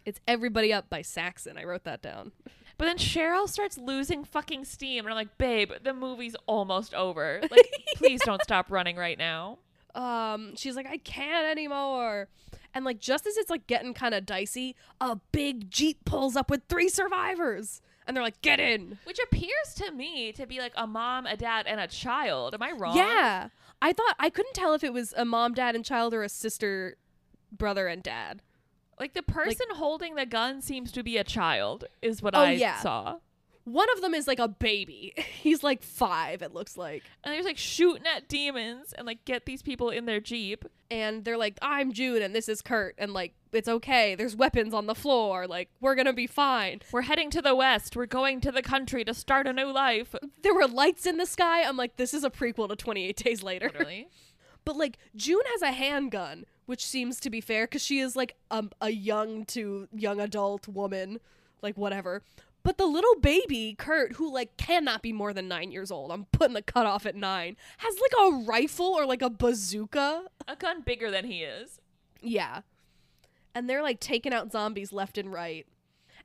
It's 0.05 0.20
Everybody 0.26 0.72
Up 0.72 0.88
by 0.88 1.03
Saxon. 1.03 1.59
I 1.59 1.64
wrote 1.64 1.84
that 1.84 2.03
down. 2.03 2.32
But 2.78 2.84
then 2.84 2.96
Cheryl 2.96 3.49
starts 3.49 3.76
losing 3.76 4.24
fucking 4.24 4.64
steam. 4.64 5.05
And 5.05 5.12
I'm 5.12 5.16
like, 5.16 5.36
babe, 5.36 5.72
the 5.82 5.92
movie's 5.92 6.36
almost 6.46 6.94
over. 6.94 7.40
Like, 7.51 7.68
please 7.96 8.20
don't 8.24 8.42
stop 8.42 8.70
running 8.70 8.96
right 8.96 9.18
now. 9.18 9.59
Um, 9.94 10.55
she's 10.57 10.76
like, 10.76 10.86
I 10.86 10.99
can't 10.99 11.46
anymore. 11.46 12.28
And 12.72 12.84
like 12.84 13.01
just 13.01 13.26
as 13.26 13.36
it's 13.36 13.51
like 13.51 13.66
getting 13.66 13.94
kind 13.94 14.14
of 14.14 14.24
dicey, 14.24 14.76
a 15.01 15.16
big 15.32 15.70
jeep 15.70 16.05
pulls 16.05 16.36
up 16.36 16.51
with 16.51 16.62
three 16.68 16.88
survivors, 16.88 17.80
and 18.09 18.16
they're 18.16 18.24
like, 18.24 18.42
"Get 18.42 18.59
in!" 18.59 18.98
Which 19.04 19.20
appears 19.22 19.74
to 19.76 19.92
me 19.92 20.32
to 20.32 20.46
be 20.46 20.59
like 20.59 20.72
a 20.76 20.86
mom, 20.88 21.26
a 21.26 21.36
dad, 21.36 21.66
and 21.68 21.78
a 21.78 21.86
child. 21.86 22.54
Am 22.54 22.62
I 22.62 22.72
wrong? 22.72 22.96
Yeah, 22.96 23.50
I 23.80 23.92
thought 23.92 24.16
I 24.18 24.30
couldn't 24.30 24.54
tell 24.54 24.74
if 24.74 24.82
it 24.82 24.92
was 24.92 25.14
a 25.16 25.24
mom, 25.24 25.54
dad, 25.54 25.76
and 25.76 25.84
child 25.84 26.12
or 26.14 26.22
a 26.24 26.28
sister, 26.28 26.96
brother, 27.52 27.86
and 27.86 28.02
dad. 28.02 28.42
Like 28.98 29.12
the 29.14 29.22
person 29.22 29.66
holding 29.74 30.16
the 30.16 30.26
gun 30.26 30.61
seems 30.61 30.90
to 30.92 31.04
be 31.04 31.18
a 31.18 31.22
child, 31.24 31.84
is 32.02 32.20
what 32.22 32.34
Oh, 32.34 32.40
I 32.40 32.52
yeah. 32.52 32.80
saw. 32.80 33.18
One 33.68 33.88
of 33.94 34.00
them 34.00 34.14
is 34.14 34.26
like 34.26 34.38
a 34.38 34.48
baby. 34.48 35.12
He's 35.42 35.62
like 35.62 35.82
five, 35.82 36.42
it 36.42 36.54
looks 36.54 36.76
like. 36.76 37.02
And 37.22 37.34
he's 37.34 37.44
like 37.44 37.58
shooting 37.58 38.06
at 38.06 38.28
demons 38.28 38.92
and 38.92 39.06
like 39.06 39.24
get 39.24 39.44
these 39.44 39.62
people 39.62 39.90
in 39.90 40.06
their 40.06 40.20
jeep. 40.20 40.64
And 40.90 41.24
they're 41.24 41.36
like, 41.36 41.58
I'm 41.60 41.92
June 41.92 42.22
and 42.22 42.34
this 42.34 42.48
is 42.48 42.62
Kurt. 42.62 42.94
And 42.96 43.12
like, 43.12 43.34
it's 43.52 43.68
okay. 43.68 44.14
There's 44.14 44.36
weapons 44.36 44.72
on 44.74 44.86
the 44.86 44.94
floor. 44.94 45.46
Like, 45.46 45.70
we're 45.80 45.94
going 45.94 46.06
to 46.06 46.12
be 46.12 46.26
fine. 46.26 46.80
We're 46.92 47.02
heading 47.02 47.30
to 47.30 47.42
the 47.42 47.54
west. 47.54 47.96
We're 47.96 48.06
going 48.06 48.40
to 48.42 48.52
the 48.52 48.62
country 48.62 49.04
to 49.04 49.14
start 49.14 49.46
a 49.46 49.52
new 49.52 49.70
life. 49.70 50.14
There 50.42 50.54
were 50.54 50.66
lights 50.66 51.06
in 51.06 51.16
the 51.18 51.26
sky. 51.26 51.62
I'm 51.62 51.76
like, 51.76 51.96
this 51.96 52.14
is 52.14 52.24
a 52.24 52.30
prequel 52.30 52.68
to 52.68 52.76
28 52.76 53.16
Days 53.16 53.42
Later. 53.42 53.66
Literally. 53.72 54.08
But 54.64 54.76
like, 54.76 54.98
June 55.16 55.42
has 55.52 55.62
a 55.62 55.72
handgun, 55.72 56.44
which 56.66 56.84
seems 56.86 57.20
to 57.20 57.30
be 57.30 57.40
fair 57.40 57.66
because 57.66 57.82
she 57.82 58.00
is 58.00 58.16
like 58.16 58.36
a, 58.50 58.64
a 58.80 58.90
young 58.90 59.44
to 59.46 59.88
young 59.92 60.20
adult 60.20 60.68
woman. 60.68 61.20
Like, 61.60 61.76
whatever. 61.76 62.22
But 62.68 62.76
the 62.76 62.84
little 62.84 63.18
baby, 63.22 63.74
Kurt, 63.78 64.16
who 64.16 64.30
like 64.30 64.58
cannot 64.58 65.00
be 65.00 65.10
more 65.10 65.32
than 65.32 65.48
nine 65.48 65.72
years 65.72 65.90
old, 65.90 66.12
I'm 66.12 66.26
putting 66.26 66.52
the 66.52 66.60
cutoff 66.60 67.06
at 67.06 67.16
nine, 67.16 67.56
has 67.78 67.94
like 67.98 68.12
a 68.20 68.44
rifle 68.44 68.88
or 68.88 69.06
like 69.06 69.22
a 69.22 69.30
bazooka. 69.30 70.24
a 70.46 70.54
gun 70.54 70.82
bigger 70.82 71.10
than 71.10 71.24
he 71.24 71.44
is. 71.44 71.80
Yeah. 72.20 72.60
And 73.54 73.70
they're 73.70 73.80
like 73.80 74.00
taking 74.00 74.34
out 74.34 74.52
zombies 74.52 74.92
left 74.92 75.16
and 75.16 75.32
right. 75.32 75.66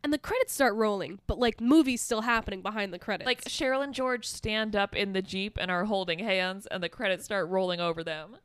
And 0.04 0.12
the 0.12 0.18
credits 0.18 0.52
start 0.52 0.76
rolling, 0.76 1.22
but 1.28 1.40
like 1.40 1.62
movies 1.62 2.02
still 2.02 2.24
happening 2.24 2.62
behind 2.62 2.94
the 2.94 3.00
credits. 3.00 3.26
Like 3.26 3.46
Cheryl 3.46 3.82
and 3.82 3.94
George 3.94 4.28
stand 4.28 4.76
up 4.76 4.98
in 4.98 5.14
the 5.14 5.22
jeep 5.22 5.58
and 5.62 5.72
are 5.72 5.86
holding 5.86 6.20
hands, 6.20 6.68
and 6.70 6.84
the 6.84 6.90
credits 6.90 7.24
start 7.24 7.48
rolling 7.48 7.80
over 7.80 8.04
them. 8.04 8.36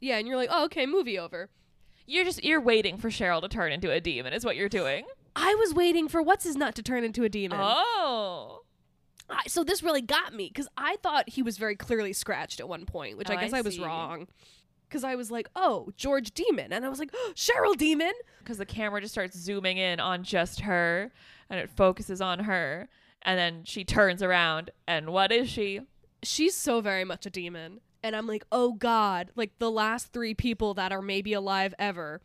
yeah, 0.00 0.18
and 0.18 0.26
you're 0.26 0.36
like, 0.36 0.50
oh, 0.50 0.64
okay, 0.64 0.86
movie 0.86 1.20
over. 1.20 1.50
You're 2.04 2.24
just 2.24 2.42
you're 2.42 2.60
waiting 2.60 2.98
for 2.98 3.10
Cheryl 3.10 3.42
to 3.42 3.48
turn 3.48 3.70
into 3.70 3.92
a 3.92 4.00
demon. 4.00 4.32
Is 4.32 4.44
what 4.44 4.56
you're 4.56 4.68
doing. 4.68 5.04
I 5.40 5.54
was 5.54 5.72
waiting 5.72 6.08
for 6.08 6.20
what's 6.20 6.44
his 6.44 6.56
nut 6.56 6.74
to 6.74 6.82
turn 6.82 7.04
into 7.04 7.22
a 7.24 7.28
demon. 7.28 7.58
Oh. 7.60 8.62
I, 9.30 9.42
so 9.46 9.62
this 9.62 9.82
really 9.82 10.00
got 10.00 10.32
me 10.34 10.48
because 10.48 10.68
I 10.76 10.96
thought 11.02 11.28
he 11.28 11.42
was 11.42 11.58
very 11.58 11.76
clearly 11.76 12.12
scratched 12.12 12.60
at 12.60 12.68
one 12.68 12.86
point, 12.86 13.18
which 13.18 13.28
Oh, 13.30 13.34
I 13.34 13.36
guess 13.36 13.52
I 13.52 13.58
I, 13.58 13.60
was 13.60 13.78
wrong. 13.78 14.26
Because 14.88 15.04
I 15.04 15.16
was 15.16 15.30
like, 15.30 15.48
oh, 15.54 15.92
George 15.96 16.32
Demon, 16.32 16.72
and 16.72 16.84
I 16.84 16.88
was 16.88 16.98
like, 16.98 17.10
oh, 17.14 17.32
Cheryl 17.36 17.76
Demon. 17.76 18.12
because 18.38 18.56
the 18.56 18.64
camera 18.64 19.00
just 19.02 19.12
starts 19.12 19.38
zooming 19.38 19.76
in 19.76 20.00
on 20.00 20.22
just 20.24 20.60
her 20.60 21.12
and 21.50 21.60
it 21.60 21.68
focuses 21.70 22.20
on 22.22 22.40
her 22.40 22.88
And 23.22 23.38
then 23.38 23.64
she 23.64 23.84
turns 23.84 24.22
around, 24.22 24.70
and 24.86 25.10
what 25.10 25.30
is 25.30 25.48
she? 25.50 25.80
She's 26.22 26.54
so 26.56 26.80
very 26.80 27.04
much 27.04 27.26
a 27.26 27.30
demon. 27.30 27.80
And 28.02 28.16
I'm 28.16 28.26
like, 28.26 28.44
oh 28.50 28.72
God, 28.72 29.30
like 29.36 29.58
the 29.58 29.70
last 29.70 30.12
three 30.12 30.32
people 30.34 30.72
that 30.74 30.90
are 30.92 31.02
maybe 31.02 31.32
alive 31.34 31.74
ever. 31.78 32.20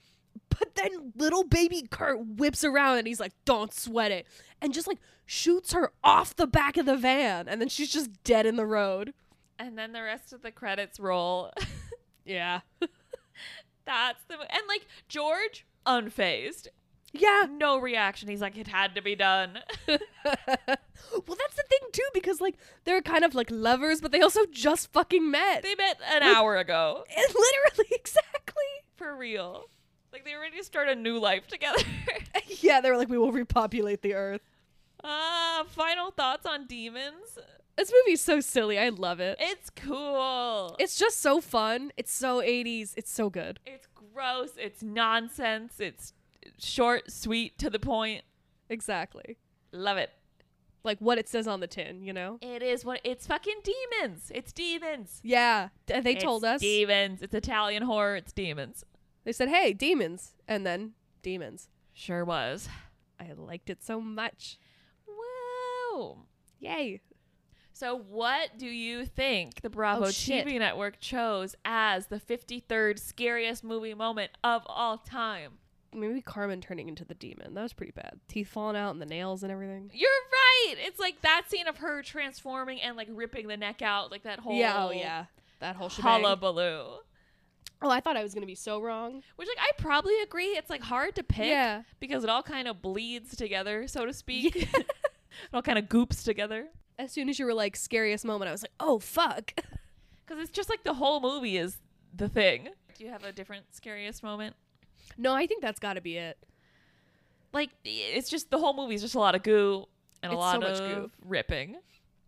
But 0.49 0.75
then 0.75 1.13
little 1.15 1.43
baby 1.43 1.83
Kurt 1.89 2.25
whips 2.25 2.63
around 2.63 2.99
and 2.99 3.07
he's 3.07 3.19
like, 3.19 3.33
don't 3.45 3.73
sweat 3.73 4.11
it. 4.11 4.27
And 4.61 4.73
just 4.73 4.87
like 4.87 4.99
shoots 5.25 5.73
her 5.73 5.91
off 6.03 6.35
the 6.35 6.47
back 6.47 6.77
of 6.77 6.85
the 6.85 6.95
van. 6.95 7.47
And 7.47 7.59
then 7.59 7.69
she's 7.69 7.91
just 7.91 8.23
dead 8.23 8.45
in 8.45 8.55
the 8.55 8.65
road. 8.65 9.13
And 9.59 9.77
then 9.77 9.91
the 9.93 10.01
rest 10.03 10.31
of 10.33 10.41
the 10.41 10.51
credits 10.51 10.99
roll. 10.99 11.51
Yeah. 12.25 12.61
That's 13.85 14.23
the 14.29 14.35
and 14.35 14.63
like 14.69 14.87
George 15.09 15.65
unfazed, 15.85 16.67
Yeah. 17.11 17.47
no 17.49 17.77
reaction. 17.77 18.29
He's 18.29 18.39
like, 18.39 18.57
it 18.57 18.67
had 18.67 18.95
to 18.95 19.01
be 19.01 19.13
done. 19.15 19.59
well, 19.87 19.97
that's 20.25 21.55
the 21.55 21.63
thing 21.69 21.79
too, 21.91 22.07
because 22.13 22.39
like 22.39 22.55
they're 22.85 23.01
kind 23.01 23.25
of 23.25 23.35
like 23.35 23.49
lovers, 23.51 23.99
but 23.99 24.11
they 24.13 24.21
also 24.21 24.45
just 24.51 24.93
fucking 24.93 25.29
met. 25.29 25.63
they 25.63 25.75
met 25.75 25.99
an 26.13 26.21
Like- 26.21 26.37
hour 26.37 26.55
ago, 26.57 27.03
literally, 27.09 27.89
exactly. 27.91 28.63
for 28.95 29.15
real. 29.17 29.65
Like 30.13 30.23
they 30.25 30.35
were 30.35 30.41
ready 30.41 30.57
to 30.57 30.63
start 30.63 30.87
a 30.89 30.95
new 30.95 31.17
life 31.19 31.47
together. 31.47 31.81
yeah, 32.61 32.79
they 32.81 32.89
were 32.91 32.97
like, 32.97 33.09
we 33.09 33.17
will 33.17 33.31
repopulate 33.31 34.01
the 34.03 34.13
earth. 34.13 34.41
uh, 35.03 35.63
final 35.65 36.11
thoughts 36.11 36.45
on 36.45 36.67
demons. 36.67 37.37
This 37.75 37.91
movie's 38.05 38.21
so 38.21 38.39
silly. 38.39 38.77
I 38.77 38.89
love 38.89 39.19
it. 39.19 39.37
It's 39.41 39.71
cool. 39.71 40.75
It's 40.79 40.95
just 40.97 41.19
so 41.19 41.41
fun. 41.41 41.91
It's 41.97 42.13
so 42.13 42.39
80s. 42.41 42.93
It's 42.95 43.09
so 43.11 43.31
good. 43.31 43.59
It's 43.65 43.87
gross. 44.13 44.51
It's 44.57 44.83
nonsense. 44.83 45.79
It's 45.79 46.13
short, 46.59 47.11
sweet, 47.11 47.57
to 47.57 47.71
the 47.71 47.79
point. 47.79 48.23
Exactly. 48.69 49.37
Love 49.71 49.97
it. 49.97 50.11
Like 50.83 50.99
what 50.99 51.17
it 51.17 51.27
says 51.27 51.47
on 51.47 51.61
the 51.61 51.67
tin, 51.67 52.03
you 52.03 52.13
know? 52.13 52.37
It 52.41 52.61
is 52.61 52.85
what 52.85 53.01
it's 53.03 53.25
fucking 53.25 53.61
demons. 53.63 54.31
It's 54.35 54.51
demons. 54.53 55.19
Yeah. 55.23 55.69
d- 55.87 55.99
They 56.01 56.13
told 56.15 56.43
It's 56.43 56.55
us. 56.55 56.61
demons. 56.61 57.23
It's 57.23 57.33
Italian 57.33 57.81
horror. 57.83 58.15
It's 58.17 58.33
demons. 58.33 58.83
They 59.23 59.31
said, 59.31 59.49
hey, 59.49 59.73
demons. 59.73 60.33
And 60.47 60.65
then 60.65 60.93
demons. 61.21 61.69
Sure 61.93 62.25
was. 62.25 62.67
I 63.19 63.31
liked 63.33 63.69
it 63.69 63.83
so 63.83 64.01
much. 64.01 64.57
Whoa. 65.07 66.25
Yay. 66.59 67.01
So, 67.75 67.95
what 67.97 68.57
do 68.57 68.67
you 68.67 69.05
think 69.05 69.61
the 69.61 69.69
Bravo 69.69 70.05
Oh. 70.05 70.07
TV 70.09 70.59
network 70.59 70.99
chose 70.99 71.55
as 71.65 72.07
the 72.07 72.19
53rd 72.19 72.99
scariest 72.99 73.63
movie 73.63 73.93
moment 73.95 74.31
of 74.43 74.61
all 74.67 74.97
time? 74.99 75.53
Maybe 75.95 76.21
Carmen 76.21 76.61
turning 76.61 76.87
into 76.87 77.05
the 77.05 77.13
demon. 77.13 77.53
That 77.53 77.61
was 77.63 77.73
pretty 77.73 77.91
bad. 77.91 78.19
Teeth 78.27 78.47
falling 78.47 78.75
out 78.75 78.91
and 78.91 79.01
the 79.01 79.05
nails 79.05 79.43
and 79.43 79.51
everything. 79.51 79.91
You're 79.93 80.09
right. 80.31 80.75
It's 80.79 80.99
like 80.99 81.21
that 81.21 81.43
scene 81.49 81.67
of 81.67 81.77
her 81.77 82.01
transforming 82.01 82.81
and 82.81 82.95
like 82.97 83.07
ripping 83.11 83.47
the 83.47 83.57
neck 83.57 83.81
out, 83.81 84.09
like 84.11 84.23
that 84.23 84.39
whole 84.39 84.55
yeah, 84.55 84.85
oh 84.85 84.91
yeah. 84.91 85.25
That 85.59 85.75
whole 85.75 85.89
hullabaloo. 85.89 86.97
Oh, 87.83 87.89
I 87.89 87.99
thought 87.99 88.15
I 88.17 88.23
was 88.23 88.33
gonna 88.33 88.45
be 88.47 88.55
so 88.55 88.79
wrong. 88.81 89.21
Which, 89.35 89.47
like, 89.47 89.57
I 89.59 89.71
probably 89.77 90.19
agree. 90.21 90.47
It's 90.57 90.69
like 90.69 90.81
hard 90.81 91.15
to 91.15 91.23
pick 91.23 91.47
Yeah. 91.49 91.83
because 91.99 92.23
it 92.23 92.29
all 92.29 92.41
kind 92.43 92.67
of 92.67 92.81
bleeds 92.81 93.35
together, 93.35 93.87
so 93.87 94.05
to 94.05 94.13
speak. 94.13 94.55
it 94.73 94.85
all 95.53 95.61
kind 95.61 95.77
of 95.77 95.89
goops 95.89 96.23
together. 96.23 96.67
As 96.97 97.11
soon 97.11 97.27
as 97.29 97.37
you 97.39 97.45
were 97.45 97.53
like 97.53 97.75
scariest 97.75 98.23
moment, 98.25 98.49
I 98.49 98.51
was 98.51 98.63
like, 98.63 98.71
oh 98.79 98.99
fuck. 98.99 99.53
Because 100.25 100.41
it's 100.41 100.51
just 100.51 100.69
like 100.69 100.85
the 100.85 100.93
whole 100.93 101.19
movie 101.19 101.57
is 101.57 101.77
the 102.15 102.29
thing. 102.29 102.69
Do 102.97 103.03
you 103.03 103.09
have 103.11 103.25
a 103.25 103.33
different 103.33 103.65
scariest 103.75 104.23
moment? 104.23 104.55
no, 105.17 105.33
I 105.33 105.45
think 105.47 105.61
that's 105.61 105.79
got 105.79 105.95
to 105.95 106.01
be 106.01 106.15
it. 106.17 106.37
Like 107.51 107.71
it's 107.83 108.29
just 108.29 108.49
the 108.49 108.57
whole 108.57 108.73
movie 108.73 108.95
is 108.95 109.01
just 109.01 109.15
a 109.15 109.19
lot 109.19 109.35
of 109.35 109.43
goo 109.43 109.85
and 110.23 110.31
a 110.31 110.35
lot 110.37 110.53
so 110.55 110.59
much 110.61 110.79
of 110.79 110.95
goo. 111.03 111.11
ripping. 111.25 111.75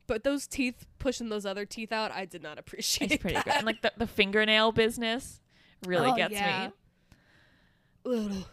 But 0.07 0.23
those 0.25 0.45
teeth 0.45 0.85
pushing 0.99 1.29
those 1.29 1.45
other 1.45 1.65
teeth 1.65 1.91
out, 1.93 2.11
I 2.11 2.25
did 2.25 2.43
not 2.43 2.59
appreciate. 2.59 3.13
It's 3.13 3.21
pretty 3.21 3.35
that. 3.37 3.45
good. 3.45 3.53
And 3.55 3.65
like 3.65 3.81
the, 3.81 3.93
the 3.97 4.07
fingernail 4.07 4.73
business 4.73 5.39
really 5.85 6.11
Oh, 6.11 6.15
gets 6.15 6.33
yeah. 6.33 6.69
me. 8.05 8.45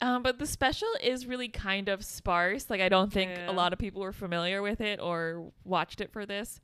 Um, 0.00 0.22
but 0.22 0.38
the 0.38 0.46
special 0.46 0.88
is 1.02 1.26
really 1.26 1.48
kind 1.48 1.88
of 1.88 2.04
sparse. 2.04 2.68
Like 2.68 2.80
I 2.80 2.88
don't 2.88 3.12
think 3.12 3.30
Yeah. 3.30 3.50
a 3.50 3.52
lot 3.52 3.72
of 3.72 3.78
people 3.78 4.02
were 4.02 4.12
familiar 4.12 4.60
with 4.62 4.80
it 4.80 5.00
or 5.00 5.52
watched 5.64 6.00
it 6.00 6.12
for 6.12 6.26
this. 6.26 6.60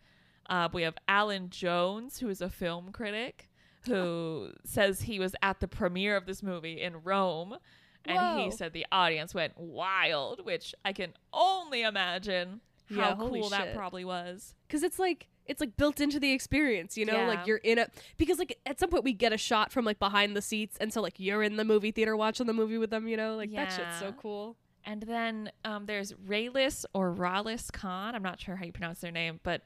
Uh, 0.50 0.68
we 0.72 0.82
have 0.82 0.96
Alan 1.06 1.50
Jones, 1.50 2.18
who 2.18 2.28
is 2.28 2.40
a 2.40 2.48
film 2.50 2.90
critic, 2.90 3.48
who 3.86 4.50
says 4.64 5.02
he 5.02 5.18
was 5.20 5.36
at 5.42 5.60
the 5.60 5.68
premiere 5.68 6.16
of 6.16 6.26
this 6.26 6.42
movie 6.42 6.80
in 6.80 7.02
Rome, 7.04 7.56
and 8.04 8.40
he 8.40 8.50
said 8.50 8.72
the 8.72 8.86
audience 8.90 9.34
went 9.34 9.56
wild, 9.58 10.44
which 10.44 10.74
I 10.84 10.92
can 10.92 11.12
only 11.32 11.82
imagine 11.82 12.60
how 12.94 13.14
holy 13.14 13.40
cool 13.40 13.50
that 13.50 13.74
probably 13.74 14.04
was. 14.04 14.54
Cause 14.68 14.82
it's 14.82 14.98
like 14.98 15.28
it's 15.48 15.60
like 15.60 15.76
built 15.76 16.00
into 16.00 16.20
the 16.20 16.32
experience, 16.32 16.96
you 16.96 17.04
know? 17.06 17.16
Yeah. 17.16 17.26
Like 17.28 17.46
you're 17.46 17.56
in 17.58 17.78
a 17.78 17.88
because 18.18 18.38
like 18.38 18.58
at 18.66 18.78
some 18.78 18.90
point 18.90 19.02
we 19.04 19.12
get 19.12 19.32
a 19.32 19.38
shot 19.38 19.72
from 19.72 19.84
like 19.84 19.98
behind 19.98 20.36
the 20.36 20.42
seats 20.42 20.76
and 20.80 20.92
so 20.92 21.00
like 21.00 21.14
you're 21.18 21.42
in 21.42 21.56
the 21.56 21.64
movie 21.64 21.90
theater 21.90 22.16
watching 22.16 22.46
the 22.46 22.52
movie 22.52 22.78
with 22.78 22.90
them, 22.90 23.08
you 23.08 23.16
know? 23.16 23.34
Like 23.36 23.52
that 23.54 23.72
shit's 23.72 23.98
so 23.98 24.12
cool. 24.12 24.56
And 24.84 25.02
then 25.02 25.50
um, 25.64 25.86
there's 25.86 26.12
Raylis 26.12 26.84
or 26.94 27.12
Ralis 27.12 27.70
Khan. 27.72 28.14
I'm 28.14 28.22
not 28.22 28.40
sure 28.40 28.56
how 28.56 28.64
you 28.64 28.72
pronounce 28.72 29.00
their 29.00 29.10
name, 29.12 29.40
but 29.42 29.62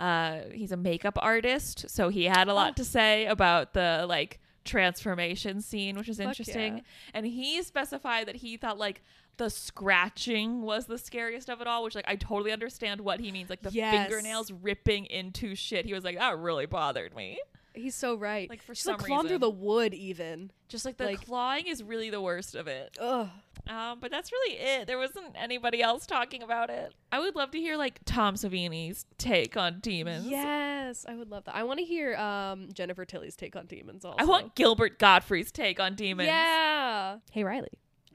uh, 0.00 0.38
he's 0.52 0.72
a 0.72 0.76
makeup 0.76 1.16
artist. 1.20 1.88
So 1.88 2.08
he 2.08 2.24
had 2.24 2.48
a 2.48 2.54
lot 2.54 2.70
Oh. 2.70 2.74
to 2.74 2.84
say 2.84 3.26
about 3.26 3.74
the 3.74 4.06
like 4.08 4.40
transformation 4.64 5.60
scene, 5.60 5.96
which 5.96 6.08
is 6.08 6.16
Fuck 6.18 6.26
interesting. 6.26 6.78
yeah. 6.78 6.82
And 7.14 7.26
he 7.26 7.62
specified 7.62 8.26
that 8.28 8.36
he 8.36 8.56
thought 8.56 8.78
like 8.78 9.02
the 9.36 9.48
scratching 9.50 10.62
was 10.62 10.86
the 10.86 10.98
scariest 10.98 11.48
of 11.48 11.60
it 11.60 11.66
all, 11.66 11.82
which 11.84 11.94
like 11.94 12.04
I 12.08 12.16
totally 12.16 12.52
understand 12.52 13.00
what 13.00 13.20
he 13.20 13.32
means. 13.32 13.50
Like 13.50 13.62
the 13.62 13.70
Yes. 13.70 14.08
fingernails 14.08 14.52
ripping 14.52 15.06
into 15.06 15.54
shit. 15.54 15.84
He 15.86 15.92
was 15.94 16.04
like, 16.04 16.16
that 16.18 16.38
really 16.38 16.66
bothered 16.66 17.14
me. 17.16 17.38
He's 17.74 17.96
so 17.96 18.14
right. 18.14 18.48
Like, 18.48 18.62
for 18.62 18.72
She's 18.74 18.84
some 18.84 18.98
like 18.98 19.06
clawing 19.06 19.26
through 19.26 19.38
the 19.38 19.50
wood 19.50 19.94
even. 19.94 20.52
Just 20.68 20.84
like 20.84 20.96
the 20.96 21.06
Like- 21.06 21.26
clawing 21.26 21.66
is 21.66 21.82
really 21.82 22.08
the 22.08 22.20
worst 22.20 22.54
of 22.54 22.68
it. 22.68 22.96
Ugh. 23.00 23.28
Um, 23.66 23.98
but 23.98 24.10
that's 24.10 24.30
really 24.30 24.56
it. 24.58 24.86
There 24.86 24.98
wasn't 24.98 25.34
anybody 25.34 25.82
else 25.82 26.06
talking 26.06 26.42
about 26.42 26.68
it. 26.70 26.92
I 27.10 27.18
would 27.18 27.34
love 27.34 27.50
to 27.52 27.58
hear 27.58 27.76
like 27.76 27.98
Tom 28.04 28.34
Savini's 28.36 29.06
take 29.18 29.56
on 29.56 29.80
demons. 29.80 30.26
Yes, 30.28 31.06
I 31.08 31.14
would 31.16 31.30
love 31.30 31.44
that. 31.46 31.56
I 31.56 31.62
want 31.64 31.78
to 31.78 31.84
hear 31.84 32.14
um 32.16 32.68
Jennifer 32.74 33.04
Tilly's 33.06 33.34
take 33.36 33.56
on 33.56 33.66
demons 33.66 34.04
also. 34.04 34.18
I 34.18 34.24
want 34.26 34.54
Gilbert 34.54 34.98
Gottfried's 34.98 35.50
take 35.50 35.80
on 35.80 35.94
demons. 35.94 36.26
Yeah. 36.28 37.18
Hey 37.32 37.42
Riley. 37.42 37.70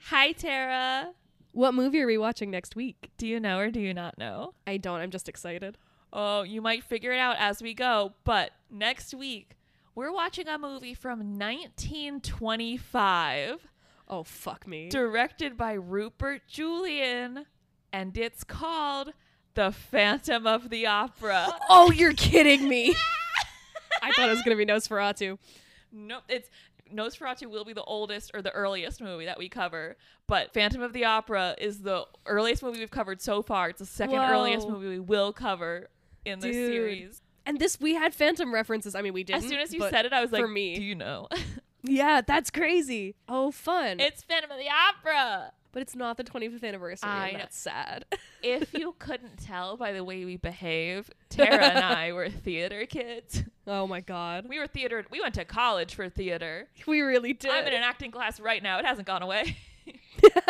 Hi 0.05 0.31
Tara. 0.31 1.11
What 1.51 1.73
movie 1.73 2.01
are 2.01 2.07
we 2.07 2.17
watching 2.17 2.49
next 2.51 2.75
week? 2.75 3.09
Do 3.17 3.27
you 3.27 3.39
know 3.39 3.59
or 3.59 3.69
do 3.71 3.79
you 3.79 3.93
not 3.93 4.17
know? 4.17 4.53
I 4.65 4.77
don't. 4.77 5.01
I'm 5.01 5.11
just 5.11 5.29
excited. 5.29 5.77
Oh, 6.11 6.41
you 6.43 6.61
might 6.61 6.83
figure 6.83 7.11
it 7.11 7.19
out 7.19 7.35
as 7.39 7.61
we 7.61 7.73
go, 7.73 8.13
but 8.23 8.51
next 8.71 9.13
week 9.13 9.55
we're 9.95 10.13
watching 10.13 10.47
a 10.47 10.57
movie 10.57 10.93
from 10.93 11.37
1925 11.37 13.67
Oh 14.07 14.23
fuck 14.23 14.65
me. 14.65 14.89
directed 14.89 15.55
by 15.57 15.73
Rupert 15.73 16.41
Julian 16.47 17.45
and 17.93 18.17
it's 18.17 18.43
called 18.43 19.13
The 19.55 19.71
Phantom 19.71 20.47
of 20.47 20.69
the 20.69 20.87
Opera. 20.87 21.47
oh, 21.69 21.91
you're 21.91 22.13
kidding 22.13 22.67
me. 22.67 22.95
I 24.01 24.11
thought 24.13 24.29
it 24.29 24.31
was 24.31 24.41
gonna 24.43 24.55
be 24.55 24.65
Nosferatu. 24.65 25.37
Nope, 25.91 26.23
it's 26.29 26.49
Nosferatu 26.93 27.47
will 27.47 27.65
be 27.65 27.73
the 27.73 27.83
oldest 27.83 28.31
or 28.33 28.41
the 28.41 28.51
earliest 28.51 29.01
movie 29.01 29.25
that 29.25 29.37
we 29.37 29.49
cover, 29.49 29.97
but 30.27 30.53
Phantom 30.53 30.81
of 30.81 30.93
the 30.93 31.05
Opera 31.05 31.55
is 31.57 31.81
the 31.81 32.05
earliest 32.25 32.63
movie 32.63 32.79
we've 32.79 32.91
covered 32.91 33.21
so 33.21 33.41
far. 33.41 33.69
It's 33.69 33.79
the 33.79 33.85
second 33.85 34.17
Whoa. 34.17 34.31
earliest 34.31 34.67
movie 34.67 34.87
we 34.87 34.99
will 34.99 35.33
cover 35.33 35.89
in 36.25 36.39
this 36.39 36.55
Dude. 36.55 36.71
series. 36.71 37.21
And 37.45 37.59
this 37.59 37.79
we 37.79 37.95
had 37.95 38.13
Phantom 38.13 38.53
references. 38.53 38.95
I 38.95 39.01
mean, 39.01 39.13
we 39.13 39.23
didn't. 39.23 39.43
As 39.43 39.49
soon 39.49 39.59
as 39.59 39.73
you 39.73 39.81
said 39.89 40.05
it, 40.05 40.13
I 40.13 40.21
was 40.21 40.31
like, 40.31 40.41
for 40.41 40.47
me. 40.47 40.75
"Do 40.75 40.83
you 40.83 40.95
know? 40.95 41.27
yeah, 41.83 42.21
that's 42.21 42.51
crazy. 42.51 43.15
Oh, 43.27 43.51
fun. 43.51 43.99
it's 43.99 44.21
Phantom 44.21 44.51
of 44.51 44.57
the 44.57 44.69
Opera." 44.69 45.53
But 45.71 45.81
it's 45.81 45.95
not 45.95 46.17
the 46.17 46.23
25th 46.23 46.63
anniversary. 46.63 47.09
I 47.09 47.27
and 47.27 47.33
know. 47.33 47.39
that's 47.39 47.57
sad. 47.57 48.05
If 48.41 48.73
you 48.73 48.95
couldn't 48.99 49.35
tell 49.35 49.75
by 49.75 49.91
the 49.91 50.01
way 50.01 50.23
we 50.23 50.37
behave, 50.37 51.11
Tara 51.29 51.61
and 51.61 51.79
I 51.83 52.13
were 52.13 52.29
theater 52.29 52.85
kids. 52.85 53.43
oh 53.67 53.85
my 53.85 53.99
god. 53.99 54.45
We 54.47 54.59
were 54.59 54.67
theater. 54.67 55.05
We 55.11 55.19
went 55.19 55.35
to 55.35 55.43
college 55.43 55.93
for 55.93 56.07
theater. 56.07 56.69
We 56.87 57.01
really 57.01 57.33
did. 57.33 57.51
I'm 57.51 57.67
in 57.67 57.73
an 57.73 57.83
acting 57.83 58.11
class 58.11 58.39
right 58.39 58.63
now. 58.63 58.79
It 58.79 58.85
hasn't 58.85 59.07
gone 59.07 59.21
away. 59.21 59.57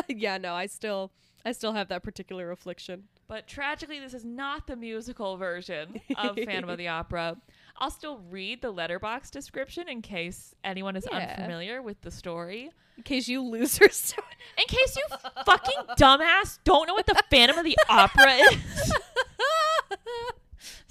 yeah, 0.08 0.38
no, 0.38 0.54
I 0.54 0.68
still, 0.68 1.12
I 1.44 1.52
still 1.52 1.74
have 1.74 1.88
that 1.88 2.04
particular 2.04 2.52
affliction. 2.52 3.06
But 3.28 3.48
tragically, 3.48 4.00
this 4.00 4.14
is 4.14 4.24
not 4.24 4.68
the 4.68 4.76
musical 4.76 5.38
version 5.38 6.00
of 6.16 6.36
Phantom 6.36 6.70
of 6.70 6.78
the 6.78 6.90
Opera. 6.90 7.38
I'll 7.80 7.90
still 7.92 8.20
read 8.30 8.62
the 8.62 8.74
Letterboxd 8.74 9.32
description 9.32 9.88
in 9.90 10.02
case 10.02 10.54
anyone 10.64 10.96
is 10.96 11.08
Yeah. 11.10 11.36
unfamiliar 11.38 11.82
with 11.82 12.02
the 12.02 12.12
story. 12.12 12.72
In 12.98 13.04
case 13.04 13.28
you 13.30 13.42
losers. 13.42 14.14
In 14.58 14.66
case 14.68 14.98
you 14.98 15.04
fucking 15.46 15.96
dumbass 15.98 16.60
don't 16.66 16.86
know 16.88 16.94
what 16.94 17.06
the 17.08 17.16
Phantom 17.30 17.58
of 17.58 17.64
the 17.64 17.78
Opera 17.88 18.34
is. 18.34 18.58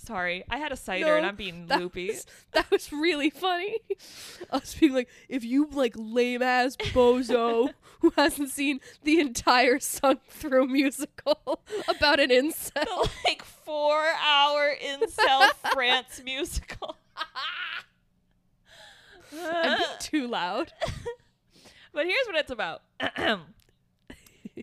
Sorry, 0.08 0.42
I 0.48 0.56
had 0.56 0.72
a 0.72 0.76
cider 0.76 1.04
No, 1.04 1.16
and 1.16 1.26
I'm 1.26 1.36
being 1.36 1.66
that 1.66 1.80
loopy. 1.80 2.06
was, 2.08 2.24
that 2.52 2.70
was 2.70 2.90
really 2.90 3.28
funny. 3.28 3.76
Us 4.50 4.74
being 4.74 4.94
like, 4.94 5.10
if 5.28 5.44
you 5.44 5.68
like 5.70 5.92
lame 5.98 6.40
ass 6.40 6.76
bozo 6.76 7.74
who 8.00 8.10
hasn't 8.16 8.48
seen 8.48 8.80
the 9.04 9.20
entire 9.20 9.78
sung 9.78 10.16
through 10.30 10.66
musical 10.68 11.60
about 11.88 12.20
an 12.20 12.30
incel. 12.30 12.72
The, 12.72 13.10
like 13.26 13.44
four 13.44 14.02
hour 14.24 14.74
incel 14.82 15.50
France 15.74 16.22
musical. 16.24 16.96
I'm 19.38 19.76
being 19.76 19.90
too 20.00 20.26
loud. 20.26 20.72
But 21.92 22.06
here's 22.06 22.26
what 22.26 22.36
it's 22.36 22.50
about. 22.50 22.80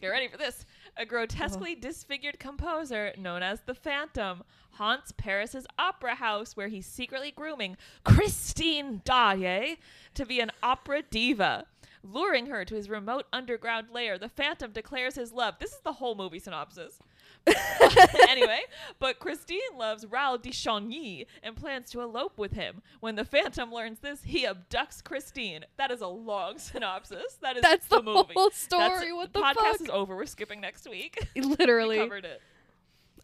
Get 0.01 0.07
ready 0.07 0.27
for 0.27 0.37
this. 0.37 0.65
A 0.97 1.01
uh-huh. 1.01 1.05
grotesquely 1.05 1.75
disfigured 1.75 2.39
composer 2.39 3.13
known 3.15 3.43
as 3.43 3.61
the 3.61 3.75
Phantom 3.75 4.43
haunts 4.75 5.11
Paris's 5.11 5.65
opera 5.77 6.15
house 6.15 6.55
where 6.55 6.67
he's 6.67 6.85
secretly 6.85 7.31
grooming 7.31 7.77
Christine 8.03 9.01
Daae 9.05 9.77
to 10.13 10.25
be 10.25 10.39
an 10.39 10.51
opera 10.63 11.01
diva. 11.01 11.65
Luring 12.03 12.45
her 12.47 12.63
to 12.65 12.75
his 12.75 12.87
remote 12.87 13.25
underground 13.33 13.87
lair, 13.91 14.19
the 14.19 14.29
Phantom 14.29 14.71
declares 14.71 15.15
his 15.15 15.33
love. 15.33 15.55
This 15.59 15.71
is 15.71 15.79
the 15.83 15.93
whole 15.93 16.13
movie 16.13 16.37
synopsis. 16.37 16.99
anyway, 18.29 18.59
but 18.99 19.19
Christine 19.19 19.59
loves 19.77 20.05
Raoul 20.05 20.37
de 20.37 20.51
Chagny 20.51 21.25
and 21.41 21.55
plans 21.55 21.89
to 21.91 22.01
elope 22.01 22.37
with 22.37 22.53
him. 22.53 22.81
When 22.99 23.15
the 23.15 23.25
Phantom 23.25 23.71
learns 23.73 23.99
this, 23.99 24.21
he 24.23 24.45
abducts 24.45 25.03
Christine. 25.03 25.65
That 25.77 25.89
is 25.91 26.01
a 26.01 26.07
long 26.07 26.57
synopsis. 26.59 27.37
That 27.41 27.55
is 27.57 27.63
That's 27.63 27.87
the 27.87 28.03
movie. 28.03 28.33
whole 28.35 28.49
That's- 28.49 28.57
story. 28.57 29.11
What 29.13 29.33
the 29.33 29.39
podcast 29.39 29.55
fuck? 29.55 29.81
is 29.81 29.89
over. 29.89 30.15
We're 30.15 30.25
skipping 30.27 30.61
next 30.61 30.87
week. 30.87 31.27
we 31.35 31.41
Literally. 31.41 31.97
covered 31.97 32.25
it. 32.25 32.41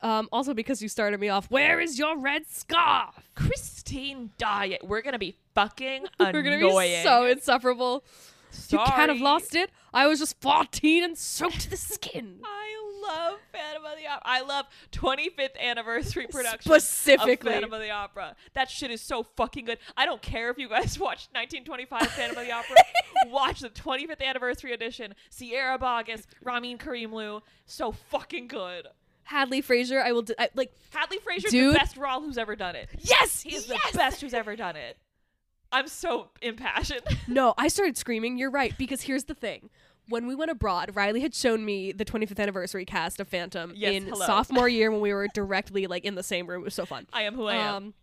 Um, 0.01 0.29
also 0.31 0.53
because 0.53 0.81
you 0.81 0.89
started 0.89 1.19
me 1.19 1.29
off. 1.29 1.49
Where 1.51 1.79
is 1.79 1.99
your 1.99 2.17
red 2.17 2.47
scarf? 2.47 3.19
Christine 3.35 4.31
Daae. 4.37 4.79
We're 4.83 5.01
gonna 5.01 5.19
be 5.19 5.37
fucking 5.53 6.05
annoying. 6.19 6.33
We're 6.33 6.43
gonna 6.43 6.79
be 6.79 7.03
so 7.03 7.25
insufferable. 7.25 8.03
You 8.69 8.79
can't 8.79 9.09
have 9.11 9.21
lost 9.21 9.55
it. 9.55 9.71
I 9.93 10.07
was 10.07 10.19
just 10.19 10.39
14 10.41 11.03
and 11.03 11.17
soaked 11.17 11.61
to 11.61 11.69
the 11.69 11.77
skin. 11.77 12.39
I 12.43 12.91
love 13.07 13.39
Phantom 13.51 13.85
of 13.85 13.97
the 13.97 14.07
Opera. 14.07 14.21
I 14.25 14.41
love 14.41 14.65
25th 14.91 15.57
anniversary 15.59 16.27
production 16.31 16.71
Specifically. 16.71 17.49
of 17.49 17.53
Phantom 17.55 17.73
of 17.73 17.81
the 17.81 17.89
Opera. 17.89 18.35
That 18.53 18.69
shit 18.69 18.91
is 18.91 19.01
so 19.01 19.23
fucking 19.35 19.65
good. 19.65 19.79
I 19.97 20.05
don't 20.05 20.21
care 20.21 20.49
if 20.49 20.57
you 20.57 20.69
guys 20.69 20.99
watched 20.99 21.29
1925 21.33 22.07
Phantom 22.07 22.37
of 22.37 22.45
the 22.45 22.51
Opera. 22.51 22.75
Watch 23.27 23.59
the 23.61 23.69
25th 23.69 24.21
anniversary 24.21 24.73
edition. 24.73 25.15
Sierra 25.29 25.77
Boggess, 25.77 26.25
Ramin 26.43 26.77
Karimloo. 26.77 27.41
So 27.65 27.91
fucking 27.91 28.47
good. 28.47 28.87
Hadley 29.23 29.61
Fraser, 29.61 30.01
I 30.01 30.11
will 30.11 30.23
d- 30.23 30.33
I, 30.37 30.49
like 30.55 30.73
Hadley 30.91 31.17
Fraser's 31.19 31.51
Dude. 31.51 31.73
the 31.75 31.79
best 31.79 31.97
Raoul 31.97 32.21
who's 32.21 32.37
ever 32.37 32.55
done 32.55 32.75
it. 32.75 32.89
Yes, 32.99 33.41
He's 33.41 33.67
yes! 33.69 33.91
the 33.91 33.97
best 33.97 34.21
who's 34.21 34.33
ever 34.33 34.55
done 34.55 34.75
it. 34.75 34.97
I'm 35.71 35.87
so 35.87 36.29
impassioned. 36.41 37.01
No, 37.27 37.53
I 37.57 37.69
started 37.69 37.97
screaming. 37.97 38.37
You're 38.37 38.51
right 38.51 38.77
because 38.77 39.03
here's 39.03 39.23
the 39.25 39.33
thing. 39.33 39.69
When 40.09 40.27
we 40.27 40.35
went 40.35 40.51
abroad, 40.51 40.91
Riley 40.95 41.21
had 41.21 41.33
shown 41.33 41.63
me 41.63 41.93
the 41.93 42.03
25th 42.03 42.39
anniversary 42.39 42.83
cast 42.83 43.21
of 43.21 43.29
Phantom 43.29 43.71
Yes, 43.75 43.93
in 43.93 44.07
hello. 44.07 44.25
sophomore 44.25 44.67
year 44.67 44.91
when 44.91 44.99
we 44.99 45.13
were 45.13 45.27
directly 45.33 45.87
like 45.87 46.03
in 46.03 46.15
the 46.15 46.23
same 46.23 46.47
room. 46.47 46.61
It 46.61 46.65
was 46.65 46.73
so 46.75 46.85
fun. 46.85 47.07
I 47.13 47.21
am 47.21 47.35
who 47.35 47.45
I 47.45 47.55
am. 47.55 47.75
Um, 47.75 47.93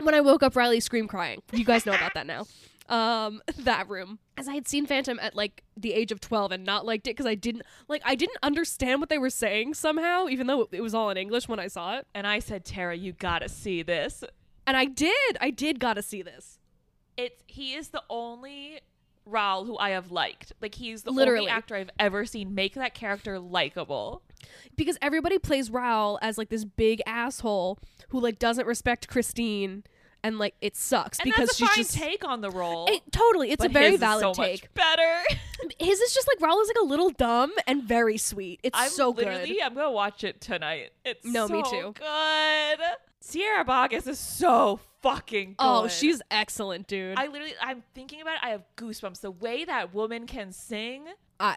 when 0.00 0.14
I 0.14 0.20
woke 0.20 0.42
up, 0.42 0.54
Riley 0.56 0.80
scream 0.80 1.08
crying. 1.08 1.40
You 1.52 1.64
guys 1.64 1.86
know 1.86 1.94
about 1.94 2.12
that 2.14 2.26
now. 2.26 2.44
Um, 2.88 3.40
that 3.58 3.88
room. 3.88 4.18
As 4.36 4.48
I 4.48 4.54
had 4.54 4.68
seen 4.68 4.86
Phantom 4.86 5.18
at 5.20 5.34
like 5.34 5.62
the 5.76 5.92
age 5.94 6.12
of 6.12 6.20
12 6.20 6.52
and 6.52 6.64
not 6.64 6.84
liked 6.86 7.06
it 7.06 7.10
because 7.10 7.26
I 7.26 7.34
didn't 7.34 7.62
like 7.88 8.02
I 8.04 8.14
didn't 8.14 8.38
understand 8.42 9.00
what 9.00 9.08
they 9.08 9.18
were 9.18 9.30
saying 9.30 9.74
somehow, 9.74 10.28
even 10.28 10.46
though 10.46 10.68
it 10.70 10.80
was 10.80 10.94
all 10.94 11.10
in 11.10 11.16
English 11.16 11.48
when 11.48 11.58
I 11.58 11.68
saw 11.68 11.98
it. 11.98 12.06
and 12.14 12.26
I 12.26 12.38
said, 12.38 12.64
Tara, 12.64 12.94
you 12.96 13.12
gotta 13.12 13.48
see 13.48 13.82
this. 13.82 14.22
And 14.66 14.76
I 14.76 14.84
did. 14.84 15.36
I 15.40 15.50
did 15.50 15.80
gotta 15.80 16.02
see 16.02 16.22
this. 16.22 16.58
It's 17.16 17.42
he 17.46 17.74
is 17.74 17.88
the 17.88 18.02
only 18.10 18.80
Raul 19.28 19.66
who 19.66 19.76
I 19.78 19.90
have 19.90 20.10
liked. 20.12 20.52
Like 20.60 20.74
he's 20.76 21.02
the 21.02 21.10
Literally. 21.10 21.40
only 21.40 21.50
actor 21.50 21.74
I've 21.74 21.90
ever 21.98 22.24
seen 22.26 22.54
make 22.54 22.74
that 22.74 22.94
character 22.94 23.38
likable. 23.40 24.22
because 24.76 24.98
everybody 25.02 25.38
plays 25.38 25.70
Raul 25.70 26.18
as 26.22 26.36
like 26.38 26.50
this 26.50 26.64
big 26.64 27.00
asshole 27.06 27.78
who 28.10 28.20
like 28.20 28.38
doesn't 28.38 28.66
respect 28.66 29.08
Christine 29.08 29.82
and 30.22 30.38
like 30.38 30.54
it 30.60 30.76
sucks 30.76 31.18
And 31.18 31.24
because 31.24 31.48
that's 31.48 31.58
she's 31.58 31.88
just 31.88 31.94
take 31.94 32.26
on 32.26 32.40
the 32.40 32.50
role. 32.50 32.86
It- 32.88 33.02
totally 33.12 33.50
it's 33.50 33.64
a 33.64 33.68
very 33.68 33.96
valid 33.96 34.22
so 34.22 34.42
take. 34.42 34.62
Much 34.62 34.74
better. 34.74 35.22
His 35.78 36.00
is 36.00 36.14
just 36.14 36.28
like 36.28 36.38
Raul 36.38 36.60
is 36.62 36.68
like 36.68 36.76
a 36.82 36.84
little 36.84 37.10
dumb 37.10 37.52
and 37.66 37.82
very 37.82 38.18
sweet. 38.18 38.60
It's 38.62 38.78
I'm 38.78 38.90
so 38.90 39.12
good. 39.12 39.26
literally 39.26 39.62
I'm 39.62 39.74
gonna 39.74 39.90
watch 39.90 40.24
it 40.24 40.40
tonight. 40.40 40.90
It's 41.04 41.24
No, 41.24 41.48
me 41.48 41.62
too. 41.62 41.94
Good. 41.94 42.78
Sierra 43.20 43.64
Boggess 43.64 44.06
is 44.06 44.18
so 44.18 44.78
fucking 45.02 45.56
oh, 45.58 45.82
good. 45.82 45.84
Oh, 45.86 45.88
she's 45.88 46.22
excellent, 46.30 46.86
dude. 46.86 47.18
I 47.18 47.26
literally 47.26 47.54
I'm 47.60 47.82
thinking 47.94 48.20
about 48.20 48.34
it, 48.34 48.40
I 48.42 48.50
have 48.50 48.62
goosebumps. 48.76 49.20
The 49.20 49.30
way 49.30 49.64
that 49.64 49.94
woman 49.94 50.26
can 50.26 50.52
sing. 50.52 51.06
I 51.38 51.56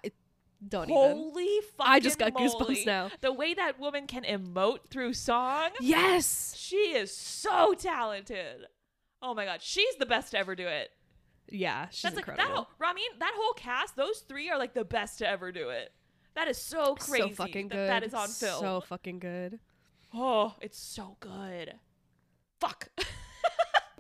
don't 0.68 0.90
even. 0.90 0.96
Holy 0.96 1.60
fucking 1.78 1.94
I 1.94 2.00
just 2.00 2.20
got 2.20 2.34
moly. 2.34 2.50
goosebumps 2.50 2.86
now. 2.86 3.10
The 3.22 3.32
way 3.32 3.54
that 3.54 3.80
woman 3.80 4.08
can 4.08 4.24
emote 4.24 4.90
through 4.90 5.14
song. 5.14 5.70
Yes. 5.80 6.54
She 6.58 6.76
is 6.96 7.16
so 7.16 7.74
talented. 7.74 8.66
Oh 9.22 9.34
my 9.34 9.46
god, 9.46 9.62
she's 9.62 9.96
the 9.96 10.06
best 10.06 10.32
to 10.32 10.40
ever 10.40 10.56
do 10.56 10.68
it. 10.68 10.90
Yeah, 11.52 11.88
she's 11.90 12.04
That's 12.04 12.16
like 12.16 12.26
that 12.26 12.32
incredible. 12.34 12.56
whole 12.56 12.68
Ramin, 12.80 13.04
that 13.20 13.34
whole 13.36 13.54
cast, 13.54 13.96
those 13.96 14.20
three 14.20 14.50
are 14.50 14.58
like 14.58 14.74
the 14.74 14.86
best 14.86 15.18
to 15.20 15.28
ever 15.28 15.52
do 15.52 15.70
it. 15.70 15.92
That 16.36 16.48
is 16.48 16.58
so 16.58 16.96
crazy 16.96 17.30
so 17.30 17.36
fucking 17.36 17.70
that 17.70 17.76
good. 17.76 17.90
that 17.90 18.04
is 18.04 18.14
on 18.14 18.28
film. 18.30 18.60
So 18.62 18.82
fucking 18.82 19.20
good. 19.20 19.60
oh, 20.14 20.56
it's 20.62 20.80
so 20.80 21.18
good. 21.20 21.74
Fuck. 22.60 22.90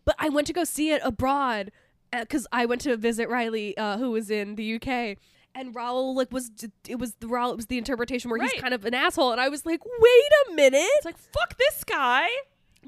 But 0.06 0.15
I 0.18 0.30
went 0.30 0.48
to 0.48 0.53
go 0.53 0.64
see 0.64 0.91
it 0.91 1.02
abroad 1.03 1.72
because 2.11 2.48
I 2.52 2.65
went 2.65 2.81
to 2.81 2.98
visit 2.98 3.30
Riley, 3.30 3.77
uh, 3.77 3.99
who 3.99 4.10
was 4.10 4.31
in 4.31 4.56
the 4.56 4.76
UK. 4.76 5.18
And 5.56 5.74
Raul 5.74 6.16
like 6.16 6.32
was 6.32 6.52
it 6.88 7.00
was 7.00 7.16
the 7.16 7.28
Raul 7.28 7.52
it 7.52 7.56
was 7.58 7.66
the 7.66 7.78
interpretation 7.78 8.30
where 8.30 8.40
Right. 8.40 8.52
he's 8.52 8.62
kind 8.62 8.74
of 8.74 8.86
an 8.86 8.94
asshole, 8.94 9.32
and 9.32 9.42
I 9.42 9.50
was 9.50 9.66
like, 9.66 9.82
wait 9.84 10.32
a 10.50 10.54
minute, 10.54 10.80
it's 10.98 11.06
like 11.06 11.18
fuck 11.18 11.58
this 11.58 11.84
guy. 11.84 12.28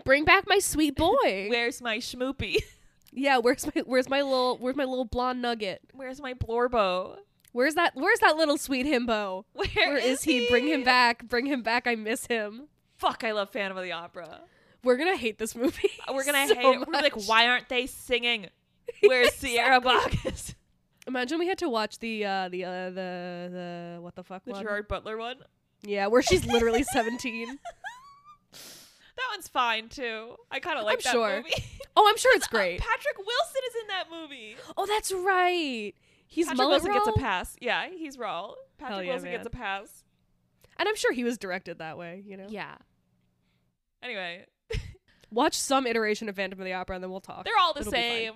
bring 0.06 0.24
back 0.26 0.46
my 0.48 0.60
sweet 0.60 0.96
boy. 0.96 1.16
Where's 1.50 1.82
my 1.82 1.98
schmoopy? 1.98 2.58
yeah, 3.12 3.38
where's 3.40 3.66
my 3.66 3.82
where's 3.86 4.10
my 4.10 4.22
little 4.22 4.58
where's 4.58 4.76
my 4.76 4.86
little 4.86 5.06
blonde 5.06 5.42
nugget? 5.42 5.82
Where's 5.94 6.22
my 6.22 6.34
blorbo? 6.34 7.18
Where's 7.52 7.76
that 7.76 7.94
where's 7.96 8.20
that 8.20 8.38
little 8.38 8.58
sweet 8.58 8.86
himbo? 8.86 9.44
Where, 9.54 9.68
Where 9.76 9.98
is 9.98 10.24
he? 10.24 10.48
Bring 10.50 10.68
him 10.68 10.84
back! 10.84 11.28
Bring 11.28 11.46
him 11.48 11.62
back! 11.64 11.88
I 11.88 11.96
miss 11.96 12.28
him. 12.28 12.68
Fuck, 12.96 13.24
I 13.26 13.32
love 13.34 13.50
Phantom 13.50 13.76
of 13.78 13.84
the 13.84 13.92
Opera. 13.92 14.40
We're 14.84 14.96
gonna 14.98 15.18
hate 15.18 15.38
this 15.40 15.56
movie. 15.56 15.92
We're 16.14 16.24
gonna 16.24 16.48
so 16.48 16.56
hate 16.56 16.82
it. 16.82 16.88
We're 16.88 16.94
like, 16.94 17.28
why 17.28 17.48
aren't 17.48 17.68
they 17.68 17.88
singing? 17.88 18.48
Where's 19.04 19.34
Sierra 19.34 19.82
Boggess? 19.82 20.54
Imagine 21.08 21.40
we 21.40 21.48
had 21.48 21.58
to 21.60 21.70
watch 21.70 22.00
the 22.00 22.26
uh 22.26 22.50
the 22.50 22.64
uh 22.66 22.90
the 22.90 23.50
the 23.52 23.98
what 24.02 24.16
the 24.16 24.24
fuck 24.24 24.44
The 24.46 24.52
one? 24.52 24.62
Gerard 24.64 24.88
Butler 24.88 25.18
one. 25.18 25.38
Yeah, 25.84 26.08
where 26.08 26.22
she's 26.22 26.46
literally 26.46 26.84
seventeen. 26.84 27.60
That 28.54 29.28
one's 29.36 29.48
fine 29.50 29.90
too. 29.90 30.36
I 30.50 30.60
kind 30.60 30.80
of 30.80 30.86
like 30.86 31.00
I'm 31.00 31.02
that 31.04 31.12
sure. 31.12 31.36
movie. 31.38 31.52
Oh, 31.98 32.08
I'm 32.10 32.18
sure 32.18 32.34
it's 32.36 32.46
Uh, 32.52 32.52
great. 32.52 32.80
Patrick 32.80 33.18
Wilson 33.18 33.62
is 33.68 33.76
in 33.82 33.88
that 33.90 34.06
movie. 34.10 34.56
Oh, 34.78 34.86
that's 34.86 35.12
right. 35.12 35.94
He's 36.26 36.46
Patrick 36.48 36.58
mullet 36.58 36.82
Wilson 36.84 36.94
gets 36.94 37.18
a 37.18 37.20
pass. 37.20 37.56
Yeah, 37.60 37.90
he's 37.90 38.16
Raul. 38.16 38.54
Patrick 38.78 39.06
yeah, 39.06 39.12
Wilson 39.12 39.30
man. 39.30 39.38
gets 39.38 39.48
a 39.48 39.50
pass. 39.50 40.04
and 40.78 40.88
I'm 40.88 40.96
sure 40.96 41.12
he 41.12 41.26
was 41.26 41.38
directed 41.38 41.80
that 41.80 41.98
way. 41.98 42.24
You 42.26 42.38
know, 42.38 42.48
Yeah. 42.50 42.76
Anyway, 44.02 44.46
watch 45.32 45.56
some 45.56 45.86
iteration 45.86 46.30
of 46.30 46.38
Phantom 46.38 46.58
of 46.60 46.66
the 46.66 46.74
Opera, 46.74 46.96
and 46.96 47.04
then 47.04 47.12
we'll 47.12 47.20
talk. 47.20 47.44
they're 47.44 47.54
all 47.60 47.74
the 47.74 47.82
It'll 47.82 47.92
same. 47.92 48.34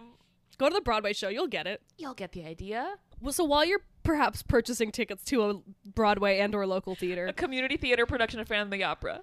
Go 0.58 0.70
to 0.70 0.74
the 0.74 0.82
Broadway 0.82 1.14
show, 1.14 1.30
you'll 1.30 1.48
get 1.48 1.68
it. 1.68 1.82
You'll 1.98 2.14
get 2.14 2.32
the 2.32 2.46
idea. 2.46 2.96
Well, 3.22 3.34
so 3.34 3.44
while 3.44 3.66
you're 3.66 3.82
perhaps 4.04 4.42
purchasing 4.44 4.92
tickets 4.92 5.24
to 5.26 5.44
a 5.50 5.62
Broadway 5.90 6.40
and 6.40 6.54
or 6.56 6.66
local 6.68 6.96
theater, 6.96 7.26
A 7.28 7.34
community 7.34 7.78
theater 7.78 8.06
production 8.06 8.40
of 8.40 8.48
Phantom 8.48 8.68
of 8.68 8.72
the 8.72 8.84
Opera. 8.84 9.22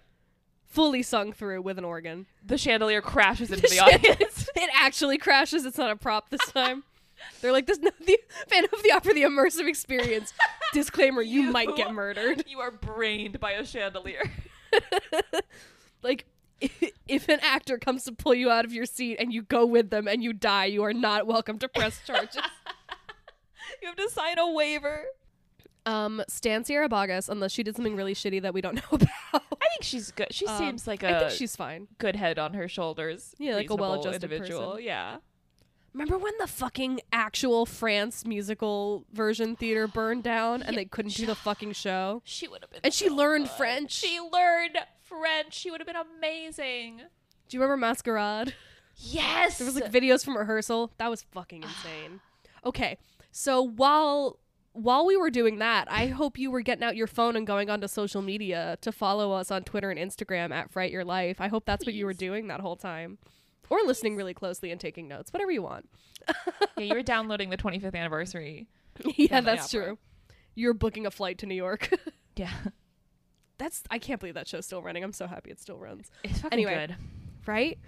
fully 0.67 1.03
sung 1.03 1.33
through 1.33 1.63
with 1.63 1.79
an 1.79 1.85
organ, 1.85 2.27
The 2.45 2.57
chandelier 2.59 3.01
crashes 3.03 3.51
into 3.53 3.63
the 3.69 3.75
chandelier- 3.75 4.13
audience. 4.13 4.49
it 4.57 4.71
actually 4.75 5.19
crashes. 5.19 5.65
It's 5.65 5.79
not 5.79 5.91
a 5.91 5.97
prop 5.97 6.31
this 6.31 6.41
time. 6.53 6.85
They're 7.41 7.53
like, 7.53 7.67
"This 7.67 7.79
no, 7.79 7.91
the 8.05 8.19
Phantom 8.49 8.71
of 8.77 8.83
the 8.83 8.91
Opera, 8.91 9.15
the 9.15 9.23
immersive 9.23 9.69
experience." 9.69 10.33
Disclaimer: 10.73 11.23
You, 11.23 11.43
You- 11.43 11.53
might 11.53 11.77
get 11.77 11.93
murdered. 11.93 12.45
you 12.49 12.59
are 12.59 12.73
brained 12.73 13.39
by 13.39 13.53
a 13.53 13.65
chandelier. 13.65 14.23
like 16.03 16.25
if 17.09 17.29
an 17.29 17.39
actor 17.43 17.79
comes 17.79 18.05
to 18.05 18.13
pull 18.13 18.35
you 18.35 18.51
out 18.51 18.65
of 18.65 18.73
your 18.73 18.87
seat 18.87 19.17
and 19.19 19.33
you 19.33 19.43
go 19.43 19.67
with 19.67 19.91
them 19.91 20.07
and 20.09 20.23
you 20.23 20.33
die, 20.33 20.67
you 20.67 20.83
are 20.85 20.93
not 20.95 21.27
welcome 21.27 21.59
to 21.59 21.69
press 21.69 22.01
charges. 22.07 22.37
you 23.83 23.89
have 23.89 23.97
to 23.97 24.09
sign 24.11 24.39
a 24.39 24.51
waiver. 24.51 25.03
um, 25.87 26.23
Stan 26.29 26.65
Sierra 26.65 26.89
Boggess, 26.89 27.29
unless 27.29 27.53
she 27.53 27.63
did 27.63 27.75
something 27.77 27.97
really 27.97 28.15
shitty 28.15 28.41
that 28.43 28.55
we 28.55 28.61
don't 28.61 28.75
know 28.77 28.83
about. 28.93 29.09
I 29.35 29.69
think 29.69 29.83
she's 29.83 30.11
good. 30.13 30.29
She 30.31 30.47
Um, 30.47 30.59
seems 30.59 30.87
like 30.87 31.03
I 31.05 31.11
a 31.11 31.19
think 31.21 31.33
she's 31.33 31.57
fine. 31.57 31.89
good 31.99 32.17
head 32.17 32.39
on 32.39 32.55
her 32.55 32.69
shoulders. 32.69 33.35
Yeah, 33.39 33.55
like 33.55 33.71
a 33.71 33.75
well-adjusted 33.75 34.25
individual. 34.33 34.73
person. 34.73 34.85
Yeah. 34.85 35.17
Remember 35.95 36.17
when 36.17 36.33
the 36.39 36.47
fucking 36.47 37.01
actual 37.13 37.67
France 37.67 38.25
musical 38.25 39.05
version 39.13 39.57
theater 39.57 39.87
burned 39.87 40.23
down 40.23 40.63
and 40.63 40.73
Yeah. 40.73 40.81
they 40.81 40.85
couldn't 40.87 41.15
do 41.15 41.27
the 41.27 41.35
fucking 41.49 41.73
show? 41.73 42.23
She 42.25 42.49
would 42.49 42.63
have 42.63 42.71
been. 42.71 42.81
And 42.85 42.95
she 42.95 43.11
learned 43.11 43.45
good. 43.47 43.57
French. 43.57 43.93
She 43.93 44.19
learned 44.21 44.79
French. 45.19 45.55
She 45.55 45.71
would 45.71 45.81
have 45.81 45.87
been 45.87 45.97
amazing. 45.97 47.03
Do 47.49 47.57
you 47.57 47.61
remember 47.63 47.79
Masquerade? 47.87 48.55
Yes. 48.97 49.59
There 49.59 49.67
was 49.67 49.75
like 49.75 49.91
videos 49.93 50.25
from 50.25 50.37
rehearsal. 50.37 50.93
That 50.99 51.11
was 51.11 51.23
fucking 51.33 51.63
insane. 51.63 52.21
Okay, 52.65 52.97
so 53.33 53.61
while 53.61 54.39
while 54.73 55.05
we 55.05 55.17
were 55.17 55.31
doing 55.31 55.59
that, 55.59 55.91
I 55.91 56.07
hope 56.07 56.39
you 56.39 56.49
were 56.49 56.61
getting 56.61 56.85
out 56.85 56.95
your 56.95 57.09
phone 57.09 57.35
and 57.35 57.45
going 57.45 57.69
onto 57.69 57.89
social 57.89 58.23
media 58.23 58.79
to 58.83 58.93
follow 58.93 59.33
us 59.33 59.51
on 59.51 59.65
Twitter 59.65 59.91
and 59.91 59.99
Instagram 59.99 60.53
at 60.53 60.71
Fright 60.71 60.93
Your 60.93 61.05
Life. 61.05 61.41
I 61.41 61.49
hope 61.49 61.65
that's 61.67 61.85
what 61.85 61.95
you 61.97 62.07
were 62.07 62.13
doing 62.15 62.47
that 62.47 62.61
whole 62.61 62.77
time, 62.77 63.19
or 63.69 63.81
listening 63.85 64.15
really 64.15 64.33
closely 64.33 64.71
and 64.71 64.81
taking 64.81 65.09
notes, 65.09 65.33
whatever 65.33 65.51
you 65.51 65.63
want. 65.63 65.89
yeah, 66.77 66.85
you 66.85 66.95
were 66.95 67.03
downloading 67.03 67.51
the 67.51 67.57
25th 67.57 67.97
anniversary. 67.97 68.69
yeah, 69.17 69.27
Phantom 69.27 69.39
of 69.39 69.45
the 69.45 69.51
that's 69.51 69.75
Opera. 69.75 69.87
true. 69.87 69.99
You're 70.55 70.75
booking 70.75 71.05
a 71.05 71.11
flight 71.11 71.39
to 71.39 71.47
New 71.47 71.57
York. 71.57 71.91
Yeah. 72.35 72.49
That's 73.63 73.83
I 73.91 73.99
can't 73.99 74.19
believe 74.21 74.35
that 74.35 74.49
show's 74.49 74.67
still 74.67 74.83
running. 74.83 75.05
I'm 75.05 75.13
so 75.13 75.27
happy 75.27 75.51
it 75.51 75.61
still 75.61 75.79
runs. 75.79 76.11
It's 76.25 76.41
fucking 76.41 76.53
Anyway. 76.53 76.87
good. 76.89 76.97
right? 77.47 77.79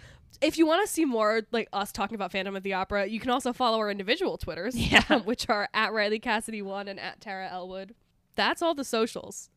If 0.40 0.56
you 0.59 0.66
want 0.66 0.86
to 0.86 0.92
see 0.92 1.05
more 1.05 1.42
like 1.52 1.68
us 1.72 1.90
talking 1.92 2.14
about 2.14 2.32
Phantom 2.32 2.55
of 2.56 2.62
the 2.62 2.72
Opera, 2.74 3.06
you 3.06 3.20
can 3.20 3.30
also 3.30 3.52
follow 3.52 3.78
our 3.78 3.90
individual 3.90 4.36
Twitters, 4.38 4.76
Yeah. 4.92 5.18
which 5.24 5.48
are 5.48 5.68
at 5.74 5.92
Riley 5.92 6.18
Cassidy 6.20 6.62
one 6.62 6.86
and 6.88 6.98
at 7.01 7.20
Tara 7.20 7.48
Ellwood. 7.51 7.94
That's 8.36 8.62
all 8.62 8.74
the 8.74 8.84
socials. 8.84 9.51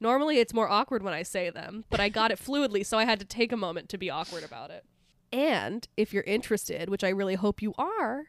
Normally, 0.00 0.38
it's 0.38 0.52
more 0.52 0.68
awkward 0.68 1.02
when 1.02 1.14
I 1.14 1.22
say 1.22 1.50
them, 1.50 1.84
but 1.90 2.00
I 2.00 2.08
got 2.08 2.30
it 2.30 2.38
fluidly, 2.44 2.84
so 2.84 2.98
I 2.98 3.04
had 3.04 3.18
to 3.20 3.24
take 3.26 3.52
a 3.52 3.56
moment 3.56 3.88
to 3.90 3.98
be 3.98 4.10
awkward 4.10 4.42
about 4.44 4.70
it. 4.70 4.84
And 5.32 5.86
if 5.96 6.12
you're 6.12 6.22
interested, 6.24 6.88
which 6.90 7.04
I 7.04 7.08
really 7.08 7.34
hope 7.34 7.62
you 7.62 7.74
are, 7.78 8.26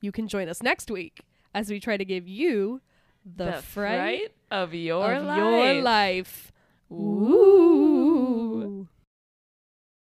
you 0.00 0.12
can 0.12 0.28
join 0.28 0.48
us 0.48 0.62
next 0.62 0.90
week 0.90 1.22
as 1.54 1.70
we 1.70 1.80
try 1.80 1.96
to 1.96 2.04
give 2.04 2.26
you 2.28 2.80
the, 3.24 3.60
fright, 3.62 4.32
of 4.50 4.74
your 4.74 5.14
of 5.14 5.24
life. 5.24 5.38
your 5.38 5.74
life. 5.82 6.52
Ooh. 6.92 8.47